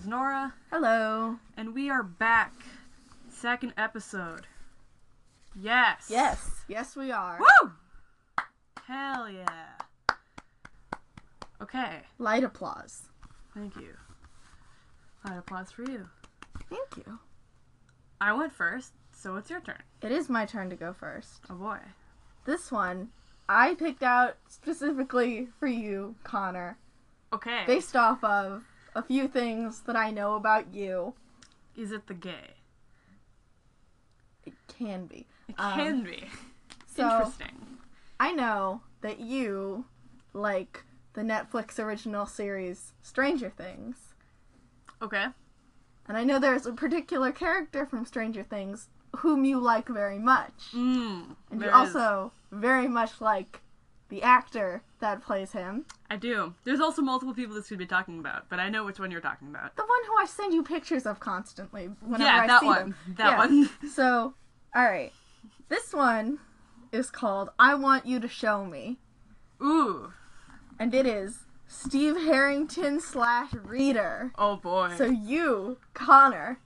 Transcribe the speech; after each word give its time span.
Hello. 0.00 1.36
And 1.54 1.74
we 1.74 1.90
are 1.90 2.02
back. 2.02 2.54
Second 3.28 3.74
episode. 3.76 4.46
Yes. 5.54 6.06
Yes. 6.08 6.50
Yes, 6.66 6.96
we 6.96 7.12
are. 7.12 7.38
Woo! 7.38 7.72
Hell 8.86 9.28
yeah. 9.28 10.14
Okay. 11.60 11.98
Light 12.18 12.42
applause. 12.42 13.02
Thank 13.54 13.76
you. 13.76 13.94
Light 15.28 15.38
applause 15.38 15.70
for 15.70 15.82
you. 15.82 16.08
Thank 16.70 16.96
you. 16.96 17.18
I 18.18 18.32
went 18.32 18.52
first, 18.54 18.92
so 19.12 19.36
it's 19.36 19.50
your 19.50 19.60
turn. 19.60 19.82
It 20.00 20.10
is 20.10 20.30
my 20.30 20.46
turn 20.46 20.70
to 20.70 20.76
go 20.76 20.94
first. 20.94 21.42
Oh 21.50 21.54
boy. 21.54 21.78
This 22.46 22.72
one 22.72 23.10
I 23.46 23.74
picked 23.74 24.02
out 24.02 24.36
specifically 24.48 25.48
for 25.60 25.66
you, 25.66 26.14
Connor, 26.24 26.78
Okay. 27.32 27.64
based 27.66 27.94
off 27.94 28.24
of 28.24 28.62
a 28.94 29.02
few 29.02 29.28
things 29.28 29.80
that 29.82 29.96
I 29.96 30.10
know 30.10 30.34
about 30.34 30.74
you. 30.74 31.14
Is 31.76 31.92
it 31.92 32.06
the 32.06 32.14
gay? 32.14 32.54
It 34.44 34.54
can 34.68 35.06
be. 35.06 35.26
It 35.48 35.54
Um, 35.58 35.74
can 35.74 36.02
be. 36.04 36.24
So 36.94 37.04
Interesting. 37.08 37.78
I 38.20 38.32
know 38.32 38.82
that 39.00 39.18
you 39.18 39.86
like 40.34 40.84
the 41.14 41.22
Netflix 41.22 41.78
original 41.78 42.26
series 42.26 42.92
Stranger 43.00 43.48
Things. 43.48 44.12
Okay. 45.00 45.26
And 46.06 46.18
I 46.18 46.24
know 46.24 46.38
there's 46.38 46.66
a 46.66 46.72
particular 46.74 47.32
character 47.32 47.86
from 47.86 48.04
Stranger 48.04 48.42
Things 48.42 48.88
whom 49.16 49.46
you 49.46 49.58
like 49.58 49.88
very 49.88 50.18
much. 50.18 50.52
Mmm. 50.74 51.34
And 51.50 51.62
you 51.62 51.70
also 51.70 52.32
very 52.50 52.88
much 52.88 53.22
like 53.22 53.62
the 54.12 54.22
actor 54.22 54.82
that 55.00 55.22
plays 55.22 55.52
him. 55.52 55.86
I 56.10 56.16
do. 56.16 56.52
There's 56.64 56.80
also 56.80 57.00
multiple 57.00 57.32
people 57.32 57.54
this 57.54 57.68
could 57.68 57.78
be 57.78 57.86
talking 57.86 58.18
about, 58.18 58.46
but 58.50 58.60
I 58.60 58.68
know 58.68 58.84
which 58.84 59.00
one 59.00 59.10
you're 59.10 59.22
talking 59.22 59.48
about. 59.48 59.74
The 59.74 59.82
one 59.82 60.00
who 60.06 60.14
I 60.20 60.26
send 60.26 60.52
you 60.52 60.62
pictures 60.62 61.06
of 61.06 61.18
constantly 61.18 61.86
whenever 62.02 62.24
yeah, 62.24 62.42
I 62.42 62.46
that 62.46 62.60
see 62.60 62.66
one. 62.66 62.76
them. 62.78 62.94
That 63.16 63.30
Yeah. 63.30 63.38
one. 63.38 63.70
So, 63.90 64.34
alright. 64.76 65.14
This 65.70 65.94
one 65.94 66.40
is 66.92 67.10
called 67.10 67.48
I 67.58 67.74
Want 67.74 68.04
You 68.04 68.20
to 68.20 68.28
Show 68.28 68.66
Me. 68.66 68.98
Ooh. 69.62 70.12
And 70.78 70.94
it 70.94 71.06
is 71.06 71.38
Steve 71.66 72.16
Harrington 72.16 73.00
slash 73.00 73.54
Reader. 73.54 74.32
Oh 74.36 74.56
boy. 74.56 74.92
So 74.98 75.06
you, 75.06 75.78
Connor, 75.94 76.58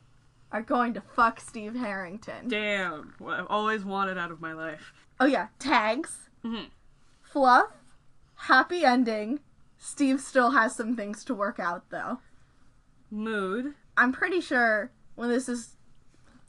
are 0.51 0.63
going 0.63 0.95
to 0.95 1.01
fuck 1.01 1.39
Steve 1.39 1.77
Harrington. 1.77 2.49
Damn. 2.49 3.15
What 3.21 3.39
I've 3.39 3.47
always 3.49 3.85
wanted 3.85 4.19
out 4.19 4.33
of 4.33 4.41
my 4.41 4.53
life. 4.53 4.93
Oh 5.21 5.27
yeah, 5.27 5.47
tags, 5.61 6.29
Mhm. 6.45 6.71
Fluff, 7.37 7.69
happy 8.37 8.83
ending. 8.83 9.41
Steve 9.77 10.23
still 10.23 10.53
has 10.53 10.75
some 10.75 10.97
things 10.97 11.23
to 11.23 11.35
work 11.35 11.59
out 11.61 11.91
though. 11.91 12.21
Mood. 13.11 13.75
I'm 13.95 14.11
pretty 14.11 14.41
sure 14.41 14.91
when 15.17 15.29
this 15.29 15.47
is 15.47 15.77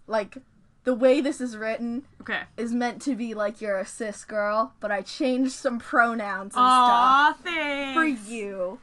like 0.08 0.38
the 0.86 0.94
way 0.94 1.20
this 1.20 1.42
is 1.42 1.58
written 1.58 2.06
Okay. 2.22 2.44
is 2.56 2.72
meant 2.72 3.02
to 3.02 3.16
be 3.16 3.34
like 3.34 3.60
you're 3.60 3.78
a 3.78 3.86
cis 3.86 4.24
girl, 4.24 4.76
but 4.80 4.90
I 4.90 5.02
changed 5.02 5.52
some 5.52 5.78
pronouns 5.78 6.54
and 6.56 6.66
stuff 6.66 7.42
thanks. 7.44 7.94
for 7.94 8.06
you. 8.06 8.80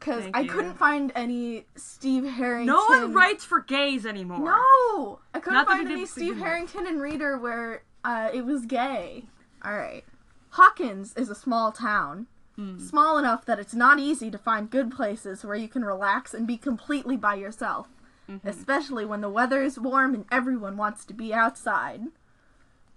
Cause 0.00 0.24
I 0.32 0.40
you. 0.40 0.48
couldn't 0.50 0.78
find 0.78 1.12
any 1.14 1.66
Steve 1.76 2.24
Harrington. 2.24 2.74
No 2.74 2.86
one 2.86 3.12
writes 3.12 3.44
for 3.44 3.60
gays 3.60 4.06
anymore. 4.06 4.38
No, 4.46 5.20
I 5.34 5.38
couldn't 5.40 5.52
Not 5.52 5.66
find 5.66 5.86
any 5.92 6.06
Steve. 6.06 6.38
Harrington 6.38 6.86
and 6.86 6.98
Reader 6.98 7.36
where 7.36 7.82
uh, 8.06 8.30
it 8.32 8.46
was 8.46 8.64
gay. 8.64 9.26
All 9.62 9.76
right, 9.76 10.02
Hawkins 10.52 11.14
is 11.14 11.30
a 11.30 11.34
small 11.34 11.72
town, 11.72 12.26
Hmm. 12.56 12.78
small 12.78 13.16
enough 13.16 13.46
that 13.46 13.58
it's 13.58 13.74
not 13.74 13.98
easy 13.98 14.30
to 14.30 14.36
find 14.38 14.70
good 14.70 14.90
places 14.90 15.44
where 15.44 15.56
you 15.56 15.68
can 15.68 15.84
relax 15.84 16.34
and 16.34 16.46
be 16.46 16.58
completely 16.58 17.16
by 17.16 17.34
yourself, 17.36 17.88
Mm-hmm. 18.28 18.46
especially 18.46 19.04
when 19.06 19.20
the 19.22 19.30
weather 19.30 19.62
is 19.62 19.78
warm 19.80 20.14
and 20.14 20.26
everyone 20.30 20.76
wants 20.76 21.04
to 21.06 21.14
be 21.14 21.32
outside. 21.32 22.02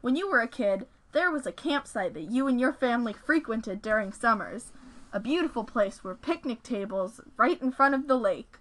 When 0.02 0.16
you 0.18 0.30
were 0.30 0.42
a 0.42 0.48
kid, 0.48 0.88
there 1.14 1.32
was 1.32 1.46
a 1.48 1.52
campsite 1.54 2.14
that 2.14 2.30
you 2.30 2.48
and 2.48 2.60
your 2.60 2.74
family 2.74 3.14
frequented 3.14 3.82
during 3.82 4.12
summers. 4.12 4.72
A 5.14 5.20
beautiful 5.20 5.64
place 5.64 6.04
where 6.04 6.14
picnic 6.14 6.62
tables 6.62 7.22
right 7.38 7.62
in 7.62 7.72
front 7.72 7.96
of 7.96 8.08
the 8.08 8.18
lake. 8.18 8.58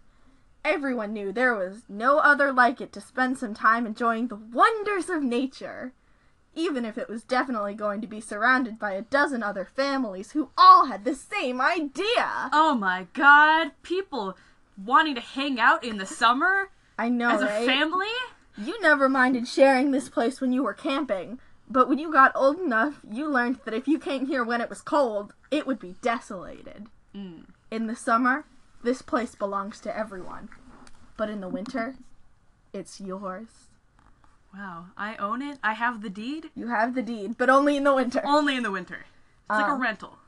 Everyone 0.65 1.12
knew 1.12 1.33
there 1.33 1.54
was 1.54 1.83
no 1.88 2.19
other 2.19 2.53
like 2.53 2.81
it 2.81 2.93
to 2.93 3.00
spend 3.00 3.38
some 3.38 3.54
time 3.54 3.87
enjoying 3.87 4.28
the 4.28 4.37
wonders 4.37 5.10
of 5.10 5.22
nature. 5.22 5.93
Even 6.54 6.84
if 6.84 6.97
it 6.97 7.09
was 7.09 7.25
definitely 7.25 7.75
going 7.75 8.00
to 8.00 8.06
be 8.06 8.20
surrounded 8.20 8.78
by 8.78 8.92
a 8.92 9.03
dozen 9.03 9.42
other 9.42 9.65
families 9.65 10.32
who 10.32 10.50
all 10.56 10.87
had 10.87 11.04
the 11.04 11.15
same 11.15 11.60
idea. 11.60 12.50
Oh 12.53 12.76
my 12.78 13.06
god. 13.12 13.72
People 13.82 14.37
wanting 14.82 15.15
to 15.16 15.20
hang 15.20 15.59
out 15.59 15.84
in 15.84 15.98
the 15.98 16.06
summer 16.06 16.70
I 16.98 17.09
know, 17.09 17.31
as 17.31 17.42
a 17.42 17.66
family? 17.66 18.06
You 18.56 18.81
never 18.81 19.09
minded 19.09 19.48
sharing 19.48 19.91
this 19.91 20.09
place 20.09 20.41
when 20.41 20.53
you 20.53 20.62
were 20.62 20.75
camping, 20.75 21.41
but 21.69 21.88
when 21.88 21.98
you 21.98 22.12
got 22.12 22.32
old 22.37 22.60
enough, 22.60 23.00
you 23.10 23.28
learned 23.28 23.59
that 23.65 23.75
if 23.75 23.88
you 23.88 23.98
came 23.98 24.26
here 24.26 24.44
when 24.44 24.60
it 24.60 24.69
was 24.69 24.81
cold, 24.81 25.34
it 25.50 25.66
would 25.66 25.81
be 25.81 25.97
desolated. 26.03 26.86
Mm. 27.15 27.47
In 27.71 27.86
the 27.86 27.97
summer, 27.97 28.44
this 28.82 29.03
place 29.03 29.34
belongs 29.34 29.81
to 29.81 29.97
everyone. 29.97 30.50
But 31.16 31.31
in 31.31 31.41
the 31.41 31.48
winter, 31.48 31.97
it's 32.72 33.00
yours. 33.00 33.69
Wow. 34.56 34.87
I 34.97 35.16
own 35.16 35.42
it. 35.42 35.59
I 35.62 35.72
have 35.75 36.00
the 36.03 36.10
deed. 36.10 36.50
You 36.54 36.69
have 36.69 36.94
the 36.94 37.03
deed, 37.03 37.37
but 37.37 37.50
only 37.50 37.76
in 37.76 37.84
the 37.84 37.94
winter. 37.94 38.22
Only 38.25 38.56
in 38.56 38.62
the 38.62 38.70
winter. 38.70 39.06
It's 39.42 39.50
like 39.50 39.66
a 39.66 39.72
Um, 39.72 39.82
rental. 39.82 40.19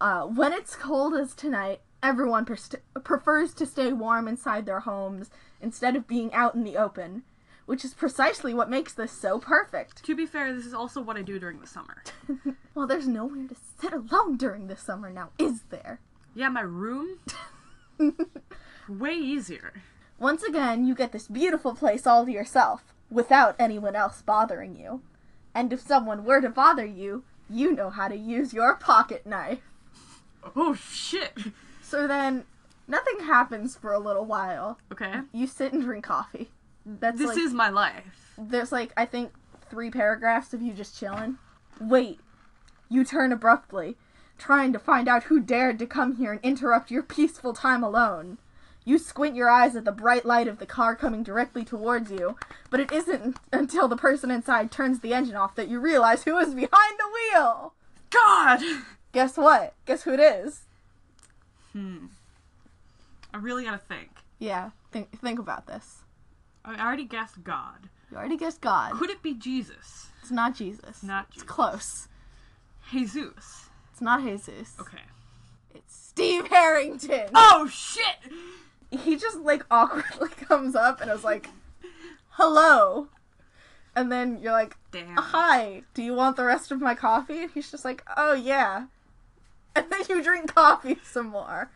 Uh, 0.00 0.22
when 0.22 0.52
it's 0.52 0.74
cold 0.74 1.14
as 1.14 1.34
tonight, 1.34 1.80
everyone 2.02 2.44
pers- 2.44 2.70
prefers 3.04 3.52
to 3.54 3.66
stay 3.66 3.92
warm 3.92 4.26
inside 4.28 4.64
their 4.64 4.80
homes 4.80 5.30
instead 5.60 5.96
of 5.96 6.06
being 6.06 6.32
out 6.32 6.54
in 6.54 6.64
the 6.64 6.76
open, 6.76 7.24
which 7.66 7.84
is 7.84 7.94
precisely 7.94 8.54
what 8.54 8.70
makes 8.70 8.94
this 8.94 9.12
so 9.12 9.38
perfect. 9.38 10.04
To 10.04 10.14
be 10.16 10.24
fair, 10.24 10.54
this 10.54 10.64
is 10.66 10.72
also 10.74 11.00
what 11.02 11.16
I 11.16 11.22
do 11.22 11.38
during 11.38 11.60
the 11.60 11.66
summer. 11.66 12.02
well, 12.74 12.86
there's 12.86 13.08
nowhere 13.08 13.48
to 13.48 13.56
sit 13.80 13.92
alone 13.92 14.36
during 14.36 14.68
the 14.68 14.76
summer 14.76 15.10
now, 15.10 15.30
is 15.38 15.62
there? 15.70 16.00
Yeah, 16.34 16.48
my 16.48 16.60
room. 16.62 17.18
Way 18.88 19.14
easier. 19.14 19.74
Once 20.18 20.42
again, 20.42 20.86
you 20.86 20.94
get 20.94 21.12
this 21.12 21.28
beautiful 21.28 21.74
place 21.74 22.06
all 22.06 22.24
to 22.24 22.30
yourself, 22.32 22.94
without 23.10 23.56
anyone 23.58 23.96
else 23.96 24.22
bothering 24.22 24.76
you. 24.76 25.02
And 25.54 25.72
if 25.72 25.80
someone 25.80 26.24
were 26.24 26.40
to 26.40 26.48
bother 26.50 26.84
you, 26.86 27.24
you 27.50 27.72
know 27.74 27.90
how 27.90 28.08
to 28.08 28.16
use 28.16 28.52
your 28.52 28.74
pocket 28.76 29.26
knife. 29.26 29.60
Oh 30.54 30.74
shit. 30.74 31.36
So 31.82 32.06
then, 32.06 32.44
nothing 32.86 33.20
happens 33.20 33.76
for 33.76 33.92
a 33.92 33.98
little 33.98 34.24
while. 34.24 34.78
Okay. 34.92 35.20
You 35.32 35.46
sit 35.46 35.72
and 35.72 35.82
drink 35.82 36.04
coffee. 36.04 36.50
That's 36.86 37.18
This 37.18 37.28
like, 37.28 37.38
is 37.38 37.52
my 37.54 37.70
life. 37.70 38.34
there's 38.38 38.72
like, 38.72 38.92
I 38.96 39.04
think, 39.06 39.32
three 39.70 39.90
paragraphs 39.90 40.54
of 40.54 40.62
you 40.62 40.72
just 40.72 40.98
chilling. 40.98 41.38
Wait. 41.80 42.20
You 42.88 43.04
turn 43.04 43.32
abruptly, 43.32 43.96
trying 44.38 44.72
to 44.72 44.78
find 44.78 45.08
out 45.08 45.24
who 45.24 45.40
dared 45.40 45.78
to 45.80 45.86
come 45.86 46.16
here 46.16 46.32
and 46.32 46.40
interrupt 46.42 46.90
your 46.90 47.02
peaceful 47.02 47.52
time 47.52 47.82
alone. 47.82 48.38
You 48.88 48.96
squint 48.96 49.36
your 49.36 49.50
eyes 49.50 49.76
at 49.76 49.84
the 49.84 49.92
bright 49.92 50.24
light 50.24 50.48
of 50.48 50.58
the 50.58 50.64
car 50.64 50.96
coming 50.96 51.22
directly 51.22 51.62
towards 51.62 52.10
you, 52.10 52.36
but 52.70 52.80
it 52.80 52.90
isn't 52.90 53.36
until 53.52 53.86
the 53.86 53.98
person 53.98 54.30
inside 54.30 54.70
turns 54.70 55.00
the 55.00 55.12
engine 55.12 55.36
off 55.36 55.54
that 55.56 55.68
you 55.68 55.78
realize 55.78 56.24
who 56.24 56.38
is 56.38 56.54
behind 56.54 56.98
the 56.98 57.12
wheel. 57.12 57.74
God! 58.08 58.60
Guess 59.12 59.36
what? 59.36 59.74
Guess 59.84 60.04
who 60.04 60.14
it 60.14 60.20
is? 60.20 60.62
Hmm. 61.74 62.06
I 63.34 63.36
really 63.36 63.64
gotta 63.64 63.76
think. 63.76 64.08
Yeah, 64.38 64.70
think 64.90 65.20
think 65.20 65.38
about 65.38 65.66
this. 65.66 65.98
I 66.64 66.82
already 66.82 67.04
guessed 67.04 67.44
God. 67.44 67.90
You 68.10 68.16
already 68.16 68.38
guessed 68.38 68.62
God. 68.62 68.92
Could 68.94 69.10
it 69.10 69.22
be 69.22 69.34
Jesus? 69.34 70.06
It's 70.22 70.30
not 70.30 70.54
Jesus. 70.54 71.02
Not 71.02 71.26
It's 71.28 71.34
Jesus. 71.42 71.48
close. 71.48 72.08
Jesus. 72.90 73.66
It's 73.92 74.00
not 74.00 74.22
Jesus. 74.22 74.76
Okay. 74.80 75.02
It's 75.74 75.94
Steve 75.94 76.46
Harrington. 76.48 77.28
Oh 77.34 77.68
shit! 77.70 78.32
He 78.90 79.16
just 79.16 79.38
like 79.38 79.64
awkwardly 79.70 80.28
comes 80.28 80.74
up 80.74 81.00
and 81.00 81.10
is 81.10 81.24
like, 81.24 81.50
"Hello," 82.30 83.08
and 83.94 84.10
then 84.10 84.38
you're 84.40 84.52
like, 84.52 84.76
Damn. 84.90 85.16
"Hi, 85.16 85.82
do 85.94 86.02
you 86.02 86.14
want 86.14 86.36
the 86.36 86.44
rest 86.44 86.70
of 86.70 86.80
my 86.80 86.94
coffee?" 86.94 87.42
And 87.42 87.50
he's 87.50 87.70
just 87.70 87.84
like, 87.84 88.02
"Oh 88.16 88.34
yeah," 88.34 88.86
and 89.74 89.86
then 89.90 90.00
you 90.08 90.22
drink 90.22 90.54
coffee 90.54 90.98
some 91.04 91.28
more. 91.28 91.70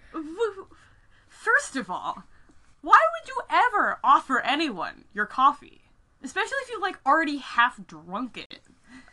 First 1.29 1.76
of 1.76 1.91
all, 1.91 2.25
why 2.81 2.99
would 3.12 3.29
you 3.29 3.41
ever 3.50 3.99
offer 4.03 4.41
anyone 4.41 5.05
your 5.12 5.26
coffee? 5.26 5.82
Especially 6.23 6.58
if 6.62 6.70
you 6.70 6.81
like 6.81 6.99
already 7.05 7.38
half 7.38 7.85
drunk 7.87 8.38
it. 8.38 8.61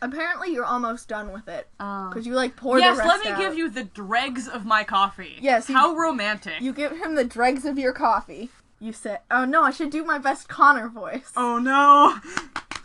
Apparently, 0.02 0.52
you're 0.52 0.64
almost 0.64 1.08
done 1.08 1.30
with 1.32 1.46
it 1.48 1.68
Um, 1.78 2.08
because 2.08 2.26
you 2.26 2.34
like 2.34 2.56
pour 2.56 2.78
yes, 2.78 2.96
let 2.98 3.22
me 3.24 3.30
out. 3.30 3.38
give 3.38 3.54
you 3.54 3.68
the 3.68 3.84
dregs 3.84 4.48
of 4.48 4.64
my 4.64 4.82
coffee. 4.84 5.36
Yes, 5.40 5.68
you- 5.68 5.74
How 5.76 5.94
romantic. 5.94 6.60
You 6.60 6.72
give 6.72 6.92
him 6.92 7.14
the 7.16 7.24
dregs 7.24 7.64
of 7.64 7.78
your 7.78 7.92
coffee. 7.92 8.50
You 8.78 8.92
say, 8.94 9.18
"Oh 9.30 9.44
no, 9.44 9.62
I 9.62 9.70
should 9.70 9.90
do 9.90 10.02
my 10.04 10.16
best 10.18 10.48
Connor 10.48 10.88
voice." 10.88 11.32
Oh 11.36 11.58
no. 11.58 12.16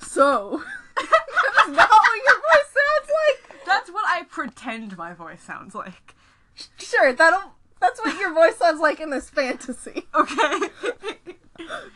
So, 0.02 0.62
that 0.96 1.66
is 1.68 1.76
not 1.76 1.90
what 1.90 2.22
your 2.26 2.36
voice 2.36 2.74
sounds 2.74 3.12
like. 3.28 3.66
That's 3.66 3.90
what 3.90 4.04
I 4.06 4.24
pretend 4.24 4.98
my 4.98 5.14
voice 5.14 5.42
sounds 5.42 5.74
like. 5.74 6.16
Sure, 6.78 7.14
that'll. 7.14 7.54
That's 7.80 8.00
what 8.04 8.20
your 8.20 8.34
voice 8.34 8.58
sounds 8.58 8.80
like 8.82 9.00
in 9.00 9.10
this 9.10 9.30
fantasy. 9.30 10.06
Okay. 10.14 10.60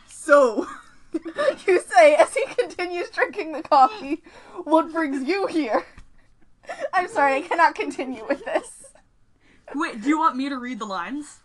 So, 0.08 0.68
you 1.68 1.80
say 1.82 2.16
as 2.16 2.34
he 2.34 2.46
continues 2.46 3.10
drinking 3.10 3.52
the 3.54 3.62
coffee, 3.64 4.22
what 4.64 4.92
brings 4.92 5.28
you 5.28 5.48
here? 5.48 5.86
I'm 6.94 7.08
sorry, 7.08 7.36
I 7.36 7.42
cannot 7.42 7.76
continue 7.76 8.26
with 8.28 8.46
this. 8.46 8.94
Wait, 9.76 10.02
do 10.02 10.08
you 10.10 10.20
want 10.20 10.36
me 10.36 10.50
to 10.50 10.58
read 10.58 10.80
the 10.80 10.86
lines? 10.86 11.40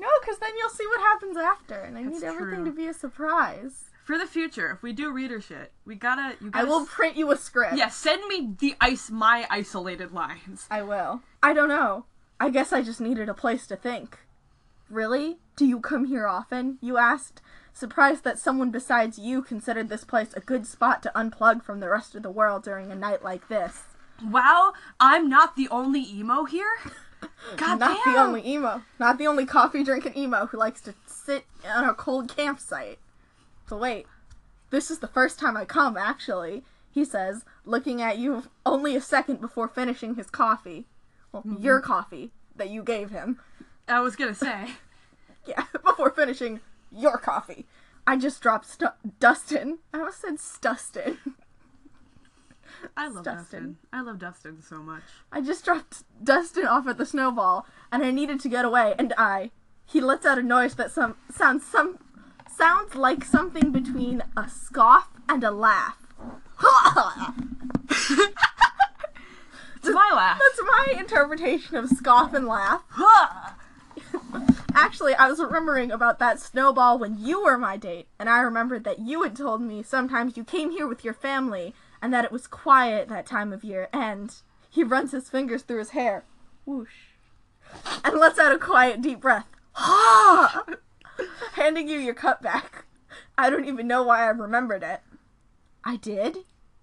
No, 0.00 0.08
because 0.20 0.38
then 0.38 0.50
you'll 0.58 0.70
see 0.70 0.86
what 0.86 1.00
happens 1.00 1.36
after, 1.36 1.74
and 1.74 1.96
I 1.98 2.04
That's 2.04 2.20
need 2.22 2.26
everything 2.26 2.62
true. 2.62 2.64
to 2.66 2.72
be 2.72 2.86
a 2.86 2.94
surprise. 2.94 3.84
For 4.04 4.16
the 4.18 4.26
future, 4.26 4.70
if 4.72 4.82
we 4.82 4.92
do 4.92 5.12
reader 5.12 5.40
shit, 5.40 5.72
we 5.84 5.94
gotta 5.94 6.34
you 6.40 6.48
I 6.48 6.60
gotta 6.60 6.66
will 6.68 6.80
s- 6.82 6.88
print 6.88 7.16
you 7.16 7.30
a 7.30 7.36
script. 7.36 7.76
Yeah, 7.76 7.88
send 7.88 8.26
me 8.26 8.54
the 8.58 8.74
ice 8.80 9.10
my 9.10 9.46
isolated 9.50 10.12
lines. 10.12 10.66
I 10.70 10.82
will. 10.82 11.20
I 11.42 11.52
don't 11.52 11.68
know. 11.68 12.06
I 12.40 12.48
guess 12.50 12.72
I 12.72 12.82
just 12.82 13.00
needed 13.00 13.28
a 13.28 13.34
place 13.34 13.66
to 13.68 13.76
think. 13.76 14.18
Really? 14.88 15.38
Do 15.54 15.66
you 15.66 15.78
come 15.80 16.06
here 16.06 16.26
often? 16.26 16.78
You 16.80 16.96
asked, 16.96 17.42
surprised 17.72 18.24
that 18.24 18.38
someone 18.38 18.70
besides 18.70 19.18
you 19.18 19.42
considered 19.42 19.88
this 19.88 20.04
place 20.04 20.34
a 20.34 20.40
good 20.40 20.66
spot 20.66 21.02
to 21.02 21.12
unplug 21.14 21.62
from 21.62 21.80
the 21.80 21.88
rest 21.88 22.14
of 22.14 22.22
the 22.22 22.30
world 22.30 22.62
during 22.62 22.90
a 22.90 22.96
night 22.96 23.22
like 23.22 23.48
this. 23.48 23.84
Wow, 24.24 24.74
I'm 24.98 25.28
not 25.28 25.56
the 25.56 25.68
only 25.68 26.00
emo 26.00 26.44
here? 26.44 26.76
God 27.56 27.80
Not 27.80 28.04
damn. 28.04 28.14
the 28.14 28.20
only 28.20 28.46
emo. 28.46 28.82
Not 28.98 29.18
the 29.18 29.26
only 29.26 29.46
coffee 29.46 29.84
drinking 29.84 30.16
emo 30.16 30.46
who 30.46 30.58
likes 30.58 30.80
to 30.82 30.94
sit 31.06 31.44
on 31.66 31.84
a 31.84 31.94
cold 31.94 32.34
campsite. 32.34 32.98
But 33.68 33.80
wait, 33.80 34.06
this 34.70 34.90
is 34.90 34.98
the 34.98 35.08
first 35.08 35.38
time 35.38 35.56
I 35.56 35.64
come, 35.64 35.96
actually, 35.96 36.64
he 36.90 37.04
says, 37.04 37.44
looking 37.64 38.02
at 38.02 38.18
you 38.18 38.44
only 38.66 38.96
a 38.96 39.00
second 39.00 39.40
before 39.40 39.68
finishing 39.68 40.14
his 40.14 40.28
coffee. 40.30 40.86
Well, 41.32 41.42
mm-hmm. 41.42 41.62
your 41.62 41.80
coffee 41.80 42.30
that 42.56 42.70
you 42.70 42.82
gave 42.82 43.10
him. 43.10 43.38
I 43.88 44.00
was 44.00 44.16
gonna 44.16 44.34
say. 44.34 44.72
Yeah, 45.46 45.64
before 45.82 46.10
finishing 46.10 46.60
your 46.90 47.18
coffee. 47.18 47.66
I 48.06 48.16
just 48.16 48.42
dropped 48.42 48.66
Stu- 48.66 48.86
Dustin. 49.18 49.78
I 49.92 49.98
almost 49.98 50.20
said 50.20 50.34
Stustin. 50.38 51.18
I 52.96 53.08
love 53.08 53.24
Dustin. 53.24 53.36
Dustin. 53.36 53.76
I 53.92 54.00
love 54.00 54.18
Dustin 54.18 54.62
so 54.62 54.76
much. 54.78 55.02
I 55.30 55.40
just 55.40 55.64
dropped 55.64 56.02
Dustin 56.22 56.66
off 56.66 56.86
at 56.86 56.98
the 56.98 57.06
snowball, 57.06 57.66
and 57.92 58.02
I 58.02 58.10
needed 58.10 58.40
to 58.40 58.48
get 58.48 58.64
away. 58.64 58.94
And 58.98 59.12
I, 59.18 59.50
he 59.84 60.00
lets 60.00 60.24
out 60.24 60.38
a 60.38 60.42
noise 60.42 60.74
that 60.76 60.90
some 60.90 61.16
sounds 61.30 61.64
some 61.66 61.98
sounds 62.50 62.94
like 62.94 63.24
something 63.24 63.70
between 63.70 64.22
a 64.36 64.48
scoff 64.48 65.08
and 65.28 65.44
a 65.44 65.50
laugh. 65.50 65.96
It's 69.82 69.88
my 69.94 70.10
laugh. 70.14 70.38
That's 70.38 70.60
my 70.62 71.00
interpretation 71.00 71.76
of 71.76 71.88
scoff 71.88 72.34
and 72.34 72.46
laugh. 72.46 72.82
Actually, 74.74 75.14
I 75.14 75.28
was 75.28 75.40
remembering 75.40 75.90
about 75.90 76.18
that 76.18 76.40
snowball 76.40 76.98
when 76.98 77.18
you 77.18 77.44
were 77.44 77.58
my 77.58 77.76
date, 77.76 78.08
and 78.18 78.28
I 78.28 78.40
remembered 78.40 78.84
that 78.84 78.98
you 78.98 79.22
had 79.22 79.36
told 79.36 79.60
me 79.60 79.82
sometimes 79.82 80.36
you 80.36 80.44
came 80.44 80.70
here 80.70 80.86
with 80.86 81.04
your 81.04 81.14
family, 81.14 81.74
and 82.02 82.12
that 82.12 82.24
it 82.24 82.32
was 82.32 82.46
quiet 82.46 83.08
that 83.08 83.26
time 83.26 83.52
of 83.52 83.64
year, 83.64 83.88
and 83.92 84.34
he 84.68 84.82
runs 84.82 85.12
his 85.12 85.28
fingers 85.28 85.62
through 85.62 85.78
his 85.78 85.90
hair. 85.90 86.24
Whoosh. 86.64 86.88
And 88.04 88.18
lets 88.18 88.38
out 88.38 88.52
a 88.52 88.58
quiet, 88.58 89.02
deep 89.02 89.20
breath. 89.20 89.46
Ha! 89.72 90.64
Handing 91.52 91.88
you 91.88 91.98
your 91.98 92.14
cup 92.14 92.42
back. 92.42 92.84
I 93.36 93.50
don't 93.50 93.66
even 93.66 93.86
know 93.86 94.02
why 94.02 94.22
I 94.22 94.28
remembered 94.28 94.82
it. 94.82 95.00
I 95.84 95.96
did? 95.96 96.38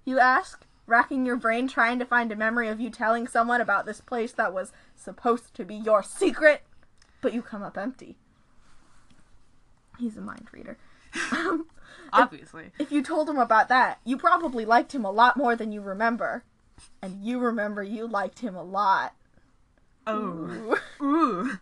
You 0.05 0.19
ask, 0.19 0.65
racking 0.85 1.25
your 1.25 1.35
brain 1.35 1.67
trying 1.67 1.99
to 1.99 2.05
find 2.05 2.31
a 2.31 2.35
memory 2.35 2.67
of 2.67 2.79
you 2.79 2.89
telling 2.89 3.27
someone 3.27 3.61
about 3.61 3.85
this 3.85 4.01
place 4.01 4.31
that 4.33 4.53
was 4.53 4.71
supposed 4.95 5.53
to 5.55 5.65
be 5.65 5.75
your 5.75 6.03
secret 6.03 6.63
but 7.21 7.33
you 7.33 7.41
come 7.41 7.63
up 7.63 7.77
empty. 7.77 8.17
He's 9.99 10.17
a 10.17 10.21
mind 10.21 10.47
reader. 10.51 10.77
Um, 11.31 11.67
Obviously. 12.13 12.71
if 12.79 12.91
you 12.91 13.01
told 13.01 13.29
him 13.29 13.37
about 13.37 13.69
that, 13.69 13.99
you 14.05 14.17
probably 14.17 14.65
liked 14.65 14.93
him 14.93 15.03
a 15.03 15.11
lot 15.11 15.35
more 15.35 15.55
than 15.55 15.71
you 15.71 15.81
remember. 15.81 16.43
And 17.01 17.23
you 17.23 17.39
remember 17.39 17.83
you 17.83 18.07
liked 18.07 18.39
him 18.39 18.55
a 18.55 18.63
lot. 18.63 19.13
Oh. 20.05 20.75
Ooh. 21.01 21.05
Ooh. 21.05 21.59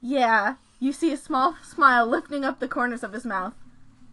Yeah, 0.00 0.56
you 0.78 0.92
see 0.92 1.12
a 1.12 1.16
small 1.16 1.56
smile 1.62 2.06
lifting 2.06 2.44
up 2.44 2.60
the 2.60 2.68
corners 2.68 3.02
of 3.02 3.12
his 3.12 3.24
mouth. 3.24 3.54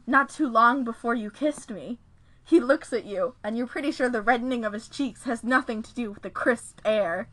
Not 0.08 0.30
too 0.30 0.48
long 0.48 0.84
before 0.84 1.16
you 1.16 1.30
kissed 1.30 1.70
me. 1.70 2.00
He 2.46 2.60
looks 2.60 2.94
at 2.94 3.06
you, 3.06 3.36
and 3.44 3.58
you're 3.58 3.68
pretty 3.68 3.92
sure 3.92 4.10
the 4.10 4.22
reddening 4.22 4.64
of 4.64 4.74
his 4.74 4.88
cheeks 4.88 5.24
has 5.24 5.44
nothing 5.44 5.82
to 5.82 5.94
do 5.94 6.12
with 6.12 6.22
the 6.24 6.30
crisp 6.30 6.80
air. 6.86 7.28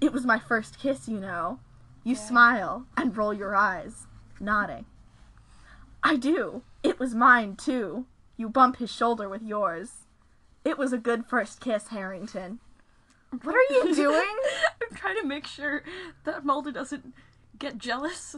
It 0.00 0.12
was 0.12 0.24
my 0.24 0.38
first 0.38 0.78
kiss, 0.78 1.08
you 1.08 1.18
know. 1.20 1.60
You 2.04 2.14
smile 2.14 2.86
and 2.96 3.16
roll 3.16 3.34
your 3.34 3.54
eyes, 3.54 4.06
nodding. 4.40 4.86
I 6.02 6.16
do. 6.16 6.62
It 6.82 6.98
was 6.98 7.14
mine, 7.14 7.56
too. 7.56 8.06
You 8.36 8.48
bump 8.48 8.76
his 8.76 8.90
shoulder 8.90 9.28
with 9.28 9.42
yours. 9.42 10.06
It 10.64 10.78
was 10.78 10.92
a 10.92 10.98
good 10.98 11.26
first 11.26 11.60
kiss, 11.60 11.88
Harrington. 11.88 12.60
What 13.42 13.54
are 13.54 13.74
you 13.74 13.94
doing? 13.94 14.36
I'm 14.82 14.96
trying 14.96 15.16
to 15.20 15.26
make 15.26 15.46
sure 15.46 15.82
that 16.24 16.44
Mulder 16.44 16.72
doesn't 16.72 17.12
get 17.58 17.76
jealous. 17.78 18.36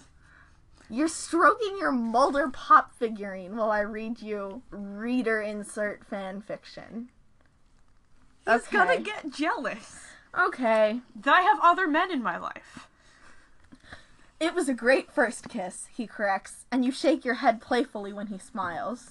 You're 0.88 1.06
stroking 1.06 1.76
your 1.78 1.92
Mulder 1.92 2.48
pop 2.48 2.92
figurine 2.98 3.56
while 3.56 3.70
I 3.70 3.80
read 3.80 4.20
you 4.20 4.62
reader 4.70 5.40
insert 5.40 6.04
fan 6.04 6.40
fiction. 6.40 7.10
He's 8.46 8.54
Okay. 8.66 8.76
gonna 8.76 9.00
get 9.00 9.30
jealous 9.30 10.06
Okay. 10.36 11.00
that 11.14 11.32
I 11.34 11.42
have 11.42 11.58
other 11.62 11.86
men 11.86 12.10
in 12.10 12.22
my 12.22 12.36
life. 12.38 12.88
It 14.40 14.54
was 14.54 14.68
a 14.70 14.74
great 14.74 15.12
first 15.12 15.48
kiss, 15.50 15.86
he 15.94 16.06
corrects, 16.06 16.64
and 16.72 16.82
you 16.84 16.90
shake 16.92 17.24
your 17.26 17.34
head 17.34 17.60
playfully 17.60 18.12
when 18.12 18.28
he 18.28 18.38
smiles. 18.38 19.10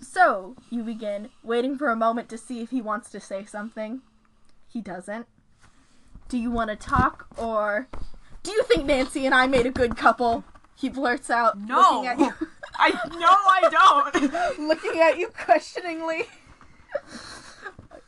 So, 0.00 0.56
you 0.70 0.82
begin, 0.82 1.28
waiting 1.42 1.76
for 1.76 1.90
a 1.90 1.96
moment 1.96 2.30
to 2.30 2.38
see 2.38 2.62
if 2.62 2.70
he 2.70 2.80
wants 2.80 3.10
to 3.10 3.20
say 3.20 3.44
something. 3.44 4.00
He 4.66 4.80
doesn't. 4.80 5.26
Do 6.30 6.38
you 6.38 6.50
want 6.50 6.70
to 6.70 6.76
talk, 6.76 7.26
or 7.36 7.88
do 8.42 8.50
you 8.50 8.62
think 8.62 8.86
Nancy 8.86 9.26
and 9.26 9.34
I 9.34 9.46
made 9.46 9.66
a 9.66 9.70
good 9.70 9.96
couple? 9.96 10.42
He 10.74 10.88
blurts 10.88 11.28
out, 11.28 11.58
No. 11.58 11.78
looking 12.02 12.06
at 12.06 12.18
you. 12.18 12.32
I 12.78 12.90
no, 13.18 13.28
I 13.28 13.68
don't. 14.10 14.58
looking 14.68 14.98
at 15.02 15.18
you 15.18 15.28
questioningly. 15.28 16.22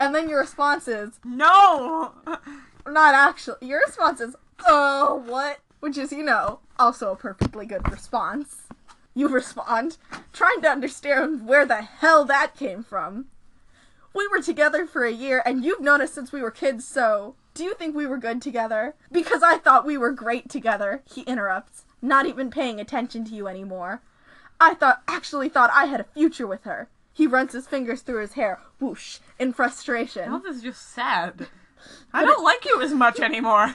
and 0.01 0.15
then 0.15 0.31
your 0.31 0.41
response 0.41 0.89
is, 0.89 1.21
No. 1.25 2.13
not 2.87 3.15
actually, 3.15 3.67
your 3.69 3.83
response 3.87 4.23
is, 4.23 4.35
oh, 4.67 5.23
what? 5.27 5.59
Which 5.83 5.99
is, 5.99 6.13
you 6.13 6.23
know, 6.23 6.61
also 6.79 7.11
a 7.11 7.17
perfectly 7.17 7.67
good 7.67 7.91
response. 7.91 8.69
You 9.15 9.27
respond, 9.27 9.97
trying 10.33 10.61
to 10.61 10.69
understand 10.69 11.45
where 11.45 11.67
the 11.67 11.83
hell 11.83 12.25
that 12.27 12.55
came 12.57 12.85
from. 12.85 13.27
We 14.15 14.29
were 14.29 14.41
together 14.41 14.87
for 14.87 15.05
a 15.05 15.11
year, 15.11 15.43
and 15.45 15.65
you've 15.65 15.81
known 15.81 16.01
us 16.01 16.13
since 16.13 16.31
we 16.31 16.41
were 16.41 16.53
kids, 16.53 16.87
so 16.87 17.35
do 17.53 17.65
you 17.65 17.75
think 17.75 17.97
we 17.97 18.07
were 18.07 18.17
good 18.17 18.41
together? 18.41 18.95
Because 19.11 19.43
I 19.43 19.59
thought 19.59 19.85
we 19.85 19.99
were 19.99 20.13
great 20.13 20.49
together, 20.49 21.03
he 21.13 21.23
interrupts, 21.23 21.85
not 22.01 22.27
even 22.27 22.49
paying 22.49 22.79
attention 22.79 23.25
to 23.25 23.35
you 23.35 23.49
anymore. 23.49 24.03
I 24.61 24.75
thought, 24.75 25.03
actually 25.09 25.49
thought 25.49 25.73
I 25.75 25.87
had 25.87 25.99
a 25.99 26.05
future 26.05 26.47
with 26.47 26.63
her. 26.63 26.91
He 27.13 27.27
runs 27.27 27.55
his 27.55 27.67
fingers 27.67 28.03
through 28.03 28.21
his 28.21 28.35
hair, 28.35 28.61
whoosh, 28.79 29.19
in 29.37 29.53
frustration. 29.53 30.31
Now 30.31 30.39
this 30.39 30.59
is 30.59 30.63
just 30.63 30.93
sad. 30.93 31.49
I 32.15 32.25
don't 32.25 32.45
like 32.45 32.65
you 32.65 32.81
as 32.81 32.93
much 32.93 33.19
anymore. 33.19 33.75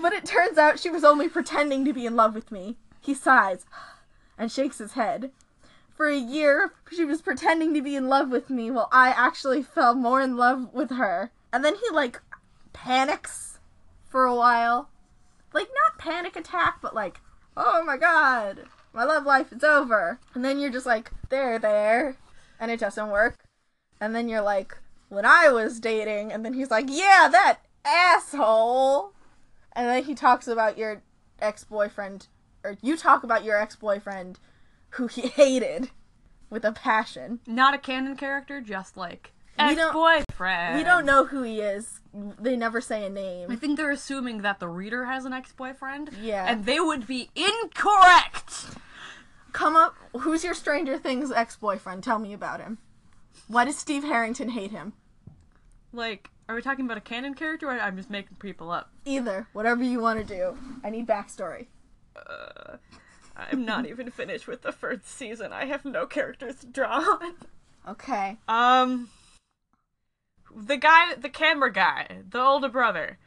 But 0.00 0.12
it 0.12 0.24
turns 0.24 0.58
out 0.58 0.78
she 0.78 0.90
was 0.90 1.04
only 1.04 1.28
pretending 1.28 1.84
to 1.84 1.92
be 1.92 2.06
in 2.06 2.16
love 2.16 2.34
with 2.34 2.52
me. 2.52 2.76
He 3.00 3.14
sighs 3.14 3.66
and 4.38 4.52
shakes 4.52 4.78
his 4.78 4.92
head. 4.92 5.30
For 5.94 6.08
a 6.08 6.16
year, 6.16 6.72
she 6.92 7.04
was 7.04 7.22
pretending 7.22 7.72
to 7.74 7.82
be 7.82 7.96
in 7.96 8.08
love 8.08 8.28
with 8.30 8.50
me 8.50 8.70
while 8.70 8.88
I 8.92 9.08
actually 9.08 9.62
fell 9.62 9.94
more 9.94 10.20
in 10.20 10.36
love 10.36 10.72
with 10.74 10.90
her. 10.90 11.32
And 11.52 11.64
then 11.64 11.76
he, 11.76 11.94
like, 11.94 12.20
panics 12.74 13.58
for 14.06 14.24
a 14.24 14.34
while. 14.34 14.90
Like, 15.54 15.68
not 15.84 15.98
panic 15.98 16.36
attack, 16.36 16.78
but 16.82 16.94
like, 16.94 17.20
oh 17.56 17.82
my 17.82 17.96
god, 17.96 18.64
my 18.92 19.04
love 19.04 19.24
life 19.24 19.52
is 19.52 19.64
over. 19.64 20.20
And 20.34 20.44
then 20.44 20.58
you're 20.58 20.70
just 20.70 20.86
like, 20.86 21.10
there, 21.30 21.58
there. 21.58 22.16
And 22.60 22.70
it 22.70 22.80
doesn't 22.80 23.10
work. 23.10 23.38
And 24.00 24.14
then 24.14 24.28
you're 24.28 24.42
like, 24.42 24.76
when 25.08 25.24
I 25.24 25.48
was 25.48 25.80
dating. 25.80 26.32
And 26.32 26.44
then 26.44 26.52
he's 26.52 26.70
like, 26.70 26.86
yeah, 26.88 27.28
that 27.30 27.60
asshole. 27.84 29.12
And 29.76 29.88
then 29.88 30.04
he 30.04 30.14
talks 30.14 30.48
about 30.48 30.78
your 30.78 31.02
ex 31.38 31.62
boyfriend, 31.62 32.26
or 32.64 32.76
you 32.82 32.96
talk 32.96 33.22
about 33.22 33.44
your 33.44 33.56
ex 33.60 33.76
boyfriend 33.76 34.40
who 34.90 35.06
he 35.06 35.20
hated 35.28 35.90
with 36.50 36.64
a 36.64 36.72
passion. 36.72 37.40
Not 37.46 37.74
a 37.74 37.78
canon 37.78 38.16
character, 38.16 38.60
just 38.60 38.96
like 38.96 39.32
We 39.58 39.64
ex-boyfriend. 39.64 40.76
We 40.76 40.84
don't 40.84 41.06
know 41.06 41.26
who 41.26 41.42
he 41.42 41.60
is. 41.60 42.00
They 42.14 42.56
never 42.56 42.80
say 42.80 43.04
a 43.04 43.10
name. 43.10 43.50
I 43.50 43.56
think 43.56 43.76
they're 43.76 43.90
assuming 43.90 44.42
that 44.42 44.58
the 44.60 44.68
reader 44.68 45.04
has 45.04 45.24
an 45.24 45.32
ex-boyfriend. 45.32 46.10
Yeah. 46.22 46.46
And 46.48 46.64
they 46.64 46.80
would 46.80 47.06
be 47.06 47.30
incorrect. 47.34 48.66
Come 49.52 49.76
up. 49.76 49.94
Who's 50.20 50.44
your 50.44 50.54
Stranger 50.54 50.98
Things 50.98 51.30
ex 51.30 51.56
boyfriend? 51.56 52.02
Tell 52.02 52.18
me 52.18 52.32
about 52.32 52.60
him. 52.60 52.78
Why 53.48 53.64
does 53.64 53.76
Steve 53.76 54.04
Harrington 54.04 54.50
hate 54.50 54.70
him? 54.70 54.94
Like, 55.92 56.30
are 56.48 56.54
we 56.54 56.62
talking 56.62 56.84
about 56.84 56.98
a 56.98 57.02
canon 57.02 57.34
character, 57.34 57.68
or 57.68 57.72
I'm 57.72 57.96
just 57.96 58.10
making 58.10 58.36
people 58.38 58.70
up? 58.70 58.90
Either. 59.04 59.48
Whatever 59.52 59.82
you 59.82 60.00
want 60.00 60.18
to 60.20 60.24
do. 60.34 60.56
I 60.84 60.90
need 60.90 61.06
backstory. 61.06 61.66
Uh, 62.14 62.76
I'm 63.36 63.64
not 63.64 63.86
even 63.88 64.10
finished 64.10 64.46
with 64.46 64.62
the 64.62 64.72
first 64.72 65.06
season. 65.08 65.52
I 65.52 65.66
have 65.66 65.84
no 65.84 66.06
characters 66.06 66.56
to 66.60 66.66
draw 66.66 66.98
on. 67.00 67.34
Okay. 67.88 68.36
Um, 68.48 69.08
the 70.54 70.76
guy, 70.76 71.14
the 71.14 71.28
camera 71.28 71.72
guy, 71.72 72.22
the 72.28 72.40
older 72.40 72.68
brother, 72.68 73.18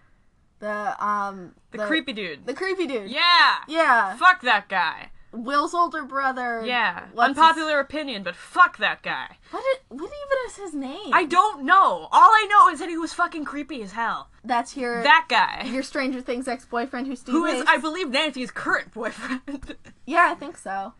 The 0.60 0.96
um 1.04 1.54
the, 1.72 1.86
creepy 1.86 2.12
dude. 2.14 2.46
the 2.46 2.54
creepy 2.54 2.86
dude. 2.88 3.10
yeah. 3.10 3.58
Yeah. 3.68 4.16
Fuck 4.18 4.42
that 4.42 4.68
guy. 4.68 5.12
Will's 5.32 5.74
older 5.74 6.04
brother. 6.04 6.64
Yeah. 6.66 7.06
What's 7.14 7.30
his- 7.30 7.38
Unpopular 7.38 7.80
opinion, 7.80 8.24
but 8.24 8.36
fuck 8.36 8.78
that 8.78 9.04
guy. 9.04 9.38
What 9.52 9.64
what 9.90 10.02
even 10.10 10.38
is 10.48 10.56
his 10.58 10.74
name? 10.74 11.14
I 11.14 11.26
don't 11.26 11.64
know. 11.64 12.08
All 12.12 12.30
I 12.32 12.48
know 12.50 12.70
is 12.74 12.80
that 12.80 12.90
he 12.90 12.98
was 12.98 13.14
fucking 13.14 13.46
creepy 13.46 13.82
as 13.82 13.92
hell. 13.94 14.30
That's 14.44 14.76
your 14.76 15.04
That 15.04 15.26
guy. 15.30 15.64
your 15.72 15.84
Stranger 15.84 16.22
Things 16.22 16.48
ex-boyfriend 16.48 17.08
who 17.08 17.16
Steve 17.16 17.34
Who 17.34 17.46
is. 17.46 17.64
I 17.68 17.78
believe, 17.78 18.10
Nancy's 18.10 18.52
current 18.52 18.94
boyfriend. 18.94 19.76
Yeah, 20.06 20.30
I 20.32 20.34
think 20.36 20.58
so. 20.58 20.94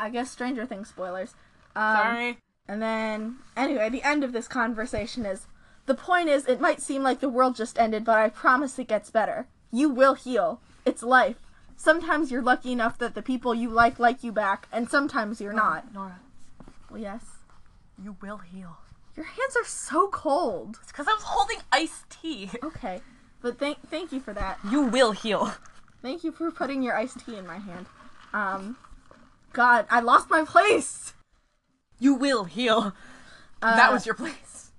I 0.00 0.10
guess 0.10 0.30
Stranger 0.30 0.66
Things 0.66 0.88
spoilers. 0.88 1.34
Um, 1.76 1.96
Sorry. 1.96 2.38
And 2.68 2.82
then, 2.82 3.36
anyway, 3.56 3.88
the 3.88 4.02
end 4.02 4.24
of 4.24 4.32
this 4.32 4.48
conversation 4.48 5.24
is 5.24 5.46
the 5.86 5.94
point 5.94 6.28
is, 6.28 6.46
it 6.46 6.60
might 6.60 6.80
seem 6.82 7.04
like 7.04 7.20
the 7.20 7.28
world 7.28 7.54
just 7.54 7.78
ended, 7.78 8.04
but 8.04 8.18
I 8.18 8.28
promise 8.28 8.76
it 8.80 8.88
gets 8.88 9.08
better. 9.10 9.46
You 9.70 9.88
will 9.88 10.14
heal. 10.14 10.60
It's 10.84 11.04
life. 11.04 11.36
Sometimes 11.76 12.30
you're 12.30 12.42
lucky 12.42 12.72
enough 12.72 12.98
that 12.98 13.14
the 13.14 13.22
people 13.22 13.54
you 13.54 13.68
like 13.70 13.98
like 13.98 14.24
you 14.24 14.32
back, 14.32 14.66
and 14.72 14.88
sometimes 14.90 15.40
you're 15.40 15.52
not. 15.52 15.92
Nora, 15.92 16.20
Well, 16.90 17.00
yes. 17.00 17.22
you 18.02 18.16
will 18.20 18.38
heal. 18.38 18.78
Your 19.14 19.26
hands 19.26 19.56
are 19.56 19.64
so 19.64 20.08
cold. 20.08 20.78
It's 20.82 20.92
because 20.92 21.06
I 21.08 21.12
was 21.12 21.22
holding 21.24 21.58
iced 21.72 22.10
tea. 22.10 22.50
Okay, 22.62 23.00
but 23.40 23.58
thank 23.58 23.78
thank 23.88 24.12
you 24.12 24.20
for 24.20 24.32
that. 24.34 24.58
You 24.70 24.82
will 24.82 25.12
heal. 25.12 25.54
Thank 26.02 26.22
you 26.24 26.32
for 26.32 26.50
putting 26.50 26.82
your 26.82 26.96
iced 26.96 27.24
tea 27.24 27.36
in 27.36 27.46
my 27.46 27.58
hand. 27.58 27.86
Um, 28.32 28.76
God, 29.52 29.86
I 29.90 30.00
lost 30.00 30.28
my 30.30 30.44
place. 30.44 31.14
You 31.98 32.14
will 32.14 32.44
heal. 32.44 32.92
Uh, 33.62 33.74
that 33.76 33.90
was 33.90 34.04
your 34.04 34.14
place. 34.14 34.70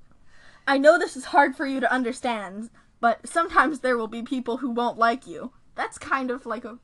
I 0.68 0.78
know 0.78 1.00
this 1.00 1.18
is 1.18 1.26
hard 1.26 1.56
for 1.56 1.66
you 1.66 1.80
to 1.80 1.92
understand, 1.92 2.70
but 3.02 3.28
sometimes 3.28 3.80
there 3.80 3.98
will 3.98 4.08
be 4.08 4.22
people 4.22 4.58
who 4.58 4.70
won't 4.70 4.98
like 5.00 5.26
you. 5.26 5.52
That's 5.76 5.98
kind 5.98 6.30
of 6.30 6.46
like 6.46 6.64
a 6.64 6.78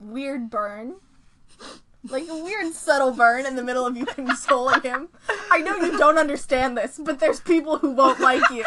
weird 0.00 0.50
burn. 0.50 0.96
Like 2.08 2.28
a 2.28 2.42
weird 2.44 2.72
subtle 2.74 3.10
burn 3.10 3.44
in 3.44 3.56
the 3.56 3.62
middle 3.62 3.84
of 3.84 3.96
you 3.96 4.06
consoling 4.06 4.82
him. 4.82 5.08
I 5.50 5.58
know 5.60 5.76
you 5.76 5.98
don't 5.98 6.16
understand 6.18 6.76
this, 6.78 6.98
but 7.02 7.18
there's 7.18 7.40
people 7.40 7.78
who 7.78 7.90
won't 7.90 8.20
like 8.20 8.48
you. 8.50 8.64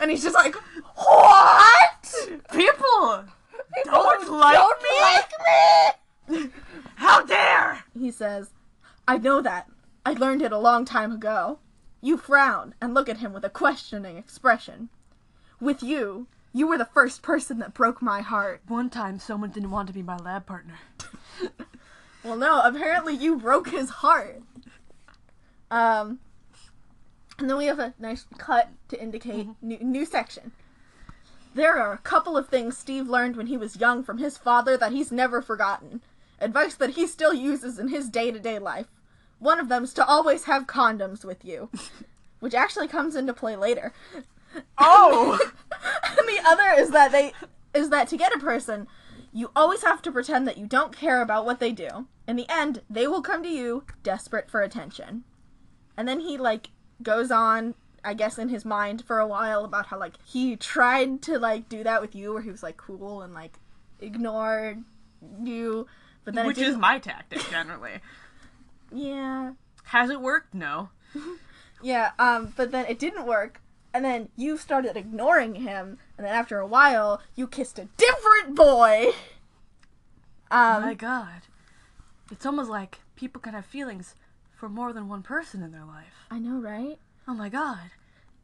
And 0.00 0.10
he's 0.10 0.22
just 0.22 0.34
like, 0.34 0.54
What? 0.96 2.14
People 2.52 3.24
People 3.74 3.92
Don't 3.92 4.30
like 4.30 4.54
don't 4.54 4.82
me? 4.82 5.00
like 5.00 6.44
me! 6.44 6.50
How 6.96 7.24
dare! 7.24 7.84
He 7.98 8.10
says, 8.10 8.50
I 9.08 9.18
know 9.18 9.40
that. 9.42 9.66
I 10.04 10.12
learned 10.12 10.42
it 10.42 10.52
a 10.52 10.58
long 10.58 10.84
time 10.84 11.12
ago. 11.12 11.58
You 12.00 12.16
frown 12.16 12.74
and 12.80 12.92
look 12.94 13.08
at 13.08 13.18
him 13.18 13.32
with 13.32 13.44
a 13.44 13.50
questioning 13.50 14.16
expression. 14.18 14.88
With 15.60 15.82
you, 15.82 16.26
you 16.52 16.66
were 16.66 16.78
the 16.78 16.84
first 16.84 17.22
person 17.22 17.58
that 17.58 17.74
broke 17.74 18.02
my 18.02 18.20
heart. 18.20 18.62
One 18.68 18.90
time 18.90 19.18
someone 19.18 19.50
didn't 19.50 19.70
want 19.70 19.88
to 19.88 19.94
be 19.94 20.02
my 20.02 20.16
lab 20.16 20.46
partner. 20.46 20.78
Well, 22.24 22.36
no, 22.36 22.60
apparently 22.60 23.14
you 23.14 23.36
broke 23.36 23.70
his 23.70 23.90
heart. 23.90 24.42
Um, 25.70 26.20
and 27.38 27.50
then 27.50 27.56
we 27.56 27.66
have 27.66 27.80
a 27.80 27.94
nice 27.98 28.26
cut 28.38 28.68
to 28.88 29.02
indicate 29.02 29.48
new, 29.60 29.78
new 29.78 30.04
section. 30.04 30.52
There 31.54 31.76
are 31.76 31.92
a 31.92 31.98
couple 31.98 32.36
of 32.36 32.48
things 32.48 32.78
Steve 32.78 33.08
learned 33.08 33.36
when 33.36 33.48
he 33.48 33.56
was 33.56 33.80
young 33.80 34.04
from 34.04 34.18
his 34.18 34.38
father 34.38 34.76
that 34.76 34.92
he's 34.92 35.10
never 35.10 35.42
forgotten. 35.42 36.00
Advice 36.40 36.74
that 36.76 36.90
he 36.90 37.06
still 37.06 37.34
uses 37.34 37.78
in 37.78 37.88
his 37.88 38.08
day 38.08 38.30
to 38.30 38.38
day 38.38 38.58
life. 38.58 38.86
One 39.38 39.58
of 39.58 39.68
them's 39.68 39.92
to 39.94 40.06
always 40.06 40.44
have 40.44 40.66
condoms 40.68 41.24
with 41.24 41.44
you, 41.44 41.70
which 42.40 42.54
actually 42.54 42.86
comes 42.86 43.16
into 43.16 43.34
play 43.34 43.56
later. 43.56 43.92
Oh! 44.78 45.38
and 46.18 46.28
the 46.28 46.42
other 46.46 46.80
is 46.80 46.90
that 46.90 47.12
they 47.12 47.32
is 47.74 47.90
that 47.90 48.08
to 48.08 48.16
get 48.16 48.34
a 48.34 48.38
person, 48.38 48.86
you 49.32 49.50
always 49.56 49.82
have 49.82 50.02
to 50.02 50.12
pretend 50.12 50.46
that 50.46 50.58
you 50.58 50.66
don't 50.66 50.96
care 50.96 51.22
about 51.22 51.46
what 51.46 51.58
they 51.58 51.72
do. 51.72 52.06
In 52.28 52.36
the 52.36 52.50
end, 52.50 52.82
they 52.88 53.06
will 53.06 53.22
come 53.22 53.42
to 53.42 53.48
you 53.48 53.84
desperate 54.02 54.50
for 54.50 54.60
attention. 54.60 55.24
And 55.96 56.06
then 56.06 56.20
he 56.20 56.36
like 56.36 56.70
goes 57.02 57.30
on, 57.30 57.74
I 58.04 58.14
guess 58.14 58.38
in 58.38 58.48
his 58.48 58.64
mind 58.64 59.04
for 59.04 59.18
a 59.18 59.26
while 59.26 59.64
about 59.64 59.86
how 59.86 59.98
like 59.98 60.14
he 60.24 60.56
tried 60.56 61.22
to 61.22 61.38
like 61.38 61.68
do 61.68 61.82
that 61.84 62.00
with 62.00 62.14
you 62.14 62.32
where 62.32 62.42
he 62.42 62.50
was 62.50 62.62
like 62.62 62.76
cool 62.76 63.22
and 63.22 63.32
like 63.32 63.58
ignored 64.00 64.84
you, 65.42 65.86
but 66.24 66.34
then 66.34 66.46
Which 66.46 66.58
is 66.58 66.76
my 66.76 66.98
tactic 66.98 67.48
generally. 67.50 68.00
yeah. 68.92 69.52
Has 69.84 70.10
it 70.10 70.20
worked? 70.20 70.54
No. 70.54 70.90
Yeah, 71.82 72.12
um, 72.18 72.52
but 72.56 72.70
then 72.70 72.86
it 72.86 72.98
didn't 72.98 73.26
work, 73.26 73.60
and 73.94 74.04
then 74.04 74.28
you 74.36 74.56
started 74.56 74.96
ignoring 74.96 75.56
him, 75.56 75.98
and 76.16 76.26
then 76.26 76.34
after 76.34 76.58
a 76.58 76.66
while, 76.66 77.20
you 77.34 77.46
kissed 77.46 77.78
a 77.78 77.88
different 77.96 78.54
boy. 78.54 79.12
Um, 80.52 80.82
my 80.82 80.92
god. 80.92 81.42
It's 82.30 82.44
almost 82.44 82.68
like 82.68 83.00
people 83.16 83.40
can 83.40 83.54
have 83.54 83.64
feelings 83.64 84.14
for 84.54 84.68
more 84.68 84.92
than 84.92 85.08
one 85.08 85.22
person 85.22 85.62
in 85.62 85.72
their 85.72 85.86
life. 85.86 86.26
I 86.30 86.38
know, 86.38 86.60
right? 86.60 86.98
Oh 87.26 87.32
my 87.32 87.48
god. 87.48 87.90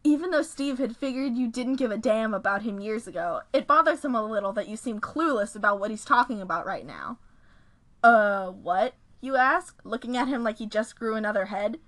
Even 0.04 0.30
though 0.30 0.42
Steve 0.42 0.78
had 0.78 0.96
figured 0.96 1.36
you 1.36 1.48
didn't 1.48 1.76
give 1.76 1.90
a 1.90 1.98
damn 1.98 2.32
about 2.32 2.62
him 2.62 2.80
years 2.80 3.06
ago, 3.06 3.42
it 3.52 3.66
bothers 3.66 4.04
him 4.04 4.14
a 4.14 4.24
little 4.24 4.54
that 4.54 4.68
you 4.68 4.76
seem 4.76 5.00
clueless 5.00 5.54
about 5.54 5.80
what 5.80 5.90
he's 5.90 6.04
talking 6.04 6.40
about 6.40 6.64
right 6.64 6.86
now. 6.86 7.18
Uh, 8.02 8.46
what? 8.52 8.94
You 9.20 9.36
ask, 9.36 9.78
looking 9.84 10.16
at 10.16 10.28
him 10.28 10.42
like 10.42 10.58
he 10.58 10.66
just 10.66 10.98
grew 10.98 11.14
another 11.14 11.46
head. 11.46 11.78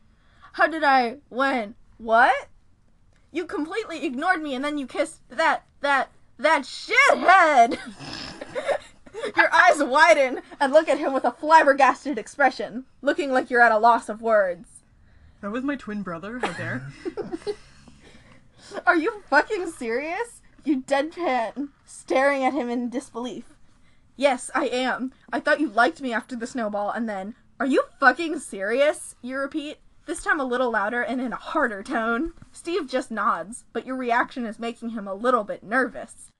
How 0.53 0.67
did 0.67 0.85
I, 0.85 1.17
when, 1.29 1.77
what? 1.97 2.49
You 3.33 3.45
completely 3.45 4.05
ignored 4.05 4.43
me 4.43 4.55
and 4.55 4.65
then 4.65 4.79
you 4.79 4.87
kissed 4.87 5.21
that, 5.29 5.65
that, 5.81 6.11
that 6.39 6.63
shithead! 6.63 7.79
Your 9.37 9.53
eyes 9.53 9.83
widen 9.83 10.41
and 10.59 10.73
look 10.73 10.89
at 10.89 10.99
him 10.99 11.13
with 11.13 11.25
a 11.25 11.33
flabbergasted 11.33 12.19
expression, 12.19 12.85
looking 13.03 13.33
like 13.33 13.51
you're 13.51 13.61
at 13.61 13.73
a 13.73 13.79
loss 13.79 14.09
of 14.09 14.23
words. 14.23 14.81
That 15.41 15.51
was 15.51 15.65
my 15.65 15.77
twin 15.77 16.03
brother. 16.03 16.39
How 16.39 16.53
dare? 16.53 16.93
Are 18.87 18.97
you 18.97 19.23
fucking 19.29 19.71
serious? 19.71 20.43
You 20.65 20.83
deadpan, 20.83 21.71
staring 21.85 22.45
at 22.45 22.53
him 22.53 22.69
in 22.69 22.91
disbelief. 22.91 23.57
Yes, 24.17 24.51
I 24.55 24.67
am. 24.67 25.13
I 25.33 25.41
thought 25.41 25.61
you 25.61 25.69
liked 25.69 26.03
me 26.03 26.13
after 26.13 26.37
the 26.37 26.47
snowball, 26.47 26.91
and 26.91 27.09
then, 27.09 27.35
are 27.59 27.67
you 27.67 27.85
fucking 27.99 28.39
serious? 28.41 29.17
You 29.23 29.39
repeat, 29.39 29.79
this 30.11 30.25
time 30.25 30.41
a 30.41 30.45
little 30.45 30.73
louder 30.73 31.03
and 31.03 31.21
in 31.21 31.33
a 31.33 31.37
harder 31.37 31.85
tone. 31.85 32.33
Steve 32.51 32.89
just 32.89 33.13
nods, 33.13 33.63
but 33.73 33.87
your 33.87 33.95
reaction 33.95 34.45
is 34.45 34.59
making 34.59 34.91
him 34.91 35.07
a 35.07 35.15
little 35.15 35.45
bit 35.45 35.63
nervous. 35.63 36.33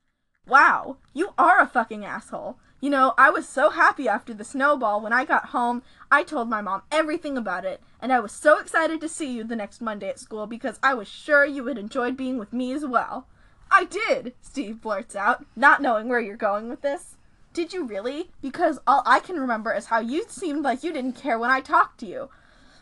Wow, 0.45 0.97
you 1.15 1.35
are 1.39 1.61
a 1.61 1.69
fucking 1.69 2.05
asshole. 2.05 2.59
You 2.81 2.91
know, 2.91 3.15
I 3.17 3.31
was 3.31 3.49
so 3.49 3.71
happy 3.71 4.09
after 4.09 4.35
the 4.35 4.43
snowball 4.43 5.01
when 5.01 5.13
I 5.13 5.25
got 5.25 5.51
home. 5.51 5.85
I 6.11 6.25
told 6.25 6.51
my 6.51 6.61
mom 6.61 6.83
everything 6.91 7.39
about 7.39 7.65
it, 7.65 7.81
and 8.01 8.13
I 8.13 8.19
was 8.19 8.33
so 8.33 8.59
excited 8.59 9.01
to 9.03 9.09
see 9.09 9.33
you 9.33 9.45
the 9.45 9.55
next 9.55 9.81
Monday 9.81 10.09
at 10.09 10.19
school 10.19 10.49
because 10.49 10.81
I 10.83 10.95
was 10.95 11.07
sure 11.07 11.45
you 11.45 11.63
would 11.63 11.79
enjoy 11.79 12.11
being 12.11 12.39
with 12.39 12.53
me 12.53 12.73
as 12.73 12.85
well. 12.85 13.29
I 13.71 13.85
did, 13.85 14.35
Steve 14.41 14.81
blurts 14.81 15.15
out, 15.15 15.47
not 15.55 15.81
knowing 15.81 16.09
where 16.09 16.19
you're 16.19 16.35
going 16.35 16.69
with 16.69 16.81
this. 16.81 17.15
Did 17.53 17.73
you 17.73 17.85
really? 17.85 18.33
Because 18.43 18.81
all 18.85 19.05
I 19.07 19.21
can 19.21 19.39
remember 19.39 19.73
is 19.73 19.87
how 19.87 20.01
you 20.01 20.25
seemed 20.27 20.65
like 20.65 20.83
you 20.83 20.93
didn't 20.93 21.13
care 21.13 21.39
when 21.39 21.51
I 21.51 21.61
talked 21.61 22.01
to 22.01 22.07
you. 22.07 22.31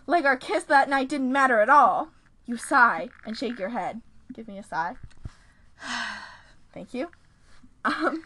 Like 0.08 0.24
our 0.24 0.38
kiss 0.38 0.64
that 0.64 0.88
night 0.88 1.10
didn't 1.10 1.30
matter 1.30 1.60
at 1.60 1.68
all. 1.68 2.08
You 2.46 2.56
sigh 2.56 3.10
and 3.26 3.36
shake 3.36 3.58
your 3.58 3.68
head. 3.68 4.00
Give 4.32 4.48
me 4.48 4.56
a 4.56 4.62
sigh. 4.62 4.94
Thank 6.72 6.94
you. 6.94 7.10
Um, 7.84 8.24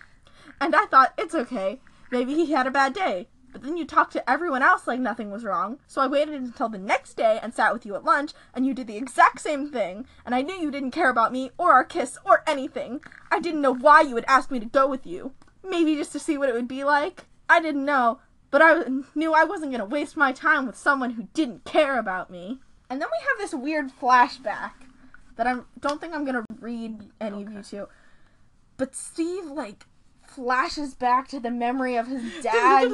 and 0.60 0.76
I 0.76 0.86
thought, 0.86 1.12
it's 1.18 1.34
okay. 1.34 1.80
Maybe 2.12 2.34
he 2.34 2.52
had 2.52 2.68
a 2.68 2.70
bad 2.70 2.94
day. 2.94 3.26
But 3.50 3.62
then 3.62 3.76
you 3.76 3.84
talked 3.84 4.12
to 4.12 4.30
everyone 4.30 4.62
else 4.62 4.86
like 4.86 5.00
nothing 5.00 5.32
was 5.32 5.42
wrong. 5.42 5.80
So 5.88 6.00
I 6.00 6.06
waited 6.06 6.34
until 6.40 6.68
the 6.68 6.78
next 6.78 7.14
day 7.14 7.40
and 7.42 7.52
sat 7.52 7.72
with 7.72 7.84
you 7.84 7.96
at 7.96 8.04
lunch, 8.04 8.32
and 8.54 8.64
you 8.64 8.74
did 8.74 8.86
the 8.86 8.96
exact 8.96 9.40
same 9.40 9.68
thing. 9.72 10.06
And 10.24 10.36
I 10.36 10.42
knew 10.42 10.54
you 10.54 10.70
didn't 10.70 10.92
care 10.92 11.10
about 11.10 11.32
me, 11.32 11.50
or 11.58 11.72
our 11.72 11.84
kiss, 11.84 12.16
or 12.24 12.44
anything. 12.46 13.00
I 13.32 13.40
didn't 13.40 13.60
know 13.60 13.74
why 13.74 14.02
you 14.02 14.14
would 14.14 14.24
ask 14.28 14.52
me 14.52 14.60
to 14.60 14.66
go 14.66 14.86
with 14.86 15.04
you. 15.04 15.32
Maybe 15.64 15.96
just 15.96 16.12
to 16.12 16.20
see 16.20 16.38
what 16.38 16.48
it 16.48 16.54
would 16.54 16.68
be 16.68 16.84
like. 16.84 17.26
I 17.48 17.60
didn't 17.60 17.84
know, 17.84 18.20
but 18.52 18.60
I 18.62 18.84
knew 19.14 19.32
I 19.32 19.44
wasn't 19.44 19.72
going 19.72 19.80
to 19.80 19.86
waste 19.86 20.14
my 20.14 20.30
time 20.30 20.66
with 20.66 20.76
someone 20.76 21.12
who 21.12 21.26
didn't 21.32 21.64
care 21.64 21.98
about 21.98 22.30
me. 22.30 22.60
And 22.90 23.00
then 23.00 23.08
we 23.08 23.26
have 23.26 23.38
this 23.38 23.58
weird 23.58 23.90
flashback 23.90 24.72
that 25.36 25.46
I 25.46 25.60
don't 25.80 26.00
think 26.00 26.14
I'm 26.14 26.26
going 26.26 26.34
to 26.34 26.44
read 26.60 26.98
any 27.18 27.42
of 27.42 27.50
you 27.50 27.62
to. 27.62 27.88
But 28.76 28.94
Steve, 28.94 29.46
like, 29.46 29.86
flashes 30.26 30.92
back 30.92 31.28
to 31.28 31.40
the 31.40 31.50
memory 31.50 31.96
of 31.96 32.06
his 32.06 32.22
dad, 32.42 32.92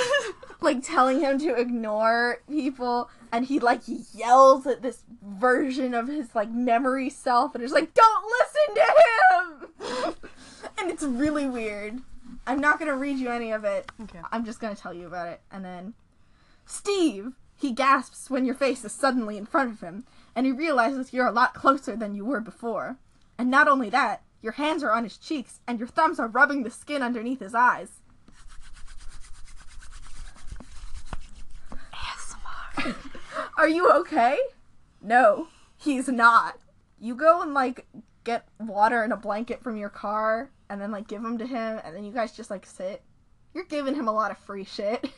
like, 0.60 0.84
telling 0.84 1.18
him 1.18 1.40
to 1.40 1.54
ignore 1.56 2.40
people. 2.48 3.10
And 3.32 3.44
he, 3.44 3.58
like, 3.58 3.80
yells 4.14 4.68
at 4.68 4.82
this 4.82 5.02
version 5.20 5.94
of 5.94 6.06
his, 6.06 6.32
like, 6.36 6.52
memory 6.52 7.10
self. 7.10 7.56
And 7.56 7.64
is 7.64 7.72
like, 7.72 7.92
don't 7.92 8.24
listen 8.38 8.74
to 8.76 10.04
him! 10.06 10.14
and 10.78 10.90
it's 10.92 11.02
really 11.02 11.46
weird. 11.48 12.02
I'm 12.46 12.60
not 12.60 12.78
gonna 12.78 12.96
read 12.96 13.18
you 13.18 13.30
any 13.30 13.52
of 13.52 13.64
it. 13.64 13.90
Okay. 14.02 14.20
I'm 14.32 14.44
just 14.44 14.60
gonna 14.60 14.74
tell 14.74 14.94
you 14.94 15.06
about 15.06 15.28
it. 15.28 15.40
And 15.50 15.64
then, 15.64 15.94
Steve, 16.66 17.32
he 17.56 17.72
gasps 17.72 18.30
when 18.30 18.44
your 18.44 18.54
face 18.54 18.84
is 18.84 18.92
suddenly 18.92 19.36
in 19.36 19.46
front 19.46 19.70
of 19.70 19.80
him, 19.80 20.04
and 20.34 20.46
he 20.46 20.52
realizes 20.52 21.12
you're 21.12 21.26
a 21.26 21.32
lot 21.32 21.54
closer 21.54 21.94
than 21.94 22.14
you 22.14 22.24
were 22.24 22.40
before. 22.40 22.96
And 23.38 23.50
not 23.50 23.68
only 23.68 23.90
that, 23.90 24.22
your 24.42 24.52
hands 24.52 24.82
are 24.82 24.92
on 24.92 25.04
his 25.04 25.18
cheeks, 25.18 25.60
and 25.66 25.78
your 25.78 25.88
thumbs 25.88 26.18
are 26.18 26.28
rubbing 26.28 26.62
the 26.62 26.70
skin 26.70 27.02
underneath 27.02 27.40
his 27.40 27.54
eyes. 27.54 28.00
ASMR. 31.92 32.94
Are 33.58 33.68
you 33.68 33.90
okay? 33.90 34.38
No, 35.02 35.48
he's 35.76 36.08
not. 36.08 36.58
You 36.98 37.14
go 37.14 37.42
and 37.42 37.52
like 37.52 37.86
get 38.24 38.48
water 38.58 39.02
and 39.02 39.12
a 39.12 39.16
blanket 39.16 39.62
from 39.62 39.76
your 39.76 39.88
car 39.88 40.50
and 40.70 40.80
then 40.80 40.90
like 40.90 41.08
give 41.08 41.22
them 41.22 41.36
to 41.36 41.46
him 41.46 41.80
and 41.84 41.94
then 41.94 42.04
you 42.04 42.12
guys 42.12 42.32
just 42.32 42.50
like 42.50 42.64
sit. 42.64 43.02
You're 43.52 43.64
giving 43.64 43.96
him 43.96 44.06
a 44.06 44.12
lot 44.12 44.30
of 44.30 44.38
free 44.38 44.64
shit. 44.64 45.10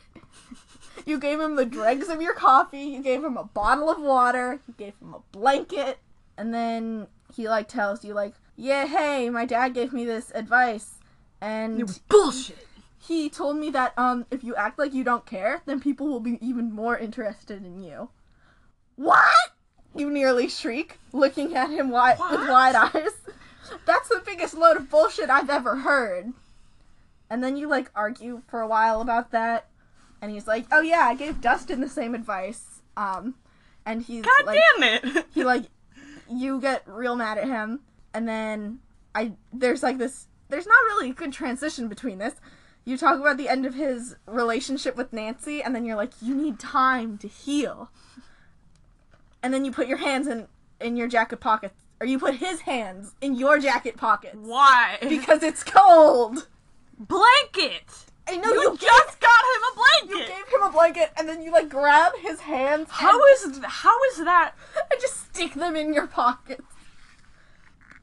you 1.05 1.19
gave 1.19 1.39
him 1.39 1.55
the 1.55 1.65
dregs 1.65 2.09
of 2.09 2.21
your 2.21 2.33
coffee, 2.33 2.81
you 2.81 3.03
gave 3.03 3.23
him 3.23 3.37
a 3.37 3.43
bottle 3.43 3.89
of 3.89 4.01
water, 4.01 4.59
you 4.67 4.73
gave 4.75 4.93
him 4.99 5.13
a 5.13 5.21
blanket, 5.31 5.99
and 6.37 6.51
then 6.51 7.07
he 7.35 7.47
like 7.47 7.67
tells 7.67 8.03
you 8.03 8.13
like, 8.15 8.33
"Yeah, 8.55 8.87
hey, 8.87 9.29
my 9.29 9.45
dad 9.45 9.75
gave 9.75 9.93
me 9.93 10.03
this 10.03 10.31
advice." 10.33 10.95
And 11.39 11.79
It 11.79 11.83
was 11.85 11.99
bullshit. 11.99 12.67
he 12.99 13.29
told 13.29 13.57
me 13.57 13.69
that 13.69 13.93
um 13.97 14.25
if 14.31 14.43
you 14.43 14.55
act 14.55 14.79
like 14.79 14.93
you 14.93 15.03
don't 15.03 15.25
care, 15.27 15.61
then 15.67 15.79
people 15.79 16.07
will 16.07 16.19
be 16.19 16.39
even 16.41 16.71
more 16.73 16.97
interested 16.97 17.63
in 17.63 17.79
you. 17.83 18.09
What? 18.95 19.23
You 19.95 20.09
nearly 20.09 20.47
shriek, 20.47 20.97
looking 21.11 21.55
at 21.55 21.69
him 21.69 21.91
wide 21.91 22.17
with 22.31 22.49
wide 22.49 22.75
eyes. 22.75 23.11
That's 23.85 24.09
the 24.09 24.21
biggest 24.25 24.53
load 24.53 24.77
of 24.77 24.89
bullshit 24.89 25.29
I've 25.29 25.49
ever 25.49 25.77
heard. 25.77 26.33
And 27.29 27.43
then 27.43 27.57
you 27.57 27.67
like 27.67 27.89
argue 27.95 28.41
for 28.47 28.61
a 28.61 28.67
while 28.67 29.01
about 29.01 29.31
that, 29.31 29.67
and 30.21 30.31
he's 30.31 30.47
like, 30.47 30.65
"Oh 30.71 30.81
yeah, 30.81 31.01
I 31.01 31.15
gave 31.15 31.41
Dustin 31.41 31.81
the 31.81 31.89
same 31.89 32.13
advice." 32.13 32.81
Um, 32.95 33.35
and 33.85 34.03
he's 34.03 34.23
God 34.23 34.45
like, 34.45 34.59
damn 34.77 34.83
it. 34.83 35.25
he 35.33 35.43
like 35.43 35.65
you 36.29 36.59
get 36.59 36.83
real 36.87 37.15
mad 37.15 37.37
at 37.37 37.45
him 37.45 37.81
and 38.13 38.27
then 38.27 38.79
i 39.13 39.33
there's 39.51 39.83
like 39.83 39.97
this 39.97 40.27
there's 40.49 40.65
not 40.65 40.83
really 40.87 41.09
a 41.09 41.13
good 41.13 41.33
transition 41.33 41.87
between 41.87 42.17
this 42.17 42.35
you 42.85 42.97
talk 42.97 43.19
about 43.19 43.37
the 43.37 43.49
end 43.49 43.65
of 43.65 43.73
his 43.75 44.15
relationship 44.25 44.95
with 44.95 45.11
nancy 45.13 45.61
and 45.61 45.75
then 45.75 45.85
you're 45.85 45.95
like 45.95 46.11
you 46.21 46.35
need 46.35 46.59
time 46.59 47.17
to 47.17 47.27
heal 47.27 47.89
and 49.41 49.53
then 49.53 49.65
you 49.65 49.71
put 49.71 49.87
your 49.87 49.97
hands 49.97 50.27
in 50.27 50.47
in 50.79 50.95
your 50.95 51.07
jacket 51.07 51.39
pockets 51.39 51.82
or 52.03 52.05
you 52.05 52.19
put 52.19 52.35
his 52.35 52.59
hands 52.61 53.15
in 53.21 53.33
your 53.33 53.57
jacket 53.59 53.95
pockets 53.95 54.35
Why? 54.37 54.97
because 55.07 55.41
it's 55.41 55.63
cold 55.63 56.47
blanket. 56.99 57.85
i 58.27 58.35
know 58.35 58.51
You, 58.51 58.61
you, 58.71 58.77
just 58.77 59.19
got 59.21 59.29
him 59.29 59.61
a 59.71 59.75
blanket. 59.75 60.09
you 60.09 60.35
gave 60.35 60.47
him 60.53 60.61
a 60.63 60.69
blanket 60.69 61.11
and 61.17 61.29
then 61.29 61.41
you 61.41 61.49
like 61.49 61.69
grab 61.69 62.11
his 62.21 62.41
hands 62.41 62.89
How 62.91 63.23
is 63.27 63.57
how 63.65 63.97
is 64.11 64.17
that? 64.17 64.51
and 64.91 64.99
just 64.99 65.33
stick 65.33 65.53
them 65.53 65.77
in 65.77 65.93
your 65.93 66.07
pockets. 66.07 66.61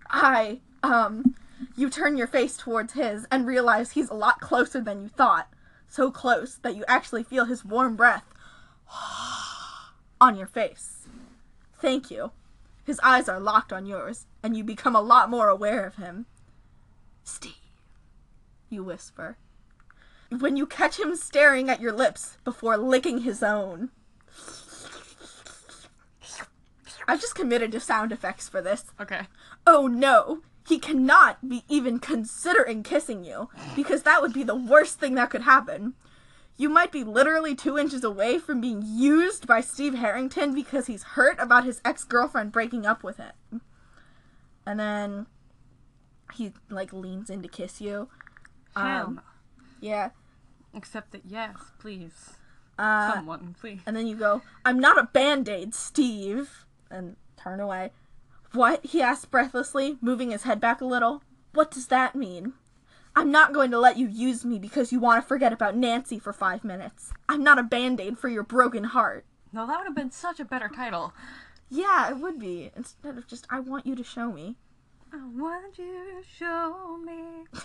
I, 0.09 0.61
um, 0.83 1.35
you 1.77 1.91
turn 1.91 2.17
your 2.17 2.27
face 2.27 2.57
towards 2.57 2.95
his 2.95 3.27
and 3.31 3.47
realize 3.47 3.91
he's 3.93 4.09
a 4.09 4.15
lot 4.15 4.41
closer 4.41 4.81
than 4.81 5.03
you 5.03 5.09
thought. 5.09 5.47
So 5.89 6.11
close 6.11 6.57
that 6.63 6.75
you 6.75 6.85
actually 6.89 7.23
feel 7.23 7.45
his 7.45 7.67
warm 7.67 7.97
breath 7.97 8.25
on 10.23 10.37
your 10.37 10.47
face. 10.47 11.07
Thank 11.83 12.11
you. 12.11 12.33
His 12.91 12.99
eyes 13.05 13.29
are 13.29 13.39
locked 13.39 13.73
on 13.73 13.87
yours, 13.87 14.27
and 14.43 14.57
you 14.57 14.65
become 14.65 14.97
a 14.97 15.01
lot 15.01 15.31
more 15.31 15.47
aware 15.47 15.87
of 15.87 15.95
him. 15.95 16.27
Steve, 17.23 17.55
you 18.69 18.83
whisper. 18.83 19.37
When 20.37 20.57
you 20.57 20.67
catch 20.67 20.99
him 20.99 21.15
staring 21.15 21.71
at 21.71 21.81
your 21.81 21.93
lips 21.93 22.39
before 22.43 22.77
licking 22.77 23.19
his 23.19 23.45
own. 23.45 23.91
I've 27.07 27.21
just 27.21 27.37
committed 27.37 27.71
to 27.71 27.79
sound 27.79 28.11
effects 28.11 28.49
for 28.49 28.61
this. 28.61 28.87
Okay. 29.01 29.29
Oh 29.69 29.87
no, 29.87 30.41
he 30.67 30.81
cannot 30.81 31.49
be 31.49 31.63
even 31.69 32.01
considering 32.01 32.83
kissing 32.83 33.23
you, 33.23 33.51
because 33.77 34.03
that 34.03 34.21
would 34.21 34.33
be 34.33 34.43
the 34.43 34.57
worst 34.57 34.99
thing 34.99 35.15
that 35.15 35.31
could 35.31 35.43
happen. 35.43 35.95
You 36.61 36.69
might 36.69 36.93
be 36.93 37.05
literally 37.05 37.55
two 37.55 37.79
inches 37.79 38.05
away 38.05 38.37
from 38.37 38.61
being 38.61 38.83
used 38.85 39.47
by 39.47 39.63
Steve 39.63 39.95
Harrington 39.95 40.55
because 40.55 40.89
he's 40.89 41.03
hurt 41.03 41.39
about 41.39 41.65
his 41.65 41.81
ex 41.87 42.05
girlfriend 42.05 42.53
breaking 42.53 42.85
up 42.85 43.03
with 43.03 43.17
him. 43.17 43.63
And 44.67 44.79
then 44.79 45.25
he 46.35 46.53
like 46.69 46.93
leans 46.93 47.31
in 47.31 47.41
to 47.41 47.49
kiss 47.49 47.81
you. 47.81 48.11
Hell 48.77 49.07
Um. 49.07 49.21
Yeah. 49.81 50.11
Except 50.75 51.13
that 51.13 51.23
yes, 51.25 51.57
please. 51.79 52.35
Uh, 52.79 53.15
Someone, 53.15 53.57
please. 53.59 53.81
And 53.87 53.97
then 53.97 54.07
you 54.07 54.17
go, 54.17 54.43
I'm 54.63 54.79
not 54.79 54.99
a 54.99 55.05
band 55.05 55.49
aid, 55.49 55.75
Steve. 55.75 56.67
And 56.91 57.17
turn 57.43 57.61
away. 57.61 57.93
What? 58.53 58.85
He 58.85 59.01
asked 59.01 59.31
breathlessly, 59.31 59.97
moving 60.03 60.31
his 60.31 60.43
head 60.43 60.61
back 60.61 60.83
a 60.83 60.85
little. 60.85 61.23
What 61.55 61.71
does 61.71 61.87
that 61.87 62.15
mean? 62.15 62.53
I'm 63.17 63.31
not 63.31 63.53
going 63.53 63.71
to 63.73 63.79
let 63.79 63.97
you 63.97 64.07
use 64.07 64.45
me 64.45 64.59
because 64.59 64.93
you 64.93 65.01
want 65.01 65.23
to 65.23 65.29
forget 65.29 65.53
about 65.53 65.77
Nancy 65.77 66.19
for 66.19 66.33
five 66.33 66.65
minutes. 66.65 67.13
I'm 67.29 67.43
not 67.43 67.59
a 67.59 67.63
band 67.63 68.01
aid 68.01 68.19
for 68.19 68.29
your 68.29 68.45
broken 68.45 68.85
heart. 68.85 69.25
No, 69.53 69.67
that 69.67 69.79
would 69.79 69.87
have 69.87 69.97
been 69.97 70.13
such 70.13 70.39
a 70.39 70.45
better 70.45 70.69
title. 70.69 71.13
Yeah, 71.69 72.09
it 72.09 72.19
would 72.19 72.39
be. 72.39 72.71
Instead 72.77 73.19
of 73.19 73.27
just, 73.27 73.47
I 73.51 73.61
want 73.61 73.87
you 73.87 73.97
to 73.97 74.05
show 74.05 74.31
me. 74.31 74.57
I 75.13 75.27
want 75.27 75.77
you 75.77 75.85
to 75.85 76.27
show 76.27 76.99
me. 77.05 77.45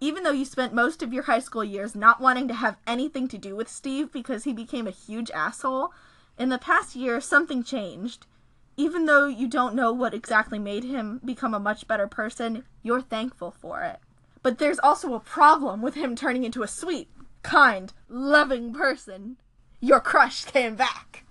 Even 0.00 0.24
though 0.24 0.32
you 0.32 0.44
spent 0.44 0.74
most 0.74 1.02
of 1.02 1.12
your 1.12 1.22
high 1.22 1.38
school 1.38 1.64
years 1.64 1.94
not 1.94 2.20
wanting 2.20 2.48
to 2.48 2.54
have 2.54 2.76
anything 2.86 3.28
to 3.28 3.38
do 3.38 3.56
with 3.56 3.68
Steve 3.68 4.12
because 4.12 4.44
he 4.44 4.52
became 4.52 4.86
a 4.86 4.90
huge 4.90 5.30
asshole, 5.30 5.92
in 6.38 6.50
the 6.50 6.58
past 6.58 6.94
year 6.94 7.20
something 7.20 7.62
changed. 7.62 8.26
Even 8.76 9.06
though 9.06 9.26
you 9.26 9.48
don't 9.48 9.74
know 9.74 9.92
what 9.92 10.12
exactly 10.12 10.58
made 10.58 10.84
him 10.84 11.20
become 11.24 11.54
a 11.54 11.60
much 11.60 11.88
better 11.88 12.06
person, 12.06 12.64
you're 12.82 13.00
thankful 13.00 13.50
for 13.50 13.82
it. 13.82 14.00
But 14.46 14.58
there's 14.58 14.78
also 14.78 15.12
a 15.12 15.18
problem 15.18 15.82
with 15.82 15.94
him 15.94 16.14
turning 16.14 16.44
into 16.44 16.62
a 16.62 16.68
sweet, 16.68 17.10
kind, 17.42 17.92
loving 18.08 18.72
person. 18.72 19.38
Your 19.80 19.98
crush 19.98 20.44
came 20.44 20.76
back. 20.76 21.24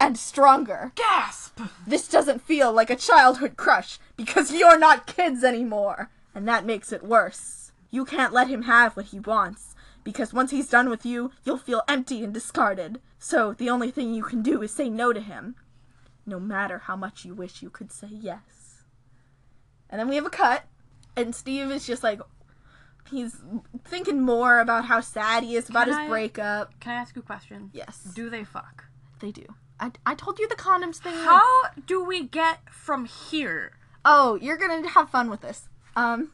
And 0.00 0.18
stronger. 0.18 0.90
Gasp! 0.96 1.60
This 1.86 2.08
doesn't 2.08 2.42
feel 2.42 2.72
like 2.72 2.90
a 2.90 2.96
childhood 2.96 3.56
crush 3.56 4.00
because 4.16 4.52
you're 4.52 4.76
not 4.76 5.06
kids 5.06 5.44
anymore. 5.44 6.10
And 6.34 6.48
that 6.48 6.66
makes 6.66 6.90
it 6.90 7.04
worse. 7.04 7.70
You 7.92 8.04
can't 8.04 8.32
let 8.32 8.48
him 8.48 8.62
have 8.62 8.96
what 8.96 9.06
he 9.06 9.20
wants 9.20 9.76
because 10.02 10.34
once 10.34 10.50
he's 10.50 10.68
done 10.68 10.90
with 10.90 11.06
you, 11.06 11.30
you'll 11.44 11.58
feel 11.58 11.82
empty 11.86 12.24
and 12.24 12.34
discarded. 12.34 13.00
So 13.20 13.52
the 13.52 13.70
only 13.70 13.92
thing 13.92 14.12
you 14.12 14.24
can 14.24 14.42
do 14.42 14.62
is 14.62 14.72
say 14.72 14.88
no 14.90 15.12
to 15.12 15.20
him. 15.20 15.54
No 16.26 16.40
matter 16.40 16.78
how 16.78 16.96
much 16.96 17.24
you 17.24 17.34
wish 17.34 17.62
you 17.62 17.70
could 17.70 17.92
say 17.92 18.08
yes. 18.10 18.82
And 19.88 20.00
then 20.00 20.08
we 20.08 20.16
have 20.16 20.26
a 20.26 20.30
cut, 20.30 20.64
and 21.16 21.36
Steve 21.36 21.70
is 21.70 21.86
just 21.86 22.02
like, 22.02 22.20
he's 23.10 23.36
thinking 23.84 24.20
more 24.22 24.60
about 24.60 24.84
how 24.86 25.00
sad 25.00 25.42
he 25.44 25.56
is 25.56 25.68
about 25.68 25.84
Can 25.86 25.94
his 25.94 25.96
I- 25.96 26.08
breakup. 26.08 26.78
Can 26.80 26.92
I 26.92 26.96
ask 26.96 27.14
you 27.16 27.22
a 27.22 27.24
question? 27.24 27.70
Yes, 27.72 27.98
Do 28.14 28.30
they 28.30 28.44
fuck? 28.44 28.84
they 29.20 29.32
do. 29.32 29.44
I, 29.80 29.90
I 30.06 30.14
told 30.14 30.38
you 30.38 30.48
the 30.48 30.54
condoms 30.56 30.96
thing. 30.96 31.14
How 31.14 31.42
do 31.86 32.02
we 32.04 32.24
get 32.24 32.60
from 32.72 33.04
here? 33.04 33.72
Oh, 34.04 34.36
you're 34.40 34.56
gonna 34.56 34.88
have 34.88 35.10
fun 35.10 35.28
with 35.30 35.40
this. 35.40 35.68
Um, 35.96 36.30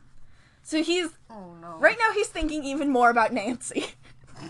so 0.62 0.82
he's 0.82 1.10
Oh 1.30 1.54
no. 1.60 1.76
right 1.78 1.96
now 1.98 2.12
he's 2.14 2.28
thinking 2.28 2.64
even 2.64 2.90
more 2.90 3.10
about 3.10 3.32
Nancy. 3.32 3.86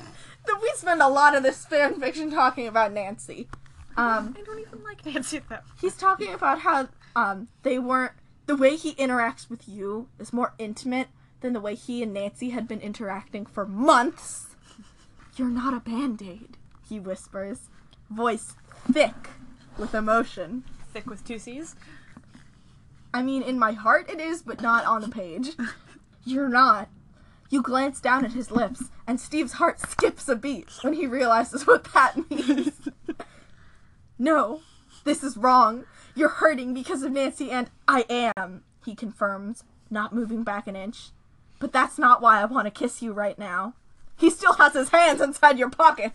that 0.47 0.59
we 0.63 0.71
spend 0.75 1.01
a 1.03 1.09
lot 1.09 1.35
of 1.35 1.43
this 1.43 1.65
fan 1.65 1.99
fiction 2.01 2.31
talking 2.31 2.67
about 2.67 2.93
Nancy. 2.93 3.49
Um, 3.97 4.35
I 4.39 4.43
don't 4.43 4.59
even 4.61 4.83
like 4.83 5.05
Nancy 5.07 5.41
though. 5.49 5.59
he's 5.81 5.97
talking 5.97 6.33
about 6.35 6.61
how 6.61 6.89
um 7.17 7.49
they 7.63 7.79
weren't 7.79 8.13
the 8.47 8.57
way 8.57 8.77
he 8.77 8.95
interacts 8.95 9.49
with 9.49 9.69
you 9.69 10.09
is 10.19 10.33
more 10.33 10.55
intimate 10.59 11.09
than 11.41 11.53
the 11.53 11.61
way 11.61 11.75
he 11.75 12.03
and 12.03 12.15
Nancy 12.15 12.51
had 12.51 12.67
been 12.67 12.81
interacting 12.81 13.47
for 13.47 13.67
months. 13.67 14.57
You're 15.37 15.49
not 15.49 15.75
a 15.75 15.81
band-aid, 15.81 16.57
he 16.89 17.01
whispers, 17.01 17.69
voice 18.11 18.55
thick 18.93 19.31
with 19.77 19.95
emotion. 19.95 20.65
thick 20.93 21.07
with 21.07 21.25
two 21.25 21.39
C's. 21.39 21.75
I 23.13 23.23
mean, 23.23 23.43
in 23.43 23.59
my 23.59 23.73
heart 23.73 24.11
it 24.11 24.21
is, 24.21 24.43
but 24.43 24.61
not 24.61 24.85
on 24.85 25.01
the 25.01 25.09
page. 25.09 25.51
You're 26.25 26.49
not. 26.49 26.89
You 27.51 27.63
glance 27.63 28.01
down 28.01 28.25
at 28.25 28.33
his 28.33 28.51
lips, 28.51 28.85
and 29.07 29.21
Steve's 29.21 29.55
heart 29.55 29.81
skips 29.81 30.29
a 30.29 30.35
beat 30.35 30.71
when 30.83 30.95
he 30.95 31.07
realizes 31.07 31.67
what 31.67 31.85
that 31.95 32.29
means. 32.31 32.89
no, 34.19 34.61
this 35.05 35.23
is 35.23 35.37
wrong. 35.37 35.85
You're 36.17 36.29
hurting 36.29 36.75
because 36.75 37.03
of 37.03 37.13
Nancy, 37.13 37.51
and 37.51 37.71
I 37.87 38.05
am, 38.09 38.65
he 38.85 38.95
confirms, 38.95 39.65
not 39.91 40.15
moving 40.15 40.43
back 40.43 40.67
an 40.67 40.75
inch. 40.75 41.11
But 41.65 41.73
that's 41.73 41.97
not 41.97 42.21
why 42.21 42.43
I 42.43 42.45
want 42.45 42.67
to 42.67 42.71
kiss 42.71 43.01
you 43.01 43.15
right 43.15 43.39
now. 43.39 43.73
He 44.19 44.29
still 44.29 44.53
has 44.53 44.75
his 44.75 44.91
hands 44.91 45.23
inside 45.23 45.59
your 45.59 45.71
pocket, 45.71 46.13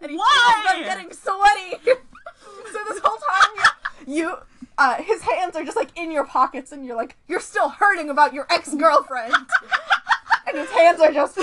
and 0.00 0.12
he 0.12 0.16
Why? 0.16 0.62
feels 0.64 0.76
them 0.76 0.84
getting 0.84 1.12
sweaty. 1.12 1.76
so 2.72 2.78
this 2.88 3.00
whole 3.02 3.18
time, 3.18 3.64
you, 4.06 4.14
you, 4.14 4.36
uh, 4.78 5.02
his 5.02 5.22
hands 5.22 5.56
are 5.56 5.64
just 5.64 5.76
like 5.76 5.90
in 5.98 6.12
your 6.12 6.24
pockets, 6.24 6.70
and 6.70 6.86
you're 6.86 6.94
like, 6.94 7.16
you're 7.26 7.40
still 7.40 7.68
hurting 7.68 8.10
about 8.10 8.32
your 8.32 8.46
ex 8.48 8.74
girlfriend. 8.74 9.34
and 10.46 10.56
his 10.56 10.70
hands 10.70 11.00
are 11.00 11.10
just 11.10 11.36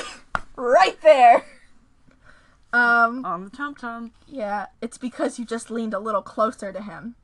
right 0.56 1.02
there. 1.02 1.44
Um, 2.72 3.26
On 3.26 3.44
the 3.44 3.50
tum 3.50 3.76
tum. 3.76 4.14
yeah, 4.26 4.68
it's 4.82 4.98
because 4.98 5.38
you 5.38 5.44
just 5.44 5.70
leaned 5.70 5.94
a 5.94 6.00
little 6.00 6.22
closer 6.22 6.72
to 6.72 6.82
him. 6.82 7.16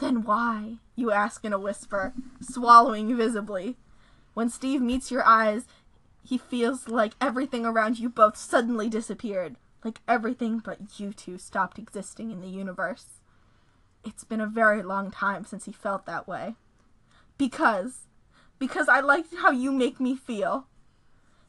Then 0.00 0.24
why? 0.24 0.78
You 0.96 1.12
ask 1.12 1.44
in 1.44 1.52
a 1.52 1.60
whisper, 1.60 2.12
swallowing 2.40 3.16
visibly. 3.16 3.76
When 4.38 4.50
Steve 4.50 4.80
meets 4.80 5.10
your 5.10 5.26
eyes, 5.26 5.64
he 6.22 6.38
feels 6.38 6.86
like 6.86 7.14
everything 7.20 7.66
around 7.66 7.98
you 7.98 8.08
both 8.08 8.36
suddenly 8.36 8.88
disappeared, 8.88 9.56
like 9.84 10.00
everything 10.06 10.60
but 10.60 10.78
you 11.00 11.12
two 11.12 11.38
stopped 11.38 11.76
existing 11.76 12.30
in 12.30 12.40
the 12.40 12.46
universe. 12.46 13.18
It's 14.04 14.22
been 14.22 14.40
a 14.40 14.46
very 14.46 14.80
long 14.80 15.10
time 15.10 15.44
since 15.44 15.64
he 15.64 15.72
felt 15.72 16.06
that 16.06 16.28
way. 16.28 16.54
Because, 17.36 18.06
because 18.60 18.88
I 18.88 19.00
like 19.00 19.24
how 19.38 19.50
you 19.50 19.72
make 19.72 19.98
me 19.98 20.14
feel. 20.14 20.68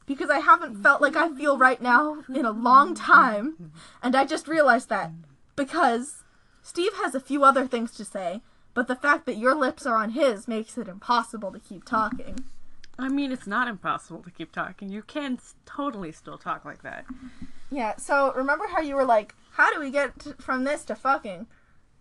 Because 0.07 0.31
I 0.31 0.39
haven't 0.39 0.81
felt 0.81 0.99
like 0.99 1.15
I 1.15 1.29
feel 1.29 1.59
right 1.59 1.79
now 1.79 2.23
in 2.33 2.43
a 2.43 2.49
long 2.49 2.95
time, 2.95 3.71
and 4.01 4.15
I 4.15 4.25
just 4.25 4.47
realized 4.47 4.89
that. 4.89 5.11
Because 5.55 6.23
Steve 6.63 6.95
has 6.95 7.13
a 7.13 7.19
few 7.19 7.43
other 7.43 7.67
things 7.67 7.91
to 7.91 8.03
say, 8.03 8.41
but 8.73 8.87
the 8.87 8.95
fact 8.95 9.27
that 9.27 9.37
your 9.37 9.53
lips 9.53 9.85
are 9.85 9.95
on 9.95 10.13
his 10.13 10.47
makes 10.47 10.75
it 10.75 10.87
impossible 10.87 11.51
to 11.51 11.59
keep 11.59 11.85
talking. 11.85 12.45
I 12.99 13.07
mean, 13.07 13.31
it's 13.31 13.47
not 13.47 13.67
impossible 13.67 14.21
to 14.23 14.31
keep 14.31 14.51
talking. 14.51 14.89
You 14.89 15.01
can 15.01 15.35
s- 15.35 15.55
totally 15.65 16.11
still 16.11 16.37
talk 16.37 16.65
like 16.65 16.83
that. 16.83 17.05
Yeah, 17.71 17.95
so 17.95 18.33
remember 18.33 18.65
how 18.67 18.81
you 18.81 18.95
were 18.95 19.05
like, 19.05 19.35
how 19.53 19.73
do 19.73 19.79
we 19.79 19.89
get 19.89 20.19
t- 20.19 20.31
from 20.39 20.65
this 20.65 20.83
to 20.85 20.95
fucking? 20.95 21.47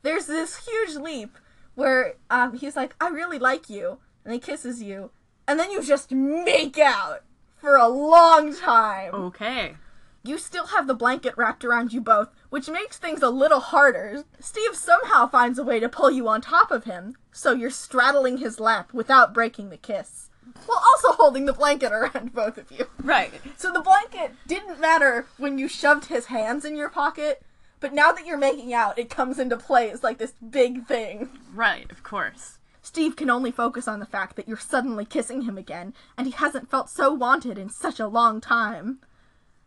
There's 0.03 0.27
this 0.27 0.67
huge 0.67 0.97
leap 0.97 1.39
where 1.75 2.15
um, 2.31 2.57
he's 2.59 2.75
like, 2.75 2.97
I 3.01 3.09
really 3.09 3.39
like 3.39 3.71
you, 3.71 3.99
and 4.25 4.33
he 4.35 4.41
kisses 4.41 4.83
you, 4.83 5.11
and 5.47 5.59
then 5.59 5.71
you 5.71 5.83
just 5.83 6.11
make 6.11 6.79
out 6.79 7.23
for 7.57 7.77
a 7.77 7.89
long 7.89 8.55
time. 8.55 9.15
Okay. 9.15 9.77
You 10.25 10.37
still 10.37 10.67
have 10.69 10.87
the 10.89 10.95
blanket 10.95 11.35
wrapped 11.37 11.65
around 11.65 11.93
you 11.93 12.01
both, 12.01 12.29
which 12.51 12.69
makes 12.69 12.99
things 12.99 13.23
a 13.23 13.31
little 13.31 13.61
harder. 13.61 14.25
Steve 14.41 14.75
somehow 14.75 15.29
finds 15.29 15.59
a 15.59 15.65
way 15.65 15.79
to 15.79 15.89
pull 15.89 16.11
you 16.11 16.27
on 16.29 16.41
top 16.41 16.71
of 16.73 16.85
him, 16.85 17.15
so 17.31 17.53
you're 17.53 17.71
straddling 17.71 18.39
his 18.39 18.59
lap 18.59 18.93
without 18.93 19.33
breaking 19.33 19.71
the 19.71 19.77
kiss. 19.77 20.28
While 20.67 20.83
also 20.85 21.13
holding 21.13 21.47
the 21.47 21.53
blanket 21.53 21.93
around 21.93 22.33
both 22.35 22.59
of 22.59 22.71
you. 22.71 22.87
Right. 23.03 23.33
So 23.57 23.73
the 23.73 23.81
blanket 23.81 24.33
didn't 24.47 24.81
matter 24.81 25.27
when 25.37 25.59
you 25.59 25.69
shoved 25.69 26.07
his 26.07 26.27
hands 26.27 26.65
in 26.65 26.77
your 26.77 26.89
pocket, 26.89 27.43
but 27.81 27.93
now 27.93 28.13
that 28.13 28.27
you're 28.27 28.39
making 28.39 28.75
out, 28.75 28.99
it 28.99 29.11
comes 29.11 29.39
into 29.39 29.57
play 29.57 29.91
as 29.91 30.03
like 30.03 30.19
this 30.19 30.33
big 30.33 30.87
thing. 30.87 31.29
Right, 31.55 31.91
of 31.91 32.03
course. 32.03 32.59
Steve 32.83 33.17
can 33.17 33.29
only 33.29 33.51
focus 33.51 33.87
on 33.87 34.01
the 34.01 34.07
fact 34.07 34.35
that 34.37 34.49
you're 34.49 34.57
suddenly 34.57 35.05
kissing 35.05 35.43
him 35.43 35.59
again, 35.59 35.93
and 36.17 36.27
he 36.27 36.33
hasn't 36.33 36.71
felt 36.71 36.89
so 36.89 37.13
wanted 37.13 37.59
in 37.59 37.69
such 37.69 38.01
a 38.01 38.07
long 38.07 38.41
time. 38.41 39.01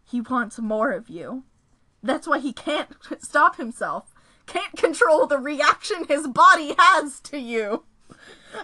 He 0.03 0.21
wants 0.21 0.59
more 0.59 0.91
of 0.91 1.09
you. 1.09 1.43
That's 2.01 2.27
why 2.27 2.39
he 2.39 2.51
can't 2.51 2.89
stop 3.19 3.57
himself, 3.57 4.13
can't 4.47 4.75
control 4.75 5.27
the 5.27 5.37
reaction 5.37 6.05
his 6.05 6.27
body 6.27 6.73
has 6.77 7.19
to 7.21 7.37
you. 7.37 7.83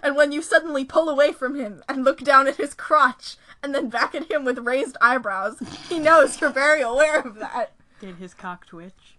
And 0.04 0.16
when 0.16 0.32
you 0.32 0.42
suddenly 0.42 0.84
pull 0.86 1.10
away 1.10 1.32
from 1.32 1.56
him 1.56 1.84
and 1.88 2.04
look 2.04 2.20
down 2.22 2.48
at 2.48 2.58
his 2.58 2.74
crotch 2.74 3.36
and 3.64 3.74
then 3.74 3.90
back 3.90 4.14
at 4.14 4.30
him 4.32 4.46
with 4.46 4.60
raised 4.60 4.98
eyebrows, 5.02 5.58
he 5.90 6.00
knows 6.00 6.40
you're 6.42 6.50
very 6.50 6.82
aware 6.82 7.20
of 7.22 7.36
that. 7.36 7.74
Did 8.00 8.16
his 8.18 8.34
cock 8.34 8.66
twitch? 8.68 9.18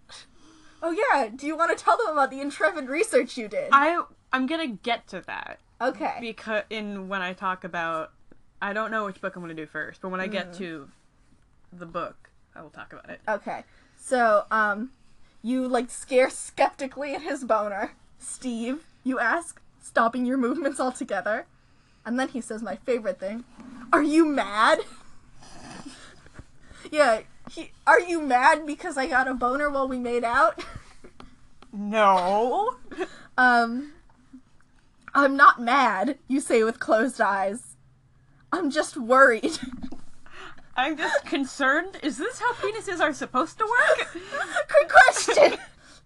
Oh, 0.83 0.91
yeah, 1.13 1.29
do 1.35 1.47
you 1.47 1.57
want 1.57 1.77
to 1.77 1.83
tell 1.85 1.97
them 1.97 2.09
about 2.13 2.31
the 2.31 2.41
intrepid 2.41 2.89
research 2.89 3.37
you 3.37 3.49
did? 3.49 3.71
I 3.73 4.03
I'm 4.33 4.47
gonna 4.47 4.69
get 4.69 5.09
to 5.09 5.23
that 5.23 5.59
Okay. 5.81 6.19
because 6.21 6.63
in 6.71 7.09
when 7.09 7.23
I 7.23 7.33
talk 7.33 7.65
about 7.65 8.13
I 8.61 8.73
don't 8.73 8.91
know 8.91 9.05
which 9.07 9.21
book 9.21 9.35
I'm 9.35 9.43
gonna 9.43 9.55
do 9.55 9.67
first, 9.67 10.01
but 10.03 10.11
when 10.11 10.21
I 10.21 10.27
get 10.27 10.53
to 10.55 10.89
the 11.73 11.87
book, 11.87 12.31
I 12.55 12.63
will 12.63 12.71
talk 12.71 12.93
about 12.93 13.09
it. 13.11 13.21
Okay. 13.29 13.65
So, 13.97 14.45
um, 14.51 14.91
you 15.43 15.67
like 15.67 15.91
scare 15.91 16.31
skeptically 16.31 17.15
at 17.15 17.23
his 17.23 17.45
boner. 17.45 17.93
Steve, 18.19 18.85
you 19.05 19.19
ask, 19.19 19.61
stopping 19.89 20.27
your 20.27 20.39
movements 20.39 20.79
altogether. 20.87 21.47
And 22.05 22.19
then 22.19 22.29
he 22.29 22.41
says 22.41 22.63
my 22.63 22.77
favorite 22.77 23.19
thing. 23.19 23.45
Are 23.93 24.03
you 24.03 24.25
mad? 24.25 24.81
yeah, 26.91 27.23
he, 27.51 27.73
are 27.87 28.01
you 28.01 28.21
mad 28.21 28.67
because 28.67 28.97
I 28.97 29.07
got 29.07 29.29
a 29.29 29.35
boner 29.35 29.71
while 29.71 29.89
we 29.89 29.99
made 29.99 30.25
out? 30.25 30.63
No. 31.71 32.77
um, 33.37 33.93
I'm 35.15 35.37
not 35.37 35.61
mad, 35.61 36.19
you 36.27 36.41
say 36.41 36.65
with 36.65 36.81
closed 36.81 37.21
eyes. 37.21 37.77
I'm 38.51 38.71
just 38.71 38.97
worried. 38.97 39.59
I'm 40.75 40.97
just 40.97 41.27
concerned. 41.27 41.99
Is 42.03 42.17
this 42.17 42.41
how 42.41 42.55
penises 42.55 43.01
are 43.01 43.13
supposed 43.13 43.59
to 43.59 43.65
work? 43.67 44.09
Good 44.15 44.89
question! 44.89 45.59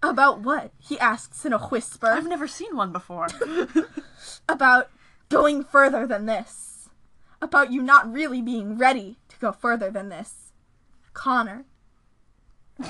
About 0.02 0.40
what? 0.40 0.72
He 0.78 0.98
asks 0.98 1.44
in 1.44 1.52
a 1.52 1.58
whisper. 1.58 2.08
I've 2.08 2.26
never 2.26 2.48
seen 2.48 2.76
one 2.76 2.92
before. 2.92 3.28
about 4.48 4.90
going 5.28 5.62
further 5.64 6.06
than 6.06 6.26
this. 6.26 6.88
About 7.40 7.72
you 7.72 7.82
not 7.82 8.12
really 8.12 8.42
being 8.42 8.76
ready 8.78 9.16
to 9.28 9.38
go 9.38 9.52
further 9.52 9.90
than 9.90 10.08
this. 10.08 10.52
Connor. 11.12 11.64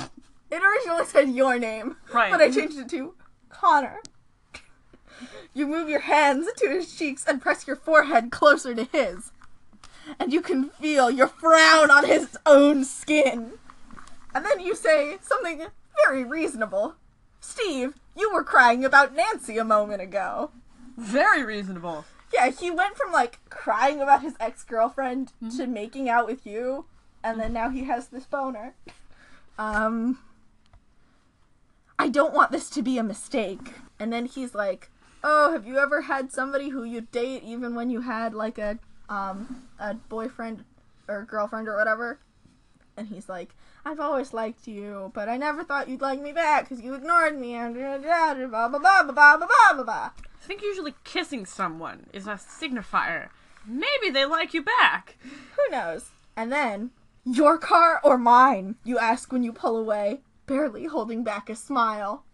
It 0.51 0.63
originally 0.63 1.07
said 1.07 1.31
your 1.31 1.59
name, 1.59 1.97
Right. 2.13 2.31
but 2.31 2.43
I 2.43 2.51
changed 2.51 2.77
it 2.77 2.87
to 2.91 3.15
Connor. 3.49 4.01
You 5.55 5.67
move 5.67 5.89
your 5.89 6.01
hands 6.01 6.47
to 6.59 6.69
his 6.69 6.95
cheeks 6.95 7.25
and 7.27 7.41
press 7.41 7.67
your 7.67 7.77
forehead 7.77 8.31
closer 8.31 8.75
to 8.75 8.85
his. 8.85 9.33
And 10.21 10.31
you 10.31 10.43
can 10.43 10.69
feel 10.69 11.11
your 11.11 11.29
frown 11.29 11.91
on 11.91 12.05
his 12.05 12.37
own 12.45 12.85
skin. 12.85 13.53
And 14.35 14.45
then 14.45 14.61
you 14.61 14.75
say 14.75 15.17
something 15.23 15.63
very 16.05 16.23
reasonable. 16.23 16.97
Steve, 17.43 17.95
you 18.17 18.33
were 18.33 18.45
crying 18.45 18.85
about 18.85 19.15
Nancy 19.15 19.59
a 19.59 19.65
moment 19.65 20.01
ago. 20.01 20.53
Very 20.97 21.43
reasonable. 21.43 22.05
Yeah, 22.33 22.51
he 22.51 22.71
went 22.71 22.97
from 22.97 23.13
like 23.13 23.41
crying 23.51 24.01
about 24.01 24.23
his 24.23 24.35
ex 24.41 24.63
girlfriend 24.63 25.33
to 25.57 25.67
making 25.67 26.09
out 26.09 26.27
with 26.27 26.47
you, 26.47 26.87
and 27.23 27.39
then 27.39 27.53
now 27.53 27.69
he 27.69 27.85
has 27.85 28.09
this 28.09 28.25
boner. 28.25 28.75
Um, 29.59 30.21
I 31.99 32.09
don't 32.09 32.33
want 32.33 32.53
this 32.53 32.71
to 32.71 32.83
be 32.83 32.97
a 32.97 33.03
mistake. 33.03 33.73
And 33.99 34.13
then 34.13 34.27
he's 34.27 34.55
like, 34.55 34.89
"Oh, 35.23 35.53
have 35.53 35.67
you 35.67 35.79
ever 35.79 36.03
had 36.03 36.33
somebody 36.33 36.71
who 36.71 36.85
you 36.85 37.03
date 37.03 37.43
even 37.43 37.75
when 37.75 37.91
you 37.91 38.03
had 38.03 38.35
like 38.35 38.57
a 38.57 38.79
um 39.09 39.65
a 39.79 39.95
boyfriend 39.95 40.65
or 41.09 41.25
girlfriend 41.25 41.69
or 41.69 41.77
whatever?" 41.77 42.19
And 42.97 43.09
he's 43.09 43.29
like, 43.29 43.55
"I've 43.85 44.01
always 44.01 44.33
liked 44.33 44.67
you, 44.67 45.11
but 45.15 45.29
I 45.29 45.37
never 45.37 45.65
thought 45.65 45.89
you'd 45.89 46.01
like 46.01 46.21
me 46.21 46.33
back 46.33 46.69
because 46.69 46.83
you 46.83 46.95
ignored 46.95 47.39
me." 47.39 47.55
And 47.55 47.75
blah 47.75 47.99
blah 47.99 48.69
blah 48.69 48.79
blah 48.79 49.03
blah 49.03 49.37
blah 49.37 49.47
blah 49.75 49.85
blah. 49.85 50.11
I 50.43 50.45
think 50.45 50.63
usually 50.63 50.95
kissing 51.05 51.47
someone 51.47 52.07
is 52.13 52.27
a 52.27 52.33
signifier. 52.33 53.29
Maybe 53.67 54.11
they 54.11 54.25
like 54.25 54.55
you 54.55 54.63
back. 54.63 55.17
Who 55.23 55.71
knows? 55.71 56.11
And 56.37 56.51
then, 56.51 56.91
your 57.25 57.59
car 57.59 58.01
or 58.03 58.19
mine? 58.19 58.75
You 58.85 58.99
ask 58.99 59.31
when 59.31 59.45
you 59.45 59.53
pull 59.53 59.77
away, 59.77 60.23
barely 60.47 60.87
holding 60.87 61.23
back 61.23 61.49
a 61.49 61.55
smile. 61.55 62.25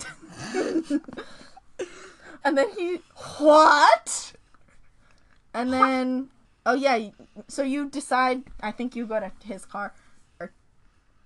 and 2.44 2.58
then 2.58 2.70
he, 2.76 2.98
what? 3.38 4.32
And 5.54 5.72
then, 5.72 6.30
oh 6.66 6.74
yeah, 6.74 7.10
so 7.46 7.62
you 7.62 7.88
decide, 7.88 8.42
I 8.60 8.72
think 8.72 8.96
you 8.96 9.06
go 9.06 9.20
to 9.20 9.30
his 9.44 9.64
car, 9.64 9.94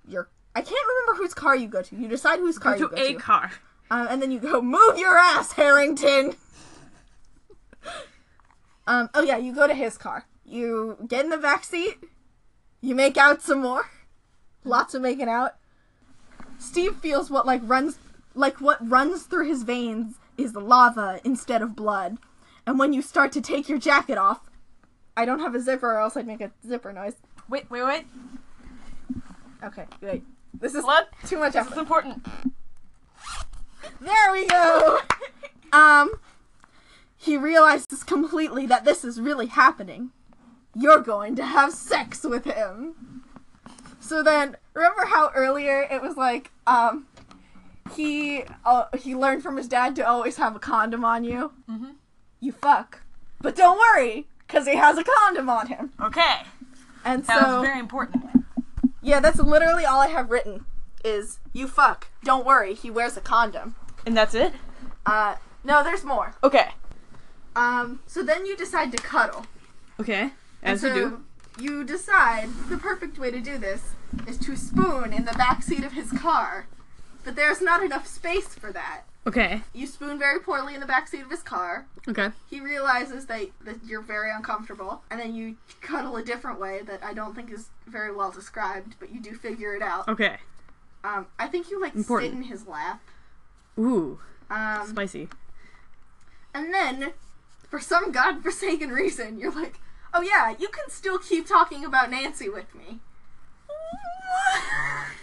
your, 0.06 0.28
I 0.54 0.60
can't 0.60 0.86
remember 0.86 1.22
whose 1.22 1.34
car 1.34 1.56
you 1.56 1.68
go 1.68 1.82
to. 1.82 1.96
You 1.96 2.08
decide 2.08 2.38
whose 2.38 2.58
car 2.58 2.74
to 2.74 2.80
you 2.80 2.88
go 2.88 2.96
to. 2.96 3.02
a 3.02 3.12
to. 3.12 3.18
car. 3.18 3.52
Um, 3.90 4.06
and 4.10 4.22
then 4.22 4.30
you 4.30 4.38
go, 4.38 4.62
move 4.62 4.98
your 4.98 5.18
ass, 5.18 5.52
Harrington. 5.52 6.34
um, 8.86 9.10
oh 9.14 9.22
yeah, 9.22 9.36
you 9.36 9.54
go 9.54 9.66
to 9.66 9.74
his 9.74 9.98
car. 9.98 10.26
You 10.44 10.96
get 11.06 11.24
in 11.24 11.30
the 11.30 11.38
back 11.38 11.64
seat. 11.64 11.96
You 12.80 12.94
make 12.94 13.16
out 13.16 13.42
some 13.42 13.60
more. 13.60 13.90
Lots 14.64 14.94
of 14.94 15.02
making 15.02 15.28
out. 15.28 15.52
Steve 16.58 16.96
feels 16.96 17.30
what 17.30 17.46
like 17.46 17.60
runs, 17.64 17.98
like 18.34 18.60
what 18.60 18.78
runs 18.88 19.24
through 19.24 19.48
his 19.48 19.62
veins 19.62 20.16
is 20.38 20.54
lava 20.54 21.20
instead 21.24 21.62
of 21.62 21.76
blood. 21.76 22.18
And 22.66 22.78
when 22.78 22.92
you 22.92 23.02
start 23.02 23.32
to 23.32 23.40
take 23.40 23.68
your 23.68 23.78
jacket 23.78 24.18
off, 24.18 24.40
I 25.16 25.24
don't 25.24 25.40
have 25.40 25.54
a 25.54 25.60
zipper, 25.60 25.92
or 25.92 25.98
else 25.98 26.16
I'd 26.16 26.26
make 26.26 26.40
a 26.40 26.52
zipper 26.66 26.92
noise. 26.92 27.14
Wait, 27.48 27.70
wait, 27.70 27.84
wait. 27.84 28.04
Okay, 29.62 29.86
wait. 30.00 30.24
This 30.58 30.74
is 30.74 30.84
Blood. 30.84 31.06
too 31.26 31.38
much 31.38 31.54
This 31.54 31.66
is 31.70 31.78
important. 31.78 32.26
There 34.00 34.32
we 34.32 34.46
go. 34.46 35.00
um, 35.72 36.12
he 37.16 37.36
realizes 37.36 38.02
completely 38.04 38.66
that 38.66 38.84
this 38.84 39.04
is 39.04 39.20
really 39.20 39.46
happening. 39.46 40.10
You're 40.74 41.00
going 41.00 41.36
to 41.36 41.44
have 41.44 41.72
sex 41.72 42.24
with 42.24 42.44
him. 42.44 43.22
So 44.00 44.22
then, 44.22 44.56
remember 44.74 45.04
how 45.06 45.30
earlier 45.34 45.86
it 45.90 46.02
was 46.02 46.16
like, 46.16 46.50
um, 46.66 47.06
he 47.94 48.44
uh, 48.64 48.86
he 48.98 49.14
learned 49.14 49.42
from 49.42 49.56
his 49.56 49.68
dad 49.68 49.94
to 49.96 50.06
always 50.06 50.36
have 50.36 50.56
a 50.56 50.58
condom 50.58 51.04
on 51.04 51.24
you. 51.24 51.52
Mm-hmm. 51.70 51.90
You 52.40 52.52
fuck, 52.52 53.02
but 53.40 53.54
don't 53.54 53.78
worry, 53.78 54.26
cause 54.48 54.66
he 54.66 54.76
has 54.76 54.98
a 54.98 55.04
condom 55.04 55.48
on 55.48 55.66
him. 55.68 55.92
Okay. 56.00 56.42
And 57.04 57.24
That 57.24 57.44
so 57.44 57.58
was 57.58 57.66
very 57.66 57.78
important. 57.80 58.41
Yeah, 59.02 59.20
that's 59.20 59.38
literally 59.38 59.84
all 59.84 60.00
I 60.00 60.08
have 60.08 60.30
written 60.30 60.64
is 61.04 61.38
you 61.52 61.66
fuck. 61.68 62.08
Don't 62.24 62.46
worry, 62.46 62.74
he 62.74 62.90
wears 62.90 63.16
a 63.16 63.20
condom. 63.20 63.74
And 64.06 64.16
that's 64.16 64.34
it? 64.34 64.54
Uh 65.04 65.36
no, 65.64 65.82
there's 65.82 66.04
more. 66.04 66.34
Okay. 66.42 66.70
Um 67.56 68.00
so 68.06 68.22
then 68.22 68.46
you 68.46 68.56
decide 68.56 68.92
to 68.92 68.98
cuddle. 68.98 69.46
Okay. 70.00 70.32
And 70.62 70.74
As 70.74 70.82
you 70.82 70.88
so 70.88 70.94
do. 70.94 71.24
You 71.58 71.84
decide 71.84 72.48
the 72.68 72.78
perfect 72.78 73.18
way 73.18 73.30
to 73.30 73.40
do 73.40 73.58
this 73.58 73.92
is 74.26 74.38
to 74.38 74.56
spoon 74.56 75.12
in 75.12 75.24
the 75.24 75.32
back 75.32 75.62
seat 75.62 75.84
of 75.84 75.92
his 75.92 76.10
car. 76.12 76.66
But 77.24 77.36
there's 77.36 77.60
not 77.60 77.82
enough 77.82 78.06
space 78.06 78.54
for 78.54 78.72
that. 78.72 79.02
Okay. 79.26 79.62
You 79.72 79.86
spoon 79.86 80.18
very 80.18 80.40
poorly 80.40 80.74
in 80.74 80.80
the 80.80 80.86
backseat 80.86 81.22
of 81.22 81.30
his 81.30 81.42
car. 81.42 81.86
Okay. 82.08 82.30
He 82.50 82.60
realizes 82.60 83.26
that, 83.26 83.46
that 83.64 83.76
you're 83.84 84.02
very 84.02 84.32
uncomfortable, 84.32 85.02
and 85.10 85.20
then 85.20 85.34
you 85.34 85.56
cuddle 85.80 86.16
a 86.16 86.24
different 86.24 86.58
way 86.58 86.80
that 86.86 87.04
I 87.04 87.14
don't 87.14 87.34
think 87.34 87.52
is 87.52 87.68
very 87.86 88.12
well 88.12 88.32
described, 88.32 88.96
but 88.98 89.12
you 89.12 89.20
do 89.20 89.34
figure 89.34 89.76
it 89.76 89.82
out. 89.82 90.08
Okay. 90.08 90.38
Um, 91.04 91.26
I 91.38 91.46
think 91.46 91.70
you 91.70 91.80
like 91.80 91.94
Important. 91.94 92.32
sit 92.32 92.36
in 92.36 92.42
his 92.44 92.66
lap. 92.66 93.00
Ooh. 93.78 94.18
Um, 94.50 94.86
Spicy. 94.88 95.28
and 96.52 96.74
then, 96.74 97.12
for 97.68 97.78
some 97.80 98.10
godforsaken 98.12 98.90
reason, 98.90 99.38
you're 99.38 99.52
like, 99.54 99.78
oh 100.12 100.22
yeah, 100.22 100.54
you 100.58 100.68
can 100.68 100.90
still 100.90 101.18
keep 101.18 101.46
talking 101.46 101.84
about 101.84 102.10
Nancy 102.10 102.48
with 102.48 102.74
me. 102.74 102.98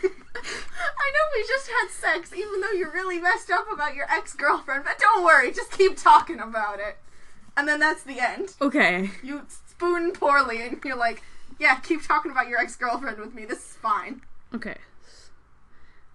I 0.99 1.11
know 1.11 1.25
we 1.35 1.47
just 1.47 1.67
had 1.69 1.89
sex, 1.89 2.33
even 2.33 2.61
though 2.61 2.71
you're 2.71 2.91
really 2.91 3.19
messed 3.19 3.49
up 3.51 3.71
about 3.71 3.95
your 3.95 4.05
ex 4.11 4.33
girlfriend, 4.33 4.83
but 4.85 4.99
don't 4.99 5.23
worry, 5.23 5.51
just 5.51 5.71
keep 5.71 5.97
talking 5.97 6.39
about 6.39 6.79
it. 6.79 6.97
And 7.57 7.67
then 7.67 7.79
that's 7.79 8.03
the 8.03 8.19
end. 8.19 8.55
Okay. 8.61 9.11
You 9.23 9.43
spoon 9.47 10.11
poorly, 10.11 10.61
and 10.61 10.79
you're 10.83 10.95
like, 10.95 11.21
yeah, 11.59 11.75
keep 11.79 12.05
talking 12.07 12.31
about 12.31 12.47
your 12.47 12.59
ex 12.59 12.75
girlfriend 12.75 13.19
with 13.19 13.33
me. 13.33 13.45
This 13.45 13.59
is 13.59 13.75
fine. 13.81 14.21
Okay. 14.53 14.77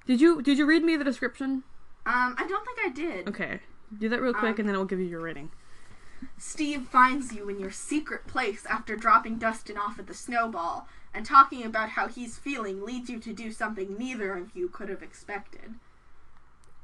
Did 0.06 0.20
you 0.20 0.42
did 0.42 0.58
you 0.58 0.66
read 0.66 0.82
me 0.82 0.96
the 0.96 1.04
description? 1.04 1.64
Um, 2.06 2.34
I 2.38 2.46
don't 2.46 2.64
think 2.66 2.78
I 2.84 2.88
did. 2.90 3.28
Okay. 3.28 3.60
Do 3.98 4.08
that 4.08 4.20
real 4.20 4.34
quick 4.34 4.54
Um, 4.54 4.60
and 4.60 4.68
then 4.68 4.76
I'll 4.76 4.84
give 4.84 4.98
you 4.98 5.06
your 5.06 5.20
rating. 5.20 5.50
Steve 6.38 6.88
finds 6.88 7.32
you 7.32 7.48
in 7.48 7.58
your 7.60 7.70
secret 7.70 8.26
place 8.26 8.66
after 8.66 8.96
dropping 8.96 9.38
Dustin 9.38 9.76
off 9.76 9.98
at 9.98 10.06
the 10.06 10.14
snowball, 10.14 10.88
and 11.14 11.24
talking 11.24 11.64
about 11.64 11.90
how 11.90 12.08
he's 12.08 12.36
feeling 12.36 12.84
leads 12.84 13.08
you 13.08 13.20
to 13.20 13.32
do 13.32 13.52
something 13.52 13.96
neither 13.96 14.36
of 14.36 14.54
you 14.54 14.68
could 14.68 14.88
have 14.88 15.02
expected. 15.02 15.74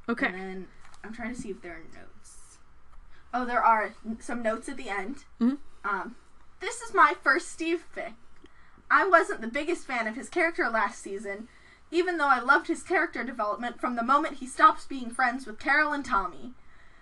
Okay. 0.07 0.27
And 0.27 0.35
then 0.35 0.67
I'm 1.03 1.13
trying 1.13 1.35
to 1.35 1.39
see 1.39 1.49
if 1.49 1.61
there 1.61 1.73
are 1.73 1.99
notes. 2.01 2.57
Oh, 3.33 3.45
there 3.45 3.63
are 3.63 3.93
some 4.19 4.41
notes 4.41 4.69
at 4.69 4.77
the 4.77 4.89
end. 4.89 5.25
Mhm. 5.39 5.57
Um, 5.83 6.15
this 6.59 6.81
is 6.81 6.93
my 6.93 7.15
first 7.21 7.49
Steve 7.49 7.85
fic. 7.95 8.13
I 8.89 9.05
wasn't 9.05 9.41
the 9.41 9.47
biggest 9.47 9.85
fan 9.85 10.07
of 10.07 10.15
his 10.15 10.29
character 10.29 10.69
last 10.69 11.01
season, 11.01 11.47
even 11.91 12.17
though 12.17 12.27
I 12.27 12.39
loved 12.39 12.67
his 12.67 12.83
character 12.83 13.23
development 13.23 13.79
from 13.79 13.95
the 13.95 14.03
moment 14.03 14.37
he 14.37 14.47
stops 14.47 14.85
being 14.85 15.09
friends 15.09 15.45
with 15.45 15.59
Carol 15.59 15.93
and 15.93 16.05
Tommy. 16.05 16.53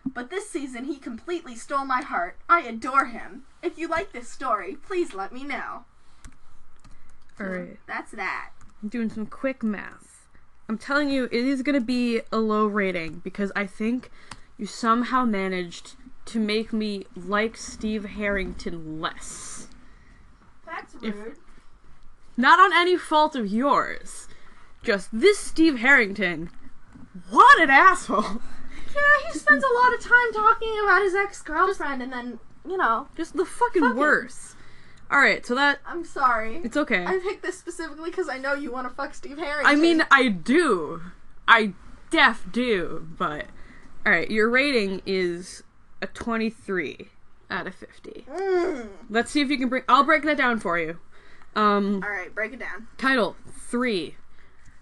But 0.05 0.29
this 0.29 0.49
season, 0.49 0.85
he 0.85 0.97
completely 0.97 1.55
stole 1.55 1.85
my 1.85 2.01
heart. 2.01 2.37
I 2.47 2.61
adore 2.61 3.05
him. 3.05 3.43
If 3.61 3.77
you 3.77 3.87
like 3.87 4.11
this 4.11 4.29
story, 4.29 4.75
please 4.75 5.13
let 5.13 5.31
me 5.31 5.43
know. 5.43 5.85
So 7.39 7.45
Alright. 7.45 7.79
That's 7.87 8.11
that. 8.11 8.51
I'm 8.83 8.89
doing 8.89 9.09
some 9.09 9.25
quick 9.25 9.63
math. 9.63 10.27
I'm 10.67 10.77
telling 10.77 11.09
you, 11.09 11.25
it 11.25 11.33
is 11.33 11.61
gonna 11.63 11.81
be 11.81 12.21
a 12.31 12.37
low 12.37 12.67
rating 12.67 13.19
because 13.23 13.51
I 13.55 13.65
think 13.65 14.11
you 14.57 14.65
somehow 14.65 15.25
managed 15.25 15.95
to 16.25 16.39
make 16.39 16.71
me 16.71 17.05
like 17.15 17.57
Steve 17.57 18.05
Harrington 18.05 19.01
less. 19.01 19.67
That's 20.65 20.95
If- 21.01 21.37
Not 22.37 22.59
on 22.59 22.71
any 22.73 22.97
fault 22.97 23.35
of 23.35 23.47
yours. 23.47 24.27
Just 24.83 25.09
this 25.11 25.39
Steve 25.39 25.79
Harrington. 25.79 26.51
What 27.29 27.59
an 27.61 27.69
asshole! 27.69 28.41
Yeah, 28.95 29.31
he 29.31 29.37
spends 29.37 29.63
a 29.63 29.73
lot 29.73 29.93
of 29.93 29.99
time 30.01 30.33
talking 30.33 30.79
about 30.83 31.01
his 31.01 31.15
ex 31.15 31.41
girlfriend, 31.41 32.01
and 32.01 32.11
then, 32.11 32.39
you 32.67 32.77
know, 32.77 33.07
Just 33.15 33.35
the 33.35 33.45
fucking 33.45 33.81
Fuck 33.81 33.91
him. 33.91 33.97
Worst. 35.09 35.13
Alright, 35.13 35.45
so 35.45 35.55
that. 35.55 35.79
I'm 35.85 36.05
sorry. 36.05 36.57
It's 36.63 36.77
okay. 36.77 37.05
I 37.05 37.19
picked 37.19 37.43
this 37.43 37.57
specifically 37.57 38.09
because 38.09 38.29
I 38.29 38.37
know 38.37 38.53
you 38.53 38.71
want 38.71 38.87
to 38.87 38.93
fuck 38.93 39.13
Steve 39.13 39.37
Harrington. 39.37 39.65
I 39.65 39.75
mean, 39.75 40.03
I 40.11 40.27
do. 40.29 41.01
I 41.47 41.73
def 42.11 42.45
do, 42.51 43.07
but. 43.17 43.45
Alright, 44.05 44.31
your 44.31 44.49
rating 44.49 45.01
is 45.05 45.63
a 46.01 46.07
23 46.07 47.09
out 47.51 47.67
of 47.67 47.75
50. 47.75 48.25
Mm. 48.29 48.89
Let's 49.09 49.31
see 49.31 49.41
if 49.41 49.49
you 49.49 49.57
can 49.57 49.69
bring. 49.69 49.83
I'll 49.89 50.03
break 50.03 50.23
that 50.23 50.37
down 50.37 50.59
for 50.59 50.77
you. 50.79 50.99
Um, 51.55 52.01
All 52.03 52.09
right, 52.09 52.33
break 52.33 52.53
it 52.53 52.59
down. 52.59 52.87
title 52.97 53.35
3. 53.51 54.15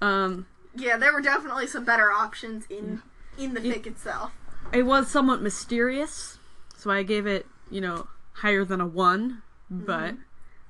Um, 0.02 0.46
Yeah, 0.76 0.98
there 0.98 1.13
were 1.13 1.22
definitely 1.22 1.66
some 1.68 1.86
better 1.86 2.12
options 2.12 2.66
in 2.70 3.02
in 3.38 3.54
the 3.54 3.66
It- 3.66 3.84
fic 3.84 3.88
itself. 3.88 4.32
it 4.74 4.84
was 4.84 5.10
somewhat 5.10 5.42
mysterious, 5.42 6.38
so 6.76 6.90
I 6.92 7.04
gave 7.04 7.26
it, 7.26 7.46
you 7.72 7.80
know, 7.82 8.08
higher 8.34 8.66
than 8.66 8.82
a 8.82 8.86
1, 8.88 9.42
but 9.69 10.15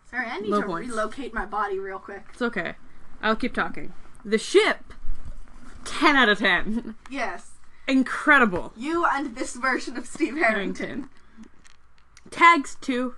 Sorry, 0.10 0.28
I 0.28 0.40
need 0.40 0.52
to 0.52 0.62
points. 0.64 0.90
relocate 0.90 1.34
my 1.34 1.46
body 1.46 1.80
real 1.80 2.00
quick. 2.00 2.24
it's 2.34 2.42
okay. 2.42 2.76
I'll 3.22 3.36
keep 3.36 3.54
talking. 3.54 3.94
The 4.24 4.38
ship 4.38 4.94
10 5.86 6.16
out 6.16 6.30
of 6.30 6.40
10. 6.40 6.96
Yes, 7.10 7.52
Incredible. 7.88 8.74
you 8.76 9.06
and 9.06 9.36
this 9.36 9.56
version 9.56 9.98
of 9.98 10.06
Steve 10.06 10.36
Harrington. 10.36 10.86
Harrington. 10.86 11.10
Tags 12.30 12.78
2. 12.82 13.16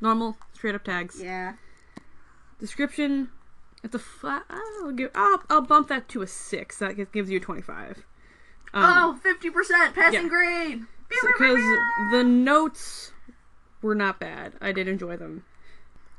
Normal, 0.00 0.36
straight 0.52 0.74
up 0.74 0.84
tags. 0.84 1.20
Yeah. 1.22 1.54
Description. 2.58 3.28
It's 3.84 3.94
a 3.94 3.98
flat. 3.98 4.44
I'll 4.48 4.92
give. 4.92 5.10
I'll, 5.14 5.42
I'll 5.50 5.62
bump 5.62 5.88
that 5.88 6.08
to 6.10 6.22
a 6.22 6.26
six. 6.26 6.78
That 6.78 7.12
gives 7.12 7.28
you 7.28 7.38
a 7.38 7.40
twenty-five. 7.40 8.04
Um, 8.74 8.84
oh, 8.84 9.20
50% 9.24 9.94
passing 9.94 10.22
yeah. 10.22 10.28
grade. 10.28 10.80
because 11.08 11.60
the 12.10 12.22
notes 12.24 13.12
were 13.82 13.94
not 13.94 14.18
bad. 14.20 14.54
I 14.60 14.72
did 14.72 14.88
enjoy 14.88 15.16
them. 15.16 15.44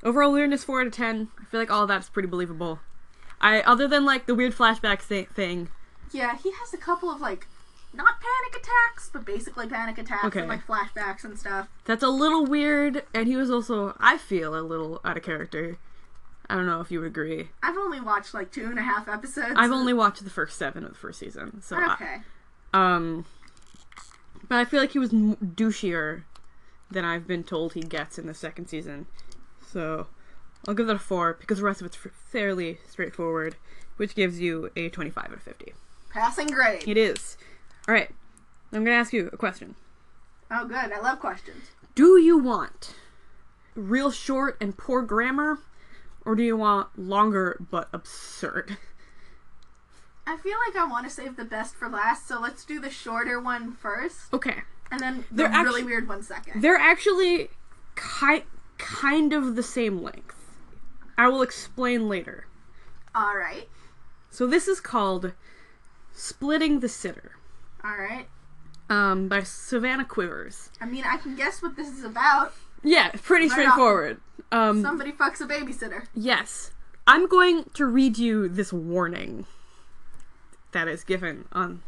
Overall 0.04 0.32
weirdness 0.34 0.64
four 0.64 0.82
out 0.82 0.88
of 0.88 0.94
ten. 0.94 1.30
I 1.40 1.46
feel 1.46 1.60
like 1.60 1.72
all 1.72 1.88
that's 1.88 2.10
pretty 2.10 2.28
believable. 2.28 2.80
I 3.42 3.62
other 3.62 3.88
than 3.88 4.06
like 4.06 4.26
the 4.26 4.36
weird 4.36 4.54
flashback 4.54 5.00
thing. 5.02 5.70
Yeah, 6.12 6.38
he 6.38 6.52
has 6.52 6.74
a 6.74 6.78
couple 6.78 7.10
of 7.10 7.22
like 7.22 7.48
not 7.94 8.16
panic 8.20 8.62
attacks, 8.64 9.10
but 9.14 9.24
basically 9.26 9.68
panic 9.68 9.98
attacks 9.98 10.26
Okay. 10.26 10.40
and 10.42 10.50
like 10.50 10.66
flashbacks 10.68 11.24
and 11.24 11.38
stuff. 11.40 11.68
That's 11.86 12.04
a 12.04 12.10
little 12.10 12.46
weird, 12.46 13.04
and 13.14 13.28
he 13.28 13.36
was 13.38 13.50
also 13.50 13.96
I 14.00 14.18
feel 14.18 14.56
a 14.56 14.62
little 14.62 15.00
out 15.06 15.16
of 15.18 15.24
character. 15.24 15.78
I 16.50 16.56
don't 16.56 16.66
know 16.66 16.82
if 16.82 16.92
you 16.92 17.00
would 17.00 17.08
agree. 17.08 17.50
I've 17.64 17.78
only 17.78 18.02
watched 18.02 18.34
like 18.34 18.52
two 18.52 18.66
and 18.66 18.78
a 18.78 18.82
half 18.82 19.08
episodes. 19.08 19.54
I've 19.56 19.72
only 19.72 19.94
watched 19.94 20.24
the 20.24 20.30
first 20.30 20.58
seven 20.58 20.84
of 20.84 20.90
the 20.92 20.98
first 20.98 21.20
season, 21.20 21.62
so 21.62 21.78
I- 21.78 21.94
Okay. 21.94 22.22
Um, 22.74 23.26
but 24.50 24.58
I 24.58 24.66
feel 24.66 24.82
like 24.82 24.92
he 24.92 25.00
was 25.00 25.14
m- 25.14 25.36
douchier 25.38 26.24
than 26.94 27.06
I've 27.06 27.28
been 27.28 27.44
told 27.44 27.74
he 27.74 27.82
gets 27.82 28.18
in 28.18 28.28
the 28.28 28.34
second 28.34 28.68
season. 28.68 29.08
So 29.66 30.08
I'll 30.68 30.74
give 30.74 30.88
that 30.88 30.96
a 30.96 31.00
four 31.00 31.34
because 31.34 31.58
the 31.58 31.66
rest 31.66 31.82
of 31.82 31.88
it's 31.88 31.98
fairly 32.32 32.80
straightforward, 32.88 33.56
which 33.98 34.16
gives 34.16 34.40
you 34.40 34.70
a 34.76 34.90
25 34.90 35.26
out 35.26 35.34
of 35.34 35.42
50. 35.42 35.74
Passing 36.12 36.48
grade. 36.48 36.88
It 36.88 36.98
is. 36.98 37.38
All 37.88 37.94
right, 37.94 38.10
I'm 38.72 38.84
gonna 38.84 38.96
ask 38.96 39.12
you 39.12 39.30
a 39.34 39.38
question. 39.38 39.76
Oh, 40.50 40.66
good. 40.66 40.92
I 40.92 41.00
love 41.02 41.20
questions. 41.20 41.72
Do 41.96 42.18
you 42.20 42.38
want 42.38 42.96
real 43.76 44.12
short 44.12 44.56
and 44.62 44.78
poor 44.78 45.02
grammar, 45.02 45.60
or 46.26 46.36
do 46.36 46.44
you 46.44 46.56
want 46.56 46.98
longer 46.98 47.58
but 47.72 47.90
absurd? 47.92 48.78
I 50.28 50.38
feel 50.38 50.58
like 50.66 50.78
I 50.78 50.88
want 50.88 51.06
to 51.06 51.14
save 51.14 51.36
the 51.36 51.44
best 51.44 51.76
for 51.76 51.90
last, 51.90 52.28
so 52.28 52.40
let's 52.40 52.64
do 52.64 52.80
the 52.80 52.90
shorter 52.90 53.40
one 53.42 53.74
first, 53.74 54.34
Okay. 54.34 54.62
And 54.94 55.02
then 55.02 55.26
They're 55.32 55.50
really 55.50 55.82
actu- 55.82 55.86
weird 55.86 56.08
one 56.08 56.22
second. 56.24 56.62
They're 56.62 56.78
actually 56.78 57.50
ki- 57.96 58.44
kind 58.78 59.34
of 59.34 59.56
the 59.56 59.64
same 59.64 60.02
length. 60.02 60.36
I 61.18 61.28
will 61.28 61.42
explain 61.42 62.08
later. 62.08 62.46
All 63.16 63.36
right. 63.36 63.68
So 64.30 64.48
this 64.48 64.68
is 64.68 64.80
called 64.80 65.34
Splitting 66.14 66.80
the 66.80 66.90
Sitter 66.90 67.34
All 67.84 67.98
right. 67.98 68.28
um, 68.90 69.28
by 69.28 69.44
Savannah 69.44 70.06
Quivers. 70.06 70.70
I 70.82 70.86
mean, 70.86 71.04
I 71.06 71.18
can 71.18 71.36
guess 71.36 71.62
what 71.62 71.76
this 71.76 71.88
is 71.90 72.04
about. 72.04 72.54
Yeah, 72.84 73.12
pretty 73.22 73.46
Right 73.46 73.52
straightforward. 73.54 74.20
Um, 74.52 74.82
Somebody 74.82 75.12
fucks 75.12 75.42
a 75.42 75.46
babysitter. 75.48 76.06
yes. 76.14 76.72
I'm 77.06 77.28
going 77.28 77.66
to 77.74 77.86
read 77.86 78.18
you 78.18 78.48
this 78.48 78.72
warning 78.72 79.46
that 80.72 80.88
is 80.88 81.04
given 81.04 81.46
on 81.52 81.82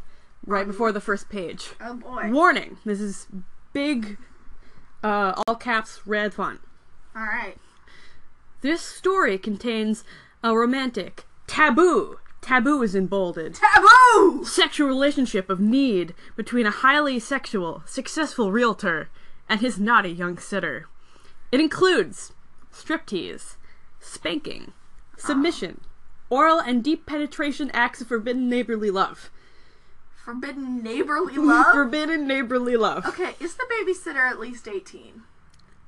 right 0.46 0.68
before 0.68 0.92
the 0.92 1.02
first 1.02 1.30
page. 1.30 1.72
Oh 1.82 1.96
boy. 1.96 2.30
Warning. 2.30 2.78
This 2.86 3.00
is 3.00 3.28
big 3.74 4.18
uh, 5.04 5.42
all 5.48 5.56
caps 5.56 6.02
red 6.06 6.34
font. 6.34 6.62
All 7.16 7.24
right. 7.24 7.58
This 8.62 8.82
story 8.82 9.38
contains 9.38 10.04
a 10.44 10.56
romantic 10.56 11.26
taboo. 11.48 12.20
Taboo 12.42 12.82
is 12.82 12.96
embolded. 12.96 13.56
Taboo. 13.56 14.44
Sexual 14.46 14.88
relationship 14.88 15.50
of 15.50 15.60
need 15.60 16.14
between 16.36 16.66
a 16.66 16.72
highly 16.72 17.20
sexual, 17.20 17.84
successful 17.86 18.52
realtor 18.52 19.10
and 19.48 19.62
his 19.62 19.80
naughty 19.80 20.10
young 20.10 20.38
sitter. 20.38 20.88
It 21.52 21.60
includes 21.60 22.34
striptease, 22.74 23.56
spanking, 24.00 24.74
submission, 25.18 25.82
oral 26.30 26.60
and 26.60 26.84
deep 26.84 27.06
penetration 27.06 27.72
acts 27.74 28.02
of 28.02 28.08
forbidden 28.08 28.50
neighborly 28.50 28.92
love. 28.92 29.30
Forbidden 30.26 30.82
neighborly 30.82 31.36
love. 31.38 31.72
Forbidden 31.72 32.28
neighborly 32.28 32.76
love. 32.76 33.06
okay, 33.06 33.36
is 33.40 33.54
the 33.56 33.64
babysitter 33.72 34.28
at 34.30 34.40
least 34.40 34.68
eighteen? 34.68 35.22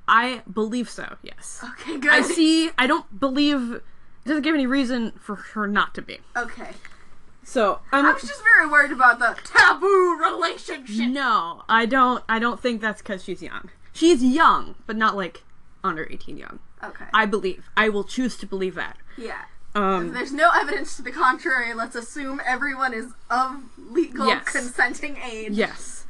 I 0.07 0.43
believe 0.51 0.89
so, 0.89 1.17
yes. 1.21 1.61
Okay, 1.71 1.97
good. 1.97 2.11
I 2.11 2.21
see, 2.21 2.69
I 2.77 2.87
don't 2.87 3.19
believe, 3.19 3.73
it 3.73 3.83
doesn't 4.25 4.43
give 4.43 4.53
any 4.55 4.65
reason 4.67 5.11
for 5.19 5.35
her 5.35 5.67
not 5.67 5.93
to 5.95 6.01
be. 6.01 6.19
Okay, 6.35 6.69
So, 7.43 7.79
I'm. 7.91 8.05
I 8.05 8.13
was 8.13 8.21
just 8.21 8.41
very 8.43 8.67
worried 8.67 8.91
about 8.91 9.19
the 9.19 9.35
taboo 9.43 10.17
relationship. 10.17 11.09
No, 11.09 11.63
I 11.67 11.85
don't. 11.87 12.23
I 12.29 12.37
don't 12.39 12.61
think 12.61 12.79
that's 12.79 13.01
because 13.01 13.23
she's 13.23 13.41
young. 13.41 13.69
She's 13.91 14.23
young, 14.23 14.75
but 14.85 14.95
not 14.95 15.15
like 15.17 15.43
under 15.83 16.07
eighteen 16.11 16.37
young. 16.37 16.59
Okay. 16.83 17.05
I 17.13 17.25
believe. 17.25 17.69
I 17.75 17.89
will 17.89 18.03
choose 18.03 18.37
to 18.37 18.45
believe 18.45 18.75
that. 18.75 18.97
yeah. 19.17 19.45
Um, 19.77 20.11
There's 20.13 20.31
no 20.33 20.49
evidence 20.55 20.95
to 20.97 21.03
the 21.03 21.11
contrary. 21.11 21.73
Let's 21.73 21.95
assume 21.95 22.41
everyone 22.45 22.93
is 22.93 23.11
of 23.29 23.61
legal 23.77 24.25
Yes. 24.27 24.49
consenting 24.49 25.17
age. 25.17 25.51
yes, 25.53 26.05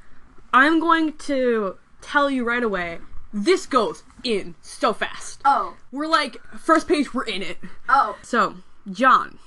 I'm 0.53 0.79
going 0.79 1.13
to 1.19 1.77
tell 2.01 2.29
you 2.29 2.45
right 2.45 2.63
away. 2.63 2.99
This 3.33 3.65
goes 3.65 4.03
in 4.23 4.55
so 4.61 4.93
fast. 4.93 5.41
Oh. 5.43 5.75
We're 5.91 6.07
like 6.07 6.37
first 6.57 6.87
page. 6.87 7.13
We're 7.13 7.23
in 7.25 7.41
it. 7.41 7.57
Oh. 7.89 8.15
So, 8.21 8.55
John, 8.89 9.37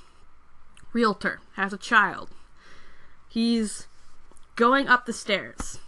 realtor, 0.93 1.39
has 1.55 1.73
a 1.73 1.77
child. 1.77 2.29
He's 3.27 3.87
going 4.55 4.87
up 4.87 5.05
the 5.07 5.13
stairs. 5.13 5.79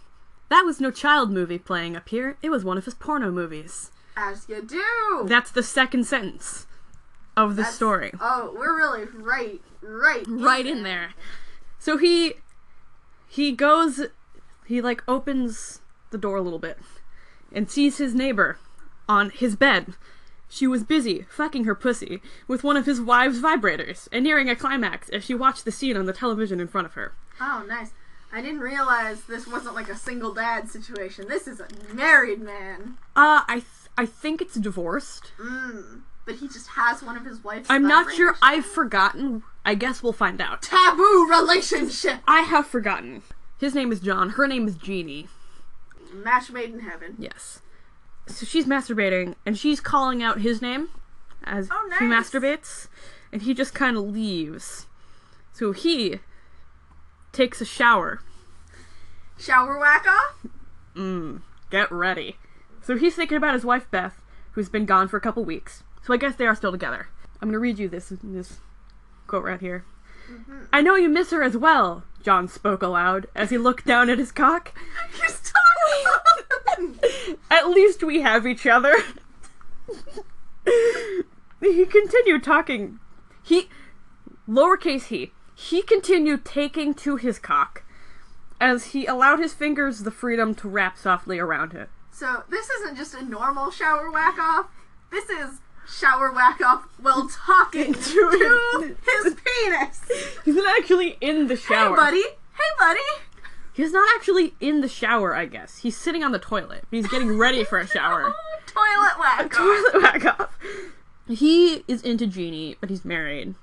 That 0.48 0.64
was 0.64 0.80
no 0.80 0.90
child 0.90 1.30
movie 1.30 1.58
playing 1.58 1.94
up 1.96 2.08
here. 2.08 2.36
It 2.42 2.50
was 2.50 2.64
one 2.64 2.78
of 2.78 2.84
his 2.84 2.94
porno 2.94 3.30
movies. 3.30 3.92
As 4.16 4.48
you 4.48 4.60
do. 4.60 5.24
That's 5.28 5.50
the 5.52 5.62
second 5.62 6.04
sentence 6.04 6.66
of 7.36 7.50
the 7.56 7.62
That's- 7.62 7.74
story. 7.74 8.12
Oh, 8.20 8.54
we're 8.56 8.76
really 8.76 9.04
right, 9.14 9.60
right, 9.82 10.24
Right 10.28 10.66
in 10.66 10.82
there. 10.82 11.14
So 11.78 11.96
he 11.98 12.34
he 13.28 13.52
goes 13.52 14.00
he 14.66 14.80
like 14.80 15.02
opens 15.08 15.80
the 16.10 16.18
door 16.18 16.36
a 16.36 16.42
little 16.42 16.58
bit 16.58 16.78
and 17.52 17.70
sees 17.70 17.98
his 17.98 18.14
neighbor 18.14 18.58
on 19.08 19.30
his 19.30 19.56
bed. 19.56 19.94
She 20.48 20.66
was 20.66 20.84
busy 20.84 21.26
fucking 21.28 21.64
her 21.64 21.74
pussy 21.74 22.22
with 22.46 22.62
one 22.62 22.76
of 22.76 22.86
his 22.86 23.00
wife's 23.00 23.38
vibrators 23.40 24.08
and 24.12 24.22
nearing 24.24 24.48
a 24.48 24.54
climax 24.56 25.08
as 25.08 25.24
she 25.24 25.34
watched 25.34 25.64
the 25.64 25.72
scene 25.72 25.96
on 25.96 26.06
the 26.06 26.12
television 26.12 26.60
in 26.60 26.68
front 26.68 26.86
of 26.86 26.94
her. 26.94 27.12
Oh, 27.40 27.64
nice. 27.66 27.90
I 28.32 28.40
didn't 28.40 28.60
realize 28.60 29.24
this 29.24 29.46
wasn't 29.46 29.74
like 29.74 29.88
a 29.88 29.96
single 29.96 30.32
dad 30.32 30.68
situation. 30.70 31.28
This 31.28 31.46
is 31.48 31.60
a 31.60 31.66
married 31.92 32.40
man. 32.40 32.96
Uh 33.16 33.42
I 33.48 33.54
th- 33.54 33.64
I 33.98 34.06
think 34.06 34.40
it's 34.40 34.54
divorced. 34.54 35.32
Mm. 35.38 36.00
But 36.26 36.36
he 36.36 36.48
just 36.48 36.68
has 36.68 37.02
one 37.02 37.16
of 37.16 37.24
his 37.24 37.44
wife's. 37.44 37.68
I'm 37.68 37.86
not 37.86 38.12
sure. 38.12 38.34
I've 38.40 38.64
forgotten. 38.64 39.42
I 39.64 39.74
guess 39.74 40.02
we'll 40.02 40.12
find 40.12 40.40
out. 40.40 40.62
Taboo 40.62 41.28
relationship. 41.30 42.20
I 42.26 42.40
have 42.40 42.66
forgotten. 42.66 43.22
His 43.58 43.74
name 43.74 43.92
is 43.92 44.00
John. 44.00 44.30
Her 44.30 44.46
name 44.46 44.66
is 44.66 44.76
Jeannie. 44.76 45.28
Match 46.12 46.50
made 46.50 46.70
in 46.70 46.80
heaven. 46.80 47.16
Yes. 47.18 47.60
So 48.26 48.46
she's 48.46 48.64
masturbating, 48.66 49.34
and 49.44 49.58
she's 49.58 49.80
calling 49.80 50.22
out 50.22 50.40
his 50.40 50.62
name 50.62 50.88
as 51.44 51.68
Oh, 51.70 51.90
he 51.98 52.06
masturbates, 52.06 52.88
and 53.32 53.42
he 53.42 53.52
just 53.52 53.74
kind 53.74 53.96
of 53.96 54.04
leaves. 54.04 54.86
So 55.52 55.72
he 55.72 56.20
takes 57.32 57.60
a 57.60 57.64
shower. 57.64 58.20
Shower 59.38 59.78
whack 59.78 60.06
off. 60.06 60.46
Mm, 60.96 61.42
get 61.70 61.92
ready. 61.92 62.36
So 62.82 62.96
he's 62.96 63.14
thinking 63.14 63.36
about 63.36 63.54
his 63.54 63.64
wife 63.64 63.90
Beth, 63.90 64.22
who's 64.52 64.68
been 64.68 64.86
gone 64.86 65.08
for 65.08 65.16
a 65.16 65.20
couple 65.20 65.44
weeks. 65.44 65.83
So 66.04 66.12
I 66.12 66.18
guess 66.18 66.36
they 66.36 66.46
are 66.46 66.54
still 66.54 66.72
together. 66.72 67.08
I'm 67.40 67.48
gonna 67.48 67.58
read 67.58 67.78
you 67.78 67.88
this 67.88 68.12
this 68.22 68.58
quote 69.26 69.44
right 69.44 69.60
here. 69.60 69.84
Mm-hmm. 70.30 70.64
I 70.72 70.82
know 70.82 70.96
you 70.96 71.08
miss 71.08 71.30
her 71.30 71.42
as 71.42 71.56
well, 71.56 72.04
John 72.22 72.48
spoke 72.48 72.82
aloud 72.82 73.26
as 73.34 73.50
he 73.50 73.58
looked 73.58 73.86
down 73.86 74.08
at 74.08 74.18
his 74.18 74.32
cock. 74.32 74.72
He's 75.20 75.52
talking. 76.76 76.98
At 77.50 77.68
least 77.68 78.02
we 78.02 78.22
have 78.22 78.46
each 78.46 78.66
other. 78.66 78.94
he 81.60 81.84
continued 81.84 82.42
talking. 82.42 82.98
He, 83.42 83.68
lowercase 84.48 85.04
he, 85.04 85.32
he 85.54 85.82
continued 85.82 86.44
taking 86.44 86.94
to 86.94 87.16
his 87.16 87.38
cock 87.38 87.84
as 88.60 88.86
he 88.86 89.04
allowed 89.04 89.38
his 89.38 89.52
fingers 89.52 90.00
the 90.00 90.10
freedom 90.10 90.54
to 90.56 90.68
wrap 90.68 90.96
softly 90.96 91.38
around 91.38 91.74
it. 91.74 91.90
so 92.10 92.44
this 92.48 92.70
isn't 92.70 92.96
just 92.96 93.14
a 93.14 93.22
normal 93.22 93.70
shower 93.70 94.10
whack 94.10 94.38
off. 94.38 94.68
This 95.10 95.28
is 95.28 95.60
shower 95.88 96.32
whack 96.32 96.60
off 96.60 96.84
while 97.00 97.28
talking 97.28 97.92
To 97.94 98.96
his 99.24 99.34
penis. 99.34 100.00
He's 100.44 100.54
not 100.56 100.78
actually 100.78 101.16
in 101.20 101.46
the 101.48 101.56
shower. 101.56 101.90
Hey, 101.90 102.02
buddy. 102.02 102.22
Hey, 102.22 102.70
buddy. 102.78 103.00
He's 103.72 103.92
not 103.92 104.08
actually 104.14 104.54
in 104.60 104.80
the 104.82 104.88
shower, 104.88 105.34
I 105.34 105.46
guess. 105.46 105.78
He's 105.78 105.96
sitting 105.96 106.22
on 106.22 106.30
the 106.32 106.38
toilet. 106.38 106.84
He's 106.90 107.08
getting 107.08 107.36
ready 107.36 107.64
for 107.64 107.78
a 107.78 107.86
shower. 107.86 108.32
Toilet 108.66 109.18
whack 109.18 109.44
off. 109.46 109.50
toilet 109.92 110.02
whack 110.02 110.40
off. 110.40 110.58
He 111.28 111.84
is 111.88 112.02
into 112.02 112.26
Jeannie, 112.26 112.76
but 112.80 112.90
he's 112.90 113.04
married. 113.04 113.54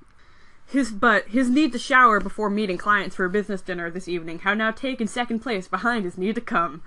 His 0.66 0.92
but 0.92 1.28
his 1.28 1.50
need 1.50 1.74
to 1.74 1.80
shower 1.80 2.20
before 2.22 2.50
meeting 2.50 2.78
clients 2.78 3.16
for 3.16 3.26
a 3.26 3.30
business 3.30 3.62
dinner 3.62 3.90
this 3.90 4.08
evening 4.08 4.40
have 4.40 4.58
now 4.58 4.72
taken 4.72 5.06
second 5.08 5.40
place 5.40 5.68
behind 5.68 6.06
his 6.06 6.18
need 6.18 6.36
to 6.36 6.42
come. 6.42 6.82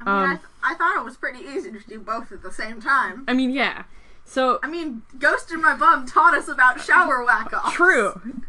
I 0.00 0.04
mean, 0.04 0.14
I, 0.14 0.22
Um, 0.32 0.38
th- 0.38 0.48
I 0.64 0.74
thought 0.74 0.96
it 0.96 1.04
was 1.04 1.16
pretty 1.18 1.40
easy 1.40 1.70
to 1.70 1.80
do 1.80 2.00
both 2.00 2.32
at 2.32 2.42
the 2.42 2.50
same 2.50 2.80
time. 2.80 3.24
I 3.28 3.34
mean, 3.34 3.50
yeah. 3.50 3.84
So 4.24 4.58
I 4.62 4.68
mean, 4.68 5.02
Ghost 5.18 5.50
in 5.52 5.60
My 5.60 5.74
Bum 5.76 6.06
taught 6.06 6.34
us 6.34 6.48
about 6.48 6.80
shower 6.80 7.24
whack 7.24 7.52
offs. 7.52 7.74
true. 7.74 8.20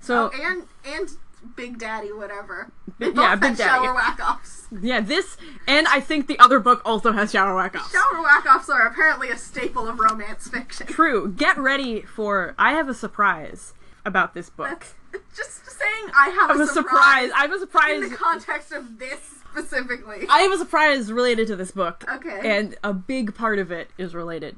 So 0.00 0.30
Oh, 0.34 0.40
and 0.42 0.64
and 0.84 1.08
Big 1.54 1.78
Daddy, 1.78 2.12
whatever. 2.12 2.72
They 2.98 3.10
both 3.10 3.16
yeah, 3.22 3.36
Big 3.36 3.56
Daddy. 3.56 3.62
shower 3.84 3.94
whack 3.94 4.18
offs. 4.20 4.66
yeah, 4.82 5.00
this 5.00 5.36
and 5.68 5.86
I 5.88 6.00
think 6.00 6.26
the 6.26 6.38
other 6.40 6.58
book 6.58 6.82
also 6.84 7.12
has 7.12 7.30
shower 7.30 7.54
whack 7.54 7.76
offs. 7.76 7.92
Shower 7.92 8.20
whack 8.20 8.44
offs 8.46 8.68
are 8.68 8.86
apparently 8.86 9.30
a 9.30 9.38
staple 9.38 9.86
of 9.88 10.00
romance 10.00 10.48
fiction. 10.48 10.88
True. 10.88 11.32
Get 11.32 11.56
ready 11.56 12.02
for. 12.02 12.54
I 12.58 12.72
have 12.72 12.88
a 12.88 12.94
surprise 12.94 13.74
about 14.04 14.34
this 14.34 14.50
book. 14.50 14.86
That's 15.12 15.36
just 15.36 15.66
saying 15.66 16.10
I 16.16 16.28
have 16.30 16.50
I 16.50 16.52
have 16.54 16.60
a 16.60 16.62
a 16.64 16.66
surprise. 16.66 17.30
I 17.36 17.42
have 17.42 17.52
a 17.52 17.58
surprise 17.60 18.02
in 18.02 18.10
the 18.10 18.16
context 18.16 18.72
of 18.72 18.98
this 18.98 19.20
specifically. 19.52 20.26
I 20.28 20.40
have 20.40 20.52
a 20.52 20.58
surprise 20.58 21.12
related 21.12 21.46
to 21.48 21.56
this 21.56 21.70
book. 21.70 22.04
Okay. 22.10 22.40
And 22.44 22.76
a 22.82 22.92
big 22.92 23.34
part 23.36 23.58
of 23.58 23.70
it 23.70 23.90
is 23.98 24.14
related 24.14 24.56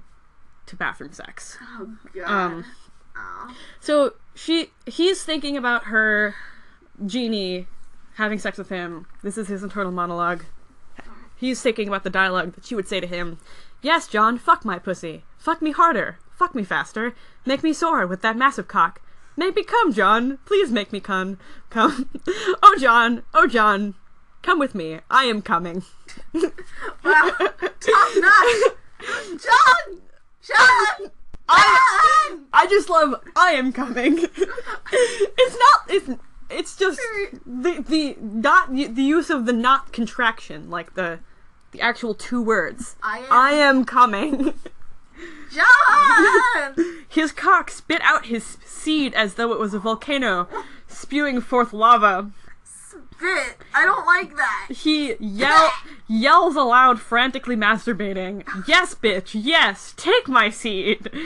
to 0.67 0.77
bathroom 0.77 1.13
sex. 1.13 1.59
oh 1.79 1.97
god. 2.15 2.27
Um, 2.27 2.65
so 3.81 4.15
she 4.35 4.71
he's 4.87 5.23
thinking 5.23 5.57
about 5.57 5.85
her 5.85 6.35
Jeannie 7.05 7.67
having 8.15 8.39
sex 8.39 8.59
with 8.59 8.69
him. 8.69 9.07
This 9.23 9.39
is 9.39 9.49
his 9.49 9.63
internal 9.63 9.93
monologue. 9.93 10.45
He's 11.37 11.61
thinking 11.61 11.89
about 11.89 12.05
the 12.05 12.11
dialogue 12.11 12.55
that 12.55 12.65
she 12.65 12.75
would 12.75 12.89
say 12.89 13.01
to 13.01 13.07
him. 13.07 13.39
Yes, 13.83 14.07
John, 14.07 14.39
fuck 14.39 14.65
my 14.65 14.79
pussy. 14.79 15.25
Fuck 15.37 15.61
me 15.61 15.73
harder. 15.73 16.19
Fuck 16.35 16.55
me 16.55 16.65
faster. 16.65 17.15
Make 17.45 17.63
me 17.63 17.73
sore 17.73 18.07
with 18.07 18.23
that 18.23 18.37
massive 18.37 18.69
cock. 18.69 19.03
Make 19.37 19.57
me 19.57 19.65
come, 19.65 19.93
John. 19.93 20.39
Please 20.45 20.71
make 20.71 20.93
me 20.93 21.01
come. 21.01 21.39
Come. 21.71 22.09
oh, 22.63 22.77
John. 22.81 23.25
Oh, 23.35 23.47
John. 23.47 23.95
Come 24.43 24.59
with 24.59 24.75
me. 24.75 25.01
I 25.11 25.25
am 25.25 25.43
coming. 25.43 25.83
Wow. 26.33 27.33
Top 27.39 28.11
notch. 28.17 28.75
John. 29.39 30.01
I, 31.49 32.39
I 32.53 32.67
just 32.67 32.89
love 32.89 33.15
I 33.37 33.51
am 33.53 33.73
coming. 33.73 34.19
it's 34.93 35.59
not 35.59 35.81
it's 35.89 36.11
it's 36.51 36.77
just 36.77 37.01
the 37.47 37.85
the 37.87 38.17
not 38.21 38.73
the 38.75 39.03
use 39.03 39.31
of 39.31 39.47
the 39.47 39.53
not 39.53 39.93
contraction 39.93 40.71
like 40.71 40.95
the 40.95 41.21
the 41.73 41.81
actual 41.81 42.15
two 42.15 42.41
words. 42.41 42.97
I 43.03 43.19
am. 43.19 43.25
I 43.31 43.51
am 43.53 43.85
coming. 43.85 44.55
John. 45.53 46.75
His 47.09 47.33
cock 47.33 47.71
spit 47.71 48.01
out 48.03 48.27
his 48.27 48.59
seed 48.65 49.15
as 49.15 49.35
though 49.35 49.53
it 49.53 49.59
was 49.59 49.73
a 49.75 49.79
volcano 49.79 50.49
spewing 50.89 51.41
forth 51.41 51.73
lava. 51.73 52.33
Spit. 53.17 53.57
I 53.75 53.85
don't 53.85 54.05
like 54.07 54.37
that. 54.37 54.69
He 54.71 55.15
yell 55.19 55.71
yells 56.09 56.57
aloud 56.57 57.01
frantically 57.01 57.57
masturbating. 57.57 58.45
Yes, 58.67 58.95
bitch. 58.95 59.31
Yes. 59.35 59.95
Take 59.97 60.29
my 60.29 60.51
seed. 60.51 61.11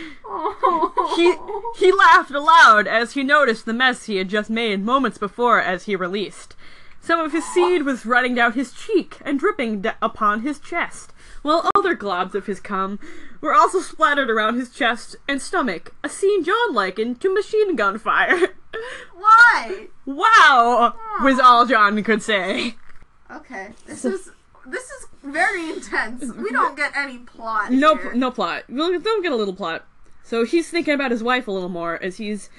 He 1.17 1.35
he 1.77 1.91
laughed 1.91 2.31
aloud 2.31 2.87
as 2.87 3.13
he 3.13 3.25
noticed 3.25 3.65
the 3.65 3.73
mess 3.73 4.05
he 4.05 4.17
had 4.17 4.29
just 4.29 4.51
made 4.51 4.85
moments 4.85 5.19
before 5.19 5.61
as 5.61 5.85
he 5.85 5.97
released. 5.97 6.55
Some 7.01 7.19
of 7.19 7.33
his 7.33 7.45
seed 7.47 7.83
was 7.83 8.05
running 8.07 8.35
down 8.35 8.53
his 8.53 8.73
cheek 8.73 9.17
and 9.25 9.39
dripping 9.41 9.81
d- 9.81 9.91
upon 10.03 10.43
his 10.43 10.59
chest, 10.61 11.13
while 11.43 11.71
other 11.75 11.97
globs 11.97 12.35
of 12.35 12.47
his 12.47 12.61
cum 12.61 12.99
were 13.41 13.55
also 13.55 13.81
splattered 13.81 14.31
around 14.31 14.57
his 14.57 14.71
chest 14.71 15.17
and 15.29 15.41
stomach, 15.41 15.95
a 16.03 16.09
scene 16.09 16.45
John 16.45 16.75
likened 16.75 17.21
to 17.21 17.33
machine 17.33 17.77
gun 17.77 17.99
fire. 17.99 18.55
Why? 19.15 19.89
wow, 20.07 20.95
was 21.23 21.39
all 21.39 21.67
John 21.67 22.03
could 22.03 22.23
say. 22.23 22.77
Okay. 23.31 23.71
This 23.87 24.05
is 24.05 24.31
this 24.67 24.85
is 24.85 25.07
very 25.23 25.71
intense. 25.71 26.33
We 26.35 26.51
don't 26.51 26.77
get 26.77 26.97
any 26.97 27.19
plot. 27.19 27.73
No, 27.73 27.97
here. 27.97 28.15
no 28.15 28.31
plot. 28.31 28.65
We'll, 28.69 28.99
they'll 28.99 29.23
get 29.23 29.33
a 29.33 29.37
little 29.37 29.55
plot. 29.55 29.87
So 30.23 30.45
he's 30.45 30.69
thinking 30.69 30.95
about 30.95 31.11
his 31.11 31.23
wife 31.23 31.49
a 31.49 31.51
little 31.51 31.69
more 31.69 32.03
as 32.03 32.17
he's 32.19 32.51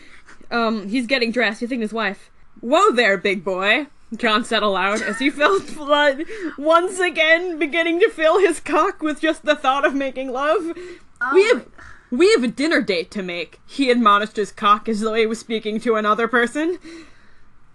um 0.52 0.88
he's 0.90 1.08
getting 1.08 1.32
dressed. 1.32 1.60
He's 1.60 1.70
thinking 1.70 1.82
his 1.82 1.94
wife. 1.94 2.30
Whoa 2.62 2.92
there, 2.92 3.18
big 3.18 3.44
boy. 3.44 3.88
John 4.16 4.44
said 4.44 4.64
aloud 4.64 5.02
as 5.02 5.20
he 5.20 5.30
felt 5.30 5.68
blood 5.76 6.24
once 6.58 7.00
again 7.00 7.60
beginning 7.60 8.00
to 8.00 8.10
fill 8.10 8.40
his 8.40 8.60
cock 8.60 9.02
with 9.02 9.22
just 9.22 9.46
the 9.46 9.56
thought 9.56 9.86
of 9.86 9.94
making 9.94 10.32
love. 10.32 10.78
Oh 11.22 11.32
we 11.34 11.48
have 11.48 11.68
we 12.12 12.32
have 12.32 12.44
a 12.44 12.48
dinner 12.48 12.82
date 12.82 13.12
to 13.12 13.22
make. 13.22 13.60
He 13.68 13.92
admonished 13.92 14.36
his 14.36 14.52
cock 14.52 14.90
as 14.90 15.02
though 15.02 15.14
he 15.14 15.28
was 15.28 15.40
speaking 15.40 15.80
to 15.82 15.96
another 15.96 16.28
person. 16.28 16.80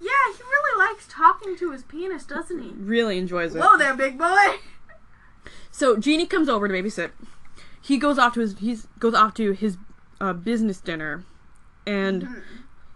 Yeah, 0.01 0.11
he 0.37 0.43
really 0.43 0.79
likes 0.79 1.07
talking 1.09 1.57
to 1.57 1.71
his 1.71 1.85
penis, 1.85 2.25
doesn't 2.25 2.61
he? 2.61 2.71
Really 2.77 3.17
enjoys 3.17 3.55
it. 3.55 3.61
Whoa 3.61 3.79
there, 3.79 3.95
big 3.95 4.19
boy. 4.19 4.57
So 5.71 5.97
Jeannie 5.97 6.27
comes 6.27 6.49
over 6.49 6.69
to 6.69 6.75
babysit. 6.75 7.13
He 7.81 7.97
goes 7.99 8.19
off 8.19 8.35
to 8.35 8.41
his 8.41 8.59
he's 8.59 8.87
goes 8.99 9.15
off 9.15 9.35
to 9.35 9.53
his 9.53 9.77
uh, 10.21 10.33
business 10.33 10.81
dinner, 10.81 11.25
and 11.87 12.43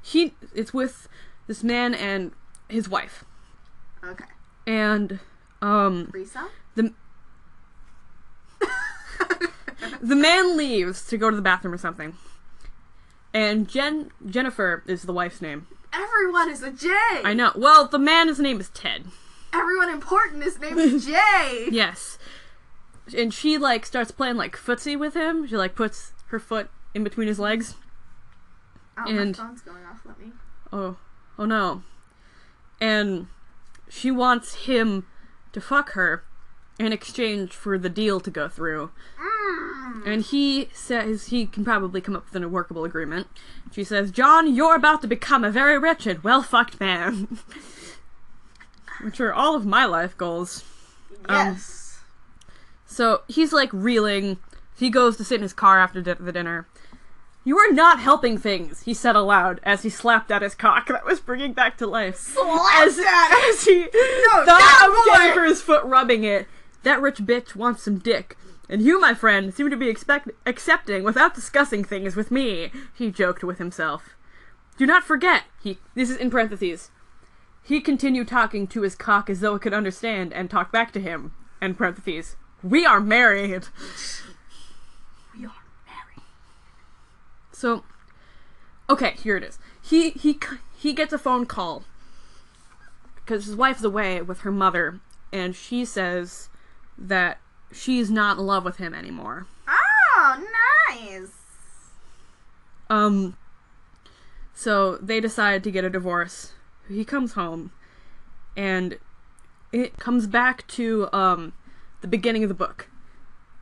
he 0.02 0.34
it's 0.54 0.74
with 0.74 1.08
this 1.46 1.62
man 1.62 1.94
and 1.94 2.32
his 2.68 2.88
wife, 2.88 3.24
Okay. 4.04 4.24
and 4.66 5.18
um 5.62 6.06
Risa? 6.14 6.48
the 6.74 6.92
the 10.00 10.16
man 10.16 10.56
leaves 10.56 11.06
to 11.06 11.16
go 11.16 11.30
to 11.30 11.36
the 11.36 11.42
bathroom 11.42 11.74
or 11.74 11.78
something, 11.78 12.14
and 13.34 13.68
Jen 13.68 14.10
Jennifer 14.26 14.82
is 14.86 15.02
the 15.02 15.12
wife's 15.12 15.40
name. 15.40 15.66
Everyone 15.92 16.50
is 16.50 16.62
a 16.62 16.70
J. 16.70 16.88
I 17.24 17.34
know. 17.34 17.52
Well, 17.56 17.86
the 17.86 17.98
man 17.98 18.28
his 18.28 18.38
name 18.38 18.60
is 18.60 18.68
Ted. 18.70 19.06
Everyone 19.52 19.88
important, 19.88 20.42
is 20.44 20.56
J. 21.06 21.68
Yes. 21.70 22.18
And 23.16 23.32
she 23.32 23.56
like 23.56 23.86
starts 23.86 24.10
playing 24.10 24.36
like 24.36 24.56
footsie 24.56 24.98
with 24.98 25.14
him. 25.14 25.46
She 25.46 25.56
like 25.56 25.74
puts 25.74 26.12
her 26.26 26.38
foot 26.38 26.68
in 26.94 27.02
between 27.04 27.26
his 27.26 27.38
legs. 27.38 27.74
Oh, 28.98 29.08
And- 29.08 29.36
my 29.38 29.44
phone's 29.44 29.62
going 29.62 29.84
off. 29.84 30.00
Let 30.04 30.20
me. 30.20 30.32
Oh, 30.72 30.96
oh 31.38 31.44
no. 31.46 31.82
And 32.80 33.28
she 33.88 34.10
wants 34.10 34.66
him 34.66 35.06
to 35.52 35.60
fuck 35.60 35.92
her 35.92 36.24
in 36.78 36.92
exchange 36.92 37.52
for 37.52 37.76
the 37.78 37.88
deal 37.88 38.20
to 38.20 38.30
go 38.30 38.48
through. 38.48 38.90
Mm. 39.20 40.06
And 40.06 40.22
he 40.22 40.68
says 40.72 41.26
he 41.26 41.46
can 41.46 41.64
probably 41.64 42.00
come 42.00 42.14
up 42.14 42.32
with 42.32 42.42
a 42.42 42.48
workable 42.48 42.84
agreement. 42.84 43.26
She 43.72 43.84
says, 43.84 44.10
John, 44.10 44.54
you're 44.54 44.76
about 44.76 45.00
to 45.02 45.08
become 45.08 45.44
a 45.44 45.50
very 45.50 45.78
wretched, 45.78 46.22
well 46.22 46.42
fucked 46.42 46.78
man. 46.80 47.38
Which 49.02 49.20
are 49.20 49.32
all 49.32 49.54
of 49.54 49.66
my 49.66 49.84
life 49.84 50.16
goals. 50.16 50.64
Um, 51.28 51.36
Yes. 51.54 52.00
So 52.86 53.22
he's 53.28 53.52
like 53.52 53.70
reeling. 53.72 54.38
He 54.76 54.90
goes 54.90 55.16
to 55.18 55.24
sit 55.24 55.36
in 55.36 55.42
his 55.42 55.52
car 55.52 55.78
after 55.78 56.00
di- 56.00 56.14
the 56.14 56.32
dinner. 56.32 56.66
You 57.44 57.56
are 57.58 57.72
not 57.72 58.00
helping 58.00 58.36
things, 58.36 58.82
he 58.82 58.92
said 58.92 59.16
aloud 59.16 59.60
as 59.62 59.82
he 59.82 59.88
slapped 59.88 60.30
at 60.30 60.42
his 60.42 60.54
cock 60.54 60.88
that 60.88 61.06
was 61.06 61.20
bringing 61.20 61.52
back 61.54 61.78
to 61.78 61.86
life. 61.86 62.16
Slap 62.18 62.82
As, 62.86 62.96
that. 62.96 63.50
as 63.54 63.64
he 63.64 63.80
No, 63.82 64.44
thought 64.44 64.46
that 64.46 64.86
of 64.88 64.94
boy! 64.94 65.12
Jennifer's 65.18 65.62
foot 65.62 65.84
rubbing 65.84 66.24
it. 66.24 66.46
That 66.82 67.00
rich 67.00 67.18
bitch 67.18 67.54
wants 67.56 67.82
some 67.82 67.98
dick. 67.98 68.36
And 68.68 68.82
you, 68.82 69.00
my 69.00 69.14
friend, 69.14 69.54
seem 69.54 69.70
to 69.70 69.76
be 69.76 69.88
expect- 69.88 70.30
accepting 70.44 71.02
without 71.04 71.34
discussing 71.34 71.84
things 71.84 72.14
with 72.16 72.30
me, 72.30 72.70
he 72.94 73.10
joked 73.10 73.42
with 73.42 73.56
himself. 73.58 74.14
Do 74.76 74.84
not 74.84 75.02
forget, 75.04 75.44
he. 75.62 75.78
This 75.94 76.10
is 76.10 76.16
in 76.18 76.30
parentheses. 76.30 76.90
He 77.62 77.80
continued 77.80 78.28
talking 78.28 78.66
to 78.68 78.82
his 78.82 78.94
cock 78.94 79.30
as 79.30 79.40
though 79.40 79.54
it 79.54 79.62
could 79.62 79.72
understand 79.74 80.32
and 80.34 80.50
talk 80.50 80.70
back 80.70 80.92
to 80.92 81.00
him. 81.00 81.32
End 81.62 81.76
parentheses. 81.78 82.36
We 82.62 82.84
are 82.86 83.00
married. 83.00 83.68
We 85.36 85.44
are 85.46 85.62
married. 85.86 86.22
So, 87.58 87.82
okay, 88.88 89.14
here 89.20 89.36
it 89.36 89.42
is. 89.42 89.58
He 89.82 90.10
he 90.10 90.38
he 90.76 90.92
gets 90.92 91.12
a 91.12 91.18
phone 91.18 91.44
call 91.44 91.82
because 93.16 93.46
his 93.46 93.56
wife's 93.56 93.82
away 93.82 94.22
with 94.22 94.42
her 94.42 94.52
mother, 94.52 95.00
and 95.32 95.56
she 95.56 95.84
says 95.84 96.50
that 96.96 97.38
she's 97.72 98.10
not 98.12 98.38
in 98.38 98.46
love 98.46 98.64
with 98.64 98.76
him 98.76 98.94
anymore. 98.94 99.46
Oh, 99.66 100.46
nice. 100.88 101.32
Um. 102.88 103.36
So 104.54 104.96
they 104.98 105.18
decide 105.20 105.64
to 105.64 105.70
get 105.72 105.82
a 105.84 105.90
divorce. 105.90 106.52
He 106.88 107.04
comes 107.04 107.32
home, 107.32 107.72
and 108.56 108.98
it 109.72 109.98
comes 109.98 110.28
back 110.28 110.64
to 110.68 111.08
um 111.12 111.54
the 112.02 112.08
beginning 112.08 112.44
of 112.44 112.48
the 112.48 112.54
book, 112.54 112.88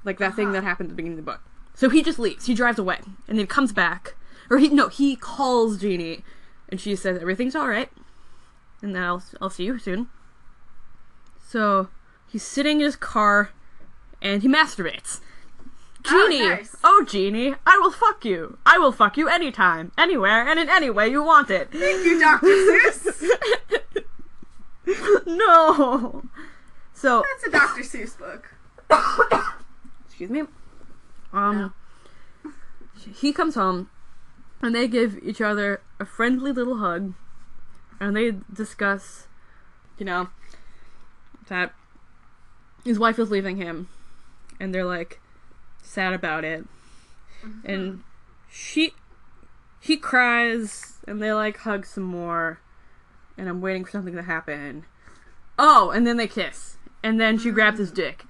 like 0.04 0.18
that 0.18 0.36
thing 0.36 0.48
Uh-huh. 0.48 0.52
that 0.60 0.64
happened 0.64 0.88
at 0.88 0.90
the 0.90 0.96
beginning 0.96 1.18
of 1.18 1.24
the 1.24 1.32
book. 1.32 1.40
So 1.76 1.90
he 1.90 2.02
just 2.02 2.18
leaves. 2.18 2.46
He 2.46 2.54
drives 2.54 2.78
away, 2.78 3.00
and 3.28 3.38
then 3.38 3.46
comes 3.46 3.70
back, 3.70 4.14
or 4.50 4.56
he 4.56 4.68
no, 4.68 4.88
he 4.88 5.14
calls 5.14 5.78
Jeannie, 5.78 6.24
and 6.70 6.80
she 6.80 6.96
says 6.96 7.20
everything's 7.20 7.54
all 7.54 7.68
right, 7.68 7.90
and 8.80 8.96
then 8.96 9.02
I'll 9.02 9.22
I'll 9.42 9.50
see 9.50 9.64
you 9.64 9.78
soon. 9.78 10.08
So 11.46 11.88
he's 12.26 12.42
sitting 12.42 12.78
in 12.80 12.86
his 12.86 12.96
car, 12.96 13.50
and 14.22 14.40
he 14.40 14.48
masturbates. 14.48 15.20
Oh, 16.08 16.28
Jeannie, 16.30 16.48
nice. 16.48 16.74
oh 16.82 17.04
Jeannie, 17.06 17.56
I 17.66 17.76
will 17.78 17.90
fuck 17.90 18.24
you. 18.24 18.56
I 18.64 18.78
will 18.78 18.92
fuck 18.92 19.18
you 19.18 19.28
anytime, 19.28 19.92
anywhere, 19.98 20.48
and 20.48 20.58
in 20.58 20.70
any 20.70 20.88
way 20.88 21.08
you 21.08 21.22
want 21.22 21.50
it. 21.50 21.70
Thank 21.72 22.06
you, 22.06 22.18
Dr. 22.18 22.46
Seuss. 22.46 23.28
no. 25.26 26.22
So 26.94 27.22
That's 27.34 27.48
a 27.48 27.50
Dr. 27.50 27.82
Seuss 27.82 28.16
book. 28.16 28.54
excuse 30.06 30.30
me. 30.30 30.44
Um, 31.36 31.74
he 33.14 33.32
comes 33.32 33.54
home, 33.54 33.90
and 34.62 34.74
they 34.74 34.88
give 34.88 35.18
each 35.22 35.40
other 35.40 35.82
a 36.00 36.06
friendly 36.06 36.50
little 36.50 36.78
hug, 36.78 37.12
and 38.00 38.16
they 38.16 38.36
discuss, 38.52 39.26
you 39.98 40.06
know, 40.06 40.28
that 41.48 41.74
his 42.84 42.98
wife 42.98 43.18
is 43.18 43.30
leaving 43.30 43.56
him, 43.58 43.88
and 44.58 44.74
they're 44.74 44.84
like 44.84 45.20
sad 45.82 46.14
about 46.14 46.42
it, 46.42 46.64
and 47.64 48.02
she 48.50 48.94
he 49.78 49.96
cries, 49.96 50.94
and 51.06 51.22
they 51.22 51.32
like 51.32 51.58
hug 51.58 51.84
some 51.84 52.04
more, 52.04 52.60
and 53.36 53.48
I'm 53.48 53.60
waiting 53.60 53.84
for 53.84 53.90
something 53.90 54.14
to 54.14 54.22
happen. 54.22 54.86
Oh, 55.58 55.90
and 55.90 56.06
then 56.06 56.16
they 56.16 56.28
kiss, 56.28 56.78
and 57.02 57.20
then 57.20 57.38
she 57.38 57.50
grabs 57.50 57.78
his 57.78 57.92
dick. 57.92 58.24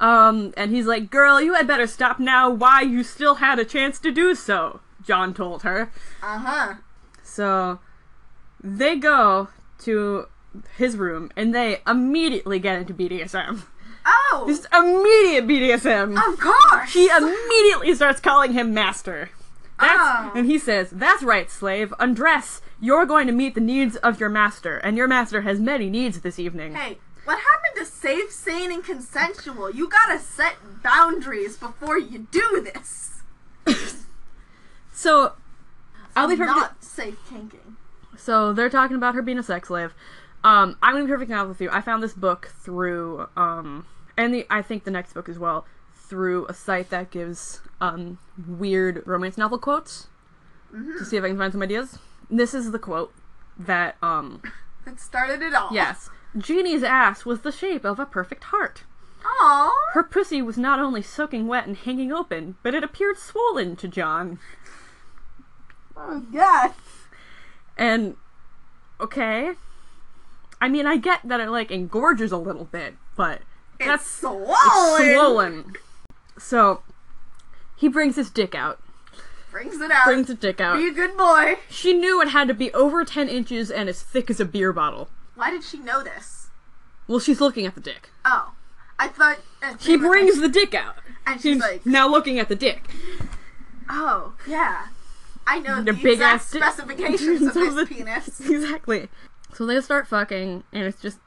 Um, 0.00 0.52
and 0.56 0.70
he's 0.70 0.86
like, 0.86 1.10
Girl, 1.10 1.40
you 1.40 1.54
had 1.54 1.66
better 1.66 1.86
stop 1.86 2.18
now. 2.20 2.48
Why, 2.50 2.82
you 2.82 3.02
still 3.02 3.36
had 3.36 3.58
a 3.58 3.64
chance 3.64 3.98
to 4.00 4.10
do 4.12 4.34
so, 4.34 4.80
John 5.04 5.34
told 5.34 5.62
her. 5.62 5.90
Uh 6.22 6.38
huh. 6.38 6.74
So 7.22 7.80
they 8.62 8.96
go 8.96 9.48
to 9.80 10.26
his 10.76 10.96
room 10.96 11.30
and 11.36 11.54
they 11.54 11.80
immediately 11.86 12.58
get 12.58 12.78
into 12.78 12.94
BDSM. 12.94 13.62
Oh, 14.06 14.44
Just 14.48 14.66
immediate 14.72 15.46
BDSM. 15.46 16.16
of 16.32 16.40
course. 16.40 16.92
He 16.94 17.08
immediately 17.08 17.94
starts 17.94 18.20
calling 18.20 18.52
him 18.52 18.72
master. 18.72 19.30
That's, 19.78 19.98
Oh. 20.00 20.32
And 20.34 20.46
he 20.46 20.58
says, 20.58 20.90
That's 20.90 21.22
right, 21.22 21.50
slave. 21.50 21.92
Undress. 21.98 22.60
You're 22.80 23.06
going 23.06 23.26
to 23.26 23.32
meet 23.32 23.54
the 23.56 23.60
needs 23.60 23.96
of 23.96 24.18
your 24.20 24.28
master, 24.28 24.78
and 24.78 24.96
your 24.96 25.08
master 25.08 25.40
has 25.42 25.58
many 25.60 25.90
needs 25.90 26.20
this 26.20 26.38
evening. 26.38 26.74
Hey, 26.76 26.98
what 27.28 27.38
happened 27.40 27.76
to 27.76 27.84
safe, 27.84 28.32
sane, 28.32 28.72
and 28.72 28.82
consensual? 28.82 29.70
You 29.70 29.86
gotta 29.86 30.18
set 30.18 30.54
boundaries 30.82 31.58
before 31.58 31.98
you 31.98 32.26
do 32.30 32.66
this. 32.72 33.20
So, 34.94 35.34
I'll 36.16 36.26
be 36.26 36.36
perfectly. 36.36 36.60
Not 36.60 36.82
safe 36.82 37.18
kinking. 37.28 37.76
So 38.16 38.54
they're 38.54 38.70
talking 38.70 38.96
about 38.96 39.14
her 39.14 39.20
being 39.20 39.38
a 39.38 39.42
sex 39.42 39.68
slave. 39.68 39.92
Um, 40.42 40.78
I'm 40.82 40.94
gonna 40.94 41.04
be 41.04 41.10
perfectly 41.10 41.34
honest 41.34 41.48
with 41.50 41.60
you. 41.60 41.68
I 41.70 41.82
found 41.82 42.02
this 42.02 42.14
book 42.14 42.50
through, 42.62 43.28
um, 43.36 43.84
and 44.16 44.32
the 44.32 44.46
I 44.48 44.62
think 44.62 44.84
the 44.84 44.90
next 44.90 45.12
book 45.12 45.28
as 45.28 45.38
well 45.38 45.66
through 45.94 46.46
a 46.46 46.54
site 46.54 46.88
that 46.88 47.10
gives 47.10 47.60
um 47.82 48.18
weird 48.48 49.02
romance 49.06 49.36
novel 49.36 49.58
quotes 49.58 50.08
to 50.72 51.04
see 51.04 51.18
if 51.18 51.24
I 51.24 51.28
can 51.28 51.36
find 51.36 51.52
some 51.52 51.62
ideas. 51.62 51.98
This 52.30 52.54
is 52.54 52.72
the 52.72 52.78
quote 52.78 53.12
that 53.58 53.96
um 54.02 54.40
That 54.86 54.98
started 54.98 55.42
it 55.42 55.52
all. 55.54 55.68
yes, 55.72 56.08
Jeannie's 56.36 56.82
ass 56.82 57.24
was 57.24 57.40
the 57.40 57.52
shape 57.52 57.84
of 57.84 57.98
a 57.98 58.06
perfect 58.06 58.44
heart. 58.44 58.84
Aww. 59.40 59.70
Her 59.92 60.02
pussy 60.02 60.40
was 60.42 60.56
not 60.58 60.78
only 60.78 61.02
soaking 61.02 61.46
wet 61.46 61.66
and 61.66 61.76
hanging 61.76 62.12
open, 62.12 62.56
but 62.62 62.74
it 62.74 62.84
appeared 62.84 63.18
swollen 63.18 63.76
to 63.76 63.88
John. 63.88 64.38
Oh 65.96 66.20
god. 66.32 66.72
And 67.76 68.16
okay. 69.00 69.52
I 70.60 70.68
mean, 70.68 70.86
I 70.86 70.96
get 70.96 71.20
that 71.24 71.40
it 71.40 71.50
like 71.50 71.70
engorges 71.70 72.32
a 72.32 72.36
little 72.36 72.64
bit, 72.64 72.94
but 73.16 73.42
It's 73.78 73.86
that's 73.88 74.06
swollen. 74.10 74.48
it's 75.00 75.14
swollen. 75.14 75.72
So 76.38 76.82
he 77.76 77.88
brings 77.88 78.16
his 78.16 78.30
dick 78.30 78.54
out. 78.54 78.80
Brings 79.50 79.80
it 79.80 79.90
out. 79.90 80.04
Brings 80.04 80.28
his 80.28 80.38
dick 80.38 80.60
out. 80.60 80.76
Be 80.76 80.88
a 80.88 80.92
good 80.92 81.16
boy. 81.16 81.56
She 81.70 81.92
knew 81.94 82.20
it 82.20 82.28
had 82.28 82.48
to 82.48 82.54
be 82.54 82.72
over 82.74 83.04
10 83.04 83.28
inches 83.28 83.70
and 83.70 83.88
as 83.88 84.02
thick 84.02 84.30
as 84.30 84.40
a 84.40 84.44
beer 84.44 84.72
bottle. 84.72 85.08
Why 85.38 85.50
did 85.52 85.62
she 85.62 85.78
know 85.78 86.02
this? 86.02 86.48
Well, 87.06 87.20
she's 87.20 87.40
looking 87.40 87.64
at 87.64 87.76
the 87.76 87.80
dick. 87.80 88.10
Oh, 88.24 88.54
I 88.98 89.06
thought 89.06 89.38
uh, 89.62 89.74
He 89.78 89.96
brings 89.96 90.40
the 90.40 90.48
dick 90.48 90.74
out. 90.74 90.96
and 91.24 91.40
she's 91.40 91.54
She's 91.54 91.60
like, 91.62 91.86
now 91.86 92.08
looking 92.08 92.40
at 92.40 92.48
the 92.48 92.56
dick. 92.56 92.82
Oh, 93.88 94.34
yeah. 94.48 94.88
I 95.46 95.60
know 95.60 95.76
The 95.76 95.92
the, 95.92 96.02
big 96.02 96.12
exact 96.14 96.34
ass 96.42 96.46
specifications 96.48 97.42
of 97.42 97.54
this 97.54 97.74
the- 97.74 97.86
penis. 97.86 98.40
exactly. 98.50 99.08
So 99.54 99.64
they 99.64 99.80
start 99.80 100.08
fucking, 100.08 100.64
and 100.72 100.82
it's 100.82 101.00
just 101.00 101.18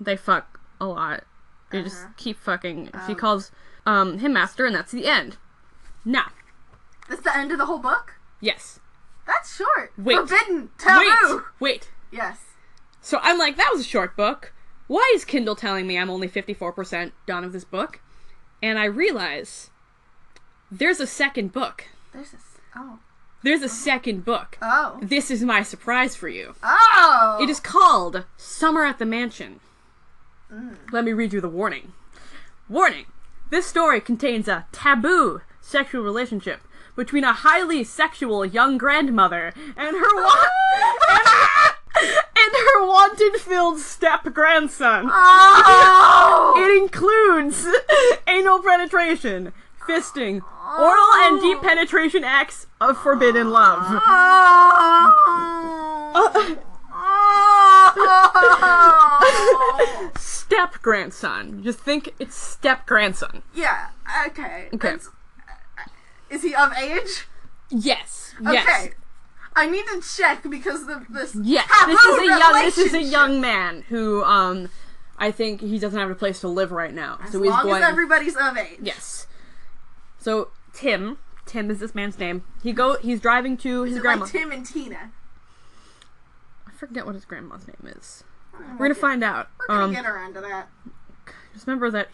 they 0.00 0.16
fuck 0.16 0.60
a 0.80 0.86
lot. 0.86 1.22
They 1.70 1.82
just 1.82 2.02
Uh-huh. 2.02 2.12
keep 2.16 2.38
fucking. 2.38 2.90
she 3.06 3.12
Um. 3.12 3.18
calls 3.18 3.52
um, 3.86 4.18
him 4.18 4.32
master, 4.34 4.66
and 4.66 4.74
that's 4.74 4.90
the 4.92 5.06
end. 5.06 5.36
Now, 6.04 6.32
That's 7.08 7.22
the 7.22 7.36
end 7.36 7.52
of 7.52 7.58
the 7.58 7.66
whole 7.66 7.78
book? 7.78 8.14
yes. 8.40 8.80
That's 9.26 9.54
short. 9.56 9.92
Wait. 9.96 10.16
Forbidden. 10.16 10.70
Taboo. 10.76 11.36
Wait, 11.36 11.42
wait. 11.60 11.90
Yes. 12.10 12.38
So 13.00 13.18
I'm 13.22 13.38
like, 13.38 13.56
that 13.56 13.70
was 13.72 13.82
a 13.82 13.88
short 13.88 14.16
book. 14.16 14.52
Why 14.86 15.10
is 15.14 15.24
Kindle 15.24 15.56
telling 15.56 15.86
me 15.86 15.98
I'm 15.98 16.10
only 16.10 16.28
54% 16.28 17.12
done 17.26 17.44
of 17.44 17.52
this 17.52 17.64
book? 17.64 18.00
And 18.62 18.78
I 18.78 18.84
realize 18.84 19.70
there's 20.70 21.00
a 21.00 21.06
second 21.06 21.52
book. 21.52 21.84
There's 22.12 22.34
a 22.34 22.38
Oh. 22.76 22.98
There's 23.42 23.62
a 23.62 23.68
second 23.68 24.24
book. 24.24 24.58
Oh. 24.60 24.98
This 25.02 25.30
is 25.30 25.42
my 25.42 25.62
surprise 25.62 26.14
for 26.14 26.28
you. 26.28 26.54
Oh. 26.62 27.38
It 27.40 27.48
is 27.48 27.58
called 27.58 28.24
Summer 28.36 28.84
at 28.84 28.98
the 28.98 29.06
Mansion. 29.06 29.60
Mm. 30.52 30.76
Let 30.92 31.04
me 31.04 31.12
read 31.12 31.32
you 31.32 31.40
the 31.40 31.48
warning. 31.48 31.92
Warning! 32.68 33.06
This 33.50 33.66
story 33.66 34.00
contains 34.00 34.46
a 34.46 34.66
taboo 34.72 35.40
sexual 35.60 36.02
relationship 36.02 36.60
between 36.94 37.24
a 37.24 37.32
highly 37.32 37.82
sexual 37.82 38.44
young 38.44 38.78
grandmother 38.78 39.52
and 39.76 39.96
her 39.96 40.24
and 41.08 41.69
her 42.60 42.86
wanted-filled 42.86 43.78
step 43.78 44.24
grandson. 44.32 45.08
Oh. 45.12 46.54
It 46.56 46.70
includes 46.82 47.66
anal 48.26 48.62
penetration, 48.62 49.52
fisting, 49.86 50.42
oral 50.78 51.12
and 51.24 51.40
deep 51.40 51.58
oh. 51.58 51.62
penetration 51.62 52.24
acts 52.24 52.66
of 52.80 52.98
forbidden 52.98 53.50
love. 53.50 53.78
Oh. 53.82 54.00
Uh, 56.12 56.46
oh. 59.72 60.10
step 60.16 60.74
grandson. 60.82 61.62
Just 61.62 61.78
think 61.80 62.14
it's 62.18 62.34
step 62.36 62.86
grandson. 62.86 63.42
yeah. 63.54 63.88
Okay. 64.26 64.68
Okay. 64.74 64.78
That's- 64.78 65.08
uh, 65.08 65.84
Is 66.28 66.42
he 66.42 66.54
of 66.54 66.72
age? 66.74 67.26
Yes. 67.70 68.34
Okay. 68.40 68.52
Yes. 68.54 68.88
I 69.60 69.70
need 69.70 69.84
to 69.86 70.02
check 70.16 70.48
because 70.48 70.86
the 70.86 71.04
this 71.10 71.34
Yes. 71.42 71.68
This 71.86 72.04
is 72.04 72.18
a 72.18 72.24
young. 72.26 72.52
This 72.64 72.78
is 72.78 72.94
a 72.94 73.02
young 73.02 73.40
man 73.40 73.82
who, 73.88 74.24
um, 74.24 74.68
I 75.18 75.30
think 75.30 75.60
he 75.60 75.78
doesn't 75.78 75.98
have 75.98 76.10
a 76.10 76.14
place 76.14 76.40
to 76.40 76.48
live 76.48 76.72
right 76.72 76.92
now. 76.94 77.18
As 77.22 77.32
so 77.32 77.42
he's 77.42 77.50
long 77.50 77.62
going. 77.64 77.82
as 77.82 77.88
everybody's 77.88 78.36
of 78.36 78.56
age. 78.56 78.78
yes. 78.82 79.26
So 80.18 80.48
Tim. 80.72 81.18
Tim 81.46 81.70
is 81.70 81.80
this 81.80 81.94
man's 81.94 82.18
name. 82.18 82.44
He 82.62 82.72
go. 82.72 82.96
He's 82.98 83.20
driving 83.20 83.56
to 83.58 83.82
his 83.82 83.98
grandma. 83.98 84.22
like 84.24 84.32
Tim 84.32 84.52
and 84.52 84.64
Tina? 84.64 85.10
I 86.66 86.70
forget 86.72 87.04
what 87.06 87.14
his 87.14 87.24
grandma's 87.24 87.66
name 87.66 87.92
is. 87.96 88.24
We're 88.78 88.86
gonna 88.86 88.94
find 88.94 89.24
out. 89.24 89.48
We're 89.58 89.66
gonna 89.74 89.84
Um, 89.86 89.92
get 89.92 90.06
around 90.06 90.34
to 90.34 90.40
that. 90.42 90.68
Just 91.52 91.66
remember 91.66 91.90
that 91.90 92.08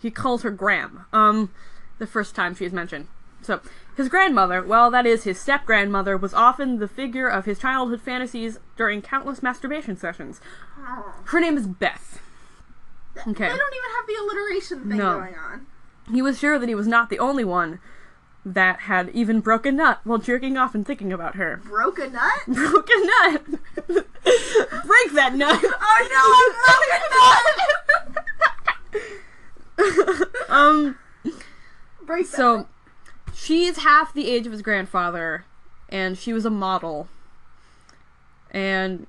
he 0.00 0.10
calls 0.10 0.42
her 0.42 0.50
Gram. 0.50 1.06
Um, 1.12 1.50
the 1.98 2.06
first 2.06 2.34
time 2.34 2.54
she's 2.54 2.72
mentioned. 2.72 3.08
So 3.44 3.60
his 3.96 4.08
grandmother, 4.08 4.62
well, 4.62 4.90
that 4.90 5.06
is 5.06 5.24
his 5.24 5.38
step 5.38 5.64
grandmother, 5.66 6.16
was 6.16 6.32
often 6.34 6.78
the 6.78 6.88
figure 6.88 7.28
of 7.28 7.44
his 7.44 7.58
childhood 7.58 8.00
fantasies 8.00 8.58
during 8.76 9.02
countless 9.02 9.42
masturbation 9.42 9.96
sessions. 9.96 10.40
Oh. 10.78 11.14
Her 11.26 11.40
name 11.40 11.56
is 11.56 11.66
Beth. 11.66 12.20
Okay. 13.16 13.28
They 13.28 13.56
don't 13.56 13.74
even 13.74 13.90
have 13.96 14.06
the 14.06 14.16
alliteration 14.20 14.88
thing 14.88 14.98
No. 14.98 15.18
going 15.20 15.34
on. 15.36 15.66
He 16.10 16.20
was 16.22 16.38
sure 16.38 16.58
that 16.58 16.68
he 16.68 16.74
was 16.74 16.86
not 16.88 17.08
the 17.10 17.18
only 17.18 17.44
one 17.44 17.78
that 18.44 18.80
had 18.80 19.08
even 19.10 19.40
broken 19.40 19.76
nut 19.76 20.00
while 20.04 20.18
jerking 20.18 20.56
off 20.58 20.74
and 20.74 20.84
thinking 20.86 21.12
about 21.12 21.36
her. 21.36 21.60
Broke 21.64 21.98
a 21.98 22.08
nut? 22.08 22.40
Broken 22.46 23.06
nut. 23.06 23.42
Break 23.86 25.12
that 25.14 25.34
nut. 25.34 25.60
Oh 25.62 26.08
no, 26.10 26.24
I 26.26 27.38
broke 29.78 29.88
a 29.88 30.18
nut! 30.18 30.28
um. 30.48 30.98
Break 32.04 32.30
that 32.30 32.36
So, 32.36 32.68
she's 33.34 33.78
half 33.78 34.14
the 34.14 34.30
age 34.30 34.46
of 34.46 34.52
his 34.52 34.62
grandfather, 34.62 35.44
and 35.88 36.16
she 36.16 36.32
was 36.32 36.44
a 36.44 36.50
model. 36.50 37.08
And 38.50 39.06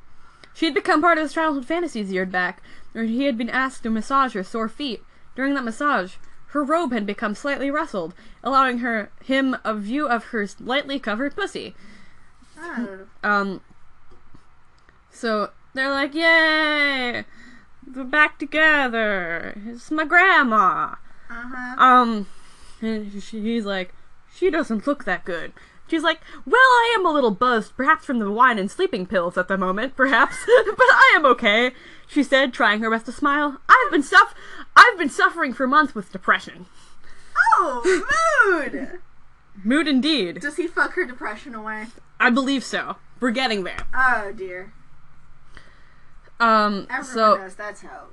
she 0.54 0.66
had 0.66 0.74
become 0.74 1.02
part 1.02 1.18
of 1.18 1.24
his 1.24 1.34
childhood 1.34 1.66
fantasies 1.66 2.12
years 2.12 2.30
back, 2.30 2.62
where 2.94 3.04
he 3.04 3.26
had 3.26 3.38
been 3.38 3.50
asked 3.50 3.84
to 3.84 3.90
massage 3.90 4.34
her 4.34 4.44
sore 4.44 4.70
feet. 4.70 5.04
During 5.36 5.54
that 5.54 5.64
massage, 5.64 6.16
her 6.48 6.64
robe 6.64 6.94
had 6.94 7.06
become 7.06 7.36
slightly 7.36 7.70
rustled, 7.70 8.14
allowing 8.44 8.80
her 8.80 9.12
him 9.24 9.58
a 9.66 9.76
view 9.76 10.08
of 10.08 10.26
her 10.26 10.48
lightly 10.60 11.00
covered 11.00 11.36
pussy. 11.36 11.76
Oh. 12.58 13.00
Um. 13.24 13.62
So 15.12 15.52
they're 15.74 15.92
like, 15.92 16.16
"Yay, 16.16 17.26
we're 17.94 18.04
back 18.06 18.40
together. 18.40 19.62
It's 19.68 19.92
my 19.92 20.06
grandma." 20.06 20.96
Uh-huh. 21.30 21.84
Um, 21.84 22.28
and 22.82 23.22
she, 23.22 23.42
he's 23.42 23.66
like, 23.66 23.94
she 24.36 24.50
doesn't 24.50 24.86
look 24.86 25.06
that 25.06 25.26
good. 25.26 25.54
She's 25.88 26.04
like, 26.04 26.20
well, 26.46 26.56
I 26.56 26.96
am 26.98 27.06
a 27.06 27.12
little 27.12 27.32
buzzed, 27.32 27.78
perhaps 27.78 28.06
from 28.06 28.20
the 28.20 28.32
wine 28.32 28.58
and 28.58 28.72
sleeping 28.72 29.06
pills 29.06 29.38
at 29.38 29.48
the 29.48 29.58
moment, 29.58 29.96
perhaps, 29.96 30.36
but 30.66 30.80
I 30.80 31.14
am 31.16 31.26
okay. 31.28 31.74
She 32.08 32.24
said, 32.24 32.54
trying 32.54 32.82
her 32.82 32.90
best 32.90 33.06
to 33.06 33.12
smile. 33.12 33.60
I've 33.70 33.92
been 33.92 34.04
suff, 34.04 34.34
I've 34.76 34.98
been 34.98 35.10
suffering 35.10 35.54
for 35.54 35.68
months 35.68 35.94
with 35.94 36.12
depression. 36.12 36.66
Oh, 37.58 38.04
mood! 38.50 39.00
Mood 39.64 39.88
indeed. 39.88 40.42
Does 40.42 40.58
he 40.58 40.68
fuck 40.68 40.94
her 40.94 41.06
depression 41.06 41.56
away? 41.56 41.88
I 42.20 42.30
believe 42.30 42.64
so. 42.64 42.98
We're 43.20 43.32
getting 43.32 43.64
there. 43.64 43.88
Oh 43.96 44.34
dear. 44.36 44.74
Um, 46.40 46.88
Everyone 46.90 47.04
so 47.06 47.36
knows 47.38 47.56
that's 47.56 47.82
how 47.82 48.08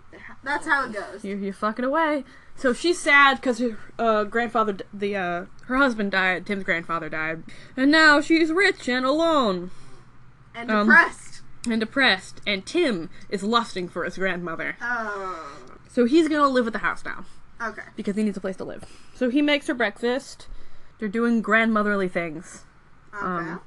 that's 0.45 0.67
how 0.67 0.85
it 0.87 0.93
goes. 0.93 1.25
you 1.25 1.37
you 1.37 1.53
fucking 1.53 1.85
away. 1.85 2.25
So 2.55 2.73
she's 2.73 3.01
sad 3.01 3.37
because 3.41 3.59
her 3.59 3.77
uh, 3.99 4.25
grandfather, 4.25 4.77
the 4.93 5.17
uh, 5.17 5.45
her 5.67 5.77
husband 5.77 6.13
died. 6.13 6.47
Tim's 6.47 6.65
grandfather 6.65 7.09
died, 7.09 7.43
and 7.77 7.91
now 7.91 8.21
she's 8.21 8.53
rich 8.53 8.89
and 8.89 9.05
alone. 9.05 9.71
And 10.55 10.71
um, 10.71 10.87
depressed. 10.87 11.41
and 11.69 11.81
depressed, 11.81 12.41
and 12.47 12.65
Tim 12.65 13.09
is 13.29 13.43
lusting 13.43 13.89
for 13.89 14.05
his 14.05 14.17
grandmother. 14.19 14.77
Oh. 14.81 15.59
So 15.89 16.05
he's 16.05 16.29
gonna 16.29 16.49
live 16.49 16.67
at 16.67 16.73
the 16.75 16.79
house 16.81 17.05
now 17.05 17.25
Okay. 17.61 17.83
because 17.97 18.17
he 18.17 18.23
needs 18.23 18.37
a 18.37 18.41
place 18.41 18.57
to 18.59 18.65
live. 18.65 18.85
So 19.15 19.31
he 19.31 19.43
makes 19.43 19.67
her 19.67 19.75
breakfast. 19.75 20.47
They're 20.99 21.09
doing 21.09 21.43
grandmotherly 21.43 22.09
things 22.09 22.63
Okay. 23.15 23.25
Um, 23.27 23.61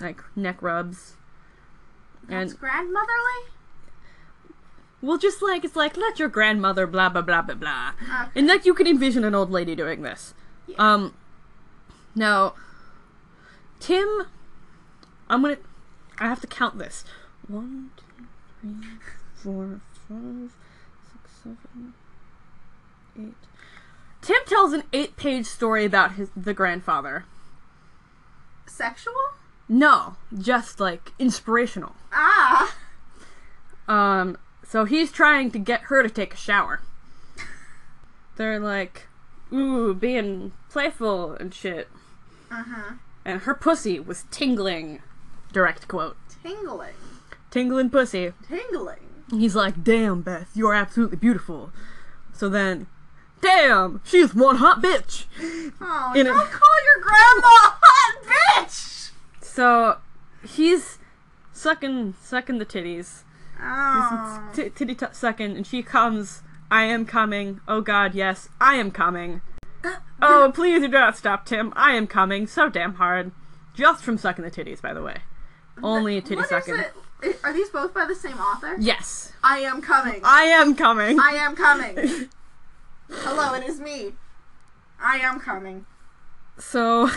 like 0.00 0.20
neck 0.36 0.60
rubs, 0.62 1.14
That's 2.28 2.52
and 2.52 2.60
grandmotherly? 2.60 3.52
Well, 5.02 5.18
just 5.18 5.42
like 5.42 5.64
it's 5.64 5.76
like 5.76 5.96
let 5.96 6.18
your 6.18 6.28
grandmother 6.28 6.86
blah 6.86 7.08
blah 7.08 7.22
blah 7.22 7.42
blah 7.42 7.54
blah, 7.54 7.92
Okay. 8.02 8.30
and 8.34 8.46
like 8.46 8.64
you 8.66 8.74
can 8.74 8.86
envision 8.86 9.24
an 9.24 9.34
old 9.34 9.50
lady 9.50 9.74
doing 9.76 10.02
this. 10.02 10.34
Yeah. 10.66 10.76
Um, 10.78 11.14
now, 12.14 12.54
Tim, 13.78 14.26
I'm 15.28 15.42
gonna, 15.42 15.58
I 16.18 16.24
have 16.28 16.40
to 16.40 16.46
count 16.46 16.78
this. 16.78 17.04
One, 17.46 17.90
two, 17.96 18.24
three, 18.60 18.88
four, 19.34 19.80
five, 20.08 20.50
six, 21.12 21.30
seven, 21.42 21.94
eight. 23.18 23.34
Tim 24.22 24.38
tells 24.46 24.72
an 24.72 24.82
eight-page 24.92 25.46
story 25.46 25.84
about 25.84 26.12
his 26.14 26.30
the 26.36 26.52
grandfather. 26.54 27.24
Sexual? 28.66 29.12
No, 29.68 30.16
just 30.36 30.80
like 30.80 31.12
inspirational. 31.18 31.94
Ah. 32.12 32.74
Um, 33.86 34.36
so 34.68 34.84
he's 34.84 35.12
trying 35.12 35.50
to 35.52 35.58
get 35.58 35.82
her 35.82 36.02
to 36.02 36.10
take 36.10 36.34
a 36.34 36.36
shower. 36.36 36.80
They're 38.36 38.60
like, 38.60 39.08
ooh, 39.52 39.94
being 39.94 40.52
playful 40.68 41.32
and 41.34 41.54
shit. 41.54 41.88
Uh-huh. 42.50 42.94
And 43.24 43.42
her 43.42 43.54
pussy 43.54 43.98
was 43.98 44.24
tingling. 44.30 45.00
Direct 45.52 45.88
quote. 45.88 46.16
Tingling. 46.42 46.94
Tingling 47.50 47.90
pussy. 47.90 48.32
Tingling. 48.48 48.98
He's 49.30 49.56
like, 49.56 49.82
damn, 49.82 50.22
Beth, 50.22 50.50
you're 50.54 50.74
absolutely 50.74 51.16
beautiful. 51.16 51.72
So 52.32 52.48
then, 52.48 52.86
damn, 53.40 54.00
she's 54.04 54.34
one 54.34 54.56
hot 54.56 54.82
bitch. 54.82 55.24
Oh, 55.80 56.12
In 56.14 56.26
don't 56.26 56.50
call 56.50 56.76
your 56.84 57.02
grandma 57.02 57.46
a 57.46 57.78
hot 57.80 58.22
bitch! 58.24 59.10
So 59.40 59.98
he's 60.46 60.98
sucking, 61.52 62.14
sucking 62.22 62.58
the 62.58 62.66
titties. 62.66 63.22
Oh. 63.60 64.50
T- 64.54 64.70
titty 64.70 64.94
t- 64.94 65.06
sucking, 65.12 65.56
and 65.56 65.66
she 65.66 65.82
comes. 65.82 66.42
I 66.70 66.84
am 66.84 67.06
coming. 67.06 67.60
Oh 67.68 67.80
God, 67.80 68.14
yes, 68.14 68.48
I 68.60 68.74
am 68.74 68.90
coming. 68.90 69.40
Oh, 70.22 70.50
please 70.54 70.80
do 70.80 70.88
not 70.88 71.14
stop, 71.16 71.44
Tim. 71.44 71.74
I 71.76 71.92
am 71.92 72.06
coming. 72.06 72.46
So 72.46 72.70
damn 72.70 72.94
hard. 72.94 73.32
Just 73.74 74.02
from 74.02 74.16
sucking 74.16 74.42
the 74.42 74.50
titties, 74.50 74.80
by 74.80 74.94
the 74.94 75.02
way. 75.02 75.18
Only 75.82 76.22
titty 76.22 76.36
What 76.36 76.48
sucking. 76.48 76.82
Are 77.44 77.52
these 77.52 77.68
both 77.68 77.92
by 77.92 78.06
the 78.06 78.14
same 78.14 78.38
author? 78.38 78.76
Yes, 78.78 79.32
I 79.44 79.58
am 79.58 79.82
coming. 79.82 80.22
I 80.24 80.44
am 80.44 80.74
coming. 80.74 81.20
I 81.20 81.32
am 81.32 81.54
coming. 81.54 82.30
Hello, 83.10 83.54
it 83.54 83.64
is 83.64 83.78
me. 83.78 84.14
I 85.00 85.18
am 85.18 85.38
coming. 85.38 85.84
So, 86.58 87.10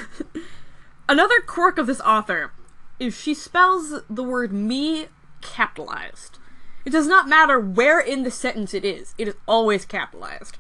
another 1.10 1.42
quirk 1.46 1.78
of 1.78 1.88
this 1.88 2.02
author 2.02 2.52
is 3.00 3.18
she 3.18 3.34
spells 3.34 4.02
the 4.10 4.24
word 4.24 4.52
me 4.52 5.08
capitalized. 5.42 6.38
It 6.86 6.92
does 6.92 7.08
not 7.08 7.28
matter 7.28 7.60
where 7.60 8.00
in 8.00 8.24
the 8.24 8.32
sentence 8.32 8.74
it 8.74 8.86
is, 8.86 9.14
it 9.18 9.28
is 9.28 9.36
always 9.48 9.86
capitalized. 9.86 10.58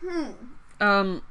Hmm. 0.00 0.30
Um, 0.80 1.22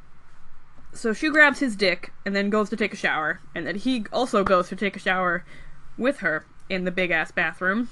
so 0.93 1.13
she 1.13 1.29
grabs 1.29 1.59
his 1.59 1.75
dick 1.75 2.11
and 2.25 2.35
then 2.35 2.49
goes 2.49 2.69
to 2.69 2.75
take 2.75 2.93
a 2.93 2.97
shower, 2.97 3.39
and 3.55 3.65
then 3.65 3.75
he 3.75 4.05
also 4.11 4.43
goes 4.43 4.67
to 4.69 4.75
take 4.75 4.95
a 4.95 4.99
shower 4.99 5.45
with 5.97 6.19
her 6.19 6.45
in 6.69 6.83
the 6.83 6.91
big 6.91 7.11
ass 7.11 7.31
bathroom. 7.31 7.89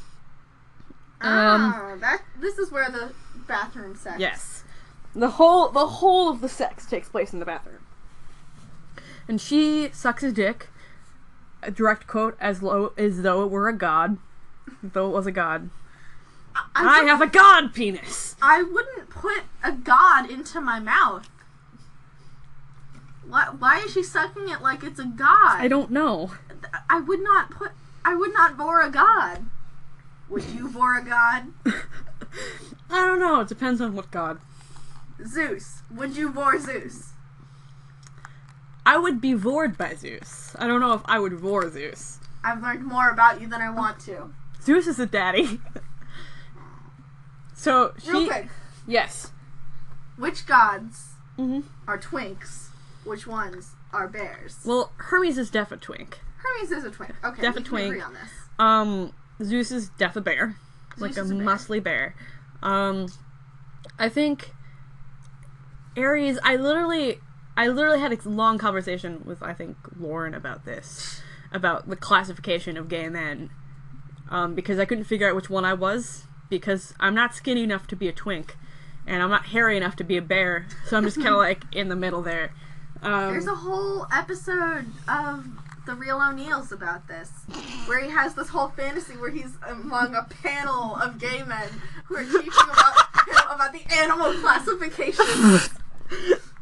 Um, 1.22 1.74
ah, 1.74 1.96
that 2.00 2.24
this 2.40 2.58
is 2.58 2.72
where 2.72 2.90
the 2.92 3.14
bathroom 3.48 3.96
sex. 3.96 4.20
Yes. 4.20 4.64
The 5.16 5.32
whole 5.32 5.70
the 5.70 5.88
whole 5.88 6.30
of 6.30 6.42
the 6.42 6.50
sex 6.50 6.86
takes 6.86 7.08
place 7.08 7.32
in 7.32 7.40
the 7.40 7.46
bathroom. 7.46 7.86
And 9.28 9.40
she 9.40 9.90
sucks 9.94 10.22
his 10.22 10.34
dick. 10.34 10.68
A 11.64 11.72
direct 11.72 12.06
quote 12.06 12.38
as 12.40 12.62
low 12.62 12.94
as 12.98 13.22
though 13.22 13.44
it 13.44 13.50
were 13.50 13.70
a 13.70 13.78
god. 13.78 14.18
Though 14.84 15.10
it 15.10 15.14
was 15.14 15.28
a 15.28 15.32
god. 15.32 15.70
I, 16.76 17.02
I 17.02 17.04
have 17.04 17.22
a 17.22 17.28
god 17.28 17.74
penis. 17.74 18.36
I 18.42 18.64
wouldn't 18.64 19.10
put 19.10 19.44
a 19.64 19.72
god 19.72 20.30
into 20.30 20.62
my 20.62 20.80
mouth. 20.80 21.28
Why, 23.28 23.48
why 23.58 23.80
is 23.80 23.94
she 23.94 24.04
sucking 24.04 24.50
it 24.50 24.62
like 24.62 24.84
it's 24.84 25.00
a 25.00 25.06
god? 25.06 25.60
I 25.60 25.68
don't 25.68 25.92
know. 25.92 26.32
I 26.90 27.00
would 27.00 27.22
not 27.22 27.50
put. 27.52 27.72
I 28.04 28.16
would 28.16 28.34
not 28.34 28.56
vor 28.56 28.82
a 28.82 28.90
god. 28.90 29.46
Would 30.30 30.46
you 30.46 30.70
vor 30.70 30.98
a 30.98 31.04
god? 31.04 31.48
I 32.90 33.06
don't 33.06 33.20
know. 33.20 33.42
It 33.42 33.48
depends 33.48 33.82
on 33.82 33.96
what 33.96 34.12
god. 34.12 34.40
Zeus. 35.26 35.82
Would 35.92 36.16
you 36.16 36.32
vor 36.32 36.60
Zeus? 36.60 37.14
I 38.86 38.98
would 38.98 39.20
be 39.20 39.34
vored 39.34 39.78
by 39.78 39.96
Zeus. 39.96 40.56
I 40.60 40.68
don't 40.68 40.80
know 40.82 40.94
if 40.94 41.02
I 41.06 41.20
would 41.20 41.34
vor 41.34 41.70
Zeus. 41.72 42.20
I've 42.44 42.62
learned 42.62 42.86
more 42.86 43.10
about 43.10 43.42
you 43.42 43.48
than 43.48 43.62
I 43.62 43.72
want 43.72 44.00
to. 44.02 44.32
Zeus 44.66 44.88
is 44.88 45.00
a 45.00 45.06
daddy. 45.06 45.60
so 47.54 47.94
she 48.04 48.12
Real 48.12 48.28
quick, 48.28 48.48
yes. 48.88 49.32
which 50.18 50.46
gods 50.46 51.10
hmm 51.38 51.62
are 51.88 51.98
twinks? 51.98 52.68
Which 53.04 53.28
ones 53.28 53.72
are 53.94 54.08
bears? 54.08 54.58
Well, 54.66 54.92
Hermes 54.98 55.38
is 55.38 55.50
def 55.52 55.72
a 55.72 55.78
twink. 55.78 56.20
Hermes 56.38 56.72
is 56.72 56.84
a 56.86 56.90
twink. 56.92 57.14
Okay, 57.24 57.42
Def 57.42 57.56
we 57.56 57.62
a 57.62 57.64
twink. 57.64 57.88
agree 57.92 58.02
on 58.02 58.14
this. 58.14 58.32
Um, 58.58 59.14
Zeus 59.44 59.72
is 59.72 59.90
def 59.98 60.16
a 60.16 60.22
bear, 60.22 60.56
like 60.98 61.14
Zeus 61.14 61.18
a, 61.18 61.26
is 61.26 61.32
a 61.32 61.36
bear. 61.36 61.46
muscly 61.46 61.84
bear. 61.84 62.16
Um, 62.64 63.08
I 64.00 64.10
think 64.10 64.52
Ares. 65.98 66.40
I 66.44 66.56
literally, 66.56 67.20
I 67.56 67.68
literally 67.68 68.00
had 68.00 68.12
a 68.12 68.30
long 68.30 68.58
conversation 68.58 69.22
with 69.26 69.44
I 69.44 69.54
think 69.54 69.78
Lauren 70.00 70.34
about 70.34 70.66
this, 70.66 71.22
about 71.52 71.88
the 71.90 71.96
classification 71.96 72.78
of 72.78 72.88
gay 72.90 73.08
men, 73.10 73.50
um, 74.30 74.56
because 74.56 74.80
I 74.80 74.86
couldn't 74.86 75.06
figure 75.06 75.30
out 75.30 75.36
which 75.36 75.50
one 75.50 75.66
I 75.66 75.74
was 75.74 76.24
because 76.50 76.94
I'm 77.00 77.16
not 77.16 77.34
skinny 77.36 77.64
enough 77.64 77.88
to 77.88 77.96
be 77.96 78.08
a 78.08 78.12
twink, 78.12 78.56
and 79.08 79.22
I'm 79.22 79.30
not 79.30 79.48
hairy 79.48 79.78
enough 79.78 79.96
to 79.98 80.04
be 80.04 80.18
a 80.18 80.22
bear, 80.22 80.68
so 80.88 80.98
I'm 80.98 81.04
just 81.04 81.18
kind 81.18 81.30
of 81.30 81.38
like 81.38 81.64
in 81.72 81.90
the 81.90 81.96
middle 81.96 82.22
there. 82.22 82.54
Um, 83.02 83.32
There's 83.32 83.48
a 83.48 83.56
whole 83.56 84.08
episode 84.12 84.86
of 85.08 85.46
the 85.86 85.94
Real 85.94 86.20
O'Neals 86.20 86.72
about 86.72 87.08
this, 87.08 87.30
where 87.86 88.04
he 88.04 88.10
has 88.10 88.34
this 88.34 88.50
whole 88.50 88.70
fantasy 88.70 89.14
where 89.14 89.30
he's 89.30 89.58
among 89.68 90.16
a 90.16 90.24
panel 90.24 90.96
of 90.96 91.20
gay 91.20 91.44
men 91.44 91.70
who 92.06 92.16
are 92.16 92.24
teaching 92.24 92.52
about 92.72 92.96
about 93.54 93.74
the 93.74 93.82
animal 93.94 94.34
classification. 94.34 95.26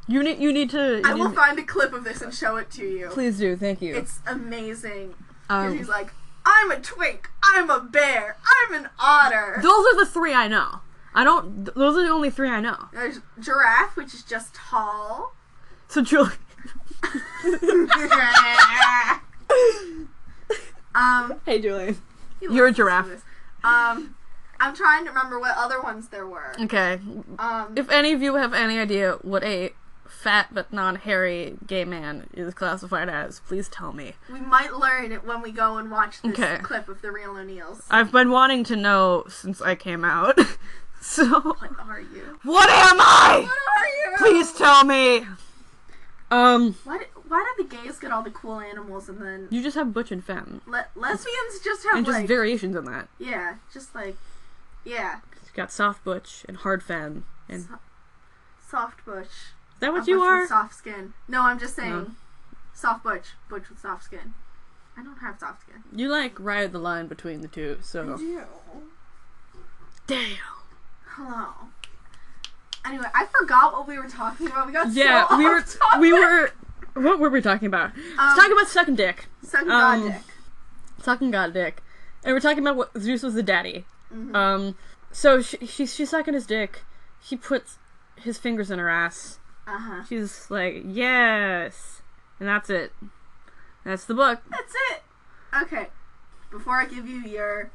you 0.07 0.23
need 0.23 0.39
you 0.39 0.51
need 0.51 0.69
to. 0.71 1.01
I 1.05 1.13
you 1.13 1.23
will 1.23 1.31
find 1.31 1.57
a 1.59 1.63
clip 1.63 1.93
of 1.93 2.03
this 2.03 2.21
and 2.21 2.33
show 2.33 2.57
it 2.57 2.69
to 2.71 2.85
you. 2.85 3.09
please 3.09 3.37
do. 3.37 3.55
Thank 3.55 3.81
you. 3.81 3.95
It's 3.95 4.19
amazing. 4.27 5.13
Um, 5.49 5.77
he's 5.77 5.89
like, 5.89 6.11
I'm 6.45 6.71
a 6.71 6.79
twink, 6.79 7.29
I'm 7.43 7.69
a 7.69 7.79
bear, 7.81 8.37
I'm 8.67 8.73
an 8.83 8.89
otter. 8.99 9.59
Those 9.61 9.85
are 9.93 9.99
the 9.99 10.05
three 10.05 10.33
I 10.33 10.47
know. 10.47 10.79
I 11.15 11.23
don't. 11.23 11.65
th- 11.65 11.75
Those 11.75 11.97
are 11.97 12.01
the 12.03 12.09
only 12.09 12.29
three 12.31 12.49
I 12.49 12.59
know. 12.59 12.77
There's 12.91 13.19
giraffe, 13.39 13.95
which 13.95 14.13
is 14.13 14.23
just 14.23 14.55
tall. 14.55 15.35
So 15.87 16.01
Julie. 16.01 16.31
um, 20.95 21.39
Hey 21.45 21.61
Julie. 21.61 21.95
You're 22.41 22.67
a 22.67 22.71
giraffe. 22.71 23.23
Um, 23.63 24.15
I'm 24.59 24.75
trying 24.75 25.03
to 25.05 25.09
remember 25.11 25.39
what 25.39 25.55
other 25.57 25.81
ones 25.81 26.09
there 26.09 26.27
were. 26.27 26.53
Okay. 26.59 26.99
Um, 27.39 27.73
If 27.75 27.89
any 27.89 28.11
of 28.13 28.21
you 28.21 28.35
have 28.35 28.53
any 28.53 28.77
idea 28.79 29.13
what 29.21 29.43
a 29.43 29.73
fat 30.23 30.47
but 30.53 30.71
non-hairy 30.71 31.57
gay 31.67 31.83
man 31.83 32.27
is 32.33 32.53
classified 32.53 33.09
as, 33.09 33.41
please 33.41 33.67
tell 33.67 33.91
me. 33.91 34.13
we 34.31 34.39
might 34.39 34.73
learn 34.73 35.11
it 35.11 35.25
when 35.25 35.41
we 35.41 35.51
go 35.51 35.77
and 35.77 35.91
watch 35.91 36.21
this 36.21 36.31
Okay. 36.39 36.57
clip 36.63 36.87
of 36.87 37.01
the 37.01 37.11
real 37.11 37.31
O'Neals. 37.37 37.81
I've 37.91 38.11
been 38.11 38.31
wanting 38.31 38.63
to 38.65 38.75
know 38.77 39.25
since 39.27 39.61
I 39.61 39.75
came 39.75 40.05
out. 40.05 40.39
so, 41.01 41.25
What 41.41 41.71
are 41.79 41.99
you? 41.99 42.39
what 42.43 42.69
am 42.69 42.97
I? 43.01 43.41
What 43.45 43.51
are 43.51 43.87
you? 44.11 44.17
Please 44.17 44.53
tell 44.53 44.85
me. 44.85 45.25
Um, 46.31 46.75
Why 46.85 46.99
why 47.27 47.53
did 47.57 47.69
the 47.69 47.75
gays 47.75 47.99
get 47.99 48.11
all 48.11 48.23
the 48.23 48.31
cool 48.31 48.59
animals 48.59 49.07
and 49.09 49.19
then 49.21 49.47
you 49.51 49.61
just 49.61 49.75
have 49.75 49.93
butch 49.93 50.11
and 50.11 50.23
femme, 50.23 50.61
le- 50.65 50.87
lesbians 50.95 51.59
just 51.63 51.83
have 51.83 51.95
and 51.97 52.05
just 52.05 52.25
variations 52.27 52.75
on 52.75 52.85
that. 52.85 53.07
yeah, 53.19 53.55
just 53.73 53.93
like 53.93 54.15
yeah, 54.85 55.15
You 55.45 55.49
got 55.55 55.71
soft 55.71 56.03
butch 56.03 56.43
and 56.47 56.57
hard 56.57 56.81
femme, 56.83 57.25
and 57.49 57.63
So- 57.65 57.79
soft 58.67 59.05
butch. 59.73 59.79
that 59.81 59.89
a 59.89 59.91
what 59.93 60.07
you 60.07 60.17
butch 60.17 60.25
are? 60.27 60.39
With 60.41 60.49
soft 60.49 60.75
skin. 60.75 61.13
No, 61.27 61.41
I'm 61.41 61.59
just 61.59 61.75
saying 61.75 61.91
No. 61.91 62.11
soft 62.73 63.03
butch, 63.03 63.27
butch 63.49 63.69
with 63.69 63.79
soft 63.79 64.03
skin. 64.05 64.33
I 64.97 65.03
don't 65.03 65.17
have 65.17 65.39
soft 65.39 65.61
skin. 65.63 65.83
You 65.95 66.07
like 66.09 66.39
ride 66.39 66.71
the 66.71 66.79
line 66.79 67.07
between 67.07 67.41
the 67.41 67.47
two, 67.47 67.77
so 67.81 68.17
do. 68.17 68.41
damn. 70.07 70.37
Hello. 71.05 71.47
Anyway, 72.85 73.05
I 73.15 73.25
forgot 73.39 73.73
what 73.73 73.87
we 73.87 73.97
were 73.97 74.09
talking 74.09 74.47
about. 74.47 74.67
We 74.67 74.73
got 74.73 74.91
Yeah, 74.93 75.27
so 75.29 75.37
we 75.37 75.45
were 75.45 75.61
topic. 75.61 75.99
we 76.01 76.11
were 76.13 76.51
what 76.95 77.19
were 77.19 77.29
we 77.29 77.41
talking 77.41 77.67
about? 77.67 77.91
um, 77.95 78.15
talking 78.17 78.51
about 78.51 78.67
sucking 78.67 78.95
dick, 78.95 79.25
sucking 79.41 79.71
um, 79.71 80.01
god 80.01 80.11
dick. 80.11 80.21
sucking 81.01 81.31
god 81.31 81.53
dick, 81.53 81.81
and 82.23 82.33
we're 82.33 82.39
talking 82.39 82.59
about 82.59 82.75
what 82.75 82.91
Zeus 82.99 83.23
was 83.23 83.33
the 83.35 83.43
daddy. 83.43 83.85
Mhm. 84.13 84.35
Um, 84.35 84.75
so 85.11 85.41
she, 85.41 85.65
she 85.65 85.85
she's 85.85 86.09
sucking 86.09 86.33
his 86.33 86.45
dick. 86.45 86.83
He 87.21 87.35
puts 87.37 87.77
his 88.17 88.37
fingers 88.37 88.69
in 88.69 88.79
her 88.79 88.89
ass. 88.89 89.39
Uh 89.65 89.77
huh. 89.79 90.03
She's 90.07 90.49
like, 90.51 90.83
yes, 90.85 92.01
and 92.39 92.47
that's 92.47 92.69
it. 92.69 92.91
That's 93.85 94.05
the 94.05 94.13
book. 94.13 94.41
That's 94.49 94.73
it. 94.91 95.03
Okay. 95.63 95.87
Before 96.51 96.79
I 96.79 96.85
give 96.85 97.07
you 97.07 97.19
your 97.21 97.71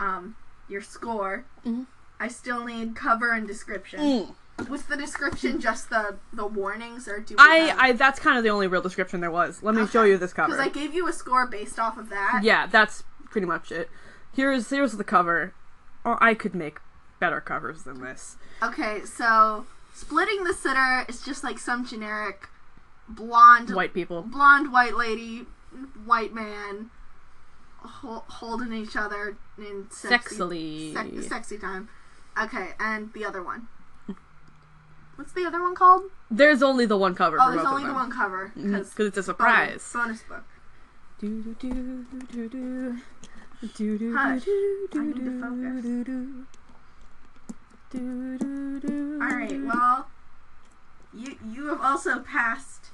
um 0.00 0.36
your 0.68 0.82
score, 0.82 1.44
Mhm. 1.66 1.86
I 2.20 2.28
still 2.28 2.64
need 2.64 2.94
cover 2.96 3.32
and 3.32 3.46
description. 3.46 4.34
Was 4.68 4.84
the 4.84 4.96
description 4.96 5.60
just 5.60 5.90
the 5.90 6.16
the 6.32 6.46
warnings, 6.46 7.08
or 7.08 7.18
do 7.20 7.34
we 7.34 7.40
I 7.40 7.74
I 7.76 7.92
that's 7.92 8.20
kind 8.20 8.38
of 8.38 8.44
the 8.44 8.50
only 8.50 8.66
real 8.68 8.82
description 8.82 9.20
there 9.20 9.30
was. 9.30 9.62
Let 9.62 9.74
me 9.74 9.86
show 9.86 10.04
you 10.04 10.16
this 10.16 10.32
cover. 10.32 10.52
Because 10.52 10.64
I 10.64 10.68
gave 10.70 10.94
you 10.94 11.08
a 11.08 11.12
score 11.12 11.46
based 11.46 11.78
off 11.78 11.98
of 11.98 12.08
that. 12.10 12.40
Yeah, 12.44 12.66
that's 12.66 13.02
pretty 13.30 13.46
much 13.46 13.72
it. 13.72 13.90
Here's 14.32 14.70
here's 14.70 14.92
the 14.92 15.04
cover. 15.04 15.54
Or 16.04 16.22
I 16.22 16.34
could 16.34 16.54
make 16.54 16.78
better 17.18 17.40
covers 17.40 17.82
than 17.84 18.00
this. 18.02 18.36
Okay, 18.62 19.04
so 19.04 19.66
splitting 19.94 20.44
the 20.44 20.52
sitter 20.52 21.06
is 21.08 21.22
just 21.22 21.42
like 21.42 21.58
some 21.58 21.86
generic 21.86 22.48
blonde 23.08 23.70
White 23.74 23.94
people. 23.94 24.22
blonde 24.22 24.70
white 24.72 24.94
lady, 24.96 25.46
white 26.04 26.34
man, 26.34 26.90
hol- 27.78 28.24
holding 28.28 28.72
each 28.72 28.96
other 28.96 29.36
in 29.58 29.86
sexy, 29.90 30.36
Sexily. 30.36 31.22
sexy 31.28 31.56
time. 31.58 31.88
Okay, 32.40 32.70
and 32.80 33.12
the 33.12 33.24
other 33.24 33.42
one. 33.42 33.68
What's 35.16 35.32
the 35.32 35.46
other 35.46 35.62
one 35.62 35.76
called? 35.76 36.10
There's 36.28 36.60
only 36.62 36.86
the 36.86 36.96
one 36.96 37.14
cover. 37.14 37.38
Oh, 37.40 37.52
there's 37.52 37.64
only 37.64 37.86
the 37.86 37.94
one 37.94 38.10
cover 38.10 38.52
mm, 38.58 38.72
because 38.90 39.06
it's 39.06 39.16
a 39.18 39.22
surprise. 39.22 39.88
bonus 39.94 40.22
book. 40.22 40.42
Do, 41.20 41.40
do, 41.42 41.54
do, 41.54 42.04
do, 42.32 42.48
do. 42.48 42.48
Do, 43.60 43.68
do, 43.68 43.98
do, 43.98 43.98
do, 43.98 44.18
I 44.18 44.34
need 44.34 44.42
to 44.44 45.14
do, 45.14 45.40
focus. 45.40 45.82
do, 45.84 46.04
do. 46.04 46.46
Do, 47.94 48.38
do, 48.38 48.80
do. 48.80 49.18
All 49.22 49.28
right, 49.28 49.60
well, 49.62 50.08
you 51.14 51.36
you 51.48 51.68
have 51.68 51.80
also 51.80 52.20
passed 52.20 52.86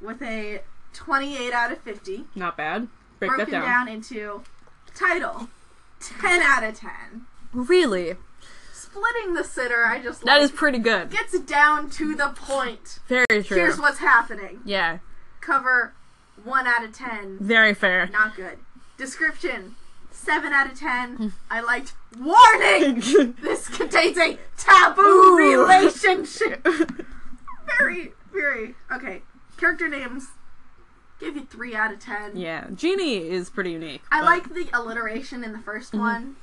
with 0.00 0.20
a 0.22 0.62
28 0.92 1.52
out 1.52 1.70
of 1.72 1.78
50, 1.78 2.24
Not 2.34 2.56
bad. 2.56 2.88
Break 3.20 3.30
broken 3.30 3.50
that 3.52 3.60
down. 3.64 3.86
down. 3.86 3.88
into 3.88 4.42
title 4.94 5.48
10 6.00 6.40
out 6.42 6.64
of 6.64 6.74
10. 6.74 6.90
Really? 7.52 8.16
Splitting 8.72 9.34
the 9.34 9.44
sitter, 9.44 9.84
I 9.86 10.00
just 10.00 10.24
That 10.24 10.36
like, 10.36 10.42
is 10.42 10.50
pretty 10.50 10.78
good. 10.78 11.10
gets 11.10 11.38
down 11.40 11.90
to 11.90 12.14
the 12.14 12.28
point. 12.34 12.98
Very 13.08 13.26
true. 13.44 13.56
Here's 13.56 13.78
what's 13.78 13.98
happening. 13.98 14.60
yeah, 14.64 14.98
Cover 15.40 15.92
1 16.42 16.66
out 16.66 16.84
of 16.84 16.92
10, 16.92 17.38
very 17.40 17.74
fair. 17.74 18.08
not 18.08 18.34
good. 18.34 18.58
Description 18.96 19.76
7 20.28 20.52
out 20.52 20.70
of. 20.72 20.78
10. 20.78 21.32
I 21.50 21.60
liked 21.60 21.94
warning. 22.18 23.34
This 23.42 23.68
contains 23.68 24.16
a 24.18 24.38
taboo 24.56 25.02
Ooh. 25.02 25.38
relationship. 25.38 26.66
Very, 27.78 28.12
very 28.32 28.74
okay. 28.92 29.22
character 29.58 29.88
names, 29.88 30.28
give 31.20 31.36
you 31.36 31.44
three 31.44 31.74
out 31.74 31.92
of 31.92 31.98
ten. 32.00 32.36
Yeah, 32.36 32.66
Jeannie 32.74 33.16
is 33.28 33.50
pretty 33.50 33.72
unique. 33.72 34.00
I 34.10 34.20
but 34.20 34.26
like 34.26 34.54
the 34.54 34.68
alliteration 34.78 35.44
in 35.44 35.52
the 35.52 35.58
1st 35.58 35.90
Mm-hmm. 35.90 35.98
one, 35.98 36.36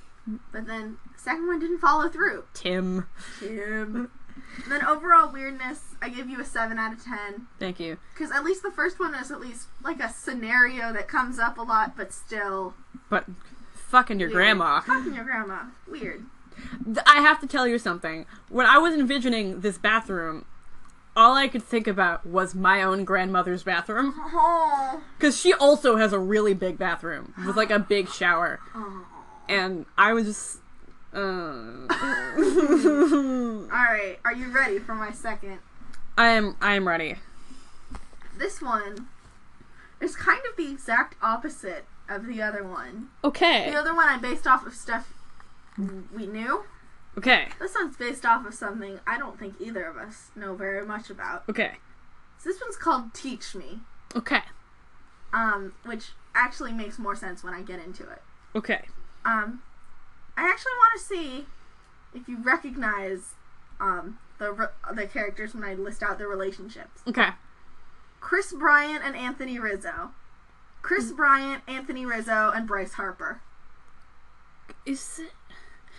but 0.51 0.67
then 0.67 0.97
second 1.17 1.47
one 1.47 1.59
didn't 1.59 1.79
follow 1.79 2.09
through. 2.09 2.43
Tim. 2.53 3.07
Tim. 3.39 4.11
then 4.69 4.85
overall 4.85 5.31
weirdness, 5.31 5.95
I 6.01 6.09
give 6.09 6.29
you 6.29 6.39
a 6.39 6.45
seven 6.45 6.77
out 6.77 6.93
of 6.93 7.03
ten 7.03 7.47
Thank 7.59 7.79
you. 7.79 7.97
because 8.13 8.31
at 8.31 8.43
least 8.43 8.61
the 8.63 8.71
first 8.71 8.99
one 8.99 9.15
is 9.15 9.31
at 9.31 9.41
least 9.41 9.67
like 9.83 9.99
a 9.99 10.09
scenario 10.09 10.93
that 10.93 11.07
comes 11.07 11.39
up 11.39 11.57
a 11.57 11.61
lot, 11.63 11.97
but 11.97 12.13
still 12.13 12.75
But 13.09 13.25
fucking 13.87 14.19
your 14.19 14.29
weird. 14.29 14.35
grandma. 14.35 14.81
Fucking 14.81 15.13
your 15.13 15.23
grandma. 15.23 15.63
Weird. 15.87 16.25
I 17.05 17.21
have 17.21 17.39
to 17.41 17.47
tell 17.47 17.67
you 17.67 17.77
something. 17.77 18.25
When 18.49 18.65
I 18.65 18.77
was 18.77 18.93
envisioning 18.93 19.61
this 19.61 19.77
bathroom, 19.77 20.45
all 21.15 21.33
I 21.35 21.47
could 21.47 21.63
think 21.63 21.87
about 21.87 22.25
was 22.25 22.55
my 22.55 22.81
own 22.81 23.05
grandmother's 23.05 23.63
bathroom. 23.63 24.13
Because 25.17 25.39
she 25.39 25.53
also 25.53 25.97
has 25.97 26.13
a 26.13 26.19
really 26.19 26.53
big 26.53 26.77
bathroom 26.77 27.33
with 27.45 27.55
like 27.55 27.71
a 27.71 27.79
big 27.79 28.09
shower. 28.09 28.59
And 29.47 29.85
I 29.97 30.13
was 30.13 30.25
just. 30.25 30.57
Uh, 31.13 31.17
All 32.37 33.67
right, 33.69 34.17
are 34.25 34.33
you 34.33 34.51
ready 34.51 34.79
for 34.79 34.95
my 34.95 35.11
second? 35.11 35.59
I 36.17 36.29
am 36.29 36.57
I 36.59 36.75
am 36.75 36.87
ready. 36.87 37.15
This 38.37 38.61
one 38.61 39.07
is 40.01 40.15
kind 40.15 40.41
of 40.49 40.57
the 40.57 40.69
exact 40.69 41.15
opposite 41.21 41.85
of 42.09 42.25
the 42.27 42.41
other 42.41 42.63
one. 42.63 43.09
Okay. 43.23 43.69
The 43.69 43.77
other 43.77 43.93
one 43.95 44.07
I 44.07 44.17
based 44.17 44.45
off 44.47 44.65
of 44.65 44.73
stuff 44.73 45.11
we 46.13 46.27
knew. 46.27 46.63
Okay. 47.17 47.47
This 47.59 47.73
one's 47.75 47.95
based 47.97 48.25
off 48.25 48.45
of 48.45 48.53
something 48.53 48.99
I 49.07 49.17
don't 49.17 49.39
think 49.39 49.55
either 49.59 49.85
of 49.85 49.97
us 49.97 50.31
know 50.35 50.53
very 50.55 50.85
much 50.85 51.09
about. 51.09 51.43
Okay. 51.49 51.75
So 52.37 52.49
this 52.49 52.61
one's 52.61 52.75
called 52.77 53.13
Teach 53.13 53.55
Me, 53.55 53.79
Okay. 54.15 54.41
um, 55.33 55.73
which 55.85 56.09
actually 56.35 56.73
makes 56.73 56.99
more 56.99 57.15
sense 57.15 57.43
when 57.43 57.53
I 57.53 57.61
get 57.61 57.79
into 57.79 58.03
it. 58.03 58.21
Okay. 58.53 58.85
Um, 59.25 59.61
I 60.37 60.47
actually 60.47 60.73
want 60.73 60.99
to 60.99 61.05
see 61.05 61.45
if 62.13 62.27
you 62.27 62.37
recognize 62.43 63.33
um, 63.79 64.19
the 64.37 64.51
re- 64.51 64.67
the 64.93 65.07
characters 65.07 65.53
when 65.55 65.63
I 65.63 65.73
list 65.73 66.03
out 66.03 66.17
the 66.19 66.27
relationships. 66.27 67.01
Okay. 67.07 67.29
Kris 68.19 68.53
Bryant 68.53 69.03
and 69.03 69.15
Anthony 69.15 69.57
Rizzo. 69.59 70.11
Kris 70.85 71.11
Bryant, 71.11 71.63
Anthony 71.67 72.05
Rizzo, 72.05 72.51
and 72.53 72.67
Bryce 72.67 72.93
Harper. 72.93 73.41
Is 74.85 75.17
it? 75.19 75.31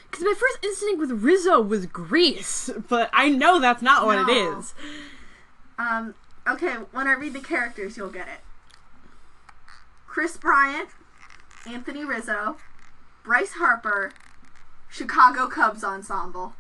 Because 0.09 0.24
my 0.24 0.32
first 0.39 0.59
instinct 0.62 1.01
with 1.01 1.11
Rizzo 1.11 1.61
was 1.61 1.87
Grease, 1.87 2.70
but 2.89 3.11
I 3.12 3.28
know 3.28 3.59
that's 3.61 3.82
not 3.82 4.07
what 4.07 4.16
it 4.20 4.28
No. 4.28 4.59
is. 4.61 4.74
Um, 5.76 6.14
okay, 6.47 6.74
when 6.93 7.09
I 7.09 7.14
read 7.14 7.32
the 7.32 7.41
characters, 7.41 7.97
you'll 7.97 8.11
get 8.11 8.28
it. 8.28 8.39
Kris 10.07 10.37
Bryant, 10.37 10.89
Anthony 11.66 12.05
Rizzo, 12.05 12.57
Bryce 13.24 13.55
Harper, 13.55 14.12
Chicago 14.89 15.49
Cubs 15.49 15.82
Ensemble. 15.82 16.55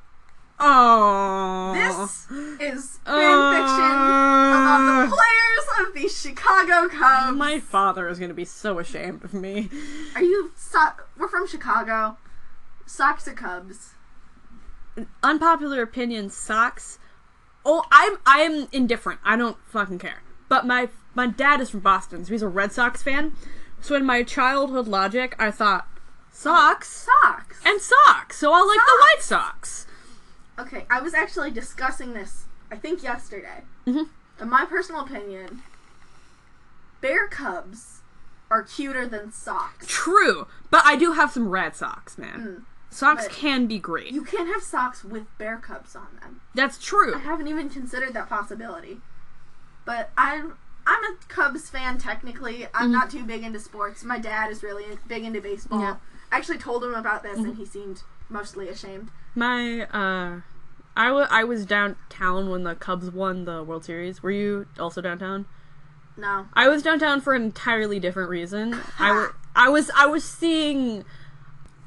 Oh. 0.58 1.72
This 1.74 2.26
is 2.60 2.98
fan 3.04 3.54
fiction 3.54 3.84
about 3.84 4.86
the 4.86 4.92
uh. 4.92 5.16
players 5.16 5.86
of 5.86 5.94
the 5.94 6.08
Chicago 6.08 6.88
Cubs. 6.88 7.36
My 7.36 7.60
father 7.60 8.08
is 8.08 8.18
going 8.18 8.30
to 8.30 8.34
be 8.34 8.44
so 8.44 8.78
ashamed 8.78 9.24
of 9.24 9.34
me. 9.34 9.68
Are 10.14 10.22
you? 10.22 10.52
So- 10.56 10.92
we're 11.18 11.28
from 11.28 11.46
Chicago. 11.46 12.16
Sox 12.86 13.26
or 13.28 13.32
Cubs? 13.32 13.94
Unpopular 15.22 15.82
opinion 15.82 16.30
socks. 16.30 16.98
Oh, 17.64 17.84
I'm 17.90 18.18
I'm 18.24 18.68
indifferent. 18.72 19.20
I 19.24 19.36
don't 19.36 19.58
fucking 19.68 19.98
care. 19.98 20.22
But 20.48 20.66
my 20.66 20.88
my 21.14 21.26
dad 21.26 21.60
is 21.60 21.70
from 21.70 21.80
Boston, 21.80 22.24
so 22.24 22.32
he's 22.32 22.42
a 22.42 22.48
Red 22.48 22.72
Sox 22.72 23.02
fan. 23.02 23.34
So 23.80 23.94
in 23.94 24.06
my 24.06 24.22
childhood 24.22 24.88
logic, 24.88 25.34
I 25.38 25.50
thought 25.50 25.86
socks 26.30 27.08
socks, 27.22 27.60
and 27.64 27.80
socks. 27.80 28.38
So 28.38 28.52
I'll 28.52 28.66
like 28.66 28.78
the 28.78 28.98
White 29.00 29.22
Sox. 29.22 29.85
Okay, 30.58 30.86
I 30.90 31.00
was 31.00 31.14
actually 31.14 31.50
discussing 31.50 32.14
this, 32.14 32.44
I 32.70 32.76
think 32.76 33.02
yesterday. 33.02 33.62
Mhm. 33.86 34.08
In 34.40 34.48
my 34.48 34.64
personal 34.64 35.02
opinion, 35.02 35.62
bear 37.00 37.28
cubs 37.28 38.00
are 38.50 38.62
cuter 38.62 39.06
than 39.06 39.32
socks. 39.32 39.86
True, 39.88 40.46
but 40.70 40.84
I 40.84 40.96
do 40.96 41.12
have 41.12 41.30
some 41.32 41.48
Red 41.48 41.74
socks, 41.76 42.16
man. 42.16 42.40
Mm. 42.40 42.62
Socks 42.94 43.28
can 43.30 43.66
be 43.66 43.78
great. 43.78 44.12
You 44.12 44.22
can't 44.22 44.48
have 44.48 44.62
socks 44.62 45.04
with 45.04 45.26
bear 45.38 45.56
cubs 45.58 45.94
on 45.96 46.06
them. 46.20 46.40
That's 46.54 46.78
true. 46.78 47.14
I 47.14 47.18
haven't 47.18 47.48
even 47.48 47.68
considered 47.68 48.14
that 48.14 48.28
possibility. 48.28 49.00
But 49.84 50.10
I'm 50.16 50.56
I'm 50.88 51.02
a 51.02 51.16
Cubs 51.28 51.68
fan 51.68 51.98
technically. 51.98 52.68
I'm 52.72 52.90
Mhm. 52.90 52.92
not 52.92 53.10
too 53.10 53.24
big 53.24 53.42
into 53.42 53.58
sports. 53.58 54.04
My 54.04 54.20
dad 54.20 54.52
is 54.52 54.62
really 54.62 54.98
big 55.08 55.24
into 55.24 55.40
baseball. 55.40 55.80
Yeah. 55.80 55.96
I 56.30 56.36
actually 56.36 56.58
told 56.58 56.84
him 56.84 56.94
about 56.94 57.24
this 57.24 57.38
Mm-hmm. 57.38 57.44
and 57.48 57.56
he 57.56 57.66
seemed 57.66 58.02
mostly 58.28 58.68
ashamed. 58.68 59.10
My 59.34 59.82
uh 59.82 60.40
I 60.96 61.12
wa- 61.12 61.28
I 61.30 61.44
was 61.44 61.66
downtown 61.66 62.48
when 62.50 62.62
the 62.64 62.74
Cubs 62.74 63.10
won 63.10 63.44
the 63.44 63.62
World 63.62 63.84
Series. 63.84 64.22
Were 64.22 64.30
you 64.30 64.66
also 64.78 65.00
downtown? 65.00 65.46
No. 66.16 66.46
I 66.54 66.68
was 66.68 66.82
downtown 66.82 67.20
for 67.20 67.34
an 67.34 67.42
entirely 67.42 68.00
different 68.00 68.30
reason. 68.30 68.80
I 68.98 69.68
was 69.68 69.90
I 69.94 70.06
was 70.06 70.24
seeing 70.24 71.04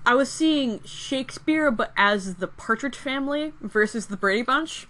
I 0.06 0.14
was 0.16 0.32
seeing 0.32 0.82
Shakespeare 0.84 1.72
but 1.72 1.92
as 1.98 2.36
the 2.36 2.48
Partridge 2.48 2.96
Family 2.96 3.54
versus 3.62 4.08
the 4.08 4.18
Brady 4.18 4.44
Bunch. 4.44 4.88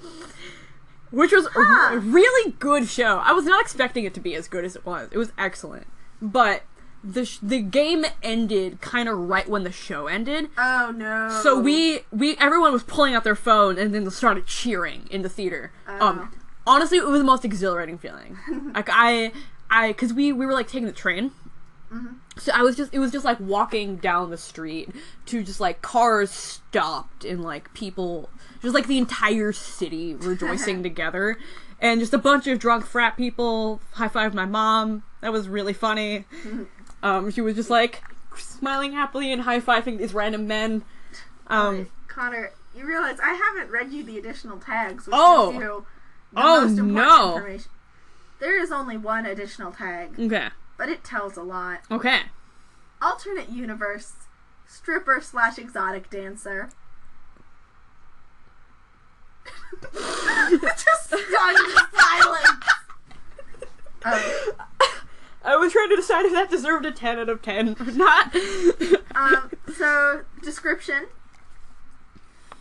Which 1.12 1.32
was 1.32 1.48
Huh. 1.54 1.96
a 1.96 1.98
really 1.98 2.52
good 2.60 2.88
show. 2.88 3.18
I 3.18 3.32
was 3.32 3.46
not 3.46 3.62
expecting 3.62 4.04
it 4.06 4.14
to 4.14 4.20
be 4.20 4.36
as 4.36 4.48
good 4.48 4.64
as 4.64 4.76
it 4.76 4.86
was. 4.86 5.10
It 5.12 5.18
was 5.18 5.32
excellent. 5.40 5.88
But 6.22 6.64
the 7.04 7.26
sh- 7.26 7.40
the 7.42 7.62
game 7.62 8.06
ended 8.22 8.82
kind 8.82 9.08
of 9.08 9.18
right 9.18 9.48
when 9.48 9.64
the 9.64 9.72
show 9.72 10.08
ended. 10.08 10.50
Oh 10.58 10.94
no. 10.96 11.30
So 11.42 11.60
we 11.60 12.02
we 12.12 12.36
everyone 12.38 12.74
was 12.74 12.84
pulling 12.84 13.16
out 13.16 13.24
their 13.24 13.36
phone 13.36 13.78
and 13.78 13.94
then 13.94 14.10
started 14.12 14.46
cheering 14.46 15.08
in 15.10 15.22
the 15.22 15.30
theater. 15.30 15.72
Oh. 15.88 16.08
Um, 16.08 16.36
honestly, 16.68 16.98
it 16.98 17.06
was 17.06 17.20
the 17.20 17.26
most 17.26 17.46
exhilarating 17.46 17.98
feeling. 17.98 18.38
like 18.74 18.90
I 18.92 19.32
I 19.70 19.90
because 19.90 20.14
we 20.14 20.32
we 20.34 20.46
were 20.46 20.54
like 20.54 20.68
taking 20.68 20.88
the 20.88 20.94
train. 20.94 21.32
Mm-hmm. 21.94 22.16
So 22.38 22.52
I 22.54 22.62
was 22.62 22.76
just 22.76 22.94
it 22.94 23.00
was 23.00 23.12
just 23.12 23.26
like 23.26 23.40
walking 23.40 23.98
down 23.98 24.30
the 24.30 24.38
street 24.38 24.90
to 25.28 25.44
just 25.44 25.60
like 25.60 25.82
cars 25.82 26.32
stopped 26.32 27.26
and 27.26 27.44
like 27.44 27.74
people 27.74 28.30
just 28.62 28.76
like 28.76 28.88
the 28.88 28.98
entire 28.98 29.52
city 29.52 30.16
rejoicing 30.16 30.84
together 30.84 31.38
and 31.82 32.00
just 32.00 32.14
a 32.14 32.18
bunch 32.18 32.46
of 32.48 32.60
drunk 32.60 32.86
frat 32.86 33.18
people 33.18 33.82
high 33.94 34.08
five 34.08 34.34
my 34.34 34.46
mom 34.46 35.04
that 35.22 35.32
was 35.32 35.48
really 35.48 35.74
funny 35.74 36.26
um 37.04 37.30
she 37.32 37.42
was 37.42 37.56
just 37.56 37.70
like 37.70 38.04
smiling 38.36 38.94
happily 38.94 39.32
and 39.32 39.42
high 39.44 39.60
fiving 39.60 39.98
these 39.98 40.14
random 40.14 40.48
men 40.48 40.84
um 41.48 41.88
Connor, 42.08 42.52
you 42.76 42.86
realize 42.86 43.20
I 43.24 43.34
haven't 43.34 43.72
read 43.72 43.92
you 43.92 44.04
the 44.04 44.18
additional 44.18 44.58
tags, 44.58 45.06
which 45.08 45.16
Oh. 45.18 45.52
gives 45.52 45.64
you 45.64 45.86
the 46.34 46.40
Oh, 46.42 46.62
most 46.62 46.78
important 46.78 46.96
no. 46.96 47.36
information. 47.38 47.72
There 48.40 48.62
is 48.62 48.72
only 48.72 48.98
one 48.98 49.26
additional 49.26 49.72
tag, 49.72 50.20
okay 50.20 50.50
but 50.78 50.90
it 50.90 51.04
tells 51.04 51.36
a 51.38 51.44
lot. 51.44 51.80
okay 51.92 52.24
Alternate 53.02 53.50
universe, 53.50 54.14
stripper 54.68 55.22
slash 55.22 55.58
exotic 55.58 56.10
dancer. 56.10 56.70
Just 59.92 61.06
stunned 61.08 61.58
silence. 61.94 62.48
Um, 64.06 64.22
I 65.44 65.56
was 65.56 65.72
trying 65.72 65.90
to 65.90 65.96
decide 65.96 66.26
if 66.26 66.34
that 66.34 66.50
deserved 66.50 66.86
a 66.86 66.92
10 66.92 67.20
out 67.20 67.30
of 67.30 67.42
10 67.42 67.76
or 67.80 67.86
not. 67.94 68.36
um, 69.16 69.52
so 69.78 70.22
description. 70.44 71.06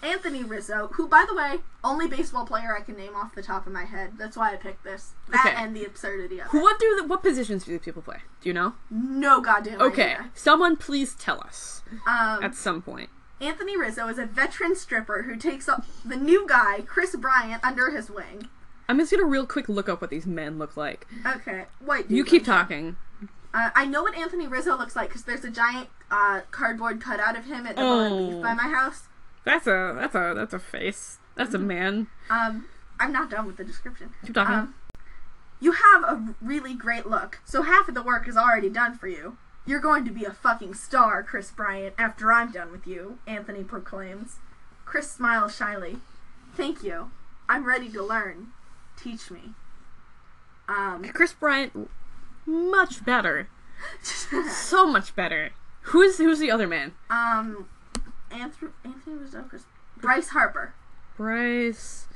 Anthony 0.01 0.45
Rizzo, 0.45 0.91
who, 0.93 1.09
by 1.09 1.25
the 1.29 1.35
way, 1.35 1.57
only 1.83 2.07
baseball 2.07 2.47
player 2.47 2.77
I 2.77 2.83
can 2.83 2.97
name 2.97 3.17
off 3.17 3.35
the 3.35 3.43
top 3.43 3.67
of 3.67 3.73
my 3.73 3.85
head. 3.85 4.13
That's 4.17 4.37
why 4.37 4.53
I 4.53 4.57
picked 4.57 4.85
this. 4.85 5.11
That 5.29 5.45
Okay. 5.47 5.57
and 5.57 5.75
the 5.75 5.85
absurdity 5.85 6.39
of 6.41 6.47
it. 6.47 6.53
what 6.57 6.79
do 6.79 6.95
the, 7.01 7.09
what 7.09 7.21
positions 7.21 7.65
do 7.65 7.73
these 7.73 7.81
people 7.81 8.03
play? 8.03 8.19
Do 8.41 8.49
you 8.49 8.53
know? 8.55 8.75
No 8.91 9.41
goddamn 9.41 9.81
Okay, 9.83 10.13
idea. 10.15 10.31
someone 10.35 10.77
please 10.77 11.17
tell 11.17 11.41
us 11.41 11.83
Um, 12.07 12.45
at 12.45 12.55
some 12.55 12.81
point. 12.81 13.11
Anthony 13.41 13.77
Rizzo 13.77 14.07
is 14.09 14.19
a 14.19 14.25
veteran 14.27 14.77
stripper 14.77 15.23
who 15.23 15.35
takes 15.37 15.69
up 15.69 15.85
the 16.05 16.17
new 16.17 16.47
guy, 16.49 16.83
Kris 16.87 17.17
Bryant, 17.17 17.65
under 17.65 17.91
his 17.91 18.09
wing. 18.09 18.49
I'm 18.89 18.99
just 18.99 19.11
gonna 19.11 19.23
get 19.23 19.27
a 19.27 19.31
real 19.31 19.47
quick 19.47 19.69
look 19.69 19.89
up 19.89 20.01
what 20.01 20.11
these 20.11 20.27
men 20.27 20.59
look 20.59 20.77
like. 20.77 21.07
Okay, 21.27 21.65
white. 21.85 22.11
You 22.11 22.23
dude, 22.25 22.31
keep 22.31 22.45
talking. 22.45 22.97
Uh, 23.53 23.71
I 23.75 23.87
know 23.87 24.03
what 24.03 24.15
Anthony 24.15 24.47
Rizzo 24.47 24.77
looks 24.77 24.95
like 24.97 25.09
because 25.09 25.25
there's 25.25 25.45
a 25.45 25.51
giant 25.51 25.89
uh, 26.11 26.43
cardboard 26.51 27.01
cutout 27.01 27.37
of 27.37 27.45
him 27.47 27.67
at 27.67 27.77
the 27.77 27.83
Oh. 27.83 28.31
Beef 28.31 28.43
by 28.43 28.55
my 28.55 28.69
house. 28.69 29.05
That's 29.45 29.67
a 29.67 29.95
that's 29.99 30.15
a 30.15 30.33
that's 30.35 30.55
a 30.55 30.59
face. 30.59 31.19
That's 31.35 31.55
a 31.55 31.59
man. 31.59 32.09
Um, 32.31 32.67
I'm 32.99 33.13
not 33.13 33.31
done 33.31 33.47
with 33.47 33.57
the 33.57 33.65
description. 33.65 34.11
Keep 34.25 34.35
talking. 34.35 34.55
Um, 34.55 34.75
you 35.61 35.73
have 35.73 36.03
a 36.05 36.35
really 36.41 36.75
great 36.75 37.07
look, 37.07 37.41
so 37.45 37.63
half 37.63 37.89
of 37.89 37.95
the 37.95 38.03
work 38.03 38.29
is 38.29 38.37
already 38.37 38.69
done 38.69 38.97
for 38.97 39.09
you. 39.09 39.37
You're 39.67 39.81
going 39.81 40.05
to 40.05 40.11
be 40.11 40.25
a 40.25 40.31
fucking 40.33 40.75
star, 40.75 41.23
Kris 41.23 41.51
Bryant, 41.51 41.95
after 41.99 42.33
I'm 42.33 42.51
done 42.53 42.71
with 42.73 42.87
you, 42.87 43.19
Anthony 43.27 43.65
proclaims. 43.65 44.37
Kris 44.85 45.11
smiles 45.11 45.55
shyly. 45.55 45.99
Thank 46.57 46.83
you. 46.83 47.11
I'm 47.49 47.67
ready 47.67 47.89
to 47.91 48.03
learn. 48.03 48.49
Teach 49.03 49.31
me. 49.31 49.55
Um, 50.69 51.05
Kris 51.15 51.33
Bryant, 51.33 51.91
much 52.47 53.05
better. 53.05 53.49
So 54.03 54.87
much 54.87 55.15
better. 55.15 55.51
Who's 55.83 56.19
who's 56.19 56.39
the 56.41 56.51
other 56.51 56.67
man? 56.67 56.93
um, 57.11 57.69
Anthony, 58.31 58.73
Anthony 58.85 59.17
Rizzo, 59.17 59.45
Kris, 59.49 59.65
Bryce 59.97 60.29
Harper. 60.29 60.75
Bryce 61.17 62.07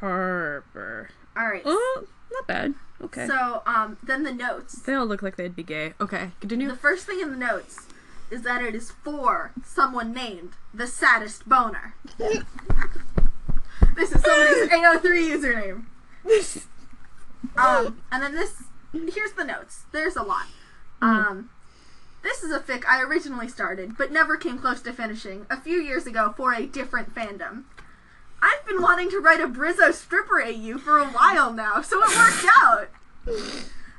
Harper. 0.00 1.10
All 1.36 1.46
right. 1.48 1.62
Oh, 1.64 2.04
not 2.30 2.46
bad. 2.46 2.74
Okay. 3.00 3.26
So, 3.26 3.62
um, 3.66 3.96
then 4.02 4.22
the 4.24 4.32
notes. 4.32 4.82
they 4.82 4.94
all 4.94 5.06
look 5.06 5.22
like 5.22 5.36
they'd 5.36 5.56
be 5.56 5.62
gay. 5.62 5.94
Okay, 6.00 6.30
continue. 6.40 6.68
The 6.68 6.76
first 6.76 7.06
thing 7.06 7.20
in 7.20 7.30
the 7.30 7.36
notes 7.36 7.86
is 8.30 8.42
that 8.42 8.62
it 8.62 8.74
is 8.74 8.90
for 8.90 9.52
someone 9.64 10.12
named 10.12 10.52
the 10.74 10.86
saddest 10.86 11.48
boner. 11.48 11.94
this 13.98 14.12
is 14.12 14.22
somebody's 14.22 14.68
AO3 14.70 15.04
username. 15.28 15.84
Um, 17.56 18.00
and 18.10 18.22
then 18.22 18.34
this, 18.34 18.62
here's 18.92 19.32
the 19.32 19.44
notes. 19.44 19.82
There's 19.92 20.16
a 20.16 20.22
lot. 20.22 20.46
Um, 21.02 21.50
this 22.22 22.42
is 22.42 22.52
a 22.52 22.60
fic 22.60 22.84
I 22.86 23.02
originally 23.02 23.48
started, 23.48 23.96
but 23.98 24.12
never 24.12 24.36
came 24.36 24.58
close 24.58 24.80
to 24.82 24.92
finishing 24.92 25.46
a 25.50 25.60
few 25.60 25.80
years 25.80 26.06
ago 26.06 26.32
for 26.36 26.54
a 26.54 26.66
different 26.66 27.14
fandom. 27.14 27.64
I've 28.40 28.64
been 28.66 28.80
wanting 28.80 29.10
to 29.10 29.20
write 29.20 29.40
a 29.40 29.48
Brizzo 29.48 29.92
stripper 29.92 30.40
AU 30.40 30.78
for 30.78 30.98
a 30.98 31.06
while 31.06 31.52
now, 31.52 31.82
so 31.82 31.98
it 32.02 32.16
worked 32.16 32.46
out. 32.62 32.88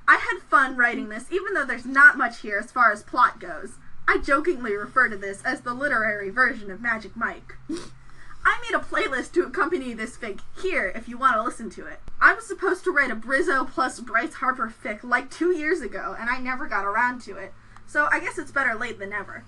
I 0.07 0.15
had 0.15 0.41
fun 0.49 0.77
writing 0.77 1.09
this, 1.09 1.25
even 1.31 1.53
though 1.53 1.65
there's 1.65 1.85
not 1.85 2.17
much 2.17 2.39
here 2.39 2.57
as 2.57 2.71
far 2.71 2.91
as 2.91 3.03
plot 3.03 3.39
goes. 3.39 3.73
I 4.07 4.17
jokingly 4.17 4.75
refer 4.75 5.09
to 5.09 5.17
this 5.17 5.43
as 5.43 5.61
the 5.61 5.73
literary 5.73 6.29
version 6.29 6.71
of 6.71 6.81
Magic 6.81 7.15
Mike. 7.15 7.57
I 8.45 8.59
made 8.69 8.75
a 8.79 8.83
playlist 8.83 9.33
to 9.33 9.43
accompany 9.43 9.93
this 9.93 10.17
fic 10.17 10.39
here 10.61 10.91
if 10.95 11.07
you 11.07 11.17
want 11.17 11.35
to 11.35 11.43
listen 11.43 11.69
to 11.71 11.85
it. 11.85 11.99
I 12.21 12.33
was 12.33 12.47
supposed 12.47 12.83
to 12.85 12.91
write 12.91 13.11
a 13.11 13.15
Brizzo 13.15 13.69
plus 13.69 13.99
Bryce 13.99 14.35
Harper 14.35 14.73
fic 14.83 15.03
like 15.03 15.29
two 15.29 15.55
years 15.55 15.81
ago, 15.81 16.15
and 16.19 16.29
I 16.29 16.39
never 16.39 16.67
got 16.67 16.85
around 16.85 17.21
to 17.23 17.37
it. 17.37 17.53
So 17.87 18.07
I 18.11 18.19
guess 18.19 18.37
it's 18.37 18.51
better 18.51 18.75
late 18.75 18.99
than 18.99 19.09
never. 19.09 19.43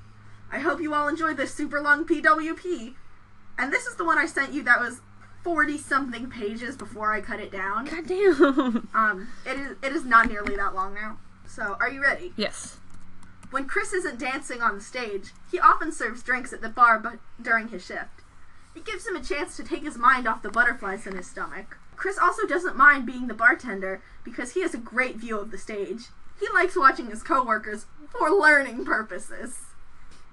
I 0.51 0.59
hope 0.59 0.81
you 0.81 0.93
all 0.93 1.07
enjoyed 1.07 1.37
this 1.37 1.53
super 1.53 1.81
long 1.81 2.05
PWP. 2.05 2.95
And 3.57 3.71
this 3.71 3.85
is 3.85 3.95
the 3.95 4.05
one 4.05 4.17
I 4.17 4.25
sent 4.25 4.53
you 4.53 4.63
that 4.63 4.79
was 4.79 5.01
40 5.43 5.77
something 5.77 6.29
pages 6.29 6.75
before 6.75 7.13
I 7.13 7.21
cut 7.21 7.39
it 7.39 7.51
down. 7.51 7.85
God 7.85 8.07
damn. 8.07 8.89
Um, 8.93 9.27
it 9.45 9.57
is 9.57 9.77
it 9.81 9.93
is 9.93 10.03
not 10.05 10.27
nearly 10.27 10.55
that 10.57 10.75
long 10.75 10.93
now. 10.93 11.17
So, 11.47 11.77
are 11.79 11.89
you 11.89 12.01
ready? 12.01 12.33
yes. 12.35 12.77
When 13.51 13.65
Kris 13.65 13.91
isn't 13.91 14.17
dancing 14.17 14.61
on 14.61 14.75
the 14.75 14.81
stage, 14.81 15.31
he 15.51 15.59
often 15.59 15.91
serves 15.91 16.23
drinks 16.23 16.53
at 16.53 16.61
the 16.61 16.69
bar 16.69 16.97
but 16.99 17.19
during 17.41 17.67
his 17.67 17.85
shift. 17.85 18.20
It 18.76 18.86
gives 18.86 19.07
him 19.07 19.15
a 19.15 19.24
chance 19.24 19.57
to 19.57 19.63
take 19.63 19.84
his 19.84 19.97
mind 19.97 20.28
off 20.28 20.41
the 20.41 20.49
butterflies 20.49 21.05
in 21.05 21.15
his 21.15 21.28
stomach. 21.28 21.78
Kris 21.95 22.17
also 22.17 22.47
doesn't 22.47 22.78
mind 22.78 23.05
being 23.05 23.28
the 23.28 23.34
bartender 23.34 24.01
because 24.24 24.53
he 24.53 24.61
has 24.61 24.74
a 24.74 24.80
great 24.80 25.17
view 25.17 25.38
of 25.38 25.51
the 25.51 25.57
stage. 25.57 26.05
He 26.39 26.47
likes 26.53 26.76
watching 26.76 27.07
his 27.07 27.22
coworkers 27.22 27.86
for 28.09 28.32
learning 28.32 28.86
purposes. 28.86 29.59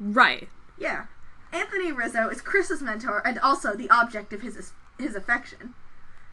Right. 0.00 0.48
Yeah. 0.78 1.06
Anthony 1.52 1.92
Rizzo 1.92 2.28
is 2.28 2.40
Kris's 2.40 2.82
mentor 2.82 3.22
and 3.26 3.38
also 3.38 3.74
the 3.74 3.90
object 3.90 4.32
of 4.32 4.42
his 4.42 4.72
his 4.98 5.14
affection. 5.14 5.74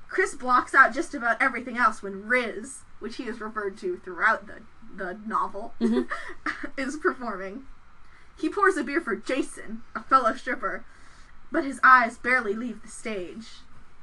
Kris 0.08 0.36
blocks 0.36 0.74
out 0.74 0.94
just 0.94 1.14
about 1.14 1.42
everything 1.42 1.78
else 1.78 2.02
when 2.02 2.28
Riz, 2.28 2.80
which 3.00 3.18
he 3.18 3.24
is 3.24 3.42
referred 3.42 3.78
to 3.80 3.98
throughout 3.98 4.48
the 4.48 4.62
the 4.96 5.20
novel, 5.26 5.74
mm-hmm. 5.82 6.04
is 6.78 6.96
performing. 6.96 7.64
He 8.38 8.50
pours 8.50 8.78
a 8.78 8.84
beer 8.84 9.02
for 9.02 9.16
Jason, 9.16 9.82
a 9.94 10.02
fellow 10.04 10.34
stripper, 10.34 10.86
but 11.52 11.64
his 11.64 11.80
eyes 11.84 12.18
barely 12.18 12.54
leave 12.54 12.82
the 12.82 12.88
stage, 12.88 13.48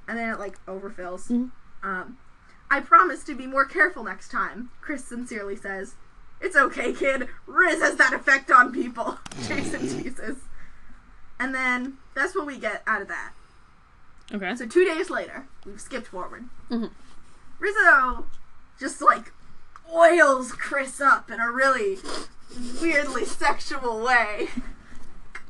and 0.08 0.18
then 0.18 0.30
it 0.32 0.38
like 0.38 0.64
overfills. 0.66 1.28
Mhm. 1.28 1.50
Um, 1.82 2.18
I 2.70 2.80
promise 2.80 3.22
to 3.24 3.34
be 3.34 3.46
more 3.46 3.64
careful 3.64 4.04
next 4.04 4.30
time. 4.30 4.70
Kris 4.80 5.04
sincerely 5.04 5.56
says. 5.56 5.94
It's 6.40 6.56
okay, 6.56 6.92
kid. 6.92 7.28
Riz 7.46 7.80
has 7.80 7.96
that 7.96 8.12
effect 8.12 8.50
on 8.50 8.72
people. 8.72 9.18
Jason 9.46 9.80
teases. 9.82 10.38
And 11.38 11.54
then 11.54 11.98
that's 12.14 12.34
what 12.34 12.46
we 12.46 12.58
get 12.58 12.82
out 12.86 13.00
of 13.02 13.08
that. 13.08 13.32
Okay. 14.32 14.54
So 14.56 14.66
two 14.66 14.84
days 14.84 15.08
later, 15.10 15.46
we've 15.64 15.80
skipped 15.80 16.08
forward. 16.08 16.48
Mhm. 16.70 16.90
Rizzo 17.60 18.26
just 18.80 19.00
like 19.00 19.32
oils 19.92 20.52
Chris 20.52 21.00
up 21.00 21.30
in 21.30 21.38
a 21.38 21.50
really 21.50 21.98
weirdly 22.80 23.24
sexual 23.24 24.00
way. 24.02 24.48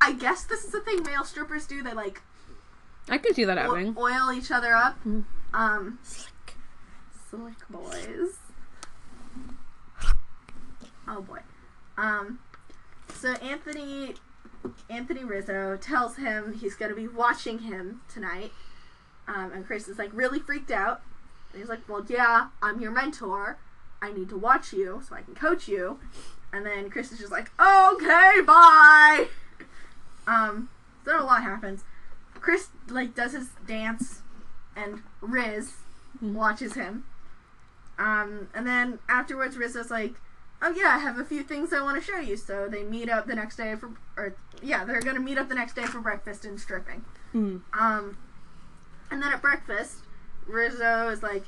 I 0.03 0.12
guess 0.12 0.44
this 0.44 0.64
is 0.64 0.74
a 0.74 0.80
thing 0.80 1.03
male 1.05 1.24
strippers 1.24 1.66
do. 1.66 1.82
They 1.82 1.92
like 1.94 2.20
I 3.09 3.18
can 3.18 3.34
see 3.34 3.44
that 3.44 3.57
o- 3.59 3.62
happening. 3.74 3.94
oil 3.96 4.32
each 4.32 4.50
other 4.50 4.74
up. 4.74 5.03
Mhm. 5.05 5.24
Um, 5.55 5.98
Slick. 6.03 6.57
slick 7.30 7.68
boys. 7.70 8.36
Oh 11.09 11.20
boy. 11.22 11.40
Um, 11.96 12.38
so 13.14 13.32
Anthony, 13.34 14.14
Anthony 14.88 15.24
Rizzo 15.24 15.76
tells 15.76 16.16
him 16.16 16.55
he's 16.55 16.74
gonna 16.74 16.94
be 16.94 17.09
watching 17.09 17.61
him 17.61 18.00
tonight. 18.12 18.53
Um, 19.28 19.53
and 19.53 19.66
Kris 19.66 19.88
is 19.88 19.98
like 19.98 20.11
really 20.12 20.38
freaked 20.38 20.70
out. 20.70 21.03
And 21.53 21.61
he's 21.61 21.68
like, 21.68 21.86
"Well, 21.88 22.05
yeah, 22.09 22.48
I'm 22.62 22.80
your 22.80 22.90
mentor. 22.92 23.59
I 24.00 24.12
need 24.12 24.28
to 24.30 24.36
watch 24.36 24.72
you 24.72 25.03
so 25.07 25.14
I 25.14 25.22
can 25.22 25.34
coach 25.34 25.68
you." 25.68 25.98
And 26.53 26.64
then 26.66 26.90
Kris 26.90 27.12
is 27.12 27.18
just 27.18 27.32
like, 27.32 27.50
"Okay, 27.61 28.40
bye." 28.46 29.28
Um, 30.26 30.68
then 31.04 31.16
a 31.16 31.24
lot 31.24 31.42
happens. 31.42 31.84
Kris 32.40 32.68
like 32.88 33.14
does 33.14 33.32
his 33.32 33.48
dance, 33.66 34.22
and 34.76 35.02
Riz 35.20 35.74
Mhm. 36.22 36.32
watches 36.34 36.74
him. 36.74 37.04
Um, 37.98 38.48
and 38.54 38.66
then 38.66 38.98
afterwards, 39.08 39.56
Riz 39.56 39.74
Rizzo's 39.74 39.90
like, 39.90 40.14
"Oh 40.60 40.70
yeah, 40.70 40.94
I 40.94 40.98
have 40.98 41.18
a 41.18 41.24
few 41.24 41.42
things 41.42 41.72
I 41.72 41.80
want 41.82 42.02
to 42.02 42.12
show 42.12 42.18
you." 42.18 42.36
So 42.36 42.68
they 42.68 42.82
meet 42.82 43.08
up 43.08 43.26
the 43.26 43.34
next 43.34 43.56
day 43.56 43.74
for, 43.76 43.90
or 44.16 44.34
yeah, 44.60 44.84
they're 44.84 45.00
gonna 45.00 45.20
meet 45.20 45.38
up 45.38 45.48
the 45.48 45.54
next 45.54 45.74
day 45.74 45.84
for 45.86 46.00
breakfast 46.00 46.44
and 46.44 46.58
stripping. 46.60 47.04
Mm. 47.34 47.62
Um, 47.72 48.16
and 49.10 49.22
then 49.22 49.32
at 49.32 49.42
breakfast, 49.42 49.98
Rizzo 50.46 51.08
is 51.08 51.22
like, 51.22 51.44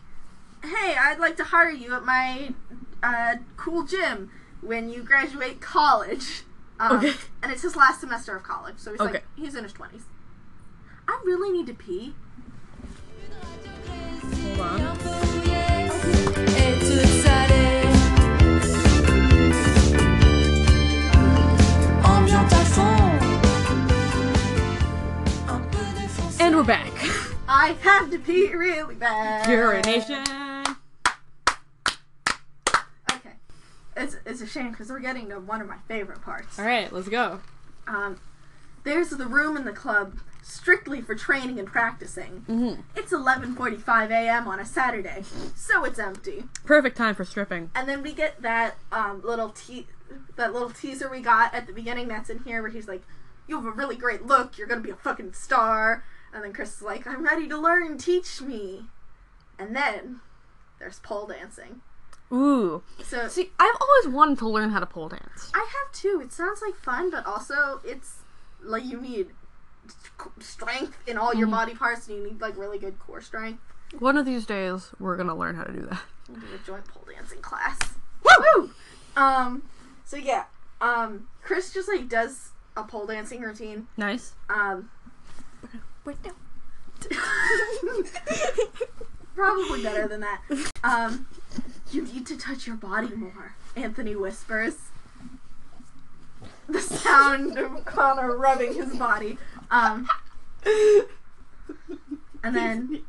"Hey, 0.63 0.97
I'd 0.97 1.19
like 1.19 1.37
to 1.39 1.45
hire 1.45 1.71
you 1.71 1.95
at 1.95 2.05
my 2.05 2.55
uh, 3.03 3.37
cool 3.57 3.83
gym 3.85 4.31
when 4.61 4.89
you 4.91 5.03
graduate 5.03 5.61
college." 5.61 6.43
Um, 6.81 6.97
Okay. 6.99 7.13
And 7.43 7.53
it's 7.53 7.63
his 7.63 7.77
last 7.77 8.01
semester 8.01 8.35
of 8.37 8.43
college, 8.43 8.79
so 8.79 8.91
he's 8.93 9.01
Okay. 9.01 9.13
like, 9.15 9.25
he's 9.37 9.55
in 9.55 9.65
his 9.65 9.73
twenties. 9.73 10.03
I 11.09 11.21
really 11.25 11.51
need 11.53 11.67
to 11.67 11.75
pee. 11.75 12.15
Hold 14.57 14.61
on. 14.81 14.97
Et 16.57 16.79
toute 16.81 17.15
salée. 17.23 17.85
Ambiance 22.05 22.53
à 22.53 22.65
fond. 22.65 23.21
Un 25.49 25.61
peu 25.71 25.85
défoncé. 26.01 26.41
And 26.43 26.57
we're 26.57 26.65
back. 26.65 26.91
I 27.49 27.77
have 27.83 28.11
to 28.11 28.19
pee 28.19 28.53
really 28.55 28.95
bad. 28.95 29.47
Urination. 29.49 30.23
Okay. 33.13 33.35
It's 33.97 34.17
it's 34.27 34.41
a 34.41 34.47
shame 34.47 34.71
because 34.73 34.89
we're 34.91 35.01
getting 35.01 35.29
to 35.31 35.39
one 35.41 35.61
of 35.61 35.69
my 35.69 35.79
favorite 35.89 36.23
parts. 36.23 36.59
All 36.59 36.65
right, 36.65 36.93
let's 36.93 37.09
go. 37.09 37.41
Um, 37.87 38.19
there's 38.83 39.11
the 39.11 39.27
room 39.27 39.57
in 39.57 39.65
the 39.65 39.73
club 39.73 40.19
strictly 40.43 41.01
for 41.01 41.15
training 41.15 41.59
and 41.59 41.67
practicing. 41.69 42.43
hmm 42.47 42.75
It's 42.97 43.13
11:45 43.13 44.11
a.m. 44.11 44.49
on 44.49 44.59
a 44.61 44.65
Saturday, 44.65 45.25
so 45.55 45.85
it's 45.85 45.99
empty. 45.99 46.45
Perfect 46.65 46.97
time 46.97 47.15
for 47.15 47.25
stripping. 47.25 47.71
And 47.75 47.89
then 47.89 48.03
we 48.03 48.13
get 48.13 48.43
that 48.43 48.77
um, 48.93 49.23
little 49.25 49.51
te- 49.51 49.87
that 50.37 50.53
little 50.53 50.71
teaser 50.71 51.09
we 51.09 51.21
got 51.21 51.55
at 51.55 51.67
the 51.67 51.73
beginning 51.73 52.09
that's 52.09 52.29
in 52.31 52.41
here 52.45 52.61
where 52.63 52.71
he's 52.71 52.89
like, 52.89 53.03
"You 53.47 53.57
have 53.57 53.65
a 53.67 53.71
really 53.71 53.97
great 53.97 54.27
look. 54.27 54.59
You're 54.59 54.67
gonna 54.67 54.81
be 54.81 54.91
a 54.91 54.97
fucking 54.97 55.33
star." 55.35 56.05
And 56.33 56.43
then 56.43 56.53
Kris 56.53 56.77
is 56.77 56.83
like, 56.83 57.07
"I'm 57.07 57.23
ready 57.25 57.47
to 57.49 57.57
learn. 57.57 57.97
Teach 57.97 58.41
me." 58.43 58.87
And 59.59 59.75
then 59.75 60.21
there's 60.81 60.99
pole 60.99 61.27
dancing. 61.29 61.81
Ooh. 62.35 62.83
So 63.03 63.29
See, 63.29 63.51
I've 63.61 63.77
always 63.81 64.15
wanted 64.15 64.39
to 64.39 64.49
learn 64.49 64.71
how 64.71 64.81
to 64.81 64.87
pole 64.87 65.09
dance. 65.09 65.51
I 65.55 65.59
have 65.61 65.93
too. 65.93 66.21
It 66.23 66.33
sounds 66.33 66.61
like 66.61 66.75
fun, 66.75 67.11
but 67.11 67.25
also 67.27 67.81
it's 67.85 68.17
like 68.63 68.85
you 68.85 69.01
need 69.01 69.29
strength 70.41 70.97
in 71.07 71.17
all 71.17 71.33
your 71.35 71.47
Mhm. 71.47 71.53
body 71.53 71.75
parts, 71.75 72.09
and 72.09 72.17
you 72.17 72.25
need 72.25 72.41
like 72.41 72.57
really 72.57 72.79
good 72.79 72.99
core 72.99 73.21
strength. 73.21 73.61
One 73.99 74.17
of 74.17 74.25
these 74.27 74.47
days, 74.47 74.91
we're 74.99 75.17
gonna 75.17 75.37
learn 75.37 75.55
how 75.55 75.63
to 75.65 75.73
do 75.73 75.83
that. 75.83 76.01
We'll 76.29 76.41
do 76.41 76.47
a 76.55 76.59
joint 76.67 76.89
pole 76.89 77.05
dancing 77.09 77.41
class. 77.41 77.79
Woo! 78.25 78.71
Um. 79.17 79.63
So 80.05 80.17
yeah. 80.17 80.45
Um. 80.81 81.29
Kris 81.43 81.73
just 81.73 81.89
like 81.89 82.09
does 82.09 82.51
a 82.77 82.83
pole 82.83 83.07
dancing 83.07 83.43
routine. 83.43 83.87
Nice. 83.97 84.33
Um. 84.49 84.91
Wait, 86.05 86.17
no. 86.25 86.33
Probably 89.37 89.83
better 89.83 90.09
than 90.09 90.21
that. 90.21 90.41
Um. 90.83 91.27
You 91.95 92.03
need 92.03 92.27
to 92.27 92.37
touch 92.37 92.67
your 92.67 92.77
body 92.77 93.15
more. 93.15 93.55
Anthony 93.77 94.17
whispers. 94.17 94.77
The 96.69 96.81
sound 96.81 97.57
of 97.59 97.85
Connor 97.85 98.37
rubbing 98.37 98.75
his 98.75 98.97
body. 98.97 99.39
Um. 99.71 100.09
And 102.43 102.55
then 102.57 103.03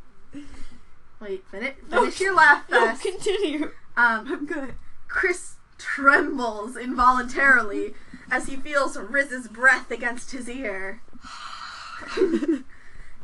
Wait, 1.19 1.43
finish, 1.49 1.75
finish 1.89 2.19
your 2.19 2.35
laugh 2.35 2.63
No, 2.69 2.85
fest. 2.87 3.01
continue. 3.01 3.71
Um, 3.97 4.27
I'm 4.31 4.45
good. 4.45 4.75
Kris 5.07 5.55
trembles 5.77 6.77
involuntarily 6.77 7.95
as 8.29 8.45
he 8.47 8.55
feels 8.55 8.97
Riz's 8.97 9.47
breath 9.47 9.89
against 9.89 10.31
his 10.31 10.47
ear. 10.49 11.01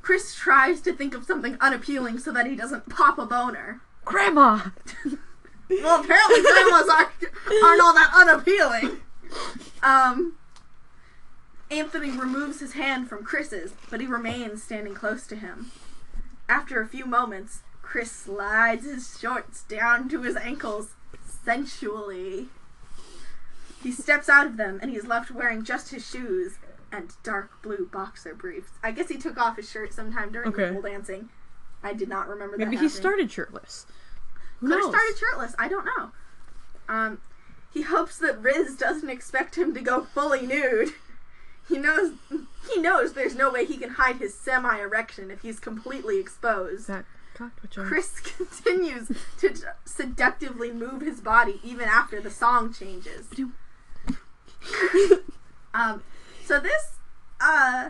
Kris 0.01 0.33
tries 0.33 0.81
to 0.81 0.93
think 0.93 1.13
of 1.13 1.25
something 1.25 1.57
unappealing 1.61 2.17
so 2.17 2.31
that 2.31 2.47
he 2.47 2.55
doesn't 2.55 2.89
pop 2.89 3.19
a 3.19 3.25
boner. 3.25 3.81
Grandma. 4.05 4.59
Well, 5.83 6.01
apparently 6.03 6.41
grandmas 6.41 6.89
aren't, 6.89 7.63
aren't 7.63 7.81
all 7.81 7.93
that 7.93 8.11
unappealing. 8.13 8.99
Um, 9.81 10.35
Anthony 11.69 12.11
removes 12.11 12.59
his 12.59 12.73
hand 12.73 13.07
from 13.07 13.23
Kris's, 13.23 13.73
but 13.89 14.01
he 14.01 14.07
remains 14.07 14.61
standing 14.63 14.93
close 14.93 15.25
to 15.27 15.35
him. 15.35 15.71
After 16.49 16.81
a 16.81 16.87
few 16.87 17.05
moments, 17.05 17.61
Kris 17.81 18.11
slides 18.11 18.85
his 18.85 19.17
shorts 19.19 19.63
down 19.63 20.09
to 20.09 20.21
his 20.21 20.35
ankles 20.35 20.89
sensually. 21.45 22.47
He 23.81 23.91
steps 23.91 24.29
out 24.29 24.45
of 24.45 24.57
them 24.57 24.79
and 24.81 24.91
he's 24.91 25.05
left 25.07 25.31
wearing 25.31 25.63
just 25.63 25.89
his 25.91 26.07
shoes 26.07 26.57
and 26.91 27.13
dark 27.23 27.61
blue 27.61 27.87
boxer 27.91 28.35
briefs. 28.35 28.71
I 28.83 28.91
guess 28.91 29.07
he 29.09 29.17
took 29.17 29.37
off 29.37 29.55
his 29.55 29.69
shirt 29.69 29.93
sometime 29.93 30.31
during 30.31 30.49
Okay. 30.49 30.67
the 30.67 30.73
pole 30.73 30.81
dancing. 30.81 31.29
I 31.81 31.93
did 31.93 32.09
not 32.09 32.27
remember 32.27 32.57
that. 32.57 32.65
Maybe 32.65 32.71
he 32.77 32.83
happening. 32.83 32.89
started 32.89 33.31
shirtless. 33.31 33.85
Could 34.61 34.71
have 34.71 34.83
started 34.83 35.17
shirtless. 35.17 35.55
I 35.59 35.67
don't 35.67 35.85
know. 35.85 36.11
Um, 36.87 37.21
he 37.73 37.81
hopes 37.83 38.17
that 38.19 38.41
Riz 38.41 38.75
doesn't 38.75 39.09
expect 39.09 39.57
him 39.57 39.73
to 39.73 39.81
go 39.81 40.03
fully 40.03 40.45
nude. 40.45 40.93
He 41.67 41.77
knows 41.77 42.13
he 42.73 42.81
knows 42.81 43.13
there's 43.13 43.35
no 43.35 43.49
way 43.49 43.65
he 43.65 43.77
can 43.77 43.91
hide 43.91 44.17
his 44.17 44.33
semi-erection 44.33 45.31
if 45.31 45.41
he's 45.41 45.59
completely 45.59 46.19
exposed. 46.19 46.87
that? 46.87 47.05
Kris 47.73 48.19
continues 48.37 49.11
to 49.39 49.55
seductively 49.85 50.71
move 50.71 51.01
his 51.01 51.21
body 51.21 51.59
even 51.63 51.87
after 51.87 52.19
the 52.21 52.29
song 52.29 52.73
changes. 52.73 53.27
Um, 55.73 56.03
so 56.45 56.59
this, 56.59 56.97
uh, 57.39 57.89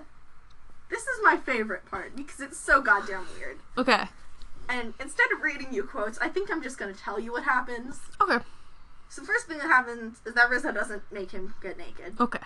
this 0.90 1.02
is 1.02 1.20
my 1.24 1.38
favorite 1.38 1.86
part 1.86 2.16
because 2.16 2.40
it's 2.40 2.58
so 2.58 2.82
goddamn 2.82 3.26
weird. 3.38 3.58
Okay. 3.78 4.04
And 4.72 4.94
instead 5.02 5.28
of 5.36 5.42
reading 5.42 5.74
you 5.74 5.84
quotes, 5.84 6.18
I 6.20 6.30
think 6.30 6.50
I'm 6.50 6.64
just 6.64 6.78
gonna 6.78 6.94
tell 6.94 7.20
you 7.20 7.34
what 7.34 7.44
happens. 7.44 8.00
Okay. 8.22 8.38
So 9.10 9.22
first 9.22 9.46
thing 9.46 9.58
that 9.58 9.68
happens 9.68 10.22
is 10.26 10.34
that 10.36 10.50
Rizzo 10.50 10.72
doesn't 10.72 11.04
make 11.12 11.32
him 11.32 11.54
get 11.62 11.78
naked. 11.78 12.16
Okay. 12.18 12.40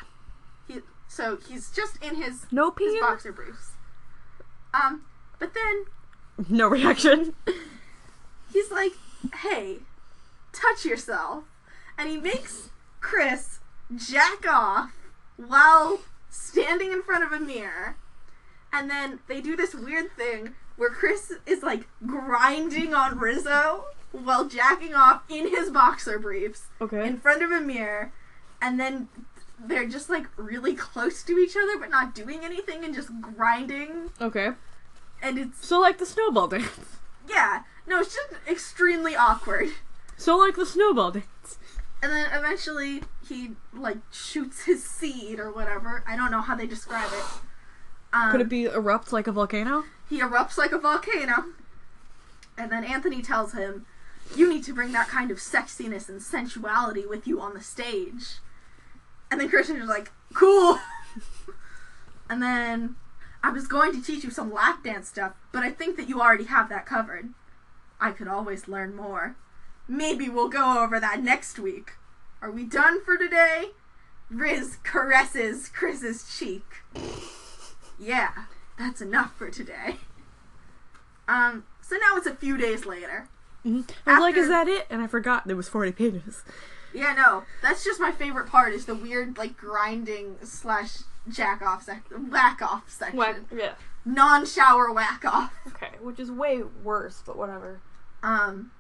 He 0.68 0.80
so 1.08 1.38
he's 1.48 1.70
just 1.70 2.04
in 2.04 2.16
his 2.16 2.48
No 2.52 2.74
his 2.76 3.00
boxer 3.00 3.32
briefs. 3.32 3.74
Um, 4.74 5.04
but 5.38 5.54
then 5.54 5.86
No 6.50 6.68
reaction. 6.68 7.36
he's 8.52 8.72
like, 8.72 8.94
"Hey, 9.42 9.78
touch 10.52 10.84
yourself," 10.84 11.44
and 11.96 12.10
he 12.10 12.18
makes 12.18 12.70
Kris 13.02 13.60
jack 13.96 14.48
off 14.52 14.92
while 15.38 16.00
standing 16.32 16.92
in 16.92 17.04
front 17.04 17.24
of 17.24 17.32
a 17.32 17.40
mirror. 17.40 17.98
And 18.74 18.90
then 18.90 19.20
they 19.28 19.42
do 19.42 19.56
this 19.56 19.76
weird 19.76 20.12
thing 20.18 20.56
where 20.78 20.90
Kris 20.90 21.32
is 21.46 21.64
like 21.64 21.88
grinding 22.06 22.94
on 22.94 23.18
Rizzo 23.20 23.86
while 24.12 24.46
jacking 24.48 24.94
off 24.96 25.24
in 25.30 25.50
his 25.50 25.70
boxer 25.70 26.18
briefs. 26.20 26.64
Okay. 26.82 27.06
in 27.08 27.18
front 27.20 27.42
of 27.42 27.52
a 27.52 27.60
mirror 27.62 28.12
and 28.62 28.80
then 28.80 29.08
they're 29.60 29.88
just 29.88 30.10
like 30.10 30.26
really 30.38 30.74
close 30.76 31.24
to 31.24 31.38
each 31.38 31.56
other 31.56 31.78
but 31.80 31.90
not 31.90 32.14
doing 32.16 32.40
anything 32.44 32.84
and 32.84 32.94
just 32.94 33.10
grinding 33.22 34.10
Okay. 34.22 34.52
and 35.22 35.38
it's 35.38 35.66
So 35.66 35.80
like 35.80 35.98
the 35.98 36.06
snowball 36.06 36.48
dance. 36.48 36.98
yeah 37.28 37.64
no 37.88 38.00
it's 38.00 38.14
just 38.16 38.30
extremely 38.50 39.16
awkward 39.16 39.70
So 40.18 40.38
like 40.38 40.56
the 40.56 40.66
snowball 40.66 41.12
dance. 41.12 41.58
and 42.02 42.12
then 42.12 42.28
eventually 42.34 43.04
he 43.28 43.52
like 43.74 43.98
shoots 44.12 44.64
his 44.66 44.84
seed 44.84 45.40
or 45.40 45.52
whatever 45.52 46.04
i 46.08 46.16
don't 46.16 46.32
know 46.32 46.42
how 46.42 46.56
they 46.56 46.68
describe 46.68 47.10
it 47.14 47.26
um, 48.16 48.32
Could 48.32 48.42
it 48.42 48.50
be 48.50 48.66
erupt 48.66 49.12
like 49.14 49.28
a 49.28 49.32
volcano? 49.32 49.84
he 50.10 50.20
erupts 50.22 50.58
like 50.58 50.72
a 50.72 50.78
volcano. 50.78 51.46
And 52.58 52.72
then 52.72 52.84
anthony 52.84 53.22
tells 53.22 53.54
him 53.54 53.86
you 54.36 54.48
need 54.50 54.64
to 54.64 54.74
bring 54.74 54.92
that 54.94 55.08
kind 55.08 55.30
of 55.32 55.38
sexiness 55.40 56.08
and 56.10 56.22
sensuality 56.22 57.06
with 57.06 57.28
you 57.28 57.42
on 57.42 57.54
the 57.54 57.62
stage. 57.62 58.38
And 59.30 59.40
then 59.42 59.50
christian 59.50 59.78
is 59.78 59.90
like 59.90 60.12
cool. 60.34 60.80
And 62.30 62.42
then 62.42 62.96
i 63.44 63.50
was 63.52 63.68
going 63.68 63.92
to 63.94 64.02
teach 64.02 64.24
you 64.24 64.32
some 64.32 64.52
lap 64.52 64.84
dance 64.84 65.08
stuff 65.10 65.34
but 65.52 65.62
i 65.64 65.70
think 65.70 65.96
that 65.98 66.10
you 66.10 66.22
already 66.22 66.46
have 66.46 66.70
that 66.70 66.86
covered. 66.86 67.30
I 68.00 68.12
could 68.12 68.28
always 68.28 68.68
learn 68.68 68.96
more. 68.96 69.36
Maybe 69.88 70.28
we'll 70.30 70.50
go 70.50 70.84
over 70.84 71.00
that 71.00 71.24
next 71.24 71.58
week. 71.60 71.92
Are 72.42 72.52
we 72.52 72.64
done 72.66 73.04
for 73.04 73.16
today? 73.18 73.72
Riz 74.30 74.78
caresses 74.84 75.70
chris's 75.70 76.26
cheek 76.38 76.66
yeah 78.00 78.32
that's 78.78 79.02
enough 79.02 79.36
for 79.36 79.50
today 79.50 79.98
um 81.28 81.64
so 81.82 81.96
now 81.96 82.18
it's 82.18 82.28
a 82.28 82.36
few 82.36 82.58
days 82.58 82.86
later 82.86 83.28
hmm 83.64 83.82
I 84.06 84.14
was 84.14 84.22
like, 84.22 84.38
is 84.38 84.48
that 84.48 84.68
it? 84.68 84.86
And 84.92 85.02
I 85.02 85.08
forgot 85.08 85.48
there 85.48 85.56
was 85.56 85.68
40 85.68 85.92
pages. 85.94 86.44
Yeah, 86.94 87.14
no, 87.14 87.44
that's 87.62 87.84
just 87.84 88.00
my 88.00 88.12
favorite 88.12 88.48
part 88.48 88.74
is 88.74 88.86
the 88.86 88.96
weird 88.96 89.38
like 89.38 89.58
grinding 89.58 90.38
slash 90.44 91.00
jack 91.28 91.62
off 91.62 91.84
section, 91.84 92.30
whack 92.30 92.62
off 92.62 92.90
section, 92.90 93.48
yeah. 93.54 93.74
non 94.06 94.46
shower 94.46 94.94
whack 94.94 95.26
off. 95.26 95.52
Okay, 95.68 95.92
which 96.00 96.20
is 96.20 96.32
way 96.32 96.62
worse, 96.84 97.24
but 97.26 97.38
whatever. 97.38 97.82
Um, 98.24 98.72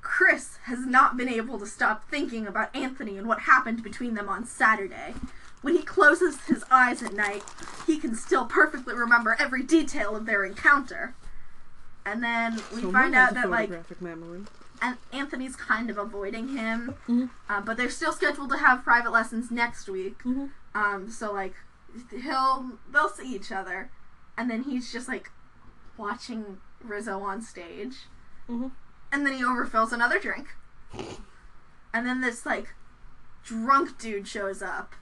Kris 0.00 0.58
has 0.64 0.86
not 0.86 1.16
been 1.16 1.28
able 1.28 1.58
to 1.58 1.66
stop 1.66 2.08
thinking 2.08 2.46
about 2.46 2.74
Anthony 2.74 3.18
and 3.18 3.26
what 3.26 3.40
happened 3.40 3.82
between 3.82 4.14
them 4.14 4.28
on 4.28 4.46
Saturday. 4.46 5.14
When 5.62 5.74
he 5.76 5.82
closes 5.82 6.40
his 6.42 6.64
eyes 6.70 7.02
at 7.02 7.12
night, 7.12 7.42
he 7.86 7.98
can 7.98 8.14
still 8.14 8.44
perfectly 8.46 8.94
remember 8.94 9.36
every 9.38 9.62
detail 9.62 10.14
of 10.14 10.26
their 10.26 10.44
encounter. 10.44 11.14
And 12.04 12.22
then 12.22 12.56
we 12.72 12.82
Someone 12.82 12.92
find 12.92 13.14
out 13.16 13.34
that 13.34 13.50
like 13.50 14.00
memory. 14.00 14.44
and 14.80 14.96
Anthony's 15.12 15.56
kind 15.56 15.90
of 15.90 15.98
avoiding 15.98 16.48
him, 16.56 16.94
Mhm. 17.08 17.30
uh, 17.48 17.60
but 17.62 17.76
they're 17.76 17.90
still 17.90 18.12
scheduled 18.12 18.50
to 18.50 18.58
have 18.58 18.84
private 18.84 19.10
lessons 19.10 19.50
next 19.50 19.88
week. 19.88 20.22
Mhm. 20.22 20.50
Um, 20.74 21.10
so 21.10 21.32
like 21.32 21.54
he'll 22.10 22.78
they'll 22.92 23.08
see 23.08 23.34
each 23.34 23.50
other, 23.50 23.90
and 24.36 24.48
then 24.50 24.62
he's 24.64 24.92
just 24.92 25.08
like 25.08 25.32
watching 25.96 26.60
Rizzo 26.84 27.20
on 27.22 27.40
stage, 27.42 28.06
Mhm. 28.48 28.70
and 29.10 29.26
then 29.26 29.32
he 29.32 29.42
overfills 29.42 29.92
another 29.92 30.20
drink, 30.20 30.54
and 31.92 32.06
then 32.06 32.20
this 32.20 32.46
like 32.46 32.74
drunk 33.44 33.98
dude 33.98 34.28
shows 34.28 34.62
up, 34.62 34.94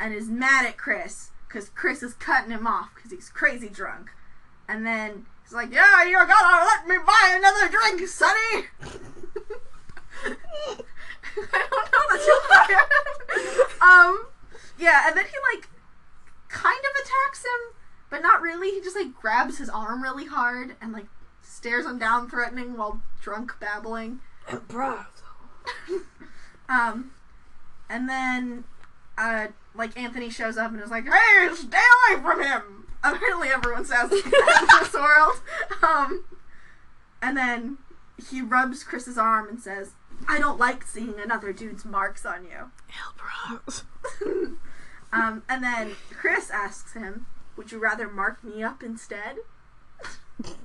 and 0.00 0.14
is 0.14 0.28
mad 0.28 0.66
at 0.66 0.76
Kris 0.78 1.30
because 1.46 1.68
Kris 1.68 2.02
is 2.02 2.14
cutting 2.14 2.50
him 2.50 2.66
off 2.66 2.90
because 2.94 3.12
he's 3.12 3.28
crazy 3.28 3.68
drunk, 3.68 4.10
and 4.68 4.84
then 4.86 5.26
he's 5.44 5.52
like, 5.52 5.72
"Yeah, 5.72 6.04
you're 6.04 6.26
gonna 6.26 6.64
let 6.64 6.88
me 6.88 6.96
buy 7.06 7.34
another 7.36 7.68
drink, 7.68 8.08
Sonny." 8.08 8.66
I 11.36 11.66
don't 11.70 11.92
know 11.92 12.06
the 12.10 12.18
joke. 12.26 13.82
um, 13.82 14.26
yeah, 14.78 15.06
and 15.06 15.16
then 15.16 15.26
he 15.26 15.36
like 15.54 15.68
kind 16.48 16.78
of 16.78 17.04
attacks 17.04 17.44
him, 17.44 17.74
but 18.08 18.22
not 18.22 18.40
really. 18.40 18.70
He 18.70 18.80
just 18.80 18.96
like 18.96 19.14
grabs 19.14 19.58
his 19.58 19.68
arm 19.68 20.02
really 20.02 20.26
hard 20.26 20.76
and 20.80 20.92
like 20.92 21.06
stares 21.42 21.86
him 21.86 21.98
down, 21.98 22.28
threatening 22.28 22.76
while 22.76 23.02
drunk 23.20 23.54
babbling. 23.60 24.20
Um, 26.70 27.10
and 27.88 28.08
then, 28.08 28.62
uh, 29.20 29.48
like 29.74 29.96
Anthony 29.98 30.30
shows 30.30 30.56
up 30.56 30.72
and 30.72 30.82
is 30.82 30.90
like, 30.90 31.04
"Hey, 31.04 31.48
stay 31.54 31.78
away 32.10 32.22
from 32.22 32.42
him." 32.42 32.86
Apparently, 33.04 33.48
everyone 33.48 33.84
says 33.84 34.10
that 34.10 34.24
in 34.62 34.82
this 34.82 34.94
world. 34.94 35.40
Um, 35.82 36.24
and 37.22 37.36
then 37.36 37.78
he 38.30 38.40
rubs 38.40 38.82
Kris's 38.82 39.18
arm 39.18 39.48
and 39.48 39.60
says, 39.60 39.92
"I 40.26 40.38
don't 40.38 40.58
like 40.58 40.84
seeing 40.84 41.20
another 41.20 41.52
dude's 41.52 41.84
marks 41.84 42.24
on 42.24 42.44
you." 42.44 42.70
um, 45.12 45.42
and 45.48 45.62
then 45.62 45.92
Kris 46.10 46.50
asks 46.50 46.94
him, 46.94 47.26
"Would 47.56 47.72
you 47.72 47.78
rather 47.78 48.08
mark 48.08 48.42
me 48.42 48.62
up 48.62 48.82
instead?" 48.82 49.36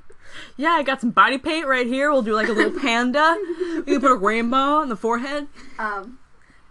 Yeah, 0.58 0.72
I 0.72 0.84
got 0.84 1.00
some 1.00 1.12
body 1.12 1.38
paint 1.38 1.66
right 1.68 1.86
here. 1.86 2.12
We'll 2.12 2.24
do 2.24 2.34
like 2.34 2.50
a 2.50 2.52
little 2.52 2.78
panda. 2.78 3.38
You 3.60 3.84
can 3.84 4.02
put 4.02 4.12
a 4.12 4.16
rainbow 4.16 4.58
on 4.82 4.90
the 4.90 4.96
forehead. 4.98 5.48
Um, 5.80 6.20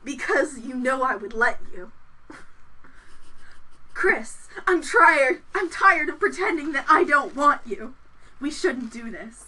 because 0.04 0.58
you 0.58 0.74
know 0.74 1.02
I 1.02 1.16
would 1.16 1.32
let 1.32 1.58
you. 1.72 1.92
Kris, 3.94 4.48
I'm 4.66 4.82
tired. 4.82 5.42
I'm 5.54 5.70
tired 5.70 6.08
of 6.08 6.20
pretending 6.20 6.72
that 6.72 6.86
I 6.88 7.04
don't 7.04 7.34
want 7.34 7.62
you. 7.64 7.94
We 8.40 8.50
shouldn't 8.50 8.92
do 8.92 9.10
this. 9.10 9.46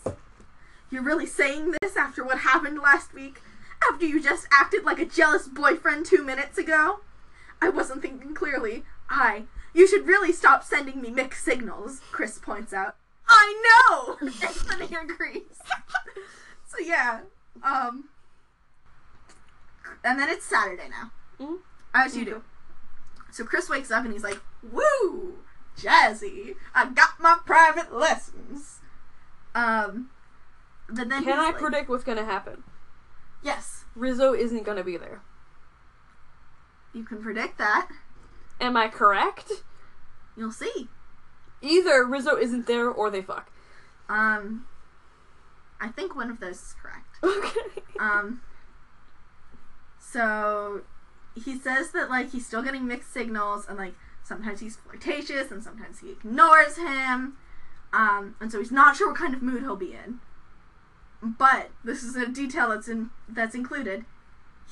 You're 0.90 1.02
really 1.02 1.26
saying 1.26 1.74
this 1.82 1.96
after 1.96 2.24
what 2.24 2.38
happened 2.38 2.78
last 2.78 3.12
week? 3.12 3.40
After 3.90 4.06
you 4.06 4.22
just 4.22 4.46
acted 4.52 4.84
like 4.84 4.98
a 4.98 5.04
jealous 5.04 5.48
boyfriend 5.48 6.06
two 6.06 6.24
minutes 6.24 6.56
ago? 6.58 7.00
I 7.60 7.68
wasn't 7.68 8.02
thinking 8.02 8.34
clearly. 8.34 8.84
I. 9.10 9.44
You 9.74 9.86
should 9.86 10.06
really 10.06 10.32
stop 10.32 10.64
sending 10.64 11.02
me 11.02 11.10
mixed 11.10 11.44
signals, 11.44 12.00
Kris 12.10 12.38
points 12.38 12.72
out. 12.72 12.96
I 13.28 13.62
know. 13.90 14.16
Anthony 14.42 14.96
agrees. 14.96 15.60
so 16.66 16.78
yeah, 16.78 17.20
um, 17.62 18.04
and 20.04 20.18
then 20.18 20.28
it's 20.28 20.44
Saturday 20.44 20.88
now. 20.88 21.10
Mhm. 21.40 21.58
As 21.94 22.16
you 22.16 22.24
do. 22.24 22.42
So 23.30 23.44
Kris 23.44 23.68
wakes 23.68 23.90
up 23.90 24.04
and 24.04 24.12
he's 24.12 24.22
like, 24.24 24.40
"Woo, 24.62 25.38
jazzy! 25.76 26.56
I 26.74 26.86
got 26.86 27.18
my 27.20 27.38
private 27.44 27.92
lessons." 27.92 28.80
Um, 29.54 30.10
but 30.88 31.08
then 31.08 31.24
Can 31.24 31.38
I 31.38 31.46
like- 31.46 31.58
predict 31.58 31.88
what's 31.88 32.04
gonna 32.04 32.24
happen? 32.24 32.62
Yes, 33.42 33.84
Rizzo 33.94 34.32
isn't 34.34 34.62
gonna 34.64 34.84
be 34.84 34.96
there. 34.96 35.20
you 36.92 37.04
can 37.04 37.22
predict 37.22 37.58
that. 37.58 37.88
Am 38.58 38.74
I 38.74 38.88
correct? 38.88 39.52
You'll 40.34 40.50
see. 40.52 40.88
Either 41.60 42.04
Rizzo 42.06 42.36
isn't 42.36 42.66
there 42.66 42.88
or 42.88 43.10
they 43.10 43.20
fuck. 43.20 43.50
Um, 44.08 44.66
I 45.78 45.88
think 45.88 46.14
one 46.16 46.30
of 46.30 46.40
those 46.40 46.56
is 46.62 46.74
correct. 46.80 47.18
Okay. 47.22 47.82
Um, 48.00 48.40
so 50.16 50.80
he 51.34 51.58
says 51.58 51.90
that 51.92 52.08
like 52.08 52.32
he's 52.32 52.46
still 52.46 52.62
getting 52.62 52.86
mixed 52.86 53.12
signals 53.12 53.66
and 53.68 53.76
like 53.76 53.92
sometimes 54.24 54.60
he's 54.60 54.76
flirtatious 54.76 55.50
and 55.50 55.62
sometimes 55.62 55.98
he 56.00 56.10
ignores 56.10 56.76
him. 56.76 57.36
Um, 57.92 58.34
and 58.40 58.50
so 58.50 58.58
he's 58.58 58.72
not 58.72 58.96
sure 58.96 59.08
what 59.08 59.18
kind 59.18 59.34
of 59.34 59.42
mood 59.42 59.60
he'll 59.62 59.76
be 59.76 59.92
in. 59.92 60.20
But 61.22 61.70
this 61.84 62.02
is 62.02 62.16
a 62.16 62.26
detail 62.26 62.70
that's 62.70 62.88
in 62.88 63.10
that's 63.28 63.54
included. 63.54 64.04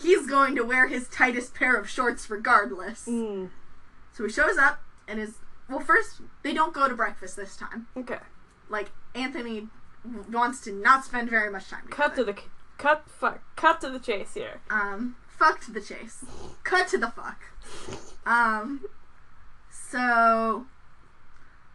He's 0.01 0.26
going 0.26 0.57
to 0.57 0.62
wear 0.64 0.88
his 0.88 1.07
tightest 1.09 1.55
pair 1.55 1.76
of 1.76 1.88
shorts 1.88 2.28
regardless. 2.30 3.07
Mm, 3.07 3.51
So 4.12 4.24
he 4.24 4.32
shows 4.32 4.57
up 4.59 4.82
and 5.07 5.20
is 5.20 5.34
well. 5.68 5.80
First, 5.80 6.20
they 6.42 6.53
don't 6.55 6.72
go 6.74 6.88
to 6.88 6.95
breakfast 6.95 7.36
this 7.36 7.57
time. 7.57 7.86
okay. 7.97 8.18
Like 8.68 8.90
Anthony 9.14 9.68
wants 10.30 10.61
to 10.62 10.72
not 10.72 11.05
spend 11.05 11.28
very 11.30 11.51
much 11.51 11.68
time. 11.68 11.86
Cut 11.90 12.14
together. 12.16 12.32
to 12.32 12.40
the 12.42 12.49
cut. 12.78 13.05
Fuck. 13.09 13.40
Cut 13.57 13.80
to 13.82 13.90
the 13.90 13.99
chase 14.01 14.34
here. 14.34 14.61
Um, 14.70 15.16
fuck 15.39 15.61
to 15.62 15.70
the 15.70 15.80
chase. 15.80 16.24
Cut 16.62 16.89
to 16.89 16.99
the 16.99 17.09
fuck. 17.11 17.41
Um, 18.26 18.85
so, 19.70 20.66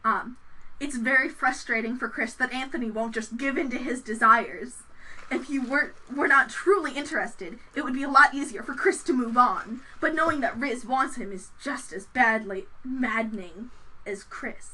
um, 0.04 0.38
it's 0.80 0.98
very 0.98 1.30
frustrating 1.30 1.98
for 1.98 2.08
Kris 2.10 2.34
that 2.36 2.54
Anthony 2.54 2.90
won't 2.90 3.14
just 3.14 3.38
give 3.38 3.58
in 3.58 3.70
to 3.72 3.78
his 3.78 4.02
desires. 4.02 4.84
If 5.32 5.48
you 5.50 5.62
weren't 5.64 5.94
were 6.16 6.28
not 6.28 6.50
truly 6.50 6.94
interested, 6.94 7.60
it 7.76 7.84
would 7.84 7.94
be 7.94 8.02
a 8.02 8.10
lot 8.10 8.34
easier 8.34 8.64
for 8.64 8.74
Kris 8.74 9.04
to 9.04 9.14
move 9.14 9.38
on. 9.38 9.82
But 10.02 10.16
knowing 10.16 10.40
that 10.42 10.58
Riz 10.58 10.86
wants 10.86 11.18
him 11.18 11.32
is 11.32 11.50
just 11.64 11.94
as 11.94 12.08
badly 12.08 12.66
maddening 12.84 13.70
as 14.08 14.24
Kris. 14.24 14.72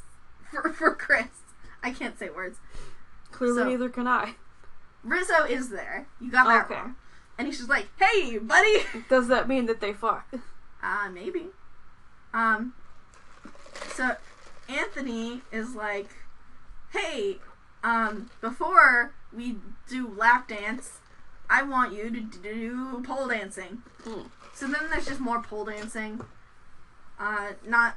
For 0.50 0.70
for 0.72 0.96
Kris, 0.96 1.28
I 1.84 1.92
can't 1.92 2.18
say 2.18 2.30
words. 2.30 2.60
Clearly, 3.32 3.64
So- 3.64 3.70
neither 3.70 3.90
can 3.90 4.08
I. 4.08 4.36
Rizzo 5.04 5.44
is 5.44 5.70
there. 5.70 6.08
You 6.22 6.32
got 6.32 6.48
that 6.48 6.66
Okay. 6.66 6.76
wrong. 6.76 6.96
And 7.38 7.48
he's 7.48 7.58
just 7.58 7.70
like, 7.70 7.88
"Hey, 8.00 8.38
buddy." 8.38 8.84
Does 9.10 9.28
that 9.28 9.48
mean 9.48 9.66
that 9.66 9.82
they 9.82 9.94
fuck? 9.94 10.28
Uh, 10.82 11.10
maybe. 11.10 11.48
Um, 12.34 12.74
so 13.94 14.16
Anthony 14.68 15.42
is 15.52 15.76
like, 15.76 16.10
hey, 16.92 17.38
um, 17.84 18.30
before 18.42 19.14
we 19.34 19.58
do 19.88 20.08
lap 20.08 20.48
dance, 20.48 21.00
I 21.50 21.64
want 21.64 21.94
you 21.94 22.10
to 22.10 22.20
do 22.20 23.04
pole 23.06 23.28
dancing. 23.28 23.84
Mm. 24.04 24.30
So 24.54 24.68
then 24.68 24.90
there's 24.90 25.06
just 25.06 25.20
more 25.20 25.42
pole 25.42 25.66
dancing. 25.66 26.22
Uh, 27.20 27.54
not, 27.66 27.96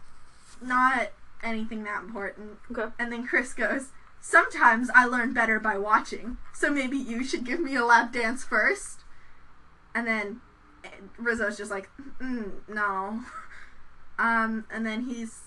not 0.62 1.10
anything 1.42 1.84
that 1.84 2.02
important. 2.02 2.58
Okay. 2.70 2.92
And 2.98 3.12
then 3.12 3.26
Kris 3.26 3.52
goes, 3.54 3.88
Sometimes 4.20 4.90
I 4.94 5.06
learn 5.06 5.32
better 5.32 5.60
by 5.60 5.78
watching, 5.78 6.38
so 6.52 6.70
maybe 6.70 6.96
you 6.96 7.24
should 7.24 7.44
give 7.44 7.60
me 7.60 7.76
a 7.76 7.84
lap 7.84 8.12
dance 8.12 8.44
first. 8.44 9.04
And 9.98 10.06
then 10.06 10.40
Rizzo's 11.18 11.56
just 11.56 11.72
like, 11.72 11.90
mm, 12.20 12.52
No. 12.68 13.22
Um, 14.16 14.64
and 14.72 14.86
then 14.86 15.02
he's. 15.06 15.40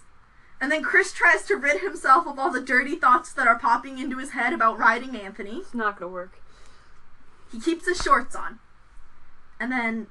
And 0.59 0.69
then 0.69 0.83
Kris 0.83 1.13
tries 1.13 1.45
to 1.45 1.55
rid 1.55 1.81
himself 1.81 2.27
of 2.27 2.37
all 2.37 2.51
the 2.51 2.59
dirty 2.61 2.95
thoughts 2.97 3.31
that 3.33 3.47
are 3.47 3.57
popping 3.57 3.97
into 3.97 4.17
his 4.17 4.31
head 4.31 4.51
about 4.51 4.77
riding 4.77 5.15
Anthony. 5.15 5.57
It's 5.59 5.73
not 5.73 5.97
gonna 5.97 6.11
work. 6.11 6.39
He 7.51 7.59
keeps 7.61 7.87
his 7.87 7.97
shorts 8.01 8.35
on. 8.35 8.59
And 9.59 9.71
then 9.71 10.07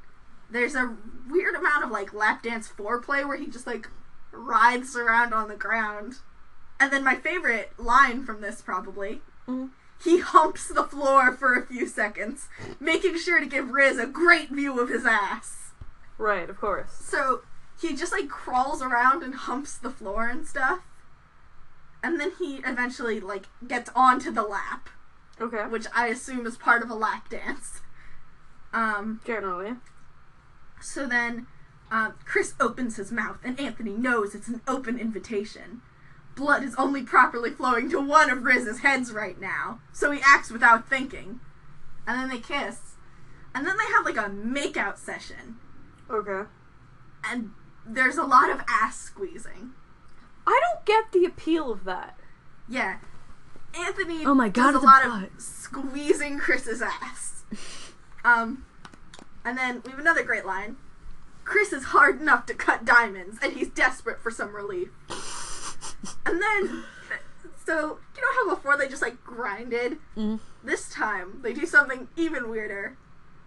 there's 0.51 0.75
a 0.75 0.97
weird 1.29 1.55
amount 1.55 1.85
of 1.85 1.91
like 1.91 2.13
lap 2.15 2.43
dance 2.43 2.67
foreplay 2.69 3.27
where 3.27 3.37
he 3.37 3.47
just 3.47 3.67
like 3.67 3.89
writhes 4.33 4.97
around 4.97 5.35
on 5.35 5.49
the 5.49 5.57
ground. 5.57 6.17
And 6.81 6.91
then 6.91 7.05
my 7.05 7.15
favorite 7.15 7.79
line 7.79 8.25
from 8.25 8.41
this 8.41 8.63
probably 8.63 9.21
Mhm. 9.47 9.71
He 10.03 10.21
humps 10.21 10.69
the 10.69 10.85
floor 10.85 11.33
for 11.33 11.55
a 11.55 11.67
few 11.67 11.87
seconds, 11.87 12.49
making 12.79 13.19
sure 13.19 13.39
to 13.41 13.47
give 13.47 13.71
Riz 13.71 13.99
a 13.99 14.07
great 14.07 14.49
view 14.51 14.81
of 14.81 14.89
his 14.89 15.05
ass. 15.05 15.73
Right, 16.17 16.49
of 16.49 16.59
course. 16.59 16.93
So 16.93 17.43
he 17.81 17.95
just 17.97 18.13
like 18.13 18.29
crawls 18.29 18.83
around 18.83 19.23
and 19.23 19.35
humps 19.35 19.77
the 19.77 19.91
floor 19.91 20.27
and 20.29 20.47
stuff. 20.47 20.81
And 22.03 22.19
then 22.19 22.33
he 22.39 22.57
eventually 22.65 23.21
like 23.21 23.47
gets 23.67 23.91
onto 23.95 24.31
the 24.31 24.43
lap, 24.43 24.89
Okay. 25.41 25.65
which 25.67 25.87
I 25.95 26.07
assume 26.09 26.47
is 26.47 26.57
part 26.57 26.83
of 26.83 26.91
a 26.91 26.95
lap 26.95 27.29
dance. 27.29 27.81
Um 28.73 29.21
Generally. 29.27 29.75
So 30.81 31.07
then, 31.07 31.47
um, 31.91 32.15
Kris 32.25 32.55
opens 32.59 32.97
his 32.97 33.13
mouth, 33.13 33.39
and 33.45 33.61
Anthony 33.61 33.91
knows 33.93 34.35
it's 34.35 34.49
an 34.49 34.63
open 34.67 34.99
invitation. 34.99 35.83
Blood 36.41 36.65
is 36.65 36.75
only 36.77 37.03
properly 37.03 37.51
flowing 37.51 37.91
to 37.91 38.01
one 38.01 38.31
of 38.31 38.45
Riz's 38.45 38.81
heads 38.81 39.13
right 39.13 39.39
now, 39.39 39.81
so 39.93 40.11
he 40.11 40.21
acts 40.25 40.51
without 40.51 40.89
thinking. 40.89 41.39
And 42.07 42.19
then 42.19 42.29
they 42.31 42.39
kiss. 42.43 42.79
And 43.55 43.67
then 43.67 43.77
they 43.77 43.85
have 43.95 44.07
like 44.07 44.17
a 44.17 44.31
makeout 44.31 44.97
session, 44.97 45.57
Okay. 46.09 46.49
and 47.29 47.51
there's 47.87 48.17
a 48.17 48.23
lot 48.25 48.49
of 48.49 48.63
ass 48.69 48.99
squeezing. 48.99 49.73
I 50.47 50.59
don't 50.65 50.87
get 50.87 51.13
the 51.13 51.27
appeal 51.27 51.71
of 51.71 51.85
that. 51.85 52.19
Yeah. 52.69 52.99
Anthony 53.79 54.25
Oh 54.25 54.35
my 54.35 54.49
God, 54.49 54.73
does 54.73 54.75
a 54.75 54.79
it's 54.79 54.85
a 54.85 54.87
lot 54.87 55.03
butt. 55.05 55.31
of 55.35 55.41
squeezing 55.43 56.39
Kris's 56.39 56.81
ass. 56.83 57.43
Um, 58.25 58.65
and 59.47 59.57
then 59.57 59.81
we 59.85 59.91
have 59.93 59.99
another 60.01 60.23
great 60.23 60.45
line. 60.45 60.77
Kris 61.45 61.73
is 61.73 61.85
hard 61.85 62.21
enough 62.21 62.45
to 62.47 62.55
cut 62.55 62.85
diamonds, 62.85 63.39
and 63.43 63.55
he's 63.55 63.69
desperate 63.69 64.21
for 64.21 64.31
some 64.31 64.55
relief. 64.55 64.91
And 66.27 66.41
then, 66.41 66.85
so 67.67 67.99
you 68.17 68.23
know 68.23 68.33
how 68.35 68.55
before 68.55 68.77
they 68.77 68.89
just 68.89 69.03
like 69.03 69.23
grinded? 69.25 69.99
Mm. 70.17 70.41
This 70.65 70.89
time 70.91 71.41
they 71.43 71.53
do 71.53 71.67
something 71.67 72.09
even 72.17 72.49
weirder. 72.51 72.97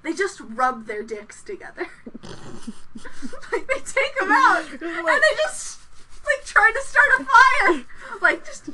They 0.04 0.14
just 0.14 0.42
rub 0.42 0.86
their 0.86 1.02
dicks 1.02 1.42
together. 1.42 1.88
like 2.24 3.68
they 3.68 3.80
take 3.80 4.20
them 4.20 4.32
out, 4.32 4.66
and 4.72 4.82
they 4.82 5.36
just 5.44 5.80
like 6.26 6.46
try 6.46 6.72
to 6.74 6.82
start 6.88 7.22
a 7.22 7.26
fire. 7.26 7.86
Like 8.22 8.46
just 8.46 8.70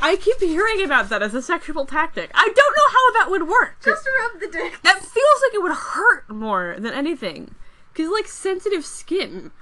I 0.00 0.16
keep 0.16 0.40
hearing 0.40 0.84
about 0.84 1.08
that 1.10 1.22
as 1.22 1.32
a 1.32 1.40
sexual 1.40 1.86
tactic. 1.86 2.32
I 2.34 2.44
don't 2.44 2.56
know 2.56 2.88
how 2.90 3.12
that 3.20 3.30
would 3.30 3.48
work. 3.48 3.76
just 3.84 4.06
rub 4.20 4.40
the 4.40 4.48
dick. 4.48 4.82
that 4.82 4.98
feels 4.98 5.42
like 5.42 5.54
it 5.54 5.62
would 5.62 5.72
hurt 5.72 6.28
more 6.28 6.74
than 6.78 6.92
anything. 6.92 7.54
Cause 7.94 8.08
like 8.08 8.26
sensitive 8.26 8.84
skin. 8.84 9.52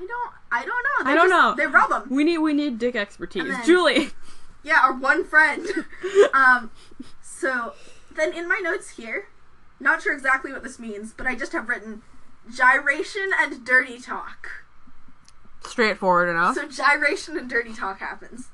I 0.00 0.06
don't. 0.06 0.32
I 0.52 0.64
don't 0.64 0.68
know. 0.68 1.04
They 1.04 1.10
I 1.12 1.14
don't 1.14 1.28
just- 1.28 1.40
know. 1.40 1.54
They 1.56 1.66
rub 1.70 1.90
them. 1.90 2.06
We 2.10 2.24
need 2.24 2.38
we 2.38 2.52
need 2.52 2.78
dick 2.78 2.94
expertise. 2.96 3.44
Then- 3.48 3.64
Julie. 3.66 4.10
Yeah, 4.62 4.80
our 4.82 4.92
one 4.92 5.24
friend. 5.24 5.66
um. 6.34 6.70
So 7.22 7.74
then 8.14 8.32
in 8.32 8.48
my 8.48 8.60
notes 8.62 8.90
here, 8.90 9.28
not 9.80 10.02
sure 10.02 10.12
exactly 10.14 10.52
what 10.52 10.62
this 10.62 10.78
means, 10.78 11.12
but 11.16 11.26
I 11.26 11.34
just 11.34 11.52
have 11.52 11.68
written 11.68 12.02
gyration 12.54 13.30
and 13.38 13.64
dirty 13.64 13.98
talk. 14.00 14.48
Straightforward 15.64 16.28
enough. 16.28 16.54
So 16.54 16.66
gyration 16.68 17.36
and 17.36 17.48
dirty 17.48 17.72
talk 17.74 17.98
happens. 18.00 18.48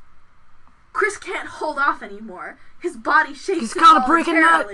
Kris 0.92 1.16
can't 1.16 1.48
hold 1.48 1.78
off 1.78 2.02
anymore. 2.02 2.58
His 2.80 2.96
body 2.96 3.34
shakes 3.34 3.60
He's 3.60 3.74
gotta 3.74 4.06
break 4.06 4.26
a 4.28 4.32
nut. 4.32 4.68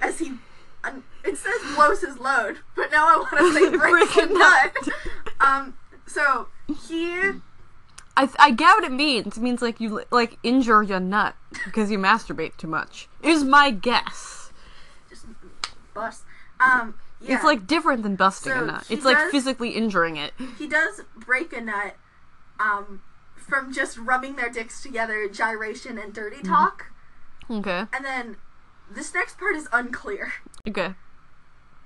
as 0.00 0.18
he. 0.18 0.34
um, 0.84 1.02
It 1.24 1.36
says 1.36 1.54
blows 1.74 2.00
his 2.02 2.18
load, 2.18 2.58
but 2.76 2.90
now 2.92 3.06
I 3.08 3.16
want 3.16 3.38
to 3.38 3.52
say 3.52 3.70
breaks 3.76 4.14
Break 4.14 4.30
a 4.30 4.32
nut. 4.32 4.74
nut. 4.74 4.88
um. 5.40 5.74
So 6.06 6.48
he. 6.88 7.32
I, 8.16 8.28
I 8.38 8.50
get 8.52 8.66
what 8.76 8.84
it 8.84 8.92
means. 8.92 9.36
It 9.36 9.42
means 9.42 9.60
like 9.60 9.80
you 9.80 10.02
like 10.10 10.38
injure 10.42 10.82
your 10.82 11.00
nut 11.00 11.34
because 11.64 11.90
you 11.90 11.98
masturbate 11.98 12.56
too 12.56 12.68
much. 12.68 13.08
Is 13.22 13.42
my 13.42 13.70
guess. 13.70 14.52
just 15.10 15.26
bust. 15.94 16.22
Um, 16.60 16.94
yeah. 17.20 17.34
It's 17.34 17.44
like 17.44 17.66
different 17.66 18.02
than 18.04 18.14
busting 18.16 18.52
So 18.52 18.62
a 18.62 18.66
nut. 18.66 18.86
It's 18.88 19.04
like 19.04 19.18
physically 19.30 19.70
injuring 19.70 20.16
it. 20.16 20.32
he 20.58 20.68
does 20.68 21.00
break 21.16 21.52
a 21.52 21.60
nut, 21.60 21.96
um, 22.60 23.02
from 23.36 23.72
just 23.72 23.98
rubbing 23.98 24.36
their 24.36 24.48
dicks 24.50 24.80
together, 24.82 25.28
gyration 25.28 25.98
and 25.98 26.12
dirty 26.14 26.36
Mm-hmm. 26.36 26.52
talk, 26.52 26.86
Okay. 27.50 27.84
and 27.92 28.04
then 28.04 28.36
this 28.90 29.12
next 29.12 29.38
part 29.38 29.56
is 29.56 29.66
unclear, 29.72 30.32
Okay. 30.68 30.94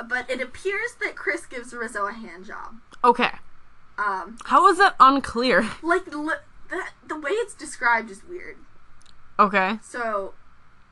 but 0.07 0.28
it 0.28 0.40
appears 0.43 0.95
that 1.01 1.16
Kris 1.16 1.47
gives 1.47 1.73
Rizzo 1.73 2.07
a 2.07 2.12
hand 2.12 2.45
job. 2.45 2.77
Okay. 3.03 3.31
Um, 3.98 4.38
How 4.44 4.68
is 4.68 4.78
that 4.78 4.94
unclear? 5.00 5.68
like 5.82 6.06
li- 6.14 6.34
that 6.70 6.92
the 7.06 7.18
way 7.18 7.30
it's 7.30 7.54
described 7.54 8.10
is 8.10 8.22
weird. 8.24 8.56
Okay. 9.38 9.78
So, 9.82 10.34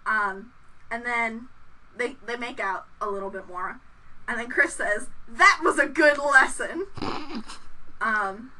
um, 0.07 0.53
and 0.91 1.05
then 1.05 1.49
they 1.97 2.17
they 2.27 2.37
make 2.37 2.61
out 2.61 2.87
a 3.01 3.09
little 3.09 3.31
bit 3.31 3.47
more, 3.49 3.81
and 4.27 4.39
then 4.39 4.49
Kris 4.49 4.75
says 4.75 5.09
that 5.29 5.61
was 5.63 5.79
a 5.79 5.87
good 5.87 6.19
lesson. 6.19 6.87
Um, 7.99 8.53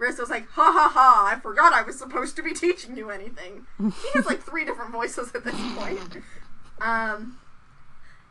was 0.00 0.30
like, 0.30 0.48
ha 0.50 0.72
ha 0.72 0.90
ha! 0.92 1.28
I 1.32 1.40
forgot 1.40 1.72
I 1.72 1.82
was 1.82 1.98
supposed 1.98 2.36
to 2.36 2.42
be 2.42 2.52
teaching 2.54 2.96
you 2.96 3.10
anything. 3.10 3.66
He 3.78 4.10
has 4.14 4.26
like 4.26 4.42
three 4.42 4.64
different 4.64 4.90
voices 4.90 5.30
at 5.34 5.44
this 5.44 5.54
point. 5.76 6.22
Um, 6.80 7.38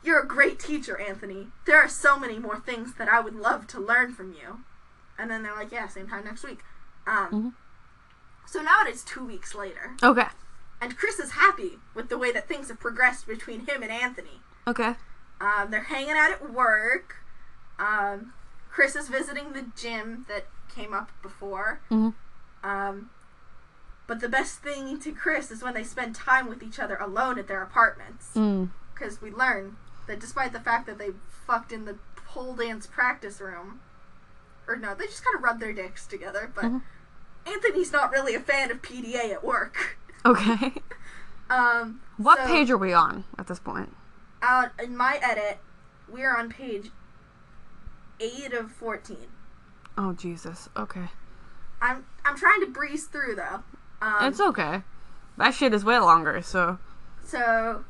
you're 0.03 0.19
a 0.19 0.27
great 0.27 0.59
teacher, 0.59 0.99
Anthony. 0.99 1.47
There 1.65 1.77
are 1.77 1.87
so 1.89 2.17
many 2.19 2.39
more 2.39 2.59
things 2.59 2.95
that 2.97 3.07
I 3.07 3.19
would 3.19 3.35
love 3.35 3.67
to 3.67 3.79
learn 3.79 4.13
from 4.13 4.33
you. 4.33 4.59
And 5.17 5.29
then 5.31 5.43
they're 5.43 5.55
like, 5.55 5.71
yeah, 5.71 5.87
same 5.87 6.07
time 6.07 6.25
next 6.25 6.43
week. 6.43 6.59
Um, 7.05 7.31
Mhm. 7.31 7.53
so 8.45 8.61
now 8.61 8.81
it 8.83 8.89
is 8.93 9.03
two 9.03 9.25
weeks 9.25 9.55
later. 9.55 9.95
Okay. 10.03 10.27
And 10.79 10.97
Kris 10.97 11.19
is 11.19 11.31
happy 11.31 11.79
with 11.95 12.09
the 12.09 12.17
way 12.17 12.31
that 12.31 12.47
things 12.47 12.67
have 12.67 12.79
progressed 12.79 13.25
between 13.27 13.61
him 13.65 13.81
and 13.81 13.91
Anthony. 13.91 14.41
Okay. 14.67 14.95
Um, 15.41 15.71
they're 15.71 15.83
hanging 15.83 16.11
out 16.17 16.31
at 16.31 16.51
work. 16.51 17.17
Um, 17.79 18.33
Kris 18.69 18.95
is 18.95 19.09
visiting 19.09 19.53
the 19.53 19.63
gym 19.75 20.25
that 20.27 20.45
came 20.69 20.93
up 20.93 21.09
before. 21.23 21.79
Mhm. 21.89 22.13
Um, 22.63 23.09
but 24.05 24.19
the 24.19 24.29
best 24.29 24.59
thing 24.61 24.99
to 24.99 25.11
Kris 25.13 25.49
is 25.51 25.63
when 25.63 25.73
they 25.73 25.83
spend 25.83 26.15
time 26.15 26.47
with 26.47 26.61
each 26.61 26.79
other 26.79 26.95
alone 26.97 27.39
at 27.39 27.47
their 27.47 27.61
apartments. 27.63 28.31
Mm. 28.35 28.69
Because 28.93 29.21
we 29.21 29.31
learn 29.31 29.77
that 30.07 30.19
despite 30.19 30.53
the 30.53 30.59
fact 30.59 30.85
that 30.85 30.97
they 30.97 31.13
fucked 31.29 31.71
in 31.71 31.85
the 31.85 31.97
pole 32.15 32.55
dance 32.55 32.85
practice 32.87 33.41
room, 33.41 33.81
or 34.67 34.75
no, 34.75 34.93
they 34.95 35.05
just 35.05 35.23
kind 35.23 35.35
of 35.35 35.43
rub 35.43 35.59
their 35.59 35.73
dicks 35.73 36.05
together, 36.07 36.51
but 36.53 36.65
Mhm. 36.65 36.81
Anthony's 37.45 37.91
not 37.93 38.11
really 38.11 38.35
a 38.35 38.39
fan 38.39 38.69
of 38.71 38.81
PDA 38.81 39.31
at 39.31 39.43
work. 39.43 39.97
Okay. 40.25 40.73
Um, 41.49 42.01
What 42.17 42.39
so- 42.39 42.47
page 42.47 42.69
are 42.69 42.77
we 42.77 42.91
on 42.91 43.23
at 43.37 43.47
this 43.47 43.59
point? 43.59 43.95
out 44.41 44.71
in 44.83 44.97
my 44.97 45.17
edit, 45.21 45.59
we 46.09 46.21
are 46.25 46.37
on 46.37 46.49
page 46.49 46.91
eight 48.19 48.51
of 48.51 48.69
fourteen. 48.71 49.27
Oh 49.97 50.11
Jesus. 50.11 50.67
Okay. 50.75 51.07
I'm 51.81 52.05
I'm 52.25 52.35
trying 52.35 52.59
to 52.59 52.67
breeze 52.67 53.05
through 53.05 53.35
though. 53.35 53.63
Um, 54.01 54.25
it's 54.27 54.41
okay. 54.41 54.83
That 55.37 55.53
shit 55.53 55.73
is 55.73 55.85
way 55.85 55.97
longer. 55.99 56.41
So. 56.41 56.79
so 57.23 57.85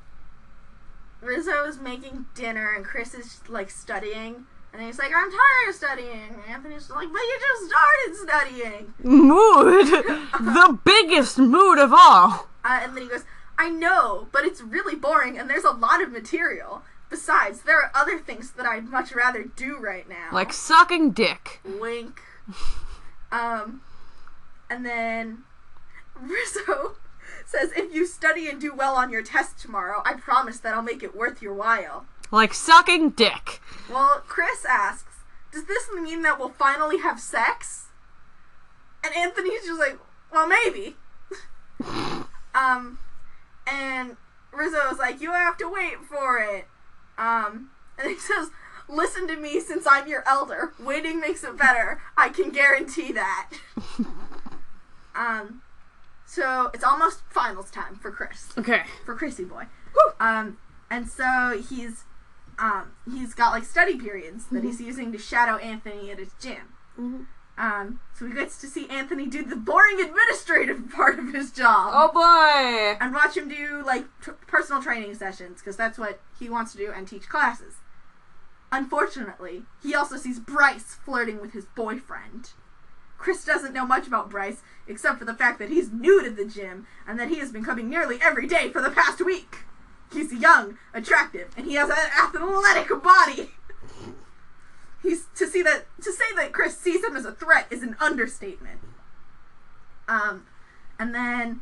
Rizzo 1.21 1.65
is 1.65 1.79
making 1.79 2.27
dinner 2.35 2.71
and 2.75 2.85
Kris 2.85 3.13
is 3.15 3.41
like 3.49 3.71
studying, 3.71 4.45
and 4.77 4.85
he's 4.85 4.99
like, 4.99 5.11
"I'm 5.13 5.31
tired 5.31 5.69
of 5.69 5.75
studying." 5.75 6.29
And 6.29 6.43
Anthony's 6.47 6.89
like, 6.89 7.11
"But 7.11 7.19
you 7.19 7.39
just 7.39 7.71
started 7.71 8.15
studying." 8.15 8.93
Mood. 9.03 9.87
the 10.39 10.79
biggest 10.85 11.39
mood 11.39 11.79
of 11.79 11.91
all. 11.93 12.47
Uh, 12.63 12.79
and 12.83 12.95
then 12.95 13.03
he 13.03 13.09
goes, 13.09 13.23
"I 13.57 13.69
know, 13.69 14.27
but 14.31 14.45
it's 14.45 14.61
really 14.61 14.95
boring, 14.95 15.37
and 15.37 15.49
there's 15.49 15.63
a 15.63 15.71
lot 15.71 16.01
of 16.01 16.11
material." 16.11 16.83
Besides, 17.09 17.61
there 17.61 17.81
are 17.81 17.91
other 17.95 18.19
things 18.19 18.51
that 18.51 18.65
I'd 18.65 18.89
much 18.89 19.13
rather 19.13 19.43
do 19.43 19.77
right 19.77 20.07
now. 20.07 20.27
Like 20.31 20.51
sucking 20.51 21.11
dick. 21.11 21.61
Wink. 21.63 22.21
Um, 23.31 23.81
and 24.69 24.85
then 24.85 25.39
Rizzo 26.19 26.95
says, 27.45 27.71
if 27.75 27.93
you 27.93 28.05
study 28.05 28.49
and 28.49 28.59
do 28.59 28.73
well 28.73 28.95
on 28.95 29.09
your 29.09 29.23
test 29.23 29.59
tomorrow, 29.59 30.01
I 30.05 30.13
promise 30.13 30.59
that 30.59 30.73
I'll 30.73 30.81
make 30.81 31.03
it 31.03 31.15
worth 31.15 31.41
your 31.41 31.53
while. 31.53 32.05
Like 32.31 32.53
sucking 32.53 33.11
dick. 33.11 33.61
Well, 33.89 34.21
Kris 34.27 34.65
asks, 34.65 35.03
does 35.51 35.65
this 35.65 35.87
mean 35.93 36.21
that 36.23 36.37
we'll 36.39 36.49
finally 36.49 36.99
have 36.99 37.19
sex? 37.19 37.85
And 39.03 39.15
Anthony's 39.15 39.65
just 39.65 39.79
like, 39.79 39.97
well, 40.31 40.47
maybe. 40.47 40.95
um, 42.55 42.99
and 43.65 44.17
Rizzo's 44.51 44.99
like, 44.99 45.21
you 45.21 45.31
have 45.31 45.57
to 45.57 45.69
wait 45.69 45.95
for 46.09 46.39
it. 46.39 46.67
Um, 47.17 47.69
and 47.97 48.09
he 48.09 48.15
says, 48.19 48.49
listen 48.89 49.27
to 49.27 49.37
me 49.37 49.59
since 49.59 49.87
I'm 49.89 50.07
your 50.07 50.23
elder. 50.27 50.73
Waiting 50.79 51.19
makes 51.19 51.43
it 51.43 51.57
better. 51.57 52.01
I 52.17 52.29
can 52.29 52.49
guarantee 52.49 53.11
that. 53.13 53.51
um, 55.15 55.61
so 56.25 56.69
it's 56.73 56.83
almost 56.83 57.21
finals 57.29 57.71
time 57.71 57.95
for 57.95 58.11
Kris 58.11 58.49
Okay. 58.57 58.83
for 59.05 59.15
Chrissy 59.15 59.45
boy. 59.45 59.65
Woo! 59.95 60.13
Um, 60.19 60.57
and 60.91 61.07
so 61.09 61.61
he's 61.69 62.03
um 62.59 62.91
he's 63.11 63.34
got 63.34 63.51
like 63.51 63.63
study 63.63 63.97
periods 63.97 64.45
that 64.51 64.63
he's 64.63 64.81
using 64.81 65.11
to 65.11 65.17
shadow 65.17 65.57
Anthony 65.57 66.09
at 66.11 66.19
his 66.19 66.31
gym. 66.39 66.73
Mhm. 66.99 67.25
Um, 67.59 67.99
so 68.13 68.27
he 68.27 68.34
gets 68.35 68.59
to 68.61 68.67
see 68.67 68.88
Anthony 68.88 69.25
do 69.25 69.41
the 69.43 69.55
boring 69.55 69.99
administrative 69.99 70.89
part 70.95 71.17
of 71.17 71.34
his 71.34 71.51
job 71.51 71.89
Oh 71.91 72.11
boy. 72.13 72.97
and 73.03 73.13
watch 73.15 73.35
him 73.35 73.49
do 73.49 73.81
like 73.84 74.05
t- 74.23 74.31
personal 74.45 74.81
training 74.81 75.15
sessions 75.15 75.59
because 75.59 75.75
that's 75.75 75.97
what 75.97 76.19
he 76.39 76.49
wants 76.49 76.71
to 76.73 76.77
do 76.77 76.91
and 76.95 77.07
teach 77.07 77.27
classes. 77.27 77.75
Unfortunately, 78.71 79.63
he 79.81 79.95
also 79.95 80.17
sees 80.17 80.39
Bryce 80.39 80.93
flirting 80.93 81.39
with 81.41 81.53
his 81.53 81.65
boyfriend. 81.65 82.51
Kris 83.17 83.43
doesn't 83.45 83.73
know 83.73 83.85
much 83.85 84.05
about 84.05 84.29
Bryce 84.29 84.61
except 84.88 85.17
for 85.17 85.25
the 85.25 85.34
fact 85.34 85.57
that 85.59 85.69
he's 85.69 85.91
new 85.91 86.21
to 86.23 86.29
the 86.29 86.45
gym 86.45 86.85
and 87.07 87.19
that 87.19 87.29
he 87.29 87.39
has 87.39 87.51
been 87.51 87.63
coming 87.65 87.89
nearly 87.89 88.19
every 88.21 88.45
day 88.45 88.69
for 88.69 88.81
the 88.81 88.91
past 88.91 89.23
week. 89.25 89.59
He's 90.11 90.31
young, 90.34 90.77
attractive, 90.93 91.49
and 91.57 91.65
he 91.65 91.75
has 91.75 91.89
an 91.89 91.97
athletic 91.97 92.89
body. 93.03 93.51
He's 95.03 95.27
to 95.35 95.47
see 95.47 95.61
that 95.61 95.85
to 96.01 96.11
say 96.11 96.25
that 96.35 96.53
Kris 96.53 96.77
sees 96.77 97.03
him 97.03 97.15
as 97.15 97.25
a 97.25 97.31
threat 97.31 97.67
is 97.69 97.84
an 97.84 97.95
understatement. 97.99 98.79
Um, 100.07 100.45
and 100.97 101.13
then 101.13 101.61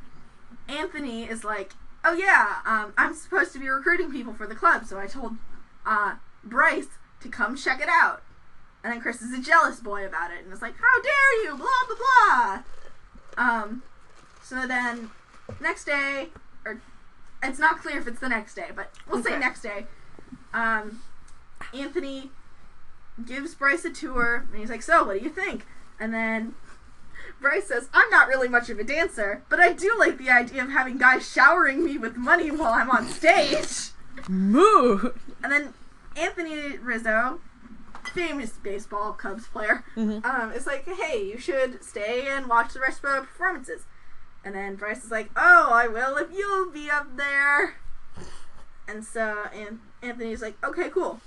Anthony 0.67 1.23
is 1.23 1.43
like, 1.43 1.73
"Oh 2.03 2.13
yeah, 2.13 2.57
um, 2.65 2.93
I'm 2.97 3.13
supposed 3.13 3.51
to 3.53 3.59
be 3.59 3.67
recruiting 3.67 4.11
people 4.11 4.33
for 4.33 4.47
the 4.47 4.55
club, 4.55 4.85
so 4.85 4.99
I 4.99 5.07
told 5.07 5.33
uh, 5.85 6.15
Bryce 6.43 6.87
to 7.21 7.29
come 7.29 7.55
check 7.55 7.81
it 7.81 7.89
out." 7.89 8.21
And 8.83 8.93
then 8.93 9.01
Kris 9.01 9.21
is 9.21 9.37
a 9.37 9.41
jealous 9.41 9.79
boy 9.79 10.05
about 10.05 10.31
it, 10.31 10.43
and 10.43 10.53
is 10.53 10.61
like, 10.61 10.75
"How 10.77 11.01
dare 11.01 11.43
you?" 11.43 11.57
Blah 11.57 11.67
blah 11.87 11.97
blah. 11.97 12.63
Um, 13.37 13.83
so 14.41 14.67
then 14.67 15.09
next 15.59 15.85
day, 15.85 16.29
it's 17.49 17.59
not 17.59 17.79
clear 17.81 17.97
if 17.97 18.07
it's 18.07 18.19
the 18.19 18.29
next 18.29 18.55
day, 18.55 18.69
but 18.75 18.91
we'll 19.09 19.23
say 19.23 19.37
next 19.37 19.61
day. 19.61 19.85
Um, 20.53 21.01
Anthony 21.73 22.31
gives 23.25 23.53
Bryce 23.55 23.85
a 23.85 23.89
tour, 23.91 24.45
and 24.51 24.59
he's 24.59 24.69
like, 24.69 24.81
"So, 24.81 25.03
what 25.03 25.17
do 25.19 25.23
you 25.23 25.29
think?" 25.31 25.65
And 25.99 26.13
then 26.13 26.55
Bryce 27.41 27.67
says, 27.67 27.89
I'm 27.93 28.09
not 28.09 28.27
really 28.27 28.47
much 28.47 28.69
of 28.69 28.79
a 28.79 28.83
dancer, 28.83 29.43
but 29.49 29.59
I 29.59 29.73
do 29.73 29.93
like 29.97 30.17
the 30.17 30.29
idea 30.29 30.63
of 30.63 30.69
having 30.69 30.97
guys 30.97 31.29
showering 31.31 31.83
me 31.83 31.97
with 31.97 32.15
money 32.17 32.51
while 32.51 32.73
I'm 32.73 32.89
on 32.89 33.07
stage. 33.07 33.91
Mood. 34.27 35.13
And 35.43 35.51
then 35.51 35.73
Anthony 36.15 36.77
Rizzo, 36.77 37.39
famous 38.13 38.51
baseball 38.51 39.13
Cubs 39.13 39.47
player, 39.47 39.83
Mhm. 39.95 40.25
um, 40.25 40.51
is 40.51 40.65
like, 40.67 40.85
hey, 40.85 41.23
you 41.23 41.37
should 41.37 41.83
stay 41.83 42.27
and 42.27 42.47
watch 42.47 42.73
the 42.73 42.79
rest 42.79 43.03
of 43.03 43.11
the 43.13 43.21
performances. 43.27 43.83
And 44.45 44.55
then 44.55 44.75
Bryce 44.75 45.03
is 45.03 45.11
like, 45.11 45.31
oh, 45.35 45.69
I 45.71 45.87
will 45.87 46.15
if 46.17 46.27
you'll 46.31 46.69
be 46.71 46.89
up 46.89 47.17
there. 47.17 47.75
And 48.87 49.03
so 49.03 49.45
and 49.53 49.79
Anthony's 50.03 50.41
like, 50.43 50.55
okay, 50.63 50.89
cool. 50.89 51.19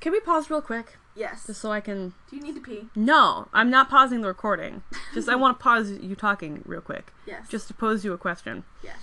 Can 0.00 0.12
we 0.12 0.20
pause 0.20 0.50
real 0.50 0.60
quick? 0.60 0.98
Yes. 1.16 1.46
Just 1.46 1.60
so 1.62 1.72
I 1.72 1.80
can. 1.80 2.12
Do 2.30 2.36
you 2.36 2.42
need 2.42 2.54
to 2.54 2.60
pee? 2.60 2.88
No, 2.94 3.48
I'm 3.52 3.70
not 3.70 3.88
pausing 3.90 4.20
the 4.20 4.28
recording. 4.28 4.82
Just 5.14 5.28
I 5.28 5.34
want 5.34 5.58
to 5.58 5.62
pause 5.62 5.90
you 5.90 6.14
talking 6.14 6.62
real 6.66 6.82
quick. 6.82 7.12
Yes. 7.26 7.48
Just 7.48 7.66
to 7.68 7.74
pose 7.74 8.04
you 8.04 8.12
a 8.12 8.18
question. 8.18 8.64
yes. 8.84 8.98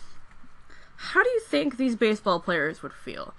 How 0.97 1.23
do 1.23 1.29
you 1.29 1.41
think 1.41 1.75
these 1.75 1.95
baseball 1.97 2.39
players 2.39 2.81
would 2.81 2.93
feel 2.93 3.33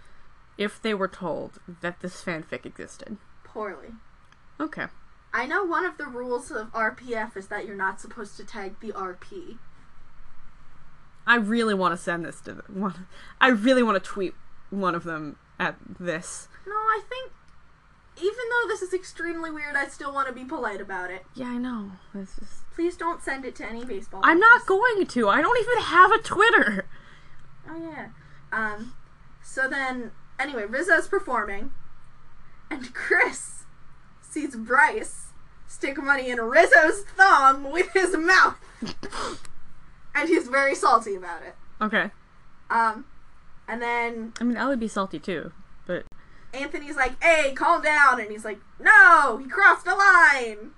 if 0.58 0.82
they 0.82 0.92
were 0.92 1.08
told 1.08 1.58
that 1.80 2.00
this 2.00 2.22
fanfic 2.22 2.66
existed? 2.66 3.16
Poorly. 3.44 3.88
Okay. 4.60 4.86
I 5.32 5.46
know 5.46 5.64
one 5.64 5.86
of 5.86 5.96
the 5.96 6.06
rules 6.06 6.50
of 6.50 6.72
RPF 6.72 7.34
is 7.36 7.46
that 7.48 7.64
you're 7.66 7.74
not 7.76 8.00
supposed 8.00 8.36
to 8.36 8.44
tag 8.44 8.80
the 8.80 8.92
RP. 8.92 9.56
I 11.26 11.36
really 11.36 11.74
want 11.74 11.92
to 11.96 12.02
send 12.02 12.24
this 12.24 12.40
to 12.42 12.54
them. 12.54 12.64
One, 12.68 13.06
I 13.40 13.48
really 13.48 13.82
want 13.82 14.02
to 14.02 14.10
tweet 14.10 14.34
one 14.70 14.94
of 14.94 15.04
them 15.04 15.36
at 15.58 15.76
this. 15.98 16.48
No, 16.66 16.74
I 16.74 17.02
think 17.08 17.32
even 18.18 18.44
though 18.50 18.68
this 18.68 18.82
is 18.82 18.94
extremely 18.94 19.50
weird, 19.50 19.76
I 19.76 19.88
still 19.88 20.12
want 20.12 20.28
to 20.28 20.34
be 20.34 20.44
polite 20.44 20.80
about 20.80 21.10
it. 21.10 21.24
Yeah, 21.34 21.46
I 21.46 21.58
know. 21.58 21.92
This 22.14 22.38
is. 22.38 22.62
Please 22.74 22.96
don't 22.96 23.22
send 23.22 23.44
it 23.44 23.54
to 23.56 23.66
any 23.66 23.84
baseball. 23.84 24.20
I'm 24.22 24.38
not 24.38 24.66
going 24.66 25.06
to. 25.06 25.28
I 25.28 25.40
don't 25.40 25.58
even 25.58 25.82
have 25.84 26.12
a 26.12 26.18
Twitter. 26.18 26.86
Oh 27.68 27.76
yeah. 27.76 28.08
Um. 28.52 28.94
So 29.42 29.68
then, 29.68 30.12
anyway, 30.38 30.64
Rizzo's 30.66 31.08
performing, 31.08 31.72
and 32.70 32.92
Kris 32.94 33.64
sees 34.20 34.56
Bryce 34.56 35.26
stick 35.66 35.98
money 35.98 36.30
in 36.30 36.38
Rizzo's 36.38 37.02
thumb 37.16 37.70
with 37.70 37.92
his 37.92 38.16
mouth, 38.16 38.56
and 40.16 40.28
he's 40.28 40.48
very 40.48 40.74
salty 40.74 41.14
about 41.14 41.42
it. 41.42 41.54
Okay. 41.80 42.10
Um. 42.70 43.04
And 43.68 43.82
then 43.82 44.32
I 44.40 44.44
mean, 44.44 44.56
I 44.56 44.68
would 44.68 44.80
be 44.80 44.88
salty 44.88 45.18
too, 45.18 45.52
but 45.86 46.04
Anthony's 46.54 46.96
like, 46.96 47.22
"Hey, 47.22 47.52
calm 47.52 47.82
down," 47.82 48.20
and 48.20 48.30
he's 48.30 48.44
like, 48.44 48.60
"No, 48.78 49.38
he 49.38 49.48
crossed 49.48 49.84
the 49.84 49.94
line." 49.94 50.72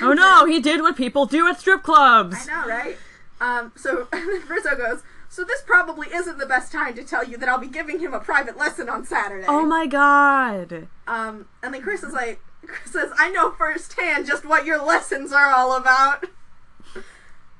oh 0.00 0.12
no, 0.12 0.44
he 0.46 0.60
did 0.60 0.80
what 0.80 0.96
people 0.96 1.26
do 1.26 1.48
at 1.48 1.60
strip 1.60 1.82
clubs. 1.82 2.36
I 2.48 2.52
know, 2.52 2.68
right? 2.68 2.96
Um, 3.40 3.72
so 3.76 4.06
Rizzo 4.48 4.76
goes, 4.76 5.02
so 5.32 5.44
this 5.44 5.62
probably 5.62 6.08
isn't 6.12 6.36
the 6.36 6.44
best 6.44 6.70
time 6.70 6.94
to 6.94 7.02
tell 7.02 7.24
you 7.24 7.38
that 7.38 7.48
I'll 7.48 7.56
be 7.56 7.66
giving 7.66 8.00
him 8.00 8.12
a 8.12 8.20
private 8.20 8.58
lesson 8.58 8.90
on 8.90 9.06
Saturday. 9.06 9.46
Oh 9.48 9.64
my 9.64 9.86
god. 9.86 10.88
Um, 11.06 11.46
and 11.62 11.72
then 11.72 11.80
Kris 11.80 12.02
is 12.02 12.12
like, 12.12 12.38
Kris 12.66 12.92
says, 12.92 13.10
I 13.18 13.30
know 13.30 13.50
firsthand 13.50 14.26
just 14.26 14.44
what 14.44 14.66
your 14.66 14.84
lessons 14.84 15.32
are 15.32 15.50
all 15.50 15.74
about. 15.74 16.26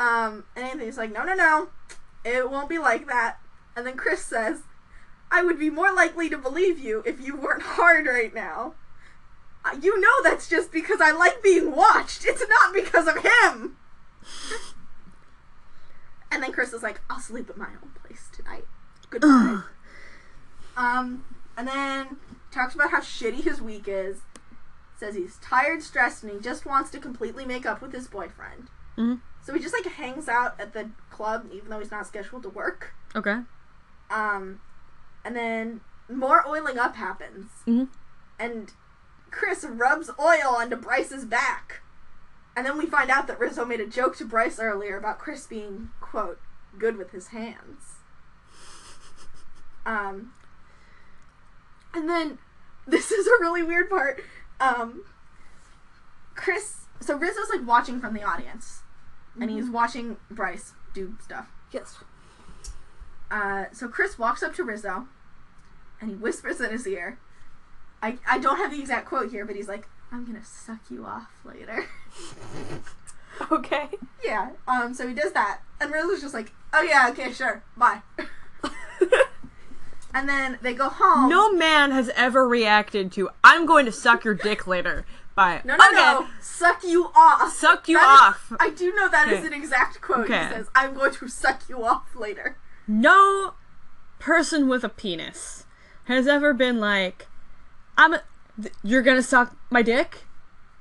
Um, 0.02 0.44
and 0.56 0.64
Anthony's 0.64 0.98
like, 0.98 1.12
no, 1.12 1.22
no, 1.22 1.34
no, 1.34 1.68
it 2.24 2.50
won't 2.50 2.68
be 2.68 2.78
like 2.78 3.06
that. 3.06 3.38
And 3.76 3.86
then 3.86 3.96
Kris 3.96 4.24
says, 4.24 4.62
I 5.30 5.42
would 5.44 5.58
be 5.58 5.70
more 5.70 5.92
likely 5.94 6.28
to 6.30 6.36
believe 6.38 6.78
you 6.78 7.02
if 7.06 7.20
you 7.20 7.36
weren't 7.36 7.62
hard 7.62 8.06
right 8.06 8.34
now. 8.34 8.74
Uh, 9.64 9.76
You 9.80 10.00
know 10.00 10.22
that's 10.24 10.48
just 10.48 10.72
because 10.72 11.00
I 11.00 11.12
like 11.12 11.40
being 11.42 11.70
watched. 11.76 12.24
It's 12.24 12.42
not 12.48 12.74
because 12.74 13.06
of 13.06 13.18
him. 13.22 13.76
and 16.32 16.42
then 16.42 16.52
Kris 16.52 16.72
is 16.72 16.82
like, 16.82 17.00
I'll 17.08 17.20
sleep 17.20 17.48
at 17.48 17.56
my 17.56 17.68
own 17.82 17.90
place 18.04 18.28
tonight. 18.32 18.64
Goodbye. 19.10 19.62
um, 20.76 21.24
and 21.56 21.68
then 21.68 22.16
talks 22.50 22.74
about 22.74 22.90
how 22.90 23.00
shitty 23.00 23.44
his 23.44 23.60
week 23.60 23.84
is. 23.86 24.18
Says 24.98 25.14
he's 25.14 25.36
tired, 25.38 25.82
stressed, 25.82 26.22
and 26.22 26.32
he 26.32 26.38
just 26.40 26.64
wants 26.66 26.90
to 26.90 26.98
completely 26.98 27.44
make 27.44 27.66
up 27.66 27.80
with 27.82 27.92
his 27.92 28.08
boyfriend. 28.08 28.68
Mhm. 28.98 29.20
So 29.44 29.52
he 29.52 29.60
just 29.60 29.74
like 29.74 29.92
hangs 29.94 30.28
out 30.28 30.58
at 30.60 30.72
the 30.72 30.90
club, 31.10 31.46
even 31.52 31.68
though 31.70 31.78
he's 31.80 31.90
not 31.90 32.06
scheduled 32.06 32.44
to 32.44 32.48
work. 32.48 32.94
Okay. 33.14 33.40
Um, 34.10 34.60
and 35.24 35.34
then 35.36 35.80
more 36.08 36.46
oiling 36.46 36.78
up 36.78 36.96
happens, 36.96 37.50
Mhm. 37.66 37.88
and 38.38 38.72
Kris 39.30 39.64
rubs 39.64 40.10
oil 40.18 40.54
onto 40.56 40.76
Bryce's 40.76 41.24
back. 41.24 41.80
And 42.54 42.66
then 42.66 42.76
we 42.76 42.84
find 42.86 43.10
out 43.10 43.26
that 43.28 43.40
Rizzo 43.40 43.64
made 43.64 43.80
a 43.80 43.86
joke 43.86 44.16
to 44.18 44.24
Bryce 44.26 44.58
earlier 44.58 44.98
about 44.98 45.18
Kris 45.18 45.46
being 45.46 45.90
quote 46.00 46.38
good 46.78 46.96
with 46.98 47.10
his 47.12 47.28
hands. 47.28 47.96
Um, 49.84 50.32
and 51.94 52.08
then 52.08 52.38
this 52.86 53.10
is 53.10 53.26
a 53.26 53.40
really 53.40 53.62
weird 53.62 53.88
part. 53.90 54.22
Um, 54.60 55.04
Kris, 56.34 56.82
so 57.00 57.16
Rizzo's 57.16 57.48
like 57.50 57.66
watching 57.66 58.00
from 58.00 58.14
the 58.14 58.22
audience, 58.22 58.82
and 59.40 59.50
he's 59.50 59.68
watching 59.70 60.16
Bryce 60.30 60.72
do 60.94 61.16
stuff. 61.22 61.48
Yes. 61.72 61.98
Uh, 63.30 63.64
so 63.72 63.88
Kris 63.88 64.18
walks 64.18 64.42
up 64.42 64.54
to 64.56 64.64
Rizzo, 64.64 65.06
and 66.00 66.10
he 66.10 66.16
whispers 66.16 66.60
in 66.60 66.70
his 66.70 66.86
ear. 66.86 67.18
I 68.02 68.18
I 68.28 68.38
don't 68.38 68.56
have 68.58 68.70
the 68.70 68.80
exact 68.80 69.06
quote 69.06 69.30
here, 69.30 69.44
but 69.44 69.56
he's 69.56 69.68
like, 69.68 69.88
"I'm 70.10 70.24
gonna 70.24 70.44
suck 70.44 70.90
you 70.90 71.04
off 71.06 71.30
later." 71.44 71.86
Okay. 73.50 73.88
yeah. 74.22 74.50
Um. 74.68 74.92
So 74.94 75.08
he 75.08 75.14
does 75.14 75.32
that, 75.32 75.60
and 75.80 75.90
Rizzo's 75.90 76.20
just 76.20 76.34
like, 76.34 76.52
"Oh 76.72 76.82
yeah, 76.82 77.08
okay, 77.10 77.32
sure, 77.32 77.64
bye." 77.76 78.02
and 80.14 80.28
then 80.28 80.58
they 80.62 80.74
go 80.74 80.88
home. 80.88 81.30
No 81.30 81.50
man 81.52 81.90
has 81.90 82.10
ever 82.10 82.46
reacted 82.46 83.10
to 83.12 83.30
"I'm 83.42 83.66
going 83.66 83.86
to 83.86 83.92
suck 83.92 84.24
your 84.24 84.34
dick 84.34 84.66
later" 84.66 85.04
by 85.34 85.60
no, 85.64 85.76
no, 85.76 85.84
okay, 85.86 85.94
no, 85.96 86.26
suck 86.40 86.82
you 86.84 87.10
off. 87.16 87.52
suck 87.52 87.88
you 87.88 87.96
That 87.98 88.14
is- 88.14 88.20
off. 88.52 88.52
I 88.60 88.70
do 88.70 88.92
know 88.94 89.08
that 89.08 89.28
is 89.28 89.38
Okay. 89.38 89.46
an 89.48 89.52
exact 89.52 90.00
quote. 90.00 90.24
Okay. 90.24 90.42
He 90.44 90.50
says, 90.50 90.68
"I'm 90.74 90.94
going 90.94 91.12
to 91.14 91.28
suck 91.28 91.68
you 91.68 91.84
off 91.84 92.14
later." 92.14 92.56
No 92.86 93.54
person 94.18 94.68
with 94.68 94.84
a 94.84 94.88
penis 94.88 95.64
has 96.04 96.26
ever 96.28 96.52
been 96.52 96.78
like, 96.80 97.26
I'm. 97.96 98.14
A, 98.14 98.22
th- 98.60 98.74
you're 98.82 99.02
gonna 99.02 99.22
suck 99.22 99.56
my 99.70 99.82
dick? 99.82 100.24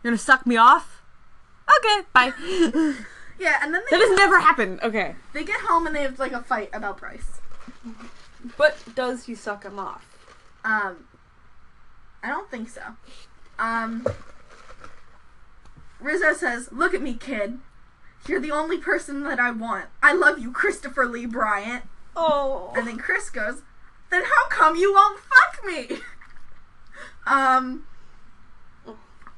You're 0.04 0.12
gonna 0.12 0.18
suck 0.18 0.46
me 0.46 0.58
off? 0.58 1.02
Okay, 1.80 2.06
bye. 2.14 2.34
Yeah, 3.40 3.58
and 3.64 3.74
then 3.74 3.82
they 3.90 3.98
That 3.98 4.08
has 4.08 4.18
never 4.20 4.40
happened. 4.40 4.80
Okay. 4.84 5.16
they 5.34 5.44
get 5.44 5.62
home 5.62 5.88
and 5.88 5.96
they 5.96 6.04
have 6.04 6.20
like 6.20 6.32
a 6.32 6.44
fight 6.44 6.70
about 6.74 7.00
Bryce. 7.00 7.42
but 8.56 8.78
does 8.94 9.24
he 9.26 9.34
suck 9.34 9.64
him 9.64 9.80
off? 9.80 10.06
Um, 10.64 11.08
I 12.22 12.28
don't 12.28 12.52
think 12.52 12.70
so. 12.70 12.82
Um, 13.58 14.06
Rizzo 16.02 16.34
says, 16.34 16.70
"Look 16.72 16.94
at 16.94 17.02
me, 17.02 17.14
kid. 17.14 17.60
You're 18.28 18.40
the 18.40 18.52
only 18.52 18.78
person 18.78 19.24
that 19.24 19.40
I 19.40 19.52
want. 19.52 19.86
I 20.04 20.14
love 20.14 20.40
you, 20.40 20.52
Kristopher 20.52 21.10
Lee 21.10 21.26
Bryant." 21.26 21.84
Oh. 22.16 22.74
And 22.76 22.88
then 22.88 22.98
Kris 22.98 23.30
goes, 23.30 23.62
"Then 24.10 24.24
how 24.24 24.48
come 24.50 24.76
you 24.76 24.94
won't 24.94 25.20
fuck 25.20 25.66
me?" 25.66 26.00
um, 27.28 27.86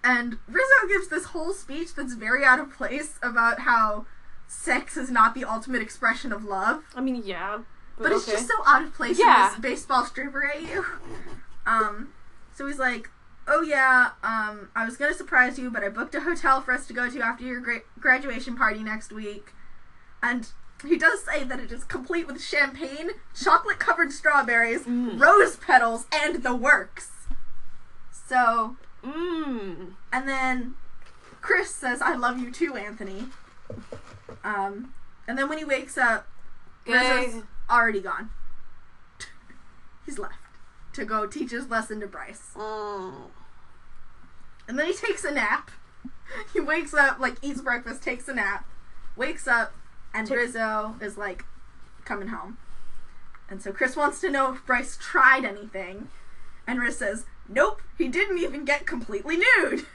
and 0.04 0.38
Rizzo 0.48 0.88
gives 0.88 1.08
this 1.08 1.26
whole 1.26 1.54
speech 1.54 1.96
that's 1.96 2.14
very 2.14 2.44
out 2.44 2.60
of 2.60 2.72
place 2.72 3.20
about 3.22 3.60
how 3.60 4.06
sex 4.48 4.98
is 4.98 5.10
not 5.10 5.34
the 5.34 5.46
ultimate 5.46 5.82
expression 5.82 6.34
of 6.34 6.44
love. 6.44 6.84
I 6.96 7.02
mean, 7.02 7.22
yeah. 7.24 7.60
But 7.98 8.12
it's 8.12 8.28
okay. 8.28 8.34
just 8.38 8.48
so 8.48 8.56
out 8.66 8.84
of 8.84 8.94
place 8.94 9.18
Yeah. 9.20 9.48
in 9.48 9.52
this 9.52 9.62
baseball 9.62 10.06
stripper 10.06 10.46
at 10.46 10.62
you. 10.62 10.86
Um, 11.66 12.10
so 12.54 12.68
he's 12.68 12.80
like, 12.80 13.10
"Oh 13.48 13.62
yeah, 13.62 14.12
um, 14.24 14.70
I 14.76 14.86
was 14.86 14.98
gonna 14.98 15.14
surprise 15.14 15.58
you, 15.60 15.70
but 15.70 15.84
I 15.84 15.90
booked 15.90 16.16
a 16.16 16.22
hotel 16.22 16.62
for 16.62 16.72
us 16.74 16.88
to 16.88 16.94
go 16.94 17.10
to 17.10 17.22
after 17.22 17.44
your 17.44 17.60
gra- 17.60 17.82
graduation 18.00 18.56
party 18.56 18.84
next 18.84 19.12
week." 19.12 19.54
And 20.22 20.48
he 20.84 20.98
does 20.98 21.24
say 21.24 21.44
that 21.44 21.60
it 21.60 21.72
is 21.72 21.84
complete 21.84 22.28
with 22.28 22.42
champagne, 22.42 23.12
chocolate-covered 23.36 24.12
strawberries, 24.12 24.84
Mm. 24.84 25.20
rose 25.20 25.56
petals, 25.58 26.06
and 26.14 26.44
the 26.44 26.56
works. 26.56 27.12
So, 28.12 28.78
Mmm. 29.04 29.94
and 30.12 30.28
then 30.28 30.76
Kris 31.42 31.74
says, 31.74 32.02
"I 32.02 32.14
love 32.16 32.38
you 32.40 32.52
too, 32.52 32.76
Anthony." 32.76 33.30
Um, 34.44 34.94
and 35.28 35.38
then 35.38 35.50
when 35.50 35.58
he 35.58 35.66
wakes 35.66 35.98
up, 35.98 36.28
Rizzo's 36.86 37.44
already 37.70 38.02
gone. 38.02 38.30
He's 40.06 40.20
left 40.20 40.36
to 40.94 41.06
go 41.06 41.26
teach 41.26 41.52
his 41.52 41.70
lesson 41.70 42.00
to 42.00 42.08
Bryce. 42.08 42.52
Mm. 42.56 43.30
And 44.68 44.80
then 44.80 44.88
he 44.88 44.94
takes 44.94 45.24
a 45.24 45.32
nap. 45.32 45.72
He 46.52 46.60
wakes 46.60 46.96
up, 46.96 47.20
like, 47.20 47.36
eats 47.44 47.62
breakfast, 47.62 48.02
takes 48.02 48.28
a 48.28 48.34
nap, 48.34 48.66
wakes 49.16 49.48
up, 49.48 49.72
and 50.16 50.26
Take- 50.28 50.38
Rizzo 50.38 50.96
is, 51.00 51.16
like, 51.16 51.46
coming 52.06 52.30
home. 52.30 52.58
And 53.50 53.62
so 53.62 53.72
Kris 53.72 53.96
wants 53.96 54.20
to 54.22 54.32
know 54.32 54.54
if 54.54 54.66
Bryce 54.66 54.98
tried 55.00 55.46
anything. 55.46 56.10
And 56.66 56.80
Riz 56.80 56.98
says, 56.98 57.26
nope, 57.48 57.82
he 57.98 58.08
didn't 58.08 58.40
even 58.40 58.66
get 58.66 58.88
completely 58.88 59.38
nude. 59.38 59.86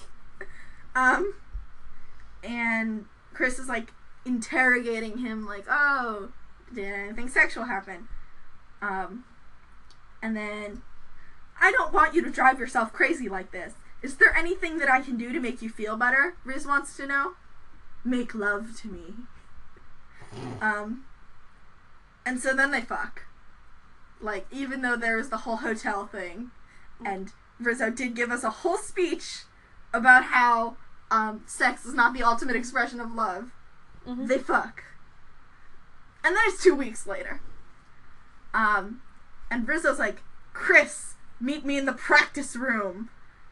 um, 0.94 1.34
and 2.42 3.04
Kris 3.34 3.58
is, 3.58 3.68
like, 3.68 3.92
interrogating 4.24 5.18
him, 5.18 5.44
like, 5.44 5.66
oh, 5.68 6.30
did 6.74 6.84
anything 6.84 7.28
sexual 7.28 7.64
happen? 7.64 8.08
Um, 8.80 9.24
and 10.22 10.36
then 10.36 10.82
I 11.60 11.72
don't 11.72 11.92
want 11.92 12.14
you 12.14 12.22
to 12.22 12.30
drive 12.30 12.58
yourself 12.58 12.92
crazy 12.92 13.28
like 13.28 13.50
this. 13.52 13.74
Is 14.02 14.16
there 14.16 14.34
anything 14.36 14.78
that 14.78 14.90
I 14.90 15.00
can 15.00 15.16
do 15.16 15.32
to 15.32 15.40
make 15.40 15.62
you 15.62 15.68
feel 15.68 15.96
better? 15.96 16.36
Riz 16.44 16.66
wants 16.66 16.96
to 16.98 17.06
know. 17.06 17.32
Make 18.04 18.34
love 18.34 18.76
to 18.82 18.88
me. 18.88 19.14
Um, 20.60 21.04
and 22.24 22.40
so 22.40 22.54
then 22.54 22.70
they 22.70 22.82
fuck. 22.82 23.22
Like, 24.20 24.46
even 24.50 24.82
though 24.82 24.96
there 24.96 25.16
was 25.16 25.28
the 25.28 25.38
whole 25.38 25.56
hotel 25.56 26.06
thing, 26.06 26.50
and 27.04 27.32
Rizzo 27.58 27.90
did 27.90 28.14
give 28.14 28.30
us 28.30 28.44
a 28.44 28.50
whole 28.50 28.78
speech 28.78 29.44
about 29.92 30.24
how 30.24 30.76
um, 31.10 31.42
sex 31.46 31.84
is 31.86 31.94
not 31.94 32.14
the 32.14 32.22
ultimate 32.22 32.56
expression 32.56 33.00
of 33.00 33.14
love, 33.14 33.50
Mhm. 34.06 34.28
they 34.28 34.38
fuck. 34.38 34.84
And 36.24 36.34
then 36.34 36.42
it's 36.46 36.62
two 36.62 36.74
weeks 36.74 37.06
later. 37.06 37.40
Um, 38.52 39.02
and 39.50 39.66
Rizzo's 39.68 39.98
like, 39.98 40.22
Kris, 40.52 41.14
meet 41.40 41.64
me 41.64 41.76
in 41.78 41.84
the 41.86 41.92
practice 41.92 42.56
room. 42.56 43.10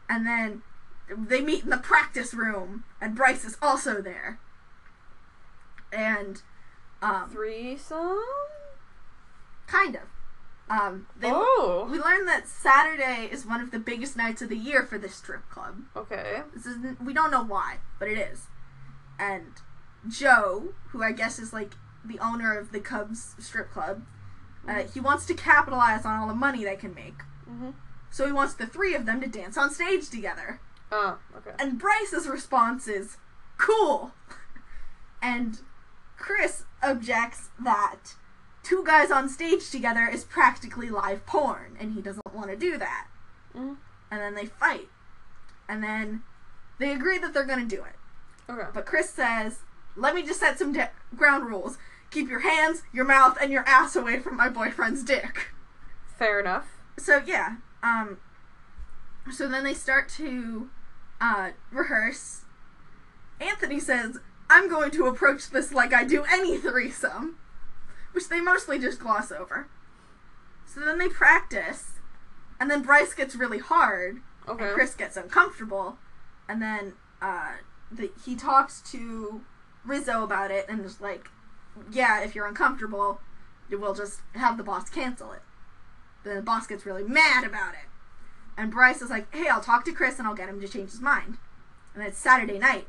And 0.09 0.25
then 0.25 0.61
they 1.09 1.41
meet 1.41 1.63
in 1.63 1.69
the 1.69 1.77
practice 1.77 2.33
room, 2.33 2.83
and 3.01 3.15
Bryce 3.15 3.45
is 3.45 3.57
also 3.61 4.01
there. 4.01 4.39
And, 5.91 6.41
um, 7.01 7.29
Threesome? 7.29 8.19
kind 9.67 9.95
of. 9.95 10.01
Um, 10.67 11.07
they, 11.15 11.29
Oh. 11.31 11.87
we 11.91 11.99
learned 11.99 12.27
that 12.27 12.47
Saturday 12.47 13.27
is 13.31 13.45
one 13.45 13.61
of 13.61 13.71
the 13.71 13.79
biggest 13.79 14.15
nights 14.17 14.41
of 14.41 14.49
the 14.49 14.57
year 14.57 14.83
for 14.83 14.97
this 14.97 15.15
strip 15.15 15.47
club. 15.49 15.83
Okay. 15.95 16.41
This 16.55 16.65
is 16.65 16.77
we 16.99 17.13
don't 17.13 17.29
know 17.31 17.43
why, 17.43 17.77
but 17.99 18.07
it 18.07 18.17
is. 18.17 18.47
And 19.19 19.53
Joe, 20.07 20.73
who 20.89 21.03
I 21.03 21.11
guess 21.11 21.37
is 21.39 21.53
like 21.53 21.73
the 22.03 22.19
owner 22.19 22.57
of 22.57 22.71
the 22.71 22.79
Cubs 22.79 23.35
strip 23.39 23.71
club, 23.71 24.03
uh, 24.67 24.83
he 24.93 24.99
wants 24.99 25.25
to 25.27 25.33
capitalize 25.33 26.05
on 26.05 26.19
all 26.19 26.27
the 26.27 26.33
money 26.33 26.63
they 26.63 26.75
can 26.75 26.93
make. 26.93 27.19
Mhm. 27.49 27.73
So 28.09 28.25
he 28.25 28.31
wants 28.31 28.53
the 28.53 28.65
three 28.65 28.95
of 28.95 29.05
them 29.05 29.21
to 29.21 29.27
dance 29.27 29.57
on 29.57 29.69
stage 29.71 30.09
together. 30.09 30.59
Oh, 30.91 31.17
okay. 31.37 31.51
And 31.59 31.77
Bryce's 31.79 32.27
response 32.27 32.87
is, 32.87 33.17
"Cool." 33.57 34.13
and 35.21 35.59
Kris 36.17 36.63
objects 36.81 37.49
that 37.59 38.15
two 38.63 38.83
guys 38.85 39.11
on 39.11 39.29
stage 39.29 39.69
together 39.69 40.07
is 40.11 40.23
practically 40.23 40.89
live 40.89 41.25
porn, 41.25 41.75
and 41.79 41.93
he 41.93 42.01
doesn't 42.01 42.33
want 42.33 42.49
to 42.49 42.55
do 42.55 42.77
that. 42.77 43.07
Mhm. 43.53 43.77
And 44.11 44.21
then 44.21 44.35
they 44.35 44.45
fight. 44.45 44.89
And 45.67 45.83
then 45.83 46.23
they 46.79 46.91
agree 46.91 47.17
that 47.17 47.33
they're 47.33 47.43
going 47.45 47.67
to 47.67 47.75
do 47.75 47.83
it. 47.83 47.95
Okay. 48.49 48.69
But 48.73 48.85
Kris 48.85 49.09
says, 49.09 49.59
let 49.95 50.13
me 50.13 50.21
just 50.23 50.39
set 50.39 50.59
some 50.59 50.73
da- 50.73 50.89
ground 51.15 51.45
rules. 51.47 51.77
Keep 52.15 52.29
your 52.29 52.39
hands, 52.39 52.83
your 52.93 53.03
mouth, 53.03 53.37
and 53.41 53.51
your 53.51 53.67
ass 53.67 53.93
away 53.93 54.19
from 54.19 54.37
my 54.37 54.47
boyfriend's 54.47 55.03
dick. 55.03 55.49
Fair 56.17 56.39
enough. 56.39 56.65
So 56.97 57.21
yeah, 57.25 57.57
um, 57.83 58.19
so 59.29 59.49
then 59.49 59.65
they 59.65 59.73
start 59.73 60.07
to 60.11 60.69
uh, 61.19 61.49
rehearse. 61.73 62.43
Anthony 63.41 63.81
says, 63.81 64.19
"I'm 64.49 64.69
going 64.69 64.91
to 64.91 65.07
approach 65.07 65.49
this 65.49 65.73
like 65.73 65.93
I 65.93 66.05
do 66.05 66.23
any 66.23 66.57
threesome," 66.57 67.35
which 68.13 68.29
they 68.29 68.39
mostly 68.39 68.79
just 68.79 68.97
gloss 69.01 69.29
over. 69.29 69.67
So 70.65 70.79
then 70.79 70.97
they 70.99 71.09
practice, 71.09 71.95
and 72.61 72.71
then 72.71 72.81
Bryce 72.81 73.13
gets 73.13 73.35
really 73.35 73.59
hard, 73.59 74.21
Okay. 74.47 74.63
and 74.67 74.73
Kris 74.73 74.95
gets 74.95 75.17
uncomfortable, 75.17 75.97
and 76.47 76.61
then 76.61 76.93
uh, 77.21 77.55
the, 77.91 78.09
he 78.23 78.37
talks 78.37 78.79
to 78.91 79.41
Rizzo 79.83 80.23
about 80.23 80.49
it 80.49 80.65
and 80.69 80.85
is 80.85 81.01
like, 81.01 81.27
"Yeah, 81.91 82.21
if 82.21 82.35
you're 82.35 82.47
uncomfortable, 82.47 83.21
we'll 83.69 83.93
just 83.93 84.21
have 84.33 84.57
the 84.57 84.63
boss 84.63 84.89
cancel 84.89 85.31
it." 85.31 85.41
Then 86.23 86.35
the 86.35 86.41
boss 86.41 86.67
gets 86.67 86.85
really 86.85 87.03
mad 87.03 87.43
about 87.43 87.73
it, 87.73 87.89
and 88.57 88.71
Bryce 88.71 89.01
is 89.01 89.09
like, 89.09 89.33
"Hey, 89.33 89.47
I'll 89.47 89.61
talk 89.61 89.85
to 89.85 89.91
Kris 89.91 90.19
and 90.19 90.27
I'll 90.27 90.35
get 90.35 90.49
him 90.49 90.61
to 90.61 90.67
change 90.67 90.91
his 90.91 91.01
mind." 91.01 91.37
And 91.93 92.03
it's 92.03 92.17
Saturday 92.17 92.59
night, 92.59 92.87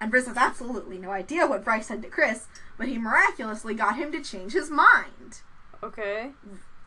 and 0.00 0.12
Rizzo 0.12 0.28
has 0.28 0.36
absolutely 0.36 0.98
no 0.98 1.10
idea 1.10 1.46
what 1.46 1.64
Bryce 1.64 1.86
said 1.86 2.02
to 2.02 2.08
Kris, 2.08 2.46
but 2.76 2.88
he 2.88 2.98
miraculously 2.98 3.74
got 3.74 3.96
him 3.96 4.12
to 4.12 4.22
change 4.22 4.52
his 4.52 4.70
mind. 4.70 5.42
Okay. 5.82 6.32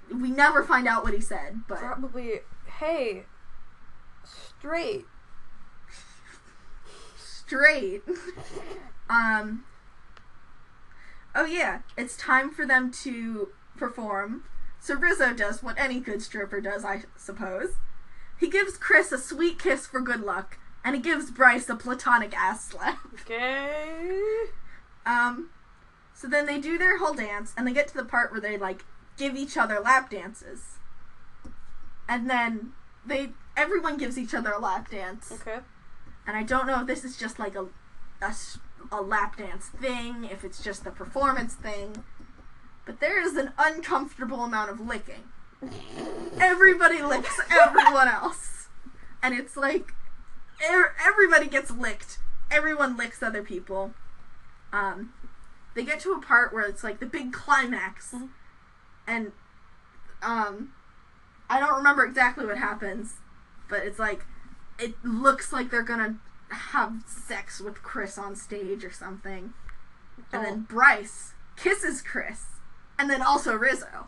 We 0.09 0.29
never 0.29 0.63
find 0.63 0.87
out 0.87 1.03
what 1.03 1.13
he 1.13 1.21
said, 1.21 1.61
but 1.67 1.79
Probably. 1.79 2.39
Hey. 2.79 3.25
Straight. 4.23 5.05
straight. 7.17 8.03
um. 9.09 9.65
Oh 11.33 11.45
yeah, 11.45 11.79
it's 11.97 12.17
time 12.17 12.51
for 12.51 12.65
them 12.65 12.91
to 13.03 13.49
perform. 13.77 14.43
So 14.79 14.95
Rizzo 14.95 15.33
does 15.33 15.61
what 15.61 15.77
any 15.79 15.99
good 15.99 16.21
stripper 16.21 16.59
does, 16.61 16.83
I 16.83 17.03
suppose. 17.15 17.75
He 18.39 18.49
gives 18.49 18.77
Kris 18.77 19.11
a 19.11 19.17
sweet 19.17 19.59
kiss 19.59 19.85
for 19.85 20.01
good 20.01 20.21
luck, 20.21 20.57
and 20.83 20.95
he 20.95 21.01
gives 21.01 21.29
Bryce 21.31 21.69
a 21.69 21.75
platonic 21.75 22.35
ass 22.35 22.65
slap. 22.65 22.99
Okay. 23.21 24.17
Um. 25.05 25.49
So 26.13 26.27
then 26.27 26.45
they 26.45 26.59
do 26.59 26.77
their 26.77 26.97
whole 26.99 27.13
dance, 27.13 27.53
and 27.55 27.65
they 27.67 27.73
get 27.73 27.87
to 27.89 27.93
the 27.95 28.05
part 28.05 28.31
where 28.31 28.41
they 28.41 28.57
like 28.57 28.83
give 29.17 29.35
each 29.35 29.57
other 29.57 29.79
lap 29.79 30.09
dances, 30.09 30.79
and 32.09 32.29
then 32.29 32.73
they 33.05 33.29
everyone 33.57 33.97
gives 33.97 34.17
each 34.17 34.33
other 34.33 34.51
a 34.51 34.59
lap 34.59 34.89
dance 34.89 35.31
Okay. 35.31 35.59
and 36.25 36.37
I 36.37 36.43
don't 36.43 36.67
know 36.67 36.81
if 36.81 36.87
this 36.87 37.03
is 37.03 37.17
just 37.17 37.37
like 37.39 37.55
a, 37.55 37.65
a, 38.21 38.33
a 38.91 39.01
lap 39.01 39.37
dance 39.37 39.67
thing, 39.67 40.23
if 40.25 40.43
it's 40.43 40.63
just 40.63 40.85
a 40.85 40.91
performance 40.91 41.53
thing, 41.55 42.03
but 42.85 42.99
there 42.99 43.21
is 43.21 43.35
an 43.35 43.51
uncomfortable 43.57 44.43
amount 44.43 44.69
of 44.71 44.79
licking. 44.79 45.23
Everybody 46.39 47.01
licks 47.01 47.39
everyone 47.51 48.07
else, 48.07 48.67
and 49.21 49.35
it's 49.35 49.55
like 49.55 49.91
er- 50.69 50.93
everybody 51.05 51.47
gets 51.47 51.71
licked. 51.71 52.17
Everyone 52.49 52.97
licks 52.97 53.21
other 53.23 53.43
people. 53.43 53.93
Um, 54.73 55.13
they 55.75 55.83
get 55.83 55.99
to 56.01 56.11
a 56.13 56.21
part 56.21 56.53
where 56.53 56.63
it's 56.65 56.83
like 56.83 56.99
the 56.99 57.05
big 57.05 57.31
climax, 57.33 58.11
Mhm. 58.13 58.29
and 59.07 59.31
um, 60.23 60.73
I 61.49 61.59
don't 61.59 61.75
remember 61.75 62.03
exactly 62.05 62.45
what 62.45 62.57
happens, 62.57 63.15
but 63.69 63.83
it's 63.83 63.99
like 63.99 64.25
it 64.79 64.93
looks 65.03 65.53
like 65.53 65.69
they're 65.69 65.83
gonna 65.83 66.15
have 66.51 67.03
sex 67.07 67.59
with 67.59 67.81
Kris 67.83 68.17
on 68.17 68.35
stage 68.35 68.83
or 68.83 68.91
something. 68.91 69.53
And 70.31 70.45
then 70.45 70.61
Bryce 70.61 71.33
kisses 71.57 72.01
Kris, 72.01 72.45
and 72.99 73.09
then 73.09 73.21
also 73.21 73.55
Rizzo. 73.55 74.07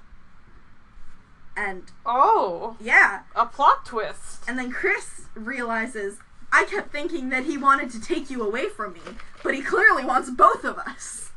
And 1.56 1.84
Oh. 2.06 2.78
yeah, 2.80 3.22
A 3.36 3.46
plot 3.46 3.86
twist. 3.86 4.44
and 4.48 4.58
then 4.58 4.72
Kris 4.72 5.24
realizes 5.36 6.18
I 6.52 6.66
kept 6.66 6.92
thinking 6.92 7.30
that 7.30 7.46
he 7.46 7.58
wanted 7.58 7.90
to 7.92 8.02
take 8.02 8.30
you 8.30 8.44
away 8.44 8.70
from 8.70 8.94
me, 8.94 9.02
but 9.44 9.54
he 9.56 9.62
clearly 9.62 10.06
wants 10.06 10.30
both 10.30 10.64
of 10.64 10.78
us. 10.78 11.32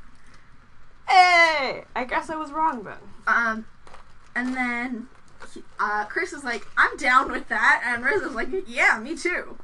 Hey. 1.09 1.85
I 1.95 2.05
guess 2.05 2.29
I 2.31 2.37
was 2.37 2.51
wrong 2.53 2.83
then. 2.85 2.99
Um, 3.27 3.67
and 4.35 4.55
then 4.55 5.09
uh, 5.79 6.05
Kris 6.07 6.33
is 6.33 6.45
like, 6.45 6.67
I'm 6.77 6.97
down 6.97 7.31
with 7.31 7.49
that, 7.49 7.83
and 7.85 8.05
Rizzo's 8.05 8.35
like, 8.35 8.49
Yeah, 8.67 8.99
me 8.99 9.17
too. 9.17 9.57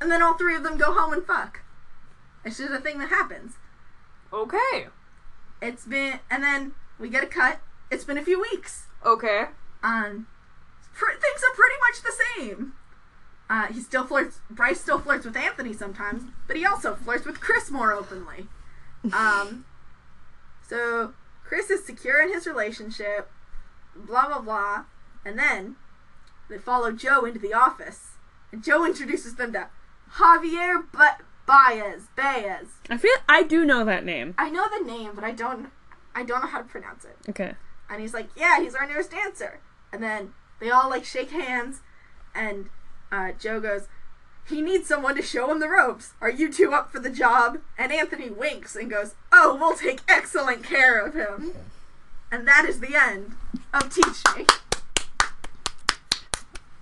And 0.00 0.10
then 0.10 0.22
all 0.22 0.34
three 0.34 0.54
of 0.54 0.62
them 0.62 0.78
go 0.78 0.92
home 0.92 1.12
and 1.12 1.24
fuck. 1.24 1.60
It's 2.44 2.58
just 2.58 2.72
a 2.72 2.78
thing 2.78 2.98
that 2.98 3.08
happens. 3.08 3.54
Okay. 4.32 4.86
It's 5.60 5.84
been, 5.84 6.20
and 6.30 6.42
then 6.42 6.72
we 6.98 7.08
get 7.08 7.24
a 7.24 7.26
cut. 7.26 7.60
It's 7.90 8.04
been 8.04 8.18
a 8.18 8.24
few 8.24 8.40
weeks. 8.40 8.86
Okay. 9.04 9.46
Um, 9.82 10.26
pr- 10.94 11.18
things 11.20 11.42
are 11.42 11.54
pretty 11.54 11.74
much 11.80 12.02
the 12.02 12.12
same. 12.36 12.72
Uh, 13.50 13.66
he 13.66 13.80
still 13.80 14.04
flirts. 14.04 14.40
Bryce 14.50 14.80
still 14.80 14.98
flirts 14.98 15.24
with 15.24 15.36
Anthony 15.36 15.72
sometimes, 15.72 16.24
but 16.46 16.56
he 16.56 16.66
also 16.66 16.94
flirts 16.94 17.24
with 17.24 17.40
Kris 17.40 17.70
more 17.70 17.92
openly. 17.92 18.46
Um, 19.12 19.64
so 20.68 21.14
Kris 21.44 21.70
is 21.70 21.84
secure 21.84 22.20
in 22.20 22.32
his 22.32 22.46
relationship. 22.46 23.30
Blah 23.96 24.26
blah 24.26 24.40
blah, 24.40 24.84
and 25.24 25.38
then 25.38 25.76
they 26.50 26.58
follow 26.58 26.92
Joe 26.92 27.24
into 27.24 27.38
the 27.38 27.54
office, 27.54 28.08
and 28.52 28.62
Joe 28.62 28.84
introduces 28.84 29.36
them 29.36 29.52
to 29.54 29.68
Javier 30.16 30.84
ba- 30.92 31.18
Baez. 31.46 32.08
Baez. 32.16 32.66
I 32.90 32.96
feel 32.96 33.16
I 33.28 33.42
do 33.42 33.64
know 33.64 33.84
that 33.84 34.04
name. 34.04 34.34
I 34.38 34.50
know 34.50 34.66
the 34.68 34.84
name, 34.84 35.12
but 35.14 35.24
I 35.24 35.32
don't. 35.32 35.70
I 36.14 36.22
don't 36.24 36.42
know 36.42 36.48
how 36.48 36.58
to 36.58 36.64
pronounce 36.64 37.04
it. 37.04 37.16
Okay. 37.28 37.54
And 37.88 38.00
he's 38.00 38.14
like, 38.14 38.28
"Yeah, 38.36 38.60
he's 38.60 38.74
our 38.74 38.86
newest 38.86 39.10
dancer." 39.10 39.60
And 39.92 40.02
then 40.02 40.34
they 40.60 40.70
all 40.70 40.90
like 40.90 41.04
shake 41.04 41.30
hands, 41.30 41.80
and 42.34 42.68
uh, 43.10 43.32
Joe 43.38 43.60
goes, 43.60 43.88
"He 44.48 44.60
needs 44.60 44.88
someone 44.88 45.16
to 45.16 45.22
show 45.22 45.50
him 45.50 45.60
the 45.60 45.68
ropes. 45.68 46.12
Are 46.20 46.30
you 46.30 46.52
two 46.52 46.72
up 46.72 46.92
for 46.92 46.98
the 46.98 47.10
job?" 47.10 47.58
And 47.78 47.92
Anthony 47.92 48.30
winks 48.30 48.76
and 48.76 48.90
goes, 48.90 49.14
"Oh, 49.32 49.56
we'll 49.58 49.76
take 49.76 50.00
excellent 50.08 50.64
care 50.64 51.04
of 51.04 51.14
him." 51.14 51.52
And 52.30 52.46
that 52.46 52.66
is 52.68 52.80
the 52.80 52.94
end 52.94 53.32
of 53.72 53.88
Teach 53.94 54.22
Me. 54.36 54.44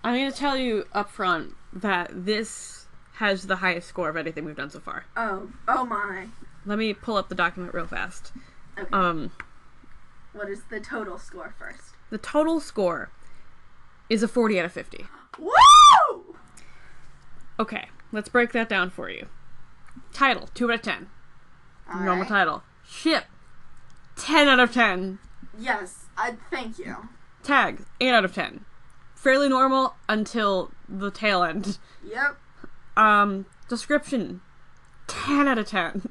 I'm 0.02 0.14
gonna 0.14 0.32
tell 0.32 0.56
you 0.56 0.86
up 0.92 1.10
front 1.10 1.54
that 1.72 2.10
this 2.12 2.75
has 3.16 3.46
the 3.46 3.56
highest 3.56 3.88
score 3.88 4.08
of 4.08 4.16
anything 4.16 4.44
we've 4.44 4.56
done 4.56 4.70
so 4.70 4.80
far. 4.80 5.04
Oh, 5.16 5.50
oh 5.68 5.84
my. 5.86 6.26
Let 6.64 6.78
me 6.78 6.92
pull 6.92 7.16
up 7.16 7.28
the 7.28 7.34
document 7.34 7.72
real 7.74 7.86
fast. 7.86 8.32
Okay. 8.78 8.88
Um, 8.92 9.30
what 10.32 10.48
is 10.50 10.64
the 10.70 10.80
total 10.80 11.18
score 11.18 11.54
first? 11.58 11.92
the 12.10 12.18
total 12.18 12.60
score 12.60 13.10
is 14.08 14.22
a 14.22 14.28
40 14.28 14.60
out 14.60 14.64
of 14.66 14.72
50. 14.72 15.06
Woo! 15.40 16.36
Okay, 17.58 17.88
let's 18.12 18.28
break 18.28 18.52
that 18.52 18.68
down 18.68 18.90
for 18.90 19.10
you. 19.10 19.26
Title 20.12 20.48
2 20.54 20.70
out 20.70 20.74
of 20.74 20.82
10. 20.82 21.08
All 21.92 22.00
Normal 22.00 22.18
right. 22.20 22.28
title. 22.28 22.62
Ship 22.86 23.24
10 24.16 24.46
out 24.48 24.60
of 24.60 24.72
10. 24.72 25.18
Yes, 25.58 26.04
I 26.16 26.34
thank 26.50 26.78
you. 26.78 26.96
Tag 27.42 27.80
8 28.00 28.10
out 28.12 28.24
of 28.24 28.34
10. 28.34 28.64
Fairly 29.14 29.48
normal 29.48 29.94
until 30.08 30.70
the 30.88 31.10
tail 31.10 31.42
end. 31.42 31.78
Yep. 32.04 32.36
Um, 32.96 33.46
description 33.68 34.40
10 35.06 35.48
out 35.48 35.58
of 35.58 35.66
10. 35.66 36.08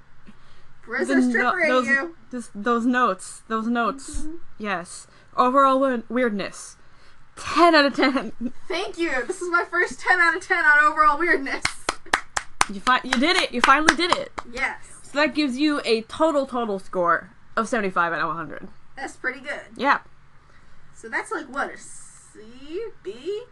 Where's 0.86 1.08
The 1.08 1.16
the 1.16 1.22
no- 1.22 1.30
stripper 1.30 1.68
those, 1.68 1.88
you? 1.88 2.16
this- 2.32 2.52
those 2.54 2.86
notes. 2.86 3.42
Those 3.48 3.68
notes. 3.68 4.22
Mm-hmm. 4.22 4.36
Yes. 4.60 5.08
Overall 5.36 5.80
we- 5.80 6.04
weirdness. 6.10 6.78
10 7.38 7.76
out 7.76 7.86
of 7.86 7.96
10. 7.96 8.32
Thank 8.68 8.98
you. 8.98 9.12
This 9.26 9.42
is 9.42 9.50
my 9.52 9.66
first 9.70 10.00
10 10.00 10.20
out 10.20 10.38
of 10.38 10.46
10 10.48 10.64
on 10.64 10.80
overall 10.86 11.18
weirdness. 11.18 11.64
You 12.72 12.80
fi- 12.80 13.02
you 13.04 13.12
did 13.12 13.36
it. 13.38 13.52
You 13.52 13.62
finally 13.62 13.96
did 13.96 14.16
it. 14.16 14.32
Yes. 14.52 14.78
So 15.04 15.18
that 15.20 15.36
gives 15.36 15.58
you 15.58 15.82
a 15.86 16.02
total 16.04 16.46
total 16.46 16.80
score 16.80 17.32
of 17.58 17.68
75 17.68 18.14
out 18.14 18.22
of 18.22 18.28
100. 18.28 18.68
That's 18.96 19.16
pretty 19.16 19.40
good. 19.42 19.62
Yeah. 19.76 20.00
So 20.96 21.10
that's 21.10 21.32
like 21.32 21.48
what 21.48 21.72
a 21.74 21.78
C, 21.78 22.88
B. 23.04 23.44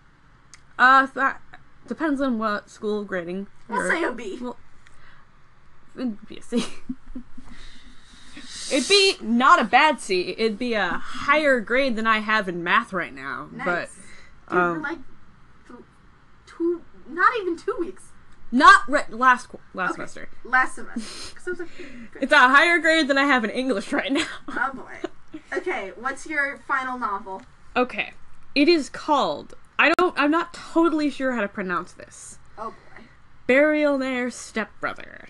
Uh 0.80 1.08
that 1.16 1.42
depends 1.88 2.22
on 2.22 2.40
what 2.40 2.70
school 2.70 3.04
grading. 3.04 3.48
We'll 3.68 3.84
you're- 3.86 3.96
say 4.00 4.04
a 4.04 4.12
B. 4.12 4.38
Well, 4.42 4.58
it'd 5.96 6.28
be 6.28 6.38
a 6.38 6.42
C. 6.42 6.66
It'd 8.72 8.90
be 8.90 9.16
not 9.22 9.62
a 9.62 9.66
bad 9.66 10.00
C. 10.00 10.34
It'd 10.38 10.58
be 10.58 10.74
a 10.74 10.90
higher 10.90 11.60
grade 11.60 11.96
than 11.96 12.08
I 12.08 12.20
have 12.20 12.48
in 12.50 12.64
math 12.64 12.92
right 12.94 13.14
now. 13.14 13.50
Nice. 13.52 13.90
But 14.48 14.58
um, 14.58 14.82
like 14.82 14.98
two, 16.48 16.82
not 17.08 17.34
even 17.42 17.58
two 17.58 17.76
weeks 17.80 18.04
not 18.52 18.82
re- 18.88 19.02
last 19.10 19.48
last 19.74 19.92
Okay. 19.92 19.96
semester. 20.06 20.30
last 20.44 20.76
semester. 20.76 21.50
Like. 22.14 22.24
It's 22.24 22.32
a 22.32 22.38
higher 22.50 22.78
grade 22.80 23.08
than 23.08 23.18
I 23.18 23.24
have 23.26 23.44
in 23.44 23.50
English 23.50 23.92
right 23.92 24.12
now. 24.12 24.26
oh 24.48 24.72
boy. 24.74 25.40
Okay, 25.58 25.92
what's 25.96 26.26
your 26.28 26.60
final 26.68 26.98
novel? 27.00 27.42
okay. 27.76 28.14
It 28.56 28.70
is 28.70 28.90
called. 28.90 29.56
I 29.80 29.94
don't. 29.98 30.18
I'm 30.18 30.32
not 30.32 30.54
totally 30.54 31.10
sure 31.10 31.34
how 31.34 31.42
to 31.42 31.48
pronounce 31.48 31.94
this. 31.94 32.38
Oh 32.58 32.70
boy. 32.72 33.04
Burial 33.48 33.98
Nair 33.98 34.30
Stepbrother. 34.30 35.28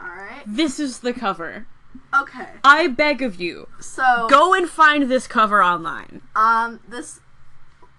All 0.00 0.06
right. 0.08 0.42
This 0.46 0.78
is 0.80 1.00
the 1.00 1.12
cover. 1.12 1.66
Okay. 2.14 2.46
I 2.64 2.86
beg 2.88 3.20
of 3.22 3.40
you, 3.40 3.68
So 3.80 4.26
Go 4.30 4.54
and 4.54 4.68
find 4.68 5.10
this 5.10 5.26
cover 5.26 5.62
online. 5.62 6.22
um 6.34 6.80
this 6.88 7.20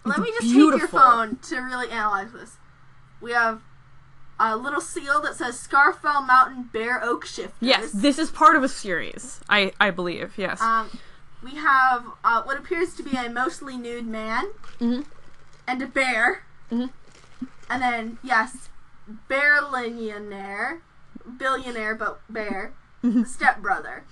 let 0.05 0.19
me 0.19 0.29
just 0.31 0.47
take 0.47 0.55
your 0.55 0.87
phone 0.87 1.37
to 1.43 1.57
really 1.59 1.89
analyze 1.89 2.31
this. 2.33 2.57
We 3.21 3.31
have 3.31 3.61
a 4.39 4.57
little 4.57 4.81
seal 4.81 5.21
that 5.21 5.35
says 5.35 5.55
Scarfell 5.65 6.25
Mountain 6.27 6.69
Bear 6.73 7.01
Oak 7.03 7.25
Shifters. 7.25 7.53
Yes, 7.61 7.91
this 7.91 8.17
is 8.19 8.31
part 8.31 8.55
of 8.55 8.63
a 8.63 8.67
series. 8.69 9.39
I 9.47 9.71
I 9.79 9.91
believe. 9.91 10.33
Yes. 10.37 10.59
Um, 10.61 10.89
we 11.43 11.51
have 11.55 12.03
uh, 12.23 12.41
what 12.43 12.57
appears 12.57 12.95
to 12.95 13.03
be 13.03 13.15
a 13.15 13.29
mostly 13.29 13.77
nude 13.77 14.07
man 14.07 14.45
Mhm. 14.79 15.05
And 15.67 15.81
a 15.81 15.87
bear. 15.87 16.43
Mhm. 16.71 16.91
And 17.69 17.81
then, 17.81 18.17
yes, 18.23 18.69
Bearllionaire, 19.29 20.79
billionaire 21.37 21.95
but 21.95 22.19
bear, 22.29 22.73
Mm-hmm. 23.03 23.23
stepbrother. 23.23 24.03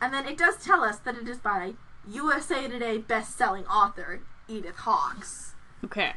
And 0.00 0.12
then 0.12 0.26
it 0.26 0.36
does 0.36 0.56
tell 0.56 0.82
us 0.82 0.98
that 0.98 1.16
it 1.16 1.28
is 1.28 1.38
by 1.38 1.74
USA 2.08 2.66
Today 2.66 2.98
best-selling 2.98 3.64
author 3.66 4.20
Edith 4.48 4.78
Hawks. 4.78 5.54
Okay. 5.84 6.14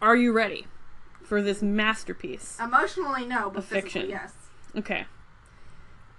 Are 0.00 0.16
you 0.16 0.32
ready 0.32 0.66
for 1.22 1.40
this 1.40 1.62
masterpiece? 1.62 2.58
Emotionally, 2.60 3.24
no, 3.24 3.50
but 3.50 3.62
fiction. 3.62 4.08
yes. 4.08 4.32
Okay. 4.76 5.06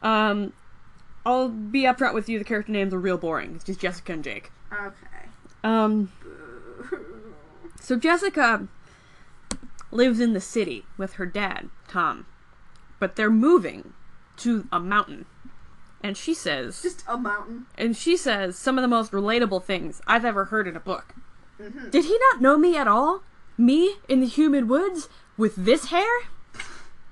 Um, 0.02 0.54
I'll 1.26 1.50
be 1.50 1.82
upfront 1.84 2.14
with 2.14 2.30
you. 2.30 2.40
The 2.40 2.46
character 2.46 2.72
names 2.72 2.94
are 2.94 3.00
real 3.00 3.18
boring. 3.18 3.56
It's 3.56 3.66
just 3.66 3.82
Jessica 3.82 4.14
and 4.14 4.24
Jake. 4.24 4.52
Okay. 4.72 5.28
Um, 5.66 6.12
so 7.84 7.98
Jessica 7.98 8.68
lives 9.92 10.20
in 10.20 10.34
the 10.34 10.40
city 10.40 10.86
with 10.98 11.14
her 11.14 11.26
dad, 11.26 11.70
Tom, 11.88 12.26
but 13.00 13.16
they're 13.16 13.30
moving 13.30 13.94
to 14.38 14.68
a 14.72 14.80
mountain. 14.80 15.26
And 16.02 16.18
she 16.18 16.34
says, 16.34 16.82
Just 16.82 17.04
a 17.08 17.18
mountain. 17.18 17.66
and 17.78 17.96
she 17.96 18.18
says 18.18 18.58
some 18.58 18.78
of 18.78 18.82
the 18.82 18.88
most 18.88 19.12
relatable 19.12 19.64
things 19.64 20.02
I've 20.08 20.26
ever 20.26 20.46
heard 20.46 20.68
in 20.68 20.76
a 20.76 20.80
book. 20.82 21.14
Mm-hmm. 21.62 21.90
Did 21.92 22.06
he 22.06 22.18
not 22.32 22.42
know 22.42 22.58
me 22.58 22.76
at 22.78 22.88
all? 22.88 23.22
Me 23.58 23.96
in 24.10 24.22
the 24.22 24.28
humid 24.28 24.68
woods 24.68 25.08
with 25.38 25.56
this 25.56 25.86
hair? 25.86 26.10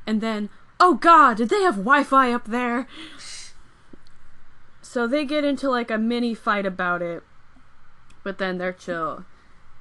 And 0.07 0.19
then, 0.21 0.49
oh 0.79 0.95
god, 0.95 1.37
did 1.37 1.49
they 1.49 1.61
have 1.61 1.75
Wi 1.75 2.03
Fi 2.03 2.33
up 2.33 2.45
there? 2.45 2.87
So 4.81 5.07
they 5.07 5.25
get 5.25 5.43
into 5.43 5.69
like 5.69 5.91
a 5.91 5.97
mini 5.97 6.33
fight 6.33 6.65
about 6.65 7.01
it, 7.01 7.23
but 8.23 8.37
then 8.39 8.57
they're 8.57 8.73
chill. 8.73 9.25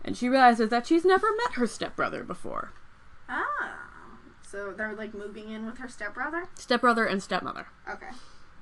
And 0.05 0.17
she 0.17 0.29
realizes 0.29 0.71
that 0.71 0.87
she's 0.87 1.05
never 1.05 1.29
met 1.37 1.55
her 1.55 1.67
stepbrother 1.67 2.25
before. 2.25 2.73
Ah. 3.29 3.77
So 4.43 4.73
they're 4.73 4.95
like 4.95 5.15
moving 5.15 5.49
in 5.51 5.67
with 5.67 5.79
her 5.79 5.89
stepbrother? 5.89 6.49
Stepbrother 6.57 7.05
and 7.05 7.23
stepmother. 7.23 7.67
Okay. 7.89 8.09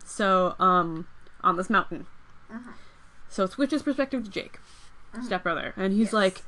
So, 0.05 0.55
um, 0.59 1.07
on 1.43 1.57
this 1.57 1.71
mountain. 1.71 2.07
Uh-huh. 2.53 2.73
So 3.29 3.45
it 3.45 3.53
switches 3.53 3.83
perspective 3.83 4.25
to 4.25 4.31
Jake, 4.31 4.59
Uh-huh. 5.15 5.23
stepbrother, 5.23 5.73
and 5.77 5.93
he's 5.93 6.07
Yes. 6.09 6.13
like, 6.13 6.43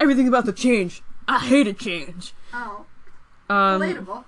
everything's 0.00 0.28
about 0.28 0.46
to 0.46 0.52
change. 0.52 1.02
I 1.28 1.38
hate 1.38 1.66
a 1.66 1.72
change. 1.72 2.34
Oh. 2.52 2.86
Um, 3.48 3.80
Relatable. 3.80 4.24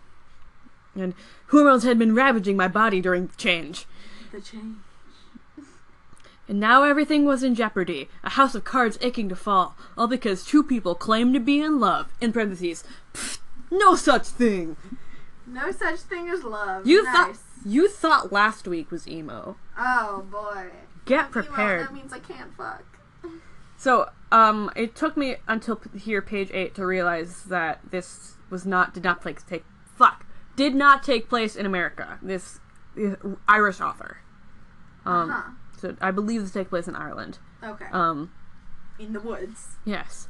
and 0.94 1.14
hormones 1.50 1.84
had 1.84 1.98
been 1.98 2.14
ravaging 2.14 2.56
my 2.56 2.68
body 2.68 3.00
during 3.00 3.26
the 3.26 3.36
change. 3.36 3.86
The 4.32 4.40
change. 4.40 4.76
And 6.48 6.60
now 6.60 6.84
everything 6.84 7.24
was 7.24 7.42
in 7.42 7.54
jeopardy. 7.54 8.08
A 8.22 8.30
house 8.30 8.54
of 8.54 8.64
cards 8.64 8.98
aching 9.00 9.28
to 9.28 9.36
fall. 9.36 9.76
All 9.98 10.06
because 10.06 10.44
two 10.44 10.62
people 10.62 10.94
claimed 10.94 11.34
to 11.34 11.40
be 11.40 11.60
in 11.60 11.80
love. 11.80 12.08
In 12.20 12.32
parentheses, 12.32 12.84
"Pfft, 13.12 13.38
no 13.70 13.96
such 13.96 14.26
thing. 14.28 14.76
No 15.46 15.70
such 15.72 16.00
thing 16.00 16.28
as 16.28 16.44
love. 16.44 16.86
You 16.86 17.02
nice. 17.04 17.14
thought 17.14 17.36
you 17.64 17.88
thought 17.88 18.32
last 18.32 18.68
week 18.68 18.90
was 18.90 19.08
emo. 19.08 19.56
Oh 19.76 20.24
boy. 20.30 20.68
Get 21.04 21.26
Emo, 21.26 21.30
prepared. 21.30 21.82
that 21.86 21.94
means 21.94 22.12
I 22.12 22.18
can't 22.20 22.54
fuck. 22.56 22.84
So, 23.76 24.08
um, 24.32 24.70
it 24.74 24.94
took 24.96 25.16
me 25.16 25.36
until 25.46 25.76
p- 25.76 25.98
here, 25.98 26.22
page 26.22 26.50
eight, 26.52 26.74
to 26.76 26.86
realize 26.86 27.42
that 27.44 27.80
this 27.90 28.34
was 28.50 28.64
not 28.64 28.94
did 28.94 29.04
not 29.04 29.20
place 29.20 29.42
take 29.48 29.64
fuck 29.84 30.24
did 30.56 30.74
not 30.74 31.02
take 31.02 31.28
place 31.28 31.56
in 31.56 31.66
America. 31.66 32.18
This 32.22 32.60
uh, 32.98 33.14
Irish 33.48 33.80
author. 33.80 34.18
Um, 35.04 35.30
Huh. 35.30 35.50
So 35.76 35.96
I 36.00 36.10
believe 36.10 36.42
this 36.42 36.52
takes 36.52 36.70
place 36.70 36.88
in 36.88 36.96
Ireland. 36.96 37.38
Okay. 37.62 37.86
Um, 37.92 38.32
In 38.98 39.12
the 39.12 39.20
woods. 39.20 39.76
yes. 39.84 40.28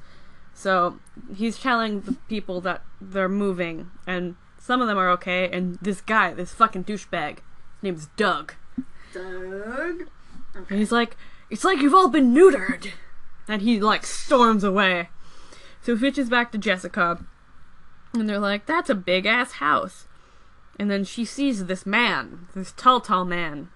So 0.55 0.99
he's 1.35 1.59
telling 1.59 2.01
the 2.01 2.13
people 2.29 2.61
that 2.63 2.83
they're 3.01 3.29
moving, 3.29 3.91
and 4.07 4.37
some 4.59 4.81
of 4.81 4.89
them 4.89 4.97
are 4.97 5.11
okay, 5.11 5.51
and 5.51 5.79
this 5.83 6.01
guy, 6.01 6.33
this 6.33 6.53
fucking 6.53 6.85
douchebag, 6.85 7.37
his 7.39 7.83
name's 7.83 8.07
Doug, 8.17 8.55
Doug. 9.13 10.03
Okay. 10.57 10.67
and 10.71 10.79
he's 10.79 10.93
like, 10.93 11.17
"It's 11.51 11.63
like 11.65 11.79
you've 11.81 11.93
all 11.95 12.09
been 12.09 12.33
neutered," 12.35 12.93
and 13.47 13.61
he 13.63 13.79
like 13.81 14.07
storms 14.07 14.65
away. 14.65 15.11
So 15.83 15.93
he 15.95 15.99
switches 15.99 16.31
back 16.31 16.53
to 16.53 16.59
Jessica, 16.59 17.23
and 18.15 18.29
they're 18.29 18.39
like, 18.39 18.65
"That's 18.67 18.89
a 18.91 18.95
big 18.95 19.27
ass 19.27 19.53
house," 19.53 20.07
and 20.79 20.91
then 20.91 21.05
she 21.05 21.25
sees 21.27 21.67
this 21.67 21.85
man, 21.85 22.49
this 22.55 22.73
tall, 22.73 23.01
tall 23.03 23.27
man, 23.27 23.69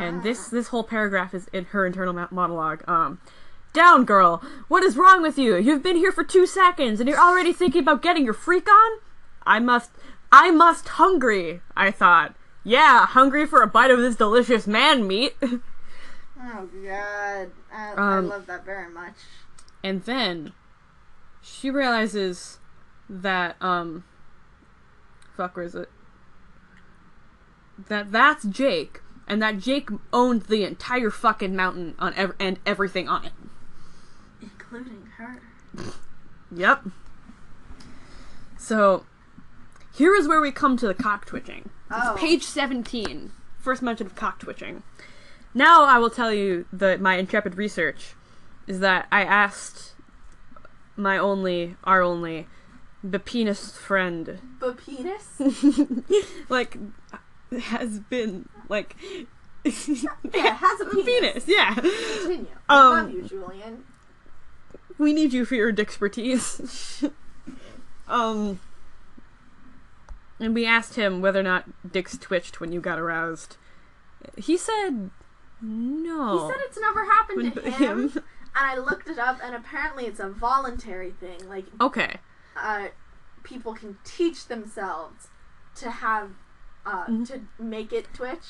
and 0.00 0.22
this 0.22 0.48
this 0.48 0.68
whole 0.68 0.84
paragraph 0.84 1.34
is 1.34 1.48
in 1.52 1.66
her 1.66 1.86
internal 1.86 2.12
monologue. 2.30 2.82
Um, 2.88 3.20
down, 3.72 4.04
girl. 4.04 4.42
What 4.68 4.82
is 4.82 4.96
wrong 4.96 5.22
with 5.22 5.38
you? 5.38 5.56
You've 5.56 5.82
been 5.82 5.96
here 5.96 6.12
for 6.12 6.24
two 6.24 6.46
seconds, 6.46 6.98
and 7.00 7.08
you're 7.08 7.20
already 7.20 7.52
thinking 7.52 7.82
about 7.82 8.02
getting 8.02 8.24
your 8.24 8.34
freak 8.34 8.68
on. 8.68 8.98
I 9.44 9.58
must, 9.60 9.90
I 10.32 10.50
must 10.50 10.88
hungry. 10.88 11.60
I 11.76 11.90
thought. 11.90 12.34
Yeah, 12.64 13.06
hungry 13.06 13.46
for 13.46 13.62
a 13.62 13.66
bite 13.66 13.90
of 13.90 13.98
this 14.00 14.16
delicious 14.16 14.66
man 14.66 15.06
meat. 15.06 15.34
Oh 16.42 16.66
god. 16.82 17.50
I, 17.70 17.92
I 17.92 18.16
Um, 18.16 18.28
love 18.30 18.46
that 18.46 18.64
very 18.64 18.88
much. 18.90 19.12
And 19.84 20.02
then 20.04 20.54
she 21.42 21.70
realizes 21.70 22.58
that 23.10 23.56
um 23.60 24.04
fuck 25.36 25.54
where 25.56 25.66
is 25.66 25.74
it? 25.74 25.90
That 27.88 28.10
that's 28.10 28.44
Jake 28.44 28.99
and 29.30 29.40
that 29.40 29.58
Jake 29.58 29.88
owned 30.12 30.42
the 30.42 30.64
entire 30.64 31.08
fucking 31.08 31.54
mountain 31.54 31.94
on 32.00 32.12
ev- 32.14 32.34
and 32.40 32.58
everything 32.66 33.08
on 33.08 33.24
it. 33.24 33.32
Including 34.42 35.06
her. 35.16 35.40
Yep. 36.50 36.88
So 38.58 39.06
here 39.94 40.16
is 40.16 40.26
where 40.26 40.40
we 40.40 40.50
come 40.50 40.76
to 40.76 40.86
the 40.88 40.94
cock 40.94 41.26
twitching. 41.26 41.70
Oh. 41.92 42.16
Page 42.18 42.42
17. 42.42 43.30
First 43.60 43.82
mention 43.82 44.08
of 44.08 44.16
cock 44.16 44.40
twitching. 44.40 44.82
Now 45.54 45.84
I 45.84 45.98
will 45.98 46.10
tell 46.10 46.34
you 46.34 46.66
that 46.72 47.00
my 47.00 47.16
intrepid 47.16 47.56
research 47.56 48.14
is 48.66 48.80
that 48.80 49.06
I 49.12 49.22
asked 49.22 49.94
my 50.96 51.18
only, 51.18 51.76
our 51.84 52.02
only, 52.02 52.48
the 53.04 53.20
penis 53.20 53.76
friend, 53.76 54.40
But 54.58 54.78
penis? 54.84 55.40
like, 56.48 56.76
has 57.62 58.00
been, 58.00 58.48
like, 58.70 58.96
Yeah, 59.64 60.54
has 60.54 60.80
a 60.80 60.84
penis. 60.90 61.04
penis, 61.04 61.44
yeah. 61.46 61.74
Continue. 61.74 62.46
I 62.68 62.76
Um, 62.78 62.90
love 62.96 63.10
you, 63.12 63.22
Julian. 63.24 63.84
we 64.98 65.12
need 65.12 65.32
you 65.34 65.44
for 65.44 65.54
your 65.54 65.68
expertise. 65.78 67.04
um, 68.08 68.58
and 70.38 70.54
we 70.54 70.64
asked 70.64 70.94
him 70.94 71.20
whether 71.20 71.40
or 71.40 71.42
not 71.42 71.92
dicks 71.92 72.16
twitched 72.16 72.60
when 72.60 72.72
you 72.72 72.80
got 72.80 72.98
aroused. 72.98 73.56
He 74.38 74.56
said 74.56 75.10
no. 75.60 76.46
He 76.46 76.52
said 76.52 76.60
it's 76.66 76.78
never 76.80 77.04
happened 77.04 77.54
to 77.54 77.70
him. 77.70 78.08
him. 78.08 78.24
And 78.56 78.66
I 78.66 78.76
looked 78.78 79.08
it 79.08 79.18
up, 79.18 79.38
and 79.44 79.54
apparently 79.54 80.06
it's 80.06 80.18
a 80.20 80.28
voluntary 80.28 81.12
thing. 81.12 81.48
Like, 81.48 81.66
okay. 81.80 82.16
uh, 82.56 82.86
people 83.44 83.74
can 83.74 83.96
teach 84.04 84.46
themselves 84.46 85.28
to 85.76 85.90
have, 85.90 86.30
uh, 86.86 87.04
Mm-hmm. 87.04 87.24
to 87.24 87.40
make 87.58 87.92
it 87.92 88.06
twitch. 88.14 88.44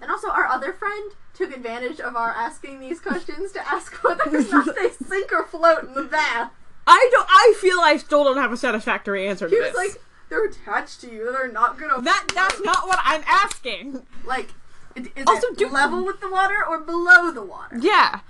And 0.00 0.10
also, 0.10 0.28
our 0.30 0.46
other 0.46 0.72
friend 0.72 1.12
took 1.34 1.54
advantage 1.56 2.00
of 2.00 2.16
our 2.16 2.30
asking 2.30 2.80
these 2.80 3.00
questions 3.00 3.52
to 3.52 3.60
ask 3.72 3.92
whether 4.04 4.24
or 4.24 4.42
not 4.42 4.74
they 4.74 4.90
sink 5.06 5.32
or 5.32 5.44
float 5.44 5.84
in 5.84 5.94
the 5.94 6.02
bath. 6.04 6.50
I 6.86 7.08
don't. 7.12 7.28
I 7.30 7.54
feel 7.60 7.78
I 7.80 7.96
still 7.96 8.24
don't 8.24 8.36
have 8.38 8.50
a 8.52 8.56
satisfactory 8.56 9.28
answer 9.28 9.48
to 9.48 9.54
He 9.54 9.60
was 9.60 9.68
this. 9.72 9.76
like, 9.76 10.02
they're 10.28 10.44
attached 10.46 11.00
to 11.02 11.10
you. 11.12 11.30
They're 11.32 11.52
not 11.52 11.78
gonna. 11.78 12.00
that. 12.02 12.24
That's 12.34 12.60
not 12.62 12.86
what 12.88 12.98
I'm 13.04 13.22
asking. 13.26 14.04
Like, 14.24 14.48
is 14.96 15.06
is 15.14 15.24
Also, 15.28 15.46
it 15.48 15.58
do- 15.58 15.68
level 15.68 16.04
with 16.04 16.20
the 16.20 16.28
water 16.30 16.56
or 16.68 16.80
below 16.80 17.30
the 17.30 17.42
water? 17.42 17.78
Yeah. 17.80 18.20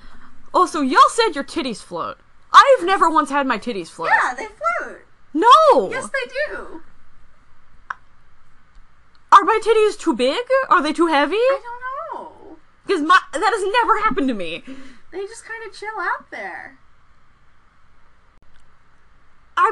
Also, 0.52 0.82
y'all 0.82 1.00
said 1.08 1.30
your 1.34 1.44
titties 1.44 1.80
float. 1.82 2.18
I've 2.52 2.84
never 2.84 3.08
once 3.08 3.30
had 3.30 3.46
my 3.46 3.56
titties 3.58 3.88
float. 3.88 4.10
Yeah, 4.10 4.34
they 4.34 4.46
float. 4.46 5.00
No. 5.32 5.90
Yes, 5.90 6.10
they 6.10 6.54
do. 6.54 6.82
Are 9.32 9.44
my 9.44 9.58
titties 9.64 9.98
too 9.98 10.14
big? 10.14 10.44
Are 10.68 10.82
they 10.82 10.92
too 10.92 11.06
heavy? 11.06 11.34
I 11.36 11.60
don't 11.62 12.22
know. 12.22 12.56
Because 12.86 13.02
my 13.02 13.18
that 13.32 13.40
has 13.40 13.72
never 13.82 14.00
happened 14.00 14.28
to 14.28 14.34
me. 14.34 14.62
They 15.10 15.20
just 15.26 15.44
kind 15.44 15.64
of 15.66 15.72
chill 15.76 15.98
out 15.98 16.30
there. 16.30 16.78
I 19.56 19.70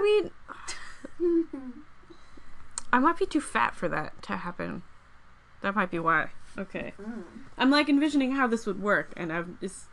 mean, 1.20 1.46
I 2.92 2.98
might 2.98 3.18
be 3.18 3.26
too 3.26 3.40
fat 3.40 3.74
for 3.74 3.88
that 3.88 4.22
to 4.22 4.36
happen. 4.38 4.82
That 5.62 5.74
might 5.74 5.90
be 5.90 5.98
why. 5.98 6.30
Okay. 6.58 6.92
Mm. 7.00 7.22
I'm 7.58 7.70
like 7.70 7.88
envisioning 7.88 8.32
how 8.32 8.46
this 8.46 8.66
would 8.66 8.80
work, 8.82 9.12
and 9.16 9.32
I'm 9.32 9.58
just 9.60 9.84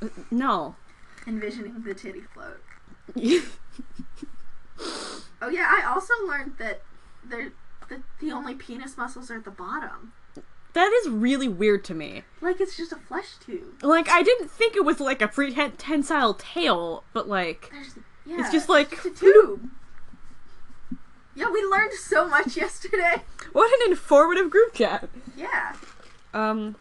Uh, 0.00 0.08
no. 0.30 0.74
Envisioning 1.26 1.82
the 1.82 1.94
titty 1.94 2.22
float. 2.34 2.60
Oh 5.44 5.48
yeah, 5.48 5.66
I 5.68 5.84
also 5.92 6.14
learned 6.24 6.52
that 6.58 6.82
they're 7.24 7.52
that 7.88 8.00
the 8.20 8.32
only 8.32 8.54
penis 8.54 8.96
muscles 8.96 9.30
are 9.30 9.36
at 9.36 9.44
the 9.44 9.50
bottom. 9.50 10.12
that 10.74 10.90
is 11.02 11.08
really 11.10 11.48
weird 11.48 11.84
to 11.84 11.94
me. 11.94 12.22
Like 12.40 12.60
it's 12.60 12.76
just 12.76 12.92
a 12.92 12.96
flesh 12.96 13.36
tube. 13.44 13.82
Like 13.82 14.08
I 14.08 14.22
didn't 14.22 14.50
think 14.50 14.76
it 14.76 14.84
was 14.84 15.00
like 15.00 15.20
a 15.22 15.28
prehensile 15.28 16.34
tail, 16.34 17.04
but 17.12 17.28
like 17.28 17.70
There's 17.72 17.94
yeah. 18.24 18.40
it's 18.40 18.50
just 18.52 18.68
like 18.68 18.92
It's 18.92 19.06
a 19.06 19.10
tube. 19.10 19.68
Yeah, 21.34 21.50
we 21.50 21.62
learned 21.62 21.92
so 21.94 22.28
much 22.28 22.56
yesterday. 22.64 23.22
what 23.52 23.70
an 23.82 23.90
informative 23.90 24.50
group 24.50 24.74
chat. 24.74 25.08
Yeah. 25.36 25.74
Um. 26.34 26.76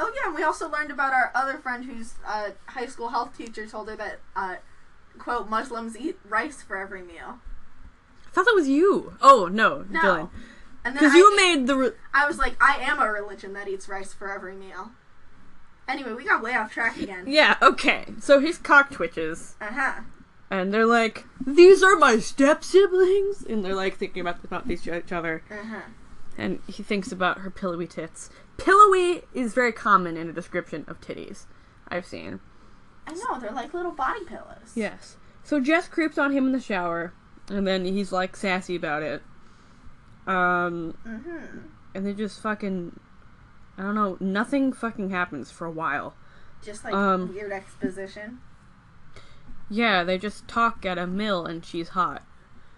Oh 0.00 0.12
yeah, 0.14 0.26
and 0.26 0.34
we 0.34 0.42
also 0.44 0.68
learned 0.68 0.90
about 0.92 1.12
our 1.12 1.32
other 1.34 1.58
friend 1.58 1.84
whose 1.84 2.14
uh, 2.26 2.50
high 2.66 2.86
school 2.86 3.08
health 3.08 3.36
teacher 3.36 3.66
told 3.66 3.88
her 3.88 3.96
that 3.96 4.20
uh, 4.36 4.56
quote 5.18 5.48
Muslims 5.48 5.96
eat 5.96 6.18
rice 6.28 6.62
for 6.62 6.76
every 6.76 7.02
meal. 7.02 7.40
I 8.38 8.44
thought 8.44 8.46
that 8.46 8.54
was 8.54 8.68
you. 8.68 9.14
Oh 9.20 9.48
no, 9.50 9.84
No. 9.90 10.00
Dylan. 10.00 10.30
Because 10.84 11.12
you 11.14 11.36
made 11.36 11.66
the. 11.66 11.76
Re- 11.76 11.90
I 12.14 12.26
was 12.26 12.38
like, 12.38 12.56
I 12.62 12.76
am 12.82 13.00
a 13.00 13.10
religion 13.10 13.52
that 13.54 13.68
eats 13.68 13.88
rice 13.88 14.14
for 14.14 14.30
every 14.32 14.54
meal. 14.54 14.92
Anyway, 15.88 16.12
we 16.12 16.24
got 16.24 16.42
way 16.42 16.54
off 16.54 16.72
track 16.72 16.96
again. 16.98 17.24
yeah. 17.28 17.56
Okay. 17.60 18.06
So 18.20 18.40
his 18.40 18.58
cock 18.58 18.90
twitches, 18.90 19.56
Uh 19.60 19.72
huh. 19.72 20.00
and 20.50 20.72
they're 20.72 20.86
like, 20.86 21.24
"These 21.44 21.82
are 21.82 21.96
my 21.96 22.18
step 22.18 22.62
siblings," 22.62 23.42
and 23.44 23.64
they're 23.64 23.74
like 23.74 23.96
thinking 23.96 24.20
about 24.20 24.44
about 24.44 24.68
these 24.68 24.86
each 24.86 25.12
other. 25.12 25.42
Uh 25.50 25.64
huh. 25.66 25.80
and 26.38 26.60
he 26.68 26.82
thinks 26.82 27.10
about 27.10 27.38
her 27.38 27.50
pillowy 27.50 27.86
tits. 27.86 28.30
Pillowy 28.56 29.22
is 29.34 29.54
very 29.54 29.72
common 29.72 30.16
in 30.16 30.28
a 30.28 30.32
description 30.32 30.84
of 30.88 31.00
titties 31.00 31.46
I've 31.88 32.06
seen. 32.06 32.40
I 33.06 33.12
know 33.14 33.40
they're 33.40 33.50
like 33.52 33.74
little 33.74 33.92
body 33.92 34.24
pillows. 34.24 34.72
Yes. 34.74 35.16
So 35.42 35.58
Jess 35.60 35.88
creeps 35.88 36.18
on 36.18 36.32
him 36.32 36.46
in 36.46 36.52
the 36.52 36.60
shower, 36.60 37.12
and 37.50 37.66
then 37.66 37.84
he's 37.84 38.12
like 38.12 38.36
sassy 38.36 38.76
about 38.76 39.02
it. 39.02 39.22
Um, 40.26 40.94
Mm-hmm. 41.06 41.58
and 41.94 42.06
they 42.06 42.12
just 42.12 42.40
fucking, 42.40 42.98
I 43.78 43.82
don't 43.82 43.94
know, 43.94 44.16
nothing 44.20 44.72
fucking 44.72 45.10
happens 45.10 45.50
for 45.50 45.64
a 45.66 45.70
while. 45.70 46.14
Just 46.62 46.84
like 46.84 46.92
Um, 46.94 47.32
weird 47.32 47.52
exposition. 47.52 48.40
Yeah, 49.70 50.02
they 50.04 50.18
just 50.18 50.48
talk 50.48 50.84
at 50.86 50.98
a 50.98 51.06
mill, 51.06 51.44
and 51.46 51.64
she's 51.64 51.90
hot. 51.90 52.22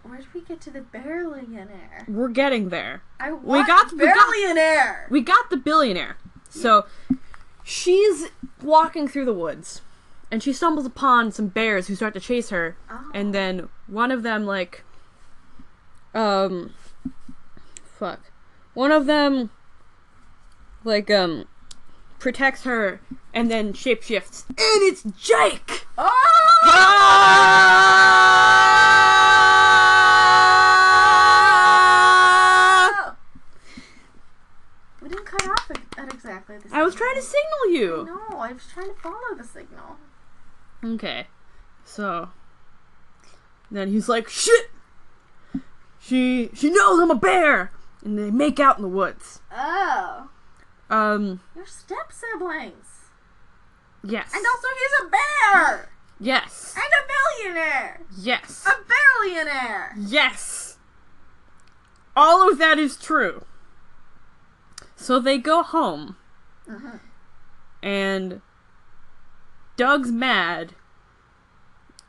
Where 0.02 0.18
did 0.18 0.32
we 0.34 0.40
get 0.40 0.60
to 0.62 0.70
the 0.70 0.80
billionaire? 0.80 2.04
We're 2.08 2.28
getting 2.28 2.68
there. 2.70 3.02
I 3.20 3.32
want 3.32 3.66
got- 3.66 3.92
we 3.92 3.98
got- 4.06 4.30
billionaire. 4.32 5.06
We 5.10 5.20
got 5.20 5.50
the 5.50 5.56
billionaire. 5.56 6.16
So 6.48 6.86
she's 7.62 8.28
walking 8.62 9.06
through 9.08 9.24
the 9.26 9.34
woods 9.34 9.82
and 10.30 10.42
she 10.42 10.52
stumbles 10.52 10.86
upon 10.86 11.32
some 11.32 11.48
bears 11.48 11.88
who 11.88 11.94
start 11.94 12.14
to 12.14 12.20
chase 12.20 12.50
her 12.50 12.76
Oh. 12.90 13.10
and 13.14 13.34
then 13.34 13.68
one 13.86 14.10
of 14.10 14.22
them 14.22 14.44
like 14.46 14.84
um 16.14 16.74
fuck. 17.98 18.30
One 18.74 18.92
of 18.92 19.06
them 19.06 19.50
like 20.84 21.10
um 21.10 21.46
protects 22.18 22.64
her 22.64 23.00
and 23.34 23.50
then 23.50 23.72
shapeshifts. 23.72 24.44
And 24.48 24.56
it's 24.58 25.02
Jake! 25.18 25.86
Oh! 33.00 33.14
We 35.00 35.08
didn't 35.08 35.24
cut 35.24 35.46
off 35.48 35.70
at, 35.70 35.78
at 35.98 36.12
exactly 36.14 36.58
the. 36.58 36.68
I 36.74 36.82
was 36.82 36.94
trying 36.94 37.14
to 37.14 37.22
signal 37.22 37.70
you. 37.70 38.04
No, 38.06 38.38
I 38.38 38.52
was 38.52 38.62
trying 38.72 38.88
to 38.94 39.00
follow 39.00 39.34
the 39.36 39.44
signal. 39.44 39.96
Okay. 40.84 41.26
So 41.84 42.30
then 43.70 43.88
he's 43.88 44.08
like, 44.08 44.28
"Shit! 44.28 44.70
She 45.98 46.50
she 46.54 46.70
knows 46.70 46.98
I'm 47.00 47.10
a 47.10 47.14
bear." 47.14 47.72
And 48.02 48.18
they 48.18 48.30
make 48.30 48.58
out 48.58 48.76
in 48.78 48.82
the 48.82 48.88
woods. 48.88 49.40
Oh, 49.52 50.28
Um, 50.88 51.40
your 51.54 51.66
step 51.66 52.10
siblings, 52.12 53.10
yes. 54.02 54.32
and 54.34 54.44
also 54.46 54.68
he's 54.78 55.06
a 55.06 55.10
bear 55.10 55.90
yes. 56.18 56.74
and 56.74 56.84
a 56.84 57.52
billionaire, 57.52 58.00
Yes. 58.16 58.66
a 58.66 58.72
billionaire. 59.22 59.94
Yes. 59.98 60.78
All 62.16 62.50
of 62.50 62.56
that 62.58 62.78
is 62.78 62.96
true. 62.96 63.44
So 64.96 65.20
they 65.20 65.36
go 65.38 65.62
home 65.62 66.16
Mhm. 66.66 67.00
and 67.82 68.40
Doug's 69.80 70.12
mad. 70.12 70.74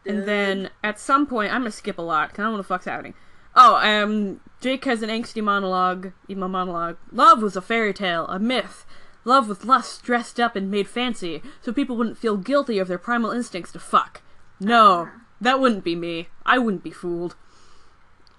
And 0.06 0.26
then 0.26 0.72
at 0.84 0.99
some 0.99 1.26
point, 1.26 1.53
I'm 1.53 1.61
gonna 1.61 1.72
skip 1.72 1.98
a 1.98 2.02
lot 2.02 2.27
because 2.27 2.39
I 2.39 2.43
don't 2.43 2.52
know 2.52 2.57
what 2.57 2.64
the 2.64 2.68
fuck's 2.68 2.84
happening. 2.84 3.14
Oh, 3.56 3.76
um, 3.76 4.41
Jake 4.60 4.84
has 4.84 5.02
an 5.02 5.10
angsty 5.10 5.41
monologue. 5.41 6.11
Emo 6.30 6.49
monologue. 6.49 6.98
Love 7.14 7.41
was 7.41 7.56
a 7.56 7.61
fairy 7.61 7.93
tale, 7.93 8.27
a 8.27 8.39
myth. 8.39 8.85
Love 9.23 9.48
with 9.48 9.64
lust 9.64 10.03
dressed 10.03 10.38
up 10.38 10.57
and 10.57 10.69
made 10.69 10.89
fancy, 10.89 11.41
so 11.61 11.72
people 11.72 11.95
wouldn't 11.95 12.18
feel 12.18 12.35
guilty 12.35 12.77
of 12.77 12.89
their 12.89 12.98
primal 12.98 13.31
instincts 13.31 13.72
to 13.72 13.80
fuck. 13.80 14.22
No, 14.60 15.07
that 15.39 15.61
wouldn't 15.61 15.85
be 15.85 15.95
me. 15.95 16.27
I 16.45 16.57
wouldn't 16.57 16.84
be 16.84 16.91
fooled. 16.91 17.38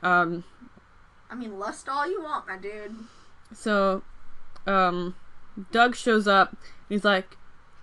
Um, 0.03 0.45
I 1.31 1.37
mean, 1.37 1.59
lust 1.59 1.89
all 1.89 2.07
you 2.07 2.23
want, 2.23 2.47
my 2.47 2.59
dude. 2.59 2.97
so, 3.55 4.03
um, 4.67 5.15
Doug 5.71 5.97
shows 5.97 6.29
up. 6.29 6.55
He's 6.91 7.05
like, 7.05 7.39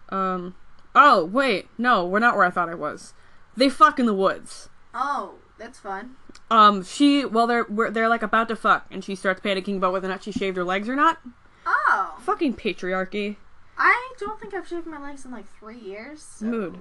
um, 0.09 0.53
oh 0.95 1.23
wait, 1.25 1.67
no, 1.77 2.05
we're 2.05 2.19
not 2.19 2.35
where 2.35 2.45
I 2.45 2.49
thought 2.49 2.69
I 2.69 2.75
was. 2.75 3.13
They 3.55 3.69
fuck 3.69 3.99
in 3.99 4.05
the 4.05 4.13
woods. 4.13 4.69
Oh, 4.93 5.35
that's 5.57 5.79
fun. 5.79 6.15
Um, 6.49 6.83
she 6.83 7.25
well, 7.25 7.45
they're 7.47 7.65
we're, 7.69 7.91
they're 7.91 8.09
like 8.09 8.23
about 8.23 8.47
to 8.49 8.55
fuck, 8.55 8.85
and 8.91 9.03
she 9.03 9.15
starts 9.15 9.41
panicking 9.41 9.77
about 9.77 9.91
whether 9.93 10.07
or 10.07 10.11
not 10.11 10.23
she 10.23 10.31
shaved 10.31 10.57
her 10.57 10.63
legs 10.63 10.87
or 10.89 10.95
not. 10.95 11.19
Oh, 11.65 12.15
Fucking 12.21 12.55
patriarchy. 12.55 13.35
I 13.77 14.13
don't 14.19 14.39
think 14.41 14.53
I've 14.53 14.67
shaved 14.67 14.87
my 14.87 14.99
legs 15.01 15.23
in 15.25 15.31
like 15.31 15.45
three 15.59 15.77
years. 15.79 16.21
So. 16.21 16.45
Mood. 16.45 16.79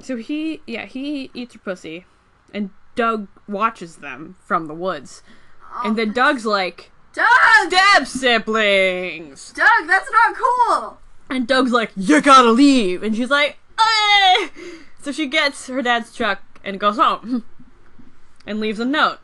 So 0.00 0.16
he, 0.16 0.62
yeah, 0.66 0.86
he 0.86 1.30
eats 1.32 1.54
her 1.54 1.60
pussy, 1.60 2.06
and 2.52 2.70
Doug 2.96 3.28
watches 3.46 3.96
them 3.96 4.36
from 4.44 4.66
the 4.66 4.74
woods, 4.74 5.22
Oh, 5.74 5.82
and 5.84 5.96
then 5.96 6.12
Doug's 6.12 6.44
like, 6.44 6.90
Doug, 7.12 7.26
"Step 7.70 8.06
siblings," 8.06 9.52
Doug, 9.52 9.86
that's 9.86 10.10
not 10.10 10.34
cool. 10.36 10.98
And 11.36 11.46
Doug's 11.46 11.72
like, 11.72 11.90
"You 11.96 12.20
gotta 12.20 12.50
leave," 12.50 13.02
and 13.02 13.14
she's 13.16 13.30
like, 13.30 13.58
"Eh." 13.80 14.48
So 15.02 15.12
she 15.12 15.26
gets 15.26 15.66
her 15.68 15.82
dad's 15.82 16.14
truck 16.14 16.40
and 16.64 16.78
goes 16.78 16.96
home, 16.96 17.44
and 18.46 18.60
leaves 18.60 18.78
a 18.80 18.84
note, 18.84 19.18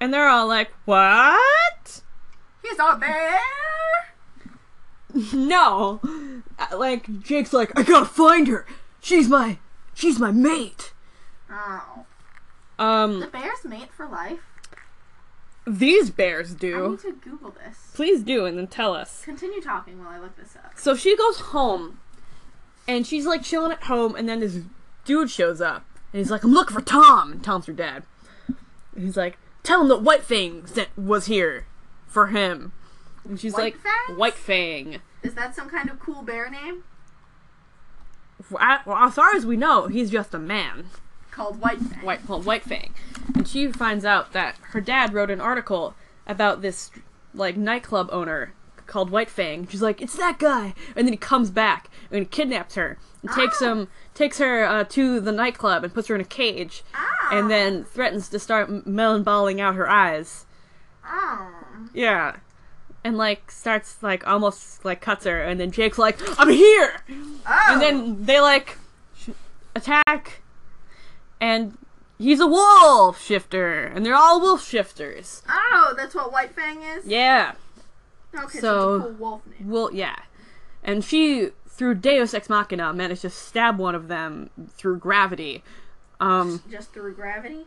and 0.00 0.12
they're 0.12 0.28
all 0.28 0.46
like, 0.46 0.70
"What?" 0.84 2.02
He's 2.62 2.78
a 2.78 2.96
there? 3.00 3.40
No. 5.34 6.00
Uh, 6.58 6.76
Like 6.78 7.20
Jake's 7.22 7.52
like, 7.52 7.78
I 7.78 7.82
gotta 7.82 8.06
find 8.06 8.48
her. 8.48 8.64
She's 9.00 9.28
my 9.28 9.58
she's 9.94 10.18
my 10.18 10.30
mate. 10.30 10.92
Oh, 11.50 12.06
Um. 12.78 13.20
the 13.20 13.26
bears 13.26 13.62
mate 13.64 13.90
for 13.94 14.06
life. 14.08 14.38
These 15.66 16.10
bears 16.10 16.54
do. 16.54 16.84
I 16.86 16.90
need 16.90 17.00
to 17.00 17.12
Google 17.12 17.50
this. 17.50 17.78
Please 17.94 18.22
do 18.22 18.44
and 18.46 18.58
then 18.58 18.66
tell 18.66 18.94
us. 18.94 19.24
Continue 19.24 19.60
talking 19.60 19.98
while 19.98 20.08
I 20.08 20.18
look 20.18 20.36
this 20.36 20.56
up. 20.56 20.72
So 20.76 20.96
she 20.96 21.16
goes 21.16 21.38
home 21.40 22.00
and 22.88 23.06
she's 23.06 23.26
like 23.26 23.42
chilling 23.42 23.72
at 23.72 23.84
home 23.84 24.16
and 24.16 24.28
then 24.28 24.40
this 24.40 24.60
dude 25.04 25.30
shows 25.30 25.60
up 25.60 25.84
and 26.12 26.18
he's 26.18 26.30
like, 26.30 26.44
I'm 26.44 26.52
looking 26.52 26.74
for 26.74 26.82
Tom 26.82 27.32
and 27.32 27.44
Tom's 27.44 27.66
her 27.66 27.72
dad. 27.72 28.02
And 28.94 29.04
he's 29.04 29.16
like, 29.16 29.38
Tell 29.62 29.82
him 29.82 29.88
that 29.88 30.02
White 30.02 30.24
Fang 30.24 30.64
was 30.96 31.26
here 31.26 31.66
for 32.06 32.28
him. 32.28 32.72
And 33.24 33.38
she's 33.38 33.52
White 33.54 33.62
like 33.62 33.76
Fang? 33.76 34.16
White 34.16 34.34
Fang. 34.34 34.98
Is 35.22 35.34
that 35.34 35.54
some 35.54 35.68
kind 35.68 35.88
of 35.88 36.00
cool 36.00 36.22
bear 36.22 36.50
name 36.50 36.82
Well, 38.50 38.60
as 38.60 39.14
far 39.14 39.34
as 39.36 39.46
we 39.46 39.56
know, 39.56 39.86
he's 39.86 40.10
just 40.10 40.34
a 40.34 40.38
man. 40.38 40.86
Called 41.32 41.60
White 41.60 41.80
Fang? 41.80 42.04
White 42.04 42.26
called 42.26 42.44
White 42.46 42.62
Fang, 42.62 42.94
and 43.34 43.48
she 43.48 43.66
finds 43.72 44.04
out 44.04 44.32
that 44.32 44.56
her 44.70 44.80
dad 44.80 45.12
wrote 45.12 45.30
an 45.30 45.40
article 45.40 45.94
about 46.26 46.62
this 46.62 46.90
like 47.34 47.56
nightclub 47.56 48.08
owner 48.12 48.52
called 48.86 49.10
White 49.10 49.30
Fang. 49.30 49.66
She's 49.66 49.82
like, 49.82 50.00
"It's 50.02 50.16
that 50.16 50.38
guy," 50.38 50.74
and 50.94 51.06
then 51.06 51.12
he 51.12 51.16
comes 51.16 51.50
back 51.50 51.88
and 52.10 52.20
he 52.20 52.24
kidnaps 52.26 52.74
her 52.76 52.98
and 53.22 53.30
takes 53.32 53.60
Ah. 53.62 53.66
him 53.72 53.88
takes 54.14 54.38
her 54.38 54.64
uh, 54.64 54.84
to 54.84 55.18
the 55.20 55.32
nightclub 55.32 55.82
and 55.84 55.94
puts 55.94 56.08
her 56.08 56.14
in 56.14 56.20
a 56.20 56.24
cage, 56.24 56.84
Ah. 56.94 57.28
and 57.32 57.50
then 57.50 57.84
threatens 57.84 58.28
to 58.28 58.38
start 58.38 58.68
m- 58.68 58.82
melancholing 58.84 59.60
out 59.60 59.74
her 59.74 59.88
eyes. 59.88 60.44
Oh. 61.04 61.48
Yeah. 61.94 62.36
And 63.04 63.16
like 63.16 63.50
starts 63.50 64.02
like 64.02 64.26
almost 64.28 64.84
like 64.84 65.00
cuts 65.00 65.24
her, 65.24 65.40
and 65.42 65.58
then 65.58 65.70
Jake's 65.72 65.98
like, 65.98 66.18
"I'm 66.38 66.50
here," 66.50 67.00
Oh. 67.10 67.68
and 67.70 67.80
then 67.80 68.24
they 68.26 68.40
like 68.40 68.76
sh- 69.16 69.30
attack 69.74 70.41
and 71.42 71.76
he's 72.18 72.40
a 72.40 72.46
wolf 72.46 73.20
shifter, 73.20 73.84
and 73.84 74.06
they're 74.06 74.14
all 74.14 74.40
wolf 74.40 74.66
shifters. 74.66 75.42
Oh, 75.48 75.92
that's 75.96 76.14
what 76.14 76.32
White 76.32 76.54
Fang 76.54 76.80
is? 76.82 77.04
Yeah. 77.04 77.52
Okay, 78.34 78.60
so, 78.60 78.60
So- 78.60 78.94
it's 78.94 79.04
a 79.04 79.08
cool 79.08 79.16
wolf 79.18 79.42
name. 79.46 79.68
Well, 79.68 79.90
yeah. 79.92 80.16
And 80.84 81.04
she, 81.04 81.50
through 81.68 81.96
Deus 81.96 82.32
Ex 82.32 82.48
Machina, 82.48 82.92
managed 82.94 83.22
to 83.22 83.30
stab 83.30 83.78
one 83.78 83.94
of 83.94 84.08
them 84.08 84.50
through 84.70 84.98
gravity. 84.98 85.62
Um, 86.20 86.62
Just 86.70 86.92
through 86.92 87.14
gravity? 87.14 87.66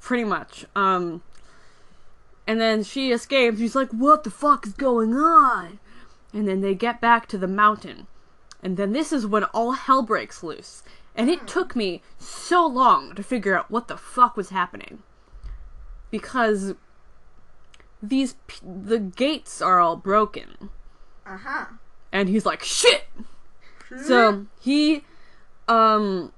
pretty 0.00 0.24
much. 0.24 0.64
Um, 0.74 1.22
and 2.46 2.60
then 2.60 2.82
she 2.84 3.10
escapes. 3.12 3.58
She's 3.58 3.74
like, 3.76 3.90
"What 3.90 4.22
the 4.24 4.30
fuck 4.30 4.66
is 4.66 4.72
going 4.72 5.14
on?" 5.14 5.78
And 6.32 6.46
then 6.48 6.60
they 6.60 6.74
get 6.74 7.00
back 7.00 7.26
to 7.28 7.38
the 7.38 7.46
mountain, 7.48 8.06
and 8.62 8.76
then 8.76 8.92
this 8.92 9.12
is 9.12 9.26
when 9.26 9.44
all 9.44 9.72
hell 9.72 10.02
breaks 10.02 10.42
loose. 10.42 10.82
And 11.16 11.30
it 11.30 11.46
took 11.46 11.74
me 11.74 12.02
so 12.18 12.66
long 12.66 13.14
to 13.14 13.22
figure 13.22 13.56
out 13.58 13.70
what 13.70 13.88
the 13.88 13.96
fuck 13.96 14.36
was 14.36 14.50
happening, 14.50 15.02
because 16.10 16.74
these 18.02 18.34
p- 18.46 18.58
the 18.62 18.98
gates 18.98 19.62
are 19.62 19.80
all 19.80 19.96
broken, 19.96 20.70
Uh 21.26 21.38
huh. 21.38 21.64
and 22.12 22.28
he's 22.28 22.44
like, 22.44 22.62
"Shit!" 22.62 23.04
So 24.04 24.46
he 24.60 25.04
um 25.68 26.32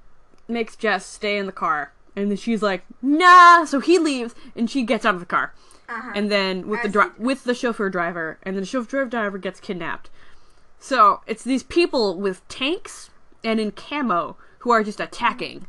makes 0.47 0.77
Jess 0.77 1.05
stay 1.05 1.37
in 1.39 1.47
the 1.47 1.53
car, 1.53 1.93
and 2.15 2.31
then 2.31 2.37
she's 2.37 2.63
like, 2.63 2.85
"Nah." 3.03 3.65
So 3.65 3.81
he 3.81 3.99
leaves, 3.99 4.35
and 4.55 4.71
she 4.71 4.83
gets 4.85 5.05
out 5.05 5.15
of 5.15 5.21
the 5.21 5.27
car, 5.27 5.53
Uh-huh. 5.89 6.13
and 6.15 6.31
then 6.31 6.69
with 6.69 6.83
the 6.83 6.89
dri- 6.89 7.11
with 7.19 7.45
the 7.45 7.55
chauffeur 7.55 7.91
driver, 7.91 8.39
and 8.45 8.55
then 8.55 8.63
the 8.63 8.67
chauffeur 8.67 9.05
driver 9.07 9.39
gets 9.39 9.59
kidnapped. 9.61 10.09
So 10.79 11.21
it's 11.27 11.43
these 11.43 11.65
people 11.65 12.17
with 12.17 12.47
tanks 12.47 13.11
and 13.43 13.59
in 13.59 13.73
camo 13.73 14.37
who 14.59 14.70
are 14.70 14.82
just 14.85 15.01
attacking, 15.01 15.66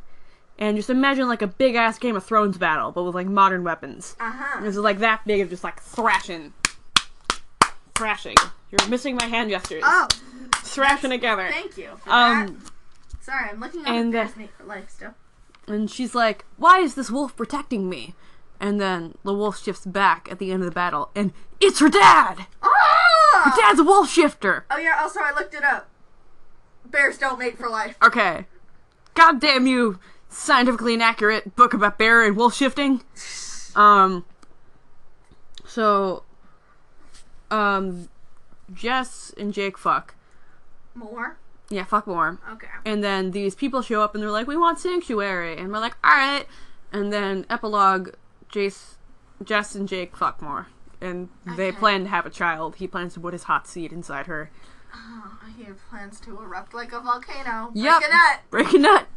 and 0.57 0.75
just 0.77 0.89
imagine 0.89 1.27
like 1.27 1.41
a 1.41 1.47
big 1.47 1.75
ass 1.75 1.97
Game 1.99 2.15
of 2.15 2.23
Thrones 2.25 2.57
battle, 2.57 2.91
but 2.91 3.03
with 3.03 3.15
like 3.15 3.27
modern 3.27 3.63
weapons. 3.63 4.15
Uh 4.19 4.31
huh. 4.33 4.65
It's 4.65 4.77
like 4.77 4.99
that 4.99 5.25
big 5.25 5.41
of 5.41 5.49
just 5.49 5.63
like 5.63 5.79
thrashing, 5.81 6.53
thrashing. 7.95 8.35
You're 8.71 8.87
missing 8.89 9.15
my 9.15 9.25
hand 9.25 9.49
gestures. 9.49 9.83
Oh, 9.85 10.07
thrashing 10.57 11.09
together. 11.09 11.49
thank 11.51 11.77
you. 11.77 11.89
Um, 12.07 12.45
that. 12.63 12.71
Sorry, 13.21 13.49
I'm 13.51 13.59
looking 13.59 13.81
at 13.81 13.87
and, 13.87 14.15
uh, 14.15 14.27
Life 14.65 14.89
stuff. 14.89 15.13
and 15.67 15.89
she's 15.89 16.15
like, 16.15 16.45
"Why 16.57 16.79
is 16.79 16.95
this 16.95 17.09
wolf 17.11 17.35
protecting 17.35 17.89
me?" 17.89 18.15
And 18.61 18.79
then 18.81 19.15
the 19.23 19.33
wolf 19.33 19.63
shifts 19.63 19.85
back 19.85 20.27
at 20.29 20.37
the 20.39 20.51
end 20.51 20.61
of 20.61 20.65
the 20.69 20.73
battle, 20.75 21.11
and 21.15 21.31
it's 21.61 21.79
her 21.79 21.89
dad. 21.89 22.45
Oh! 22.61 23.53
Dad's 23.57 23.79
a 23.79 23.83
wolf 23.83 24.09
shifter. 24.09 24.65
Oh 24.69 24.77
yeah. 24.77 24.97
Also, 25.01 25.19
I 25.23 25.31
looked 25.33 25.53
it 25.53 25.63
up. 25.63 25.89
Bears 26.85 27.17
don't 27.17 27.39
mate 27.39 27.57
for 27.57 27.69
life. 27.69 27.95
Okay, 28.03 28.47
God 29.19 29.41
damn 29.41 29.67
you, 29.67 29.99
scientifically 30.29 30.93
inaccurate 30.93 31.53
book 31.57 31.73
about 31.73 31.97
bear 31.97 32.25
and 32.25 32.37
wolf 32.37 32.55
shifting. 32.55 33.01
Um. 33.75 34.23
So, 35.65 36.23
um, 37.51 38.07
Jess 38.73 39.33
and 39.37 39.53
Jake 39.53 39.77
fuck. 39.77 40.15
More. 40.95 41.37
Yeah, 41.69 41.83
fuck 41.83 42.07
more. 42.07 42.39
Okay. 42.49 42.67
And 42.85 43.03
then 43.03 43.31
these 43.31 43.55
people 43.55 43.81
show 43.81 44.01
up 44.01 44.15
and 44.15 44.23
they're 44.23 44.31
like, 44.31 44.47
"We 44.47 44.55
want 44.55 44.79
sanctuary," 44.79 45.57
and 45.57 45.69
we're 45.69 45.79
like, 45.79 45.97
"All 46.01 46.11
right." 46.15 46.47
And 46.93 47.11
then 47.11 47.45
epilogue, 47.49 48.11
Jace, 48.49 48.95
Jess, 49.43 49.75
and 49.75 49.85
Jake 49.87 50.15
fuck 50.15 50.41
more, 50.41 50.67
and 51.01 51.27
they 51.45 51.67
Okay. 51.69 51.77
plan 51.77 52.03
to 52.03 52.09
have 52.09 52.25
a 52.25 52.29
child. 52.29 52.77
He 52.77 52.87
plans 52.87 53.15
to 53.15 53.19
put 53.19 53.33
his 53.33 53.43
hot 53.43 53.67
seed 53.67 53.91
inside 53.91 54.27
her. 54.27 54.49
Oh, 54.95 55.38
he 55.59 55.71
plans 55.89 56.19
to 56.21 56.39
erupt 56.39 56.73
like 56.73 56.93
a 56.93 56.99
volcano. 56.99 57.71
Yep. 57.73 57.99
Break 58.01 58.09
a 58.09 58.13
nut. 58.13 58.39
Break 58.49 58.73
a 58.73 58.77
nut. 58.77 59.07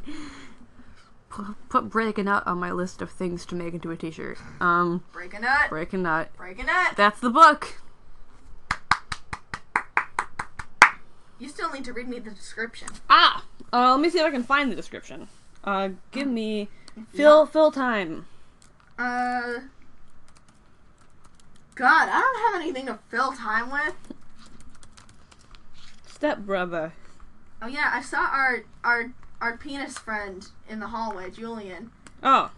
Put, 1.68 1.88
break 1.88 2.18
a 2.18 2.22
nut 2.24 2.46
on 2.46 2.58
my 2.58 2.72
list 2.72 3.00
of 3.00 3.10
things 3.10 3.46
to 3.46 3.54
make 3.54 3.72
into 3.72 3.90
a 3.90 3.96
T-shirt. 3.96 4.38
Um, 4.60 5.02
Break 5.12 5.32
a 5.34 5.40
nut. 5.40 5.70
break 5.70 5.92
a 5.92 5.96
nut. 5.96 6.30
Break 6.36 6.58
a 6.58 6.64
nut. 6.64 6.94
That's 6.96 7.20
the 7.20 7.30
book. 7.30 7.80
You 11.38 11.48
still 11.48 11.70
need 11.72 11.84
to 11.86 11.92
read 11.92 12.08
me 12.08 12.18
the 12.18 12.30
description. 12.30 12.88
Ah, 13.08 13.44
uh, 13.72 13.92
let 13.92 14.00
me 14.00 14.10
see 14.10 14.18
if 14.18 14.26
I 14.26 14.30
can 14.30 14.42
find 14.44 14.70
the 14.70 14.76
description. 14.76 15.28
Uh, 15.64 15.90
give 16.10 16.28
me 16.28 16.68
fill 17.12 17.46
fill 17.46 17.72
time. 17.72 18.26
Uh. 18.98 19.60
God, 21.74 22.08
I 22.10 22.20
don't 22.20 22.52
have 22.52 22.62
anything 22.62 22.86
to 22.86 22.98
fill 23.08 23.32
time 23.32 23.72
with. 23.72 24.11
Step 26.22 26.38
brother. 26.38 26.92
Oh 27.60 27.66
yeah, 27.66 27.90
I 27.92 28.00
saw 28.00 28.18
our 28.20 28.62
our 28.84 29.12
our 29.40 29.56
penis 29.56 29.98
friend 29.98 30.46
in 30.68 30.78
the 30.78 30.86
hallway, 30.86 31.32
Julian. 31.32 31.90
Oh, 32.22 32.52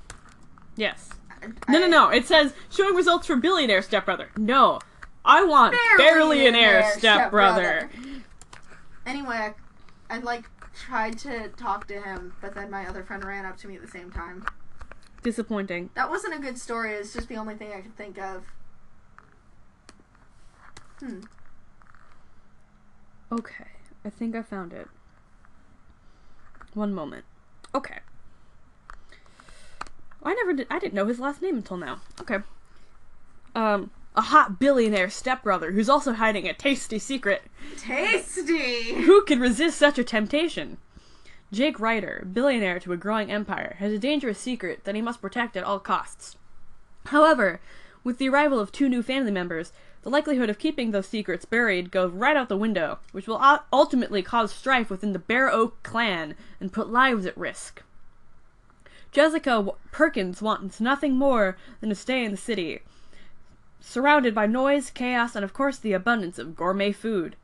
yes. 0.76 1.08
I- 1.42 1.46
No, 1.72 1.78
no, 1.78 1.88
no. 1.88 2.08
It 2.10 2.26
says 2.26 2.52
showing 2.68 2.94
results 2.94 3.26
for 3.26 3.36
billionaire 3.36 3.80
stepbrother. 3.80 4.28
No, 4.36 4.80
I 5.24 5.44
want 5.44 5.74
barely 5.96 6.46
an 6.46 6.52
billionaire 6.52 6.92
stepbrother. 6.98 7.88
Anyway, 9.06 9.34
I, 9.34 9.54
I 10.10 10.18
like 10.18 10.44
tried 10.74 11.18
to 11.20 11.48
talk 11.56 11.86
to 11.88 11.98
him, 11.98 12.34
but 12.42 12.54
then 12.54 12.70
my 12.70 12.86
other 12.86 13.02
friend 13.02 13.24
ran 13.24 13.46
up 13.46 13.56
to 13.60 13.66
me 13.66 13.76
at 13.76 13.80
the 13.80 13.88
same 13.88 14.10
time. 14.10 14.44
Disappointing. 15.22 15.88
That 15.94 16.10
wasn't 16.10 16.34
a 16.34 16.38
good 16.38 16.58
story. 16.58 16.92
It's 16.92 17.14
just 17.14 17.28
the 17.30 17.36
only 17.36 17.54
thing 17.54 17.72
I 17.72 17.80
could 17.80 17.96
think 17.96 18.18
of. 18.18 18.44
Hmm. 21.00 21.20
Okay, 23.32 23.66
I 24.04 24.10
think 24.10 24.34
I 24.34 24.42
found 24.42 24.72
it. 24.72 24.88
One 26.74 26.92
moment. 26.92 27.24
Okay. 27.74 27.98
I 30.22 30.34
never 30.34 30.54
did. 30.54 30.66
I 30.70 30.78
didn't 30.78 30.94
know 30.94 31.06
his 31.06 31.20
last 31.20 31.42
name 31.42 31.56
until 31.56 31.76
now. 31.76 32.00
Okay. 32.20 32.38
Um, 33.54 33.90
a 34.16 34.22
hot 34.22 34.58
billionaire 34.58 35.10
stepbrother 35.10 35.72
who's 35.72 35.88
also 35.88 36.14
hiding 36.14 36.48
a 36.48 36.54
tasty 36.54 36.98
secret. 36.98 37.42
Tasty. 37.78 38.94
Who 39.02 39.24
could 39.24 39.40
resist 39.40 39.76
such 39.78 39.98
a 39.98 40.04
temptation? 40.04 40.78
Jake 41.52 41.78
Ryder, 41.78 42.26
billionaire 42.32 42.80
to 42.80 42.92
a 42.92 42.96
growing 42.96 43.30
empire, 43.30 43.76
has 43.78 43.92
a 43.92 43.98
dangerous 43.98 44.38
secret 44.38 44.84
that 44.84 44.94
he 44.94 45.02
must 45.02 45.20
protect 45.20 45.56
at 45.56 45.64
all 45.64 45.78
costs. 45.78 46.36
However, 47.06 47.60
with 48.02 48.18
the 48.18 48.28
arrival 48.28 48.58
of 48.58 48.72
two 48.72 48.88
new 48.88 49.02
family 49.02 49.30
members, 49.30 49.72
the 50.04 50.10
likelihood 50.10 50.50
of 50.50 50.58
keeping 50.58 50.90
those 50.90 51.06
secrets 51.08 51.46
buried 51.46 51.90
goes 51.90 52.12
right 52.12 52.36
out 52.36 52.48
the 52.50 52.56
window, 52.58 52.98
which 53.12 53.26
will 53.26 53.40
ultimately 53.72 54.22
cause 54.22 54.52
strife 54.52 54.90
within 54.90 55.14
the 55.14 55.18
Bear 55.18 55.50
Oak 55.50 55.82
clan 55.82 56.34
and 56.60 56.72
put 56.72 56.90
lives 56.90 57.24
at 57.24 57.36
risk. 57.38 57.82
Jessica 59.12 59.50
W- 59.50 59.76
Perkins 59.92 60.42
wants 60.42 60.78
nothing 60.80 61.14
more 61.16 61.56
than 61.80 61.88
to 61.88 61.94
stay 61.94 62.22
in 62.22 62.32
the 62.32 62.36
city, 62.36 62.80
surrounded 63.80 64.34
by 64.34 64.46
noise, 64.46 64.90
chaos, 64.90 65.34
and 65.34 65.42
of 65.44 65.54
course 65.54 65.78
the 65.78 65.92
abundance 65.94 66.38
of 66.38 66.54
gourmet 66.54 66.92
food. 66.92 67.34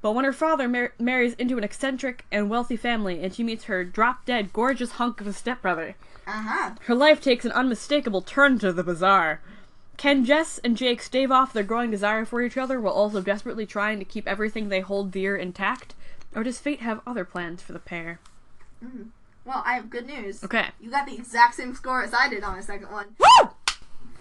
But 0.00 0.12
when 0.12 0.24
her 0.24 0.32
father 0.32 0.68
mar- 0.68 0.92
marries 0.98 1.34
into 1.34 1.58
an 1.58 1.64
eccentric 1.64 2.24
and 2.30 2.48
wealthy 2.50 2.76
family 2.76 3.22
and 3.22 3.34
she 3.34 3.42
meets 3.42 3.64
her 3.64 3.82
drop 3.84 4.24
dead 4.26 4.52
gorgeous 4.52 4.92
hunk 4.92 5.20
of 5.20 5.26
a 5.26 5.32
stepbrother, 5.32 5.96
Uh 6.26 6.30
huh. 6.42 6.70
her 6.82 6.94
life 6.94 7.20
takes 7.20 7.44
an 7.44 7.52
unmistakable 7.52 8.20
turn 8.22 8.58
to 8.60 8.72
the 8.72 8.84
bizarre. 8.84 9.40
Can 9.96 10.24
Jess 10.24 10.58
and 10.58 10.76
Jake 10.76 11.00
stave 11.00 11.30
off 11.30 11.52
their 11.52 11.62
growing 11.62 11.90
desire 11.90 12.24
for 12.24 12.42
each 12.42 12.56
other 12.56 12.80
while 12.80 12.92
also 12.94 13.20
desperately 13.20 13.64
trying 13.66 13.98
to 13.98 14.04
keep 14.04 14.26
everything 14.26 14.68
they 14.68 14.80
hold 14.80 15.10
dear 15.10 15.36
intact? 15.36 15.94
Or 16.34 16.42
does 16.42 16.58
fate 16.58 16.80
have 16.80 17.00
other 17.06 17.24
plans 17.24 17.62
for 17.62 17.72
the 17.72 17.78
pair? 17.78 18.18
Well, 19.44 19.62
I 19.64 19.74
have 19.74 19.90
good 19.90 20.06
news. 20.06 20.42
Okay. 20.42 20.66
You 20.80 20.90
got 20.90 21.06
the 21.06 21.14
exact 21.14 21.54
same 21.54 21.74
score 21.74 22.02
as 22.02 22.12
I 22.12 22.28
did 22.28 22.42
on 22.42 22.56
the 22.56 22.62
second 22.62 22.90
one. 22.90 23.06
Woo! 23.18 23.50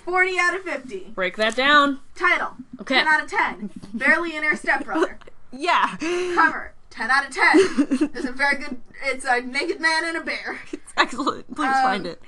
40 0.05 0.37
out 0.39 0.55
of 0.55 0.63
50. 0.63 1.11
Break 1.15 1.37
that 1.37 1.55
down. 1.55 1.99
Title. 2.15 2.51
Okay. 2.81 2.95
10 2.95 3.07
out 3.07 3.23
of 3.23 3.29
10. 3.29 3.69
Bearllionaire 3.95 4.57
stepbrother. 4.57 5.17
Yeah. 5.55 5.97
Cover. 5.99 6.73
10 6.89 7.11
out 7.11 7.27
of 7.27 7.31
10. 7.35 8.09
It's 8.15 8.25
a 8.25 8.31
very 8.31 8.57
good. 8.57 8.81
It's 9.05 9.23
a 9.23 9.39
naked 9.39 9.79
man 9.79 10.03
and 10.03 10.17
a 10.17 10.21
bear. 10.21 10.59
It's 10.73 10.91
Excellent. 10.97 11.55
Please 11.55 11.67
Um, 11.67 11.73
find 11.83 12.05
it. 12.07 12.19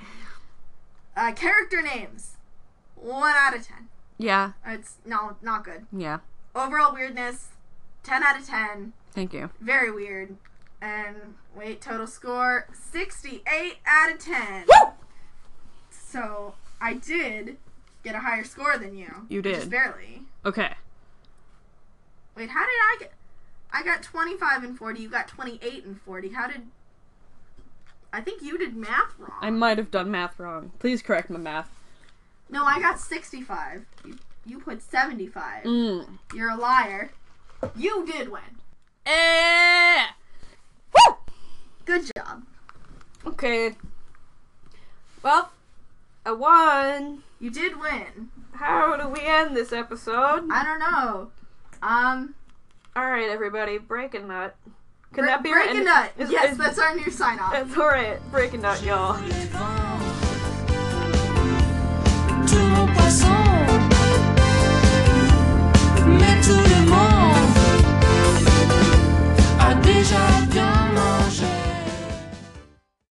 Uh, 1.16 1.32
character 1.32 1.82
names. 1.82 2.35
1 3.06 3.34
out 3.36 3.56
of 3.56 3.66
10. 3.66 3.88
Yeah. 4.18 4.52
It's 4.66 4.96
no, 5.04 5.36
not 5.42 5.64
good. 5.64 5.86
Yeah. 5.92 6.18
Overall 6.54 6.92
weirdness. 6.92 7.48
10 8.02 8.22
out 8.22 8.38
of 8.38 8.46
10. 8.46 8.92
Thank 9.12 9.32
you. 9.32 9.50
Very 9.60 9.90
weird. 9.90 10.36
And 10.80 11.34
wait, 11.54 11.80
total 11.80 12.06
score 12.06 12.66
68 12.72 13.76
out 13.86 14.12
of 14.12 14.18
10. 14.18 14.64
Woo! 14.68 14.92
So 15.90 16.54
I 16.80 16.94
did 16.94 17.56
get 18.02 18.14
a 18.14 18.20
higher 18.20 18.44
score 18.44 18.76
than 18.78 18.96
you. 18.96 19.26
You 19.28 19.42
did. 19.42 19.56
Just 19.56 19.70
barely. 19.70 20.22
Okay. 20.44 20.72
Wait, 22.36 22.50
how 22.50 22.60
did 22.60 22.70
I 22.70 22.96
get? 23.00 23.12
I 23.72 23.82
got 23.82 24.02
25 24.02 24.64
and 24.64 24.78
40. 24.78 25.00
You 25.00 25.08
got 25.08 25.28
28 25.28 25.84
and 25.84 26.00
40. 26.00 26.28
How 26.30 26.46
did? 26.46 26.62
I 28.12 28.20
think 28.20 28.42
you 28.42 28.58
did 28.58 28.76
math 28.76 29.14
wrong. 29.18 29.38
I 29.40 29.50
might 29.50 29.78
have 29.78 29.90
done 29.90 30.10
math 30.10 30.38
wrong. 30.38 30.72
Please 30.78 31.02
correct 31.02 31.30
my 31.30 31.38
math. 31.38 31.70
No, 32.50 32.64
I 32.64 32.78
got 32.80 32.98
65. 33.00 33.84
You, 34.04 34.18
you 34.44 34.58
put 34.60 34.82
75. 34.82 35.64
Mm. 35.64 36.06
You're 36.34 36.50
a 36.50 36.56
liar. 36.56 37.10
You 37.74 38.04
did 38.06 38.30
win. 38.30 38.42
Eh. 39.06 40.04
Woo! 40.94 41.16
Good 41.84 42.10
job. 42.16 42.42
Okay. 43.26 43.74
Well, 45.22 45.50
I 46.24 46.32
won. 46.32 47.22
You 47.40 47.50
did 47.50 47.80
win. 47.80 48.30
How 48.52 48.96
do 48.96 49.08
we 49.08 49.20
end 49.20 49.56
this 49.56 49.72
episode? 49.72 50.48
I 50.50 50.64
don't 50.64 50.78
know. 50.78 51.30
Um, 51.82 52.34
All 52.94 53.04
right, 53.10 53.28
everybody, 53.28 53.78
break 53.78 54.14
a 54.14 54.20
nut. 54.20 54.56
Can 55.12 55.24
Bre- 55.24 55.26
that 55.28 55.42
be 55.42 55.50
our 55.50 55.62
break 55.64 55.76
a 55.76 55.84
nut. 55.84 56.12
is- 56.18 56.30
yes, 56.30 56.52
is- 56.52 56.58
that's 56.58 56.78
our 56.78 56.94
new 56.96 57.10
sign 57.10 57.38
off. 57.38 57.52
That's 57.52 57.76
all 57.76 57.86
right. 57.88 58.18
Break 58.30 58.54
a 58.54 58.58
nut, 58.58 58.82
y'all. 58.82 59.14
Tout 59.18 59.52
mon 59.52 60.15